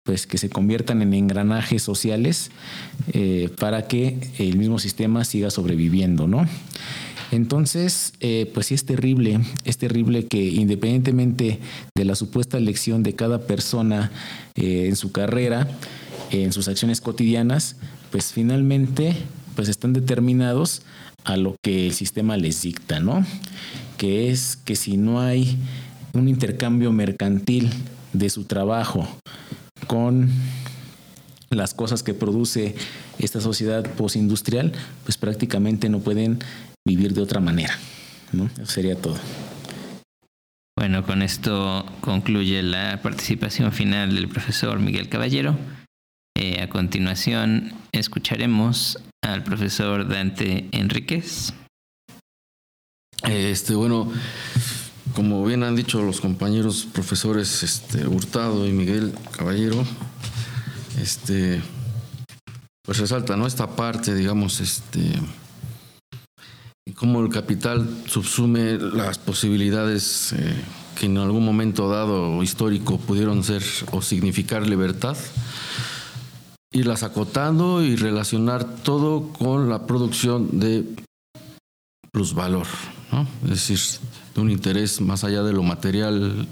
pues 0.03 0.27
que 0.27 0.37
se 0.37 0.51
conviertan 0.51 1.01
en 1.01 1.15
engranajes 1.15 1.81
sociales 1.81 2.51
eh, 3.11 3.49
para 3.59 3.87
que 3.87 4.19
el 4.37 4.55
mismo 4.55 4.77
sistema 4.77 5.25
siga 5.25 5.49
sobreviviendo, 5.49 6.27
¿no? 6.27 6.45
Entonces, 7.31 8.13
eh, 8.19 8.51
pues 8.53 8.67
sí 8.67 8.73
es 8.73 8.85
terrible, 8.85 9.39
es 9.63 9.77
terrible 9.77 10.27
que 10.27 10.43
independientemente 10.43 11.59
de 11.95 12.05
la 12.05 12.15
supuesta 12.15 12.57
elección 12.57 13.03
de 13.03 13.15
cada 13.15 13.39
persona 13.47 14.11
eh, 14.55 14.87
en 14.87 14.97
su 14.97 15.13
carrera, 15.13 15.67
en 16.29 16.51
sus 16.51 16.67
acciones 16.67 16.99
cotidianas, 16.99 17.77
pues 18.11 18.33
finalmente 18.33 19.15
pues 19.55 19.69
están 19.69 19.93
determinados 19.93 20.81
a 21.23 21.37
lo 21.37 21.55
que 21.63 21.87
el 21.87 21.93
sistema 21.93 22.35
les 22.35 22.61
dicta, 22.61 22.99
¿no? 22.99 23.25
Que 23.97 24.29
es 24.29 24.57
que 24.57 24.75
si 24.75 24.97
no 24.97 25.21
hay 25.21 25.57
un 26.13 26.27
intercambio 26.27 26.91
mercantil 26.91 27.69
de 28.11 28.29
su 28.29 28.43
trabajo 28.43 29.07
con 29.87 30.29
las 31.49 31.73
cosas 31.73 32.03
que 32.03 32.13
produce 32.13 32.75
esta 33.19 33.39
sociedad 33.39 33.89
postindustrial, 33.95 34.73
pues 35.03 35.17
prácticamente 35.17 35.89
no 35.89 35.99
pueden 35.99 36.39
vivir 36.85 37.13
de 37.13 37.21
otra 37.21 37.39
manera. 37.39 37.77
¿no? 38.31 38.45
Eso 38.45 38.65
sería 38.65 38.95
todo. 38.95 39.17
Bueno, 40.77 41.05
con 41.05 41.21
esto 41.21 41.85
concluye 42.01 42.63
la 42.63 43.01
participación 43.01 43.71
final 43.71 44.15
del 44.15 44.29
profesor 44.29 44.79
Miguel 44.79 45.09
Caballero. 45.09 45.57
Eh, 46.35 46.61
a 46.61 46.69
continuación 46.69 47.73
escucharemos 47.91 48.97
al 49.23 49.43
profesor 49.43 50.07
Dante 50.07 50.67
Enríquez. 50.71 51.53
Este, 53.23 53.75
bueno, 53.75 54.11
como 55.13 55.45
bien 55.45 55.63
han 55.63 55.75
dicho 55.75 56.01
los 56.01 56.21
compañeros 56.21 56.87
profesores 56.91 57.61
este, 57.61 58.07
Hurtado 58.07 58.67
y 58.67 58.71
Miguel 58.71 59.13
Caballero, 59.37 59.85
este, 60.99 61.61
pues 62.83 62.97
resalta 62.97 63.37
¿no? 63.37 63.45
esta 63.45 63.75
parte, 63.75 64.15
digamos, 64.15 64.61
este, 64.61 65.13
cómo 66.95 67.21
el 67.21 67.29
capital 67.29 67.87
subsume 68.07 68.77
las 68.77 69.17
posibilidades 69.19 70.33
eh, 70.33 70.55
que 70.95 71.05
en 71.05 71.17
algún 71.17 71.45
momento 71.45 71.89
dado 71.89 72.41
histórico 72.43 72.97
pudieron 72.97 73.43
ser 73.43 73.63
o 73.91 74.01
significar 74.01 74.67
libertad, 74.67 75.15
irlas 76.71 77.03
acotando 77.03 77.83
y 77.83 77.95
relacionar 77.95 78.63
todo 78.83 79.29
con 79.33 79.69
la 79.69 79.85
producción 79.85 80.59
de 80.59 80.85
plusvalor, 82.11 82.67
es 83.43 83.49
decir, 83.49 83.79
de 84.35 84.41
un 84.41 84.49
interés 84.49 85.01
más 85.01 85.23
allá 85.23 85.43
de 85.43 85.53
lo 85.53 85.63
material 85.63 86.47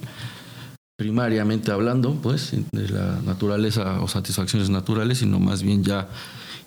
primariamente 0.98 1.72
hablando, 1.72 2.14
pues, 2.16 2.52
de 2.72 2.90
la 2.90 3.22
naturaleza 3.22 4.02
o 4.02 4.08
satisfacciones 4.08 4.70
naturales, 4.70 5.20
sino 5.20 5.40
más 5.40 5.64
bien 5.64 5.84
ya 5.84 6.10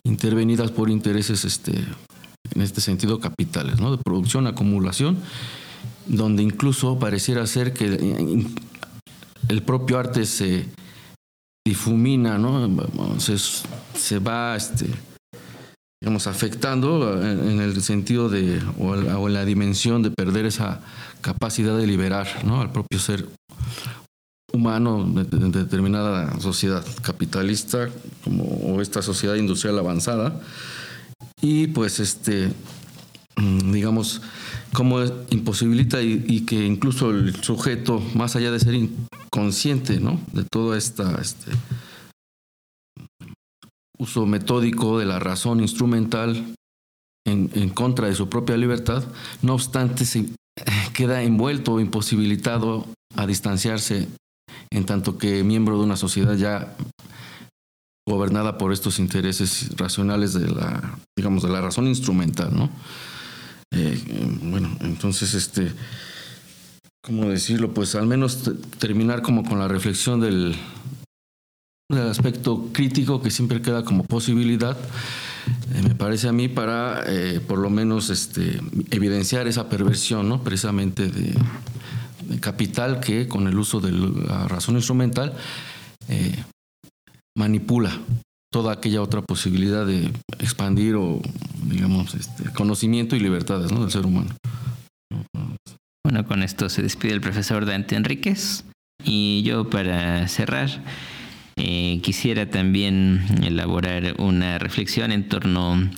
intervenidas 0.04 0.70
por 0.70 0.88
intereses 0.88 1.44
este, 1.44 1.84
en 2.54 2.62
este 2.62 2.80
sentido 2.80 3.20
capitales, 3.20 3.80
¿no? 3.80 3.94
de 3.94 4.02
producción, 4.02 4.46
acumulación, 4.46 5.18
donde 6.06 6.42
incluso 6.42 6.98
pareciera 6.98 7.46
ser 7.46 7.72
que 7.72 8.46
el 9.48 9.62
propio 9.62 9.98
arte 9.98 10.26
se 10.26 10.66
difumina, 11.66 12.38
¿no? 12.38 12.68
se, 13.18 13.36
se 13.38 14.18
va 14.18 14.56
este, 14.56 14.86
digamos, 16.02 16.26
afectando 16.26 17.22
en, 17.22 17.60
el 17.60 17.80
sentido 17.80 18.28
de, 18.28 18.60
o, 18.78 18.96
en 19.28 19.34
la 19.34 19.44
dimensión 19.44 20.02
de 20.02 20.10
perder 20.10 20.46
esa 20.46 20.80
capacidad 21.20 21.76
de 21.76 21.86
liberar 21.86 22.26
¿no? 22.44 22.60
al 22.60 22.72
propio 22.72 22.98
ser 22.98 23.28
humano 24.52 25.08
de, 25.08 25.24
determinada 25.24 26.40
sociedad 26.40 26.84
capitalista 27.02 27.88
como 28.24 28.44
o 28.44 28.82
esta 28.82 29.00
sociedad 29.00 29.36
industrial 29.36 29.78
avanzada 29.78 30.40
y 31.42 31.66
pues 31.66 32.00
este 32.00 32.50
mm, 33.36 33.72
digamos 33.72 34.22
cómo 34.72 35.02
imposibilita 35.28 36.00
y, 36.00 36.46
que 36.46 36.64
incluso 36.64 37.10
el 37.10 37.34
sujeto 37.42 38.00
más 38.14 38.36
allá 38.36 38.50
de 38.50 38.60
ser 38.60 38.74
inconsciente 38.74 40.00
no 40.00 40.18
de 40.32 40.44
toda 40.44 40.78
esta 40.78 41.20
este, 41.20 41.50
uso 43.98 44.24
metódico 44.24 44.98
de 44.98 45.04
la 45.04 45.18
razón 45.18 45.60
instrumental 45.60 46.54
en, 47.24 47.68
contra 47.70 48.08
de 48.08 48.14
su 48.14 48.28
propia 48.28 48.56
libertad, 48.56 49.04
no 49.42 49.54
obstante 49.54 50.04
se 50.04 50.26
queda 50.92 51.22
envuelto 51.22 51.74
o 51.74 51.80
imposibilitado 51.80 52.86
a 53.14 53.26
distanciarse 53.26 54.08
en 54.70 54.86
tanto 54.86 55.18
que 55.18 55.44
miembro 55.44 55.78
de 55.78 55.84
una 55.84 55.96
sociedad 55.96 56.34
ya 56.34 56.74
gobernada 58.08 58.58
por 58.58 58.72
estos 58.72 58.98
intereses 58.98 59.76
racionales 59.76 60.34
de 60.34 60.48
la, 60.48 60.98
digamos, 61.16 61.42
de 61.42 61.50
la 61.50 61.60
razón 61.60 61.86
instrumental, 61.86 62.50
¿no? 62.54 62.70
Eh, 63.74 63.98
bueno, 64.42 64.76
entonces, 64.80 65.34
este, 65.34 65.72
¿cómo 67.02 67.28
decirlo? 67.28 67.72
Pues 67.72 67.94
al 67.94 68.06
menos 68.06 68.50
terminar 68.78 69.22
como 69.22 69.44
con 69.44 69.58
la 69.58 69.68
reflexión 69.68 70.20
del, 70.20 70.56
del 71.88 72.08
aspecto 72.08 72.68
crítico 72.72 73.22
que 73.22 73.30
siempre 73.30 73.62
queda 73.62 73.84
como 73.84 74.04
posibilidad, 74.04 74.76
eh, 75.74 75.82
me 75.82 75.94
parece 75.94 76.28
a 76.28 76.32
mí, 76.32 76.48
para 76.48 77.04
eh, 77.06 77.40
por 77.40 77.58
lo 77.58 77.70
menos 77.70 78.10
este, 78.10 78.60
evidenciar 78.90 79.46
esa 79.46 79.68
perversión, 79.68 80.28
¿no? 80.28 80.42
Precisamente 80.42 81.08
de, 81.08 81.34
capital 82.40 83.00
que 83.00 83.28
con 83.28 83.46
el 83.46 83.58
uso 83.58 83.80
de 83.80 83.92
la 83.92 84.48
razón 84.48 84.76
instrumental 84.76 85.34
manipula 87.36 87.92
toda 88.52 88.72
aquella 88.72 89.02
otra 89.02 89.22
posibilidad 89.22 89.86
de 89.86 90.12
expandir 90.38 90.96
o, 90.96 91.20
digamos, 91.64 92.14
este, 92.14 92.52
conocimiento 92.52 93.16
y 93.16 93.20
libertades 93.20 93.70
del 93.70 93.90
ser 93.90 94.04
humano. 94.04 94.30
Bueno, 96.04 96.26
con 96.26 96.42
esto 96.42 96.68
se 96.68 96.82
despide 96.82 97.14
el 97.14 97.20
profesor 97.20 97.64
Dante 97.64 97.96
Enríquez 97.96 98.64
y 99.04 99.42
yo 99.42 99.70
para 99.70 100.28
cerrar 100.28 100.68
eh, 101.56 102.00
quisiera 102.02 102.50
también 102.50 103.24
elaborar 103.42 104.14
una 104.18 104.58
reflexión 104.58 105.12
en 105.12 105.28
torno 105.28 105.90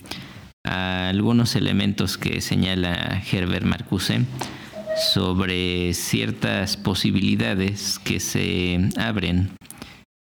a 0.64 1.08
algunos 1.08 1.56
elementos 1.56 2.18
que 2.18 2.40
señala 2.40 3.22
Herbert 3.30 3.66
Marcuse 3.66 4.24
sobre 5.12 5.92
ciertas 5.94 6.76
posibilidades 6.76 7.98
que 7.98 8.20
se 8.20 8.90
abren 8.96 9.50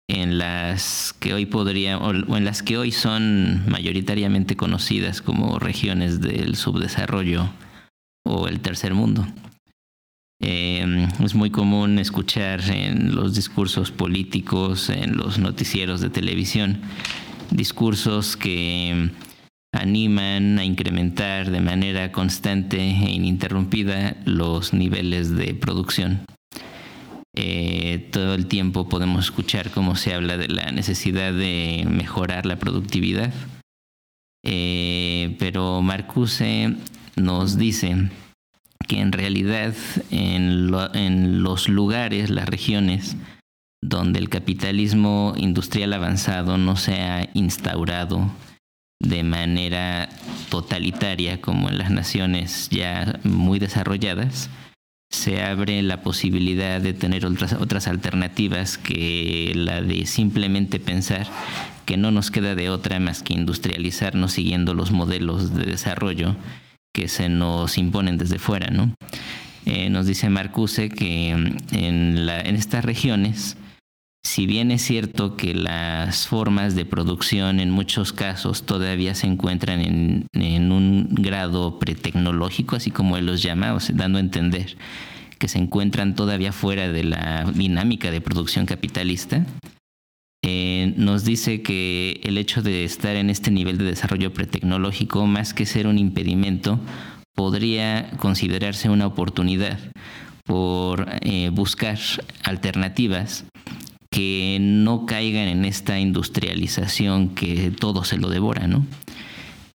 en 0.08 0.38
las 0.38 1.14
que 1.20 1.34
hoy 1.34 1.46
podría 1.46 1.98
o 1.98 2.38
en 2.38 2.46
las 2.46 2.62
que 2.62 2.78
hoy 2.78 2.92
son 2.92 3.68
mayoritariamente 3.68 4.56
conocidas 4.56 5.22
como 5.22 5.60
regiones 5.60 6.22
del 6.22 6.56
subdesarrollo 6.56 7.50
o 8.26 8.48
el 8.48 8.60
tercer 8.60 8.94
mundo. 8.94 9.26
Em, 10.42 11.08
es 11.24 11.34
muy 11.34 11.50
común 11.50 11.98
escuchar 11.98 12.62
en 12.70 13.16
los 13.16 13.36
discursos 13.36 13.92
políticos, 13.92 14.90
en 14.90 15.18
los 15.18 15.40
noticieros 15.40 16.02
de 16.02 16.10
televisión, 16.10 16.82
discursos 17.52 18.36
que 18.36 19.10
animan 19.74 20.60
a 20.60 20.66
incrementar 20.66 21.52
de 21.52 21.62
manera 21.62 22.12
constante 22.12 22.78
e 22.78 23.12
ininterrumpida 23.12 24.18
los 24.26 24.74
niveles 24.74 25.36
de 25.36 25.54
producción. 25.54 26.26
Eh, 27.38 28.08
todo 28.12 28.34
el 28.34 28.48
tiempo 28.48 28.88
podemos 28.88 29.26
escuchar 29.26 29.72
cómo 29.72 29.96
se 29.96 30.14
habla 30.14 30.38
de 30.38 30.48
la 30.48 30.72
necesidad 30.72 31.34
de 31.34 31.86
mejorar 31.90 32.46
la 32.46 32.58
productividad. 32.58 33.34
Eh, 34.44 35.36
pero 35.38 35.82
Marcuse 35.82 36.76
nos 37.16 37.58
dice 37.58 38.10
que 38.88 39.00
en 39.00 39.12
realidad 39.12 39.74
en, 40.12 40.72
en 40.94 41.44
los 41.44 41.68
lugares, 41.68 42.30
las 42.30 42.48
regiones 42.48 43.18
donde 43.82 44.20
el 44.20 44.30
capitalismo 44.30 45.34
industrial 45.36 45.94
avanzado 45.94 46.58
no 46.58 46.76
se 46.76 47.02
ha 47.02 47.30
instaurado 47.34 48.32
de 49.00 49.24
manera 49.24 50.10
totalitaria 50.50 51.42
como 51.42 51.70
en 51.70 51.78
las 51.78 51.92
naciones 51.92 52.70
ya 52.70 53.20
muy 53.24 53.60
desarrolladas, 53.60 54.50
se 55.10 55.42
abre 55.42 55.82
la 55.82 56.02
posibilidad 56.02 56.82
de 56.82 56.94
tener 56.94 57.26
otras, 57.26 57.54
otras 57.54 57.88
alternativas 57.88 58.78
que 58.78 59.52
la 59.56 59.82
de 59.82 60.06
simplemente 60.06 60.80
pensar 60.80 61.28
que 61.86 61.98
no 61.98 62.12
nos 62.12 62.32
queda 62.32 62.56
de 62.56 62.70
otra 62.70 63.00
más 63.00 63.24
que 63.24 63.34
industrializarnos 63.34 64.34
siguiendo 64.34 64.74
los 64.74 64.92
modelos 64.92 65.54
de 65.54 65.66
desarrollo 65.66 66.36
que 66.94 67.08
se 67.08 67.30
nos 67.30 67.78
imponen 67.78 68.18
desde 68.18 68.40
fuera. 68.40 68.72
¿no? 68.72 68.94
Eh, 69.66 69.90
nos 69.90 70.06
dice 70.06 70.30
Marcuse 70.30 70.90
que 70.90 71.30
en, 71.30 72.26
la, 72.26 72.42
en 72.42 72.56
estas 72.56 72.86
regiones 72.86 73.58
si 74.26 74.48
bien 74.48 74.72
es 74.72 74.82
cierto 74.82 75.38
que 75.38 75.54
las 75.54 76.28
formas 76.28 76.74
de 76.74 76.84
producción 76.84 77.60
en 77.60 77.70
muchos 77.70 78.12
casos 78.12 78.64
todavía 78.64 79.14
se 79.14 79.28
encuentran 79.28 79.82
en, 80.34 80.72
un 80.72 81.10
grado 81.12 81.78
pretecnológico, 81.78 82.76
así 82.76 82.90
como 82.90 83.18
él 83.18 83.28
los 83.28 83.44
llama, 83.44 83.78
dando 83.94 84.18
a 84.18 84.22
entender 84.22 84.78
que 85.38 85.48
se 85.48 85.60
encuentran 85.60 86.16
todavía 86.16 86.52
fuera 86.52 86.92
de 86.92 87.04
la 87.04 87.46
dinámica 87.54 88.10
de 88.10 88.20
producción 88.20 88.66
capitalista, 88.66 89.46
eh, 90.44 90.96
nos 90.98 91.24
dice 91.24 91.62
que 91.62 92.20
el 92.24 92.40
hecho 92.40 92.64
de 92.64 92.84
estar 92.84 93.16
en 93.16 93.30
este 93.30 93.52
nivel 93.52 93.78
de 93.78 93.86
desarrollo 93.86 94.34
pretecnológico, 94.34 95.28
más 95.28 95.54
que 95.54 95.68
ser 95.68 95.86
un 95.86 96.00
impedimento, 96.00 96.80
podría 97.36 98.10
considerarse 98.18 98.90
una 98.90 99.06
oportunidad 99.06 99.78
por 100.46 101.08
eh, 101.22 101.50
buscar 101.50 102.00
alternativas 102.44 103.46
que 104.16 104.60
no 104.62 105.06
caigan 105.06 105.50
en 105.50 105.66
esta 105.66 106.00
industrialización 106.00 107.36
que 107.36 107.70
todo 107.78 108.06
se 108.06 108.18
lo 108.18 108.30
devora, 108.30 108.66
¿no? 108.66 108.86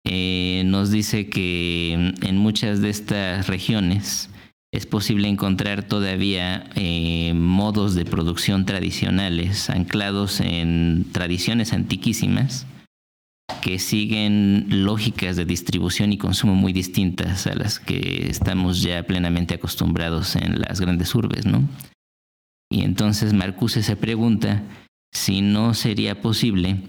Eh, 0.06 0.62
nos 0.64 0.92
dice 0.92 1.28
que 1.28 2.14
en 2.22 2.38
muchas 2.38 2.80
de 2.80 2.92
estas 2.92 3.48
regiones 3.48 4.30
es 4.72 4.86
posible 4.86 5.28
encontrar 5.28 5.82
todavía 5.82 6.70
eh, 6.76 7.34
modos 7.34 7.96
de 7.96 8.06
producción 8.06 8.68
tradicionales 8.68 9.72
anclados 9.72 10.40
en 10.40 11.08
tradiciones 11.12 11.74
antiquísimas 11.74 12.68
que 13.64 13.80
siguen 13.80 14.68
lógicas 14.70 15.36
de 15.36 15.46
distribución 15.46 16.14
y 16.14 16.20
consumo 16.20 16.54
muy 16.54 16.74
distintas 16.74 17.48
a 17.48 17.56
las 17.56 17.80
que 17.80 18.28
estamos 18.30 18.84
ya 18.84 19.02
plenamente 19.02 19.56
acostumbrados 19.56 20.36
en 20.36 20.62
las 20.62 20.80
grandes 20.80 21.16
urbes, 21.16 21.48
¿no? 21.48 21.68
Y 22.70 22.84
entonces 22.84 23.34
Marcuse 23.34 23.84
se 23.84 23.96
pregunta 23.96 24.64
si 25.14 25.42
no 25.42 25.74
sería 25.74 26.22
posible 26.22 26.84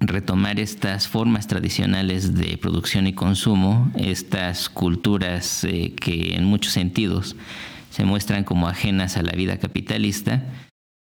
retomar 0.00 0.60
estas 0.60 1.08
formas 1.08 1.48
tradicionales 1.48 2.34
de 2.34 2.56
producción 2.56 3.06
y 3.06 3.14
consumo, 3.14 3.90
estas 3.96 4.68
culturas 4.68 5.64
eh, 5.64 5.94
que 5.94 6.36
en 6.36 6.44
muchos 6.44 6.72
sentidos 6.72 7.36
se 7.90 8.04
muestran 8.04 8.44
como 8.44 8.68
ajenas 8.68 9.16
a 9.16 9.22
la 9.22 9.32
vida 9.32 9.58
capitalista, 9.58 10.44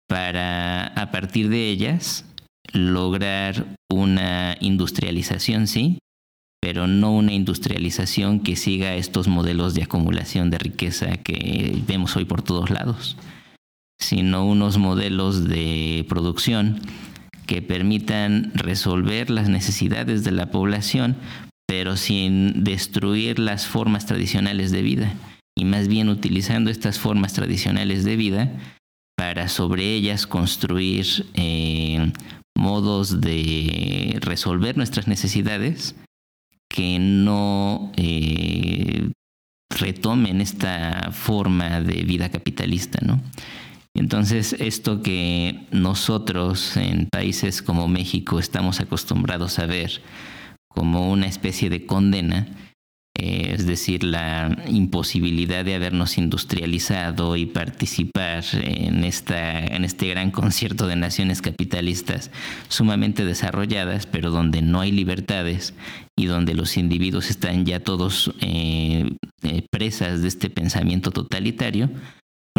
para 0.08 0.88
a 0.88 1.10
partir 1.10 1.48
de 1.48 1.70
ellas 1.70 2.24
lograr 2.72 3.76
una 3.90 4.56
industrialización, 4.60 5.66
sí, 5.66 5.98
pero 6.60 6.86
no 6.86 7.14
una 7.14 7.32
industrialización 7.32 8.40
que 8.40 8.56
siga 8.56 8.94
estos 8.94 9.28
modelos 9.28 9.74
de 9.74 9.84
acumulación 9.84 10.50
de 10.50 10.58
riqueza 10.58 11.16
que 11.18 11.82
vemos 11.86 12.16
hoy 12.16 12.24
por 12.24 12.42
todos 12.42 12.70
lados 12.70 13.16
sino 14.02 14.44
unos 14.44 14.78
modelos 14.78 15.48
de 15.48 16.04
producción 16.08 16.80
que 17.46 17.62
permitan 17.62 18.52
resolver 18.54 19.30
las 19.30 19.48
necesidades 19.48 20.24
de 20.24 20.32
la 20.32 20.50
población, 20.50 21.16
pero 21.66 21.96
sin 21.96 22.64
destruir 22.64 23.38
las 23.38 23.66
formas 23.66 24.06
tradicionales 24.06 24.70
de 24.72 24.82
vida, 24.82 25.14
y 25.56 25.64
más 25.64 25.88
bien 25.88 26.08
utilizando 26.08 26.70
estas 26.70 26.98
formas 26.98 27.32
tradicionales 27.32 28.04
de 28.04 28.16
vida 28.16 28.52
para 29.16 29.48
sobre 29.48 29.94
ellas 29.94 30.26
construir 30.26 31.06
eh, 31.34 32.10
modos 32.56 33.20
de 33.20 34.18
resolver 34.20 34.76
nuestras 34.76 35.06
necesidades 35.08 35.94
que 36.68 36.98
no 36.98 37.92
eh, 37.96 39.10
retomen 39.70 40.40
esta 40.40 41.10
forma 41.12 41.80
de 41.80 42.02
vida 42.04 42.30
capitalista, 42.30 42.98
¿no? 43.04 43.20
Entonces, 43.94 44.54
esto 44.58 45.02
que 45.02 45.66
nosotros 45.70 46.76
en 46.76 47.08
países 47.10 47.62
como 47.62 47.88
México 47.88 48.38
estamos 48.38 48.80
acostumbrados 48.80 49.58
a 49.58 49.66
ver 49.66 50.00
como 50.68 51.10
una 51.10 51.26
especie 51.26 51.68
de 51.68 51.84
condena, 51.84 52.48
eh, 53.14 53.52
es 53.54 53.66
decir, 53.66 54.04
la 54.04 54.56
imposibilidad 54.66 55.66
de 55.66 55.74
habernos 55.74 56.16
industrializado 56.16 57.36
y 57.36 57.44
participar 57.44 58.42
en, 58.54 59.04
esta, 59.04 59.60
en 59.60 59.84
este 59.84 60.08
gran 60.08 60.30
concierto 60.30 60.86
de 60.86 60.96
naciones 60.96 61.42
capitalistas 61.42 62.30
sumamente 62.68 63.26
desarrolladas, 63.26 64.06
pero 64.06 64.30
donde 64.30 64.62
no 64.62 64.80
hay 64.80 64.92
libertades 64.92 65.74
y 66.16 66.24
donde 66.24 66.54
los 66.54 66.78
individuos 66.78 67.28
están 67.28 67.66
ya 67.66 67.80
todos 67.80 68.32
eh, 68.40 69.10
eh, 69.42 69.66
presas 69.70 70.22
de 70.22 70.28
este 70.28 70.48
pensamiento 70.48 71.10
totalitario, 71.10 71.90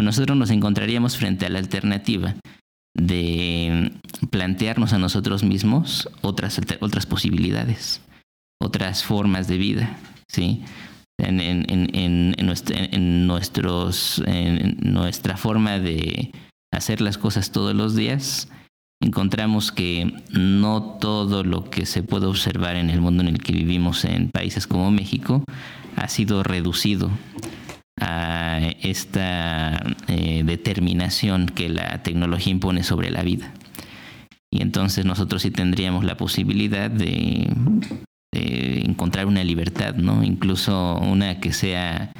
nosotros 0.02 0.36
nos 0.36 0.50
encontraríamos 0.50 1.16
frente 1.16 1.46
a 1.46 1.48
la 1.48 1.58
alternativa 1.58 2.34
de 2.96 3.92
plantearnos 4.30 4.92
a 4.92 4.98
nosotros 4.98 5.42
mismos 5.42 6.08
otras, 6.22 6.60
otras 6.80 7.06
posibilidades, 7.06 8.00
otras 8.60 9.04
formas 9.04 9.48
de 9.48 9.58
vida, 9.58 9.96
¿sí? 10.28 10.62
En, 11.18 11.40
en, 11.40 11.66
en, 11.70 12.34
en, 12.36 13.26
nuestros, 13.26 14.22
nuestra 14.80 15.36
forma 15.36 15.78
de 15.78 16.32
hacer 16.72 17.00
las 17.00 17.18
cosas 17.18 17.52
todos 17.52 17.74
los 17.74 17.94
días, 17.94 18.48
encontramos 19.00 19.70
que 19.70 20.12
no 20.30 20.98
todo 21.00 21.44
lo 21.44 21.70
que 21.70 21.86
se 21.86 22.02
puede 22.02 22.26
observar 22.26 22.76
en 22.76 22.90
el 22.90 23.00
mundo 23.00 23.22
en 23.22 23.28
el 23.28 23.42
que 23.42 23.52
vivimos 23.52 24.04
en 24.04 24.30
países 24.30 24.66
como 24.66 24.90
México 24.90 25.44
ha 25.96 26.08
sido 26.08 26.42
reducido 26.42 27.10
a 28.00 28.60
esta 28.82 29.82
eh, 30.08 30.42
determinación 30.44 31.46
que 31.46 31.68
la 31.68 32.02
tecnología 32.02 32.52
impone 32.52 32.82
sobre 32.82 33.10
la 33.10 33.22
vida. 33.22 33.52
Y 34.52 34.62
entonces 34.62 35.04
nosotros 35.04 35.42
sí 35.42 35.50
tendríamos 35.50 36.04
la 36.04 36.16
posibilidad 36.16 36.90
de, 36.90 37.52
encontrar 38.32 39.26
una 39.26 39.44
libertad, 39.44 39.94
¿no? 39.94 40.22
Incluso 40.22 40.96
una 40.98 41.40
que 41.40 41.52
sea 41.52 42.12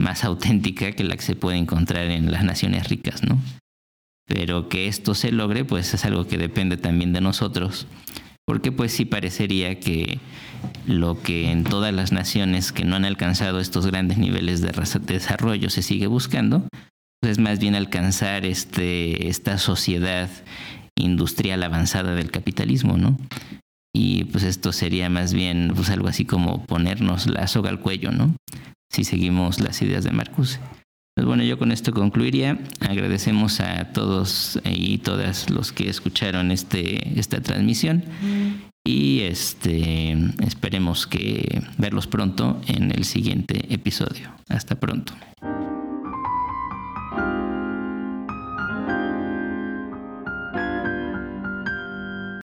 más 0.00 0.24
auténtica 0.24 0.92
que 0.92 1.04
la 1.04 1.16
que 1.16 1.22
se 1.22 1.36
puede 1.36 1.58
encontrar 1.58 2.10
en 2.10 2.30
las 2.30 2.44
naciones 2.44 2.88
ricas, 2.88 3.22
¿no? 3.22 3.38
Pero 4.26 4.68
que 4.68 4.86
esto 4.86 5.14
se 5.14 5.32
logre, 5.32 5.64
pues 5.64 5.92
es 5.94 6.04
algo 6.04 6.26
que 6.26 6.38
depende 6.38 6.76
también 6.76 7.12
de 7.12 7.20
nosotros, 7.20 7.86
porque 8.46 8.70
pues 8.72 8.92
sí 8.92 9.04
parecería 9.04 9.80
que 9.80 10.20
lo 10.86 11.20
que 11.22 11.50
en 11.50 11.64
todas 11.64 11.92
las 11.92 12.12
naciones 12.12 12.72
que 12.72 12.84
no 12.84 12.96
han 12.96 13.04
alcanzado 13.04 13.60
estos 13.60 13.86
grandes 13.86 14.18
niveles 14.18 14.60
de 14.60 14.72
desarrollo 15.06 15.70
se 15.70 15.82
sigue 15.82 16.06
buscando, 16.06 16.66
pues 17.20 17.32
es 17.32 17.38
más 17.38 17.58
bien 17.58 17.74
alcanzar 17.74 18.44
este, 18.44 19.28
esta 19.28 19.58
sociedad 19.58 20.30
industrial 20.96 21.62
avanzada 21.62 22.14
del 22.14 22.30
capitalismo, 22.30 22.96
¿no? 22.96 23.18
Y 23.94 24.24
pues 24.24 24.44
esto 24.44 24.72
sería 24.72 25.10
más 25.10 25.34
bien 25.34 25.72
pues 25.74 25.90
algo 25.90 26.08
así 26.08 26.24
como 26.24 26.64
ponernos 26.64 27.26
la 27.26 27.46
soga 27.46 27.70
al 27.70 27.80
cuello, 27.80 28.12
¿no? 28.12 28.34
Si 28.90 29.04
seguimos 29.04 29.60
las 29.60 29.82
ideas 29.82 30.04
de 30.04 30.12
Marcuse. 30.12 30.60
Pues 31.14 31.26
bueno, 31.26 31.42
yo 31.42 31.58
con 31.58 31.72
esto 31.72 31.92
concluiría. 31.92 32.58
Agradecemos 32.80 33.60
a 33.60 33.92
todos 33.92 34.60
y 34.64 34.98
todas 34.98 35.50
los 35.50 35.72
que 35.72 35.88
escucharon 35.88 36.50
este, 36.50 37.18
esta 37.18 37.40
transmisión 37.40 38.04
y 38.84 39.20
este, 39.20 40.16
esperemos 40.44 41.06
que 41.06 41.62
verlos 41.78 42.06
pronto 42.06 42.60
en 42.66 42.90
el 42.90 43.04
siguiente 43.04 43.72
episodio. 43.72 44.32
Hasta 44.48 44.74
pronto. 44.74 45.12